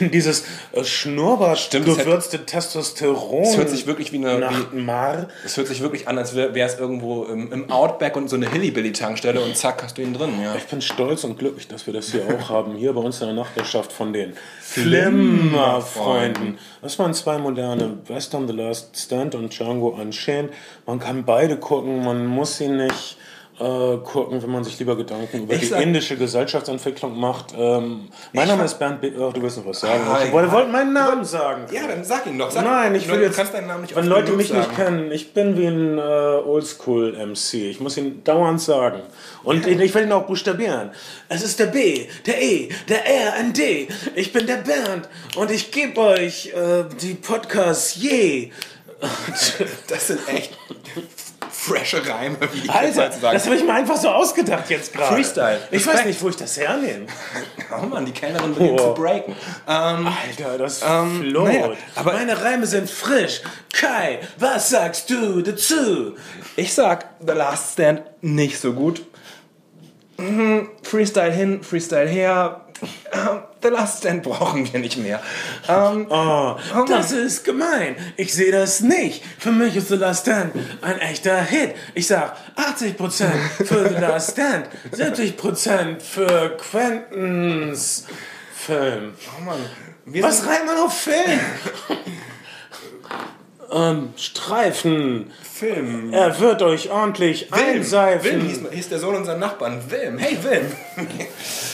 in 0.00 0.10
dieses 0.12 0.44
äh, 0.72 0.84
Schnurrbart 0.84 1.70
gewürzte 1.72 2.46
Testosteron. 2.46 3.42
Es 3.42 3.56
hört 3.56 3.70
sich 3.70 3.88
wirklich 3.88 4.12
wie 4.12 4.24
eine. 4.24 4.48
Mar. 4.72 5.28
es 5.44 5.56
hört 5.56 5.66
sich 5.66 5.80
wirklich 5.82 6.06
an, 6.06 6.16
als 6.16 6.36
wäre 6.36 6.56
es 6.56 6.78
irgendwo 6.78 7.24
im, 7.24 7.52
im 7.52 7.70
Outback 7.70 8.16
und 8.16 8.28
so 8.28 8.36
eine 8.36 8.48
Hillybilly-Tankstelle 8.48 9.40
und 9.40 9.56
zack, 9.56 9.82
hast 9.82 9.98
du 9.98 10.02
ihn 10.02 10.14
drin. 10.14 10.40
Ja. 10.40 10.54
Ich 10.54 10.66
bin 10.66 10.80
stolz 10.80 11.24
und 11.24 11.38
glücklich, 11.38 11.66
dass 11.66 11.86
wir 11.86 11.92
das 11.92 12.12
hier 12.12 12.22
auch 12.26 12.48
haben, 12.50 12.76
hier 12.76 12.92
bei 12.92 13.00
uns 13.00 13.20
in 13.20 13.26
der 13.26 13.34
Nachbarschaft 13.36 13.92
von 13.92 14.12
den 14.12 14.34
Flimmer-Freunden. 14.60 16.58
Das 16.82 16.98
waren 17.00 17.12
zwei 17.14 17.38
moderne 17.38 17.98
Western, 18.06 18.46
The 18.46 18.54
Last 18.54 18.96
Stand 18.96 19.34
und 19.34 19.52
Django 19.52 19.88
Unchained. 19.88 20.35
Man 20.86 20.98
kann 20.98 21.24
beide 21.24 21.56
gucken, 21.58 22.04
man 22.04 22.26
muss 22.26 22.56
sie 22.58 22.68
nicht 22.68 23.16
äh, 23.58 23.96
gucken, 24.04 24.42
wenn 24.42 24.50
man 24.50 24.64
sich 24.64 24.78
lieber 24.78 24.96
Gedanken 24.96 25.44
über 25.44 25.54
Ich 25.54 25.60
die 25.60 25.66
sag- 25.66 25.80
indische 25.82 26.14
Gesellschaftsentwicklung 26.18 27.18
macht. 27.18 27.54
Ähm, 27.56 28.08
mein 28.34 28.48
Name 28.48 28.64
ist 28.64 28.78
Bernd 28.78 29.00
B. 29.00 29.10
Oh, 29.18 29.30
du 29.30 29.40
willst 29.40 29.56
noch 29.56 29.64
was 29.64 29.80
sagen. 29.80 30.02
Ah, 30.06 30.20
ich 30.22 30.30
wollte, 30.30 30.52
wollte 30.52 30.70
meinen 30.70 30.92
Namen 30.92 31.24
sagen. 31.24 31.62
Ja, 31.72 31.86
dann 31.88 32.04
sag 32.04 32.26
ihn 32.26 32.36
doch. 32.38 32.50
Sag, 32.50 32.64
Nein, 32.64 32.94
ich 32.94 33.08
will 33.10 33.22
jetzt. 33.22 33.36
kannst 33.36 33.54
deinen 33.54 33.66
Namen 33.68 33.80
nicht 33.82 33.96
wenn 33.96 34.04
Leute 34.08 34.32
mich 34.32 34.48
sagen. 34.48 34.60
nicht 34.60 34.76
kennen, 34.76 35.10
ich 35.10 35.32
bin 35.32 35.56
wie 35.56 35.68
ein 35.68 35.96
äh, 35.96 36.02
Oldschool-MC. 36.02 37.54
Ich 37.70 37.80
muss 37.80 37.96
ihn 37.96 38.22
dauernd 38.24 38.60
sagen. 38.60 39.00
Und 39.42 39.66
ich, 39.66 39.80
ich 39.80 39.94
will 39.94 40.02
ihn 40.02 40.12
auch 40.12 40.26
buchstabieren. 40.26 40.90
Es 41.30 41.42
ist 41.42 41.58
der 41.58 41.66
B, 41.66 42.06
der 42.26 42.42
E, 42.42 42.68
der 42.90 43.06
R, 43.06 43.32
ein 43.38 43.54
D. 43.54 43.88
Ich 44.16 44.34
bin 44.34 44.46
der 44.46 44.56
Bernd 44.56 45.08
und 45.36 45.50
ich 45.50 45.70
gebe 45.70 45.98
euch 46.00 46.52
äh, 46.54 46.84
die 47.00 47.14
Podcasts 47.14 47.94
je. 47.96 48.50
Das 49.88 50.06
sind 50.08 50.26
echt 50.28 50.56
frische 51.50 52.06
Reime, 52.08 52.36
wie 52.52 52.58
ich 52.58 52.64
jetzt 52.64 52.70
Alter, 52.74 52.96
mal 53.00 53.12
zu 53.12 53.20
sagen. 53.20 53.34
das 53.34 53.44
habe 53.46 53.56
ich 53.56 53.64
mir 53.64 53.74
einfach 53.74 53.96
so 53.96 54.08
ausgedacht 54.08 54.70
jetzt 54.70 54.92
gerade. 54.92 55.14
Freestyle. 55.14 55.60
Ich 55.70 55.80
weiß 55.84 55.94
Respekt. 55.94 56.06
nicht, 56.08 56.22
wo 56.22 56.28
ich 56.28 56.36
das 56.36 56.56
hernehme. 56.56 57.06
Oh 57.82 57.86
Mann, 57.86 58.06
die 58.06 58.12
Kellnerin 58.12 58.54
beginnt 58.54 58.80
Oh. 58.80 58.94
zu 58.94 59.00
breaken. 59.02 59.34
Ähm, 59.68 60.06
Alter, 60.06 60.58
das 60.58 60.80
Ähm, 60.86 61.22
float. 61.30 61.48
naja, 61.48 61.70
aber- 61.96 62.12
Meine 62.12 62.40
Reime 62.40 62.66
sind 62.66 62.88
frisch. 62.88 63.40
Kai, 63.72 64.20
was 64.38 64.70
sagst 64.70 65.10
du 65.10 65.42
dazu? 65.42 66.14
ich 66.56 66.72
sag 66.72 67.06
The 67.26 67.32
Last 67.34 67.72
Stand 67.74 68.02
nicht 68.22 68.60
so 68.60 68.72
gut. 68.72 69.02
Mhm, 70.18 70.70
Freestyle 70.82 71.32
hin, 71.32 71.62
Freestyle 71.62 72.08
her. 72.08 72.65
Ähm, 73.12 73.40
The 73.62 73.68
Last 73.68 74.00
Stand 74.00 74.22
brauchen 74.22 74.70
wir 74.72 74.80
nicht 74.80 74.96
mehr. 74.98 75.20
Ähm, 75.68 76.06
Oh, 76.10 76.56
das 76.86 77.12
ist 77.12 77.44
gemein. 77.44 77.96
Ich 78.16 78.34
sehe 78.34 78.52
das 78.52 78.80
nicht. 78.80 79.24
Für 79.38 79.52
mich 79.52 79.74
ist 79.76 79.88
The 79.88 79.96
Last 79.96 80.22
Stand 80.26 80.52
ein 80.82 80.98
echter 81.00 81.40
Hit. 81.42 81.74
Ich 81.94 82.06
sag 82.06 82.36
80% 82.56 83.64
für 83.64 83.88
The 83.88 83.94
Last 84.00 84.32
Stand, 84.32 84.66
70% 84.92 86.00
für 86.00 86.56
Quentins 86.58 88.06
Film. 88.54 89.14
oh 89.38 89.42
Mann, 89.44 89.58
wir 90.04 90.22
Was 90.22 90.46
reimt 90.46 90.66
man 90.66 90.76
auf 90.78 90.96
Film? 91.00 91.40
ähm, 93.72 94.10
Streifen. 94.16 95.30
Film. 95.56 96.12
Er 96.12 96.38
wird 96.38 96.60
euch 96.60 96.90
ordentlich 96.90 97.50
Wilm, 97.50 97.78
einseifen. 97.78 98.24
Wilm 98.24 98.46
hieß, 98.46 98.60
hieß 98.70 98.88
der 98.90 98.98
Sohn 98.98 99.14
unserer 99.14 99.38
Nachbarn. 99.38 99.80
Wilm, 99.88 100.18
hey 100.18 100.36
Wilm. 100.42 100.66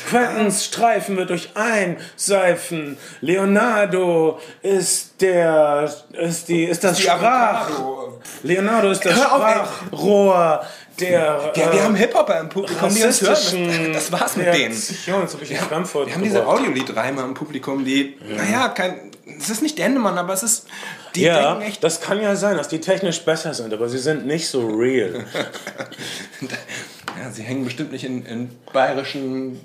Quentins 0.09 0.65
Streifen 0.65 1.17
wird 1.17 1.33
euch 1.33 1.51
einseifen. 1.55 2.97
Leonardo 3.21 4.39
ist 4.63 5.21
der, 5.21 5.93
ist 6.13 6.49
die, 6.49 6.65
ist 6.65 6.85
das 6.85 6.99
Die 6.99 7.03
Sprach. 7.03 7.71
Avocado. 7.71 8.21
Leonardo 8.45 8.91
ist 8.91 9.05
das. 9.05 9.19
Sprachrohr 9.19 10.65
der. 11.01 11.53
Ja, 11.57 11.73
wir 11.73 11.81
äh, 11.81 11.83
haben 11.83 11.95
Hip-Hopper 11.95 12.41
im 12.41 12.49
Publikum, 12.49 12.95
die 12.95 13.03
uns 13.03 13.21
hören. 13.21 13.93
Das, 13.93 14.13
war's 14.13 14.37
mit 14.37 14.47
denen. 14.47 14.73
Reaktion. 14.73 15.23
Jetzt 15.23 15.35
habe 15.35 15.45
ich 15.45 15.51
ein 15.59 15.65
Fremdwort 15.65 16.07
Wir 16.07 16.15
haben 16.15 16.23
diese. 16.23 16.47
Audioliedreime 16.47 17.23
im 17.23 17.35
Publikum, 17.35 17.85
die, 17.85 18.17
naja, 18.37 18.69
kein, 18.69 19.12
es 19.25 19.51
ist 19.51 19.63
nicht 19.63 19.79
Dendemann, 19.79 20.19
aber 20.19 20.33
es 20.33 20.43
ist, 20.43 20.67
die 21.15 21.23
Ja, 21.23 21.51
denken 21.53 21.69
echt, 21.69 21.85
das 21.85 22.01
kann 22.01 22.21
ja 22.21 22.35
sein, 22.37 22.57
dass 22.57 22.69
die 22.69 22.81
technisch 22.81 23.21
besser 23.21 23.55
sind, 23.55 23.73
aber 23.73 23.89
sie 23.89 23.99
sind 23.99 24.27
nicht 24.27 24.49
so 24.49 24.67
real. 24.67 25.25
ja, 26.41 27.31
sie 27.31 27.43
hängen 27.43 27.65
bestimmt 27.65 27.93
nicht 27.93 28.05
in, 28.05 28.25
in 28.27 28.51
bayerischen, 28.73 29.61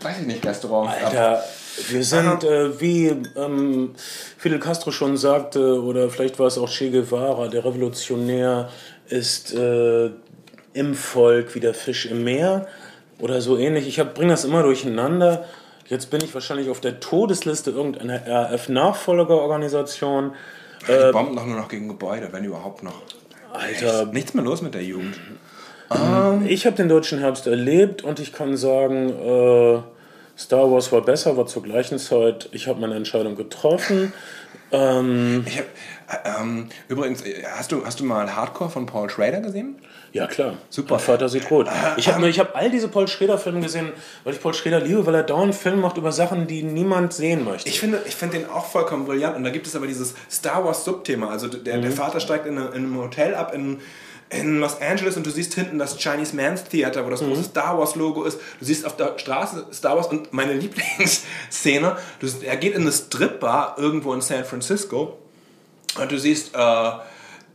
weiß 0.00 0.20
ich 0.20 0.26
nicht, 0.26 0.44
Restaurants 0.44 0.94
ab. 0.96 1.06
Alter, 1.06 1.44
wir 1.88 2.04
sind, 2.04 2.44
äh, 2.44 2.80
wie 2.80 3.08
ähm, 3.36 3.94
Fidel 4.36 4.58
Castro 4.58 4.90
schon 4.90 5.16
sagte, 5.16 5.82
oder 5.82 6.10
vielleicht 6.10 6.38
war 6.38 6.46
es 6.46 6.58
auch 6.58 6.68
Che 6.68 6.90
Guevara, 6.90 7.48
der 7.48 7.64
Revolutionär 7.64 8.68
ist 9.08 9.54
äh, 9.54 10.10
im 10.74 10.94
Volk 10.94 11.54
wie 11.54 11.60
der 11.60 11.74
Fisch 11.74 12.06
im 12.06 12.24
Meer 12.24 12.66
oder 13.20 13.40
so 13.40 13.58
ähnlich. 13.58 13.86
Ich 13.86 14.04
bringe 14.14 14.32
das 14.32 14.44
immer 14.44 14.62
durcheinander. 14.62 15.44
Jetzt 15.92 16.08
bin 16.08 16.24
ich 16.24 16.32
wahrscheinlich 16.32 16.70
auf 16.70 16.80
der 16.80 17.00
Todesliste 17.00 17.70
irgendeiner 17.70 18.26
RF-Nachfolgerorganisation. 18.26 20.32
Die 20.88 20.90
äh, 20.90 21.12
bomben 21.12 21.36
doch 21.36 21.44
nur 21.44 21.58
noch 21.58 21.68
gegen 21.68 21.86
Gebäude, 21.86 22.30
wenn 22.32 22.44
überhaupt 22.44 22.82
noch. 22.82 23.02
Alter. 23.52 24.04
Echt? 24.04 24.12
Nichts 24.14 24.32
mehr 24.32 24.42
los 24.42 24.62
mit 24.62 24.72
der 24.72 24.82
Jugend. 24.82 25.20
Ähm, 25.94 26.46
ich 26.46 26.64
habe 26.64 26.76
den 26.76 26.88
deutschen 26.88 27.18
Herbst 27.18 27.46
erlebt 27.46 28.04
und 28.04 28.20
ich 28.20 28.32
kann 28.32 28.56
sagen, 28.56 29.10
äh, 29.10 29.82
Star 30.38 30.72
Wars 30.72 30.90
war 30.92 31.02
besser, 31.02 31.36
war 31.36 31.44
zur 31.44 31.62
gleichen 31.62 31.98
Zeit. 31.98 32.48
Ich 32.52 32.68
habe 32.68 32.80
meine 32.80 32.94
Entscheidung 32.94 33.36
getroffen. 33.36 34.14
Ähm, 34.70 35.44
ich 35.46 35.58
hab, 35.58 35.66
äh, 35.66 36.40
ähm, 36.40 36.70
übrigens, 36.88 37.22
hast 37.54 37.70
du, 37.70 37.84
hast 37.84 38.00
du 38.00 38.04
mal 38.04 38.34
Hardcore 38.34 38.70
von 38.70 38.86
Paul 38.86 39.10
Schrader 39.10 39.42
gesehen? 39.42 39.76
Ja, 40.12 40.26
klar. 40.26 40.58
Super. 40.68 40.96
Mein 40.96 41.04
Vater 41.04 41.28
sieht 41.28 41.50
rot. 41.50 41.68
Ich 41.96 42.08
habe 42.08 42.28
ich 42.28 42.38
hab 42.38 42.54
all 42.54 42.70
diese 42.70 42.88
Paul 42.88 43.08
Schrader-Filme 43.08 43.60
gesehen, 43.60 43.92
weil 44.24 44.34
ich 44.34 44.40
Paul 44.40 44.52
Schrader 44.52 44.80
liebe, 44.80 45.06
weil 45.06 45.14
er 45.14 45.22
dauernd 45.22 45.54
Filme 45.54 45.78
macht 45.78 45.96
über 45.96 46.12
Sachen, 46.12 46.46
die 46.46 46.62
niemand 46.62 47.14
sehen 47.14 47.44
möchte. 47.44 47.68
Ich 47.68 47.80
finde, 47.80 48.02
ich 48.06 48.14
finde 48.14 48.38
den 48.38 48.48
auch 48.48 48.66
vollkommen 48.66 49.06
brillant. 49.06 49.36
Und 49.36 49.44
da 49.44 49.50
gibt 49.50 49.66
es 49.66 49.74
aber 49.74 49.86
dieses 49.86 50.14
Star 50.30 50.64
Wars-Subthema. 50.64 51.30
Also 51.30 51.48
der, 51.48 51.78
mhm. 51.78 51.82
der 51.82 51.92
Vater 51.92 52.20
steigt 52.20 52.46
in, 52.46 52.58
eine, 52.58 52.68
in 52.68 52.84
einem 52.84 52.98
Hotel 52.98 53.34
ab 53.34 53.54
in 53.54 53.80
in 54.32 54.60
Los 54.60 54.80
Angeles 54.80 55.16
und 55.16 55.26
du 55.26 55.30
siehst 55.30 55.54
hinten 55.54 55.78
das 55.78 55.98
Chinese 55.98 56.34
Man's 56.34 56.64
Theater, 56.64 57.04
wo 57.04 57.10
das 57.10 57.20
mhm. 57.20 57.28
große 57.28 57.44
Star 57.44 57.78
Wars 57.78 57.94
Logo 57.96 58.24
ist. 58.24 58.38
Du 58.58 58.64
siehst 58.64 58.86
auf 58.86 58.96
der 58.96 59.18
Straße 59.18 59.66
Star 59.72 59.96
Wars 59.96 60.06
und 60.06 60.32
meine 60.32 60.54
Lieblingsszene, 60.54 61.96
du, 62.20 62.26
er 62.42 62.56
geht 62.56 62.74
in 62.74 62.82
eine 62.82 62.92
Stripbar 62.92 63.76
irgendwo 63.78 64.14
in 64.14 64.22
San 64.22 64.44
Francisco 64.44 65.18
und 66.00 66.10
du 66.10 66.18
siehst 66.18 66.54
äh, 66.54 66.90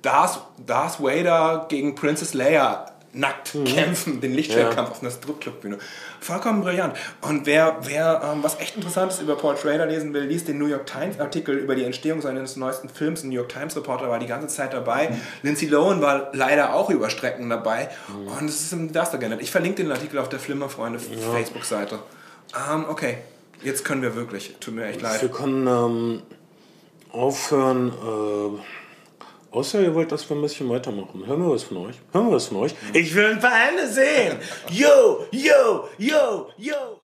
Darth, 0.08 0.40
Darth 0.66 1.02
Vader 1.02 1.66
gegen 1.68 1.94
Princess 1.94 2.34
Leia 2.34 2.86
nackt 3.12 3.56
mhm. 3.56 3.66
kämpfen, 3.66 4.22
den 4.22 4.34
Lichtschwertkampf 4.34 4.88
ja. 4.88 4.96
auf 4.96 5.02
einer 5.02 5.12
Stripclub-Bühne. 5.12 5.80
Vollkommen 6.22 6.62
brillant. 6.62 6.96
Und 7.20 7.46
wer, 7.46 7.78
wer 7.82 8.22
ähm, 8.24 8.42
was 8.42 8.58
echt 8.62 8.78
Interessantes 8.78 9.20
über 9.20 9.36
Paul 9.36 9.58
Schrader 9.58 9.86
lesen 9.86 10.14
will, 10.14 10.24
liest 10.24 10.48
den 10.48 10.60
New 10.60 10.68
York 10.68 10.86
Times 10.86 11.20
Artikel 11.20 11.58
über 11.58 11.76
die 11.76 11.84
Entstehung 11.84 12.22
seines 12.22 12.56
neuesten 12.56 12.88
Films. 12.88 13.24
Ein 13.24 13.30
New 13.30 13.36
York 13.36 13.50
Times 13.50 13.76
Reporter 13.76 14.08
war 14.10 14.20
die 14.20 14.28
ganze 14.28 14.48
Zeit 14.48 14.72
dabei. 14.72 15.10
Mhm. 15.10 15.22
Lindsay 15.44 15.68
Lohan 15.68 16.02
war 16.02 16.30
leider 16.32 16.74
auch 16.74 16.90
über 16.90 17.10
Strecken 17.10 17.50
dabei. 17.50 17.90
Mhm. 18.08 18.28
Und 18.30 18.46
es 18.48 18.62
ist 18.62 18.72
ein 18.72 18.88
Desaster 18.88 19.18
geändert. 19.18 19.42
Ich 19.42 19.52
verlinke 19.52 19.84
den 19.84 19.92
Artikel 19.92 20.20
auf 20.20 20.30
der 20.30 20.40
Flimmerfreunde 20.40 21.00
ja. 21.00 21.32
Facebook-Seite. 21.34 22.00
Ähm, 22.72 22.86
okay, 22.88 23.18
jetzt 23.62 23.84
können 23.84 24.02
wir 24.02 24.16
wirklich. 24.16 24.56
Tut 24.62 24.74
mir 24.74 24.86
echt 24.86 25.02
leid. 25.02 25.22
Wir 25.22 25.30
können 25.30 25.68
ähm, 25.68 26.22
aufhören. 27.12 27.90
Äh 27.90 28.62
Außer 29.52 29.82
ihr 29.82 29.95
wollt, 29.95 30.11
dass 30.11 30.30
wir 30.30 30.36
ein 30.36 30.41
bisschen 30.41 30.69
weitermachen. 30.69 31.26
Hören 31.26 31.41
wir 31.41 31.52
was 31.52 31.64
von 31.64 31.78
euch? 31.78 31.95
Hören 32.11 32.28
wir 32.28 32.36
was 32.36 32.48
von 32.48 32.57
euch? 32.57 32.76
Ich 32.94 33.15
will 33.15 33.28
ein 33.28 33.40
paar 33.40 33.57
Hände 33.57 33.88
sehen! 33.88 34.38
Yo, 34.69 35.26
yo, 35.32 35.88
yo, 35.98 36.49
yo! 36.57 36.95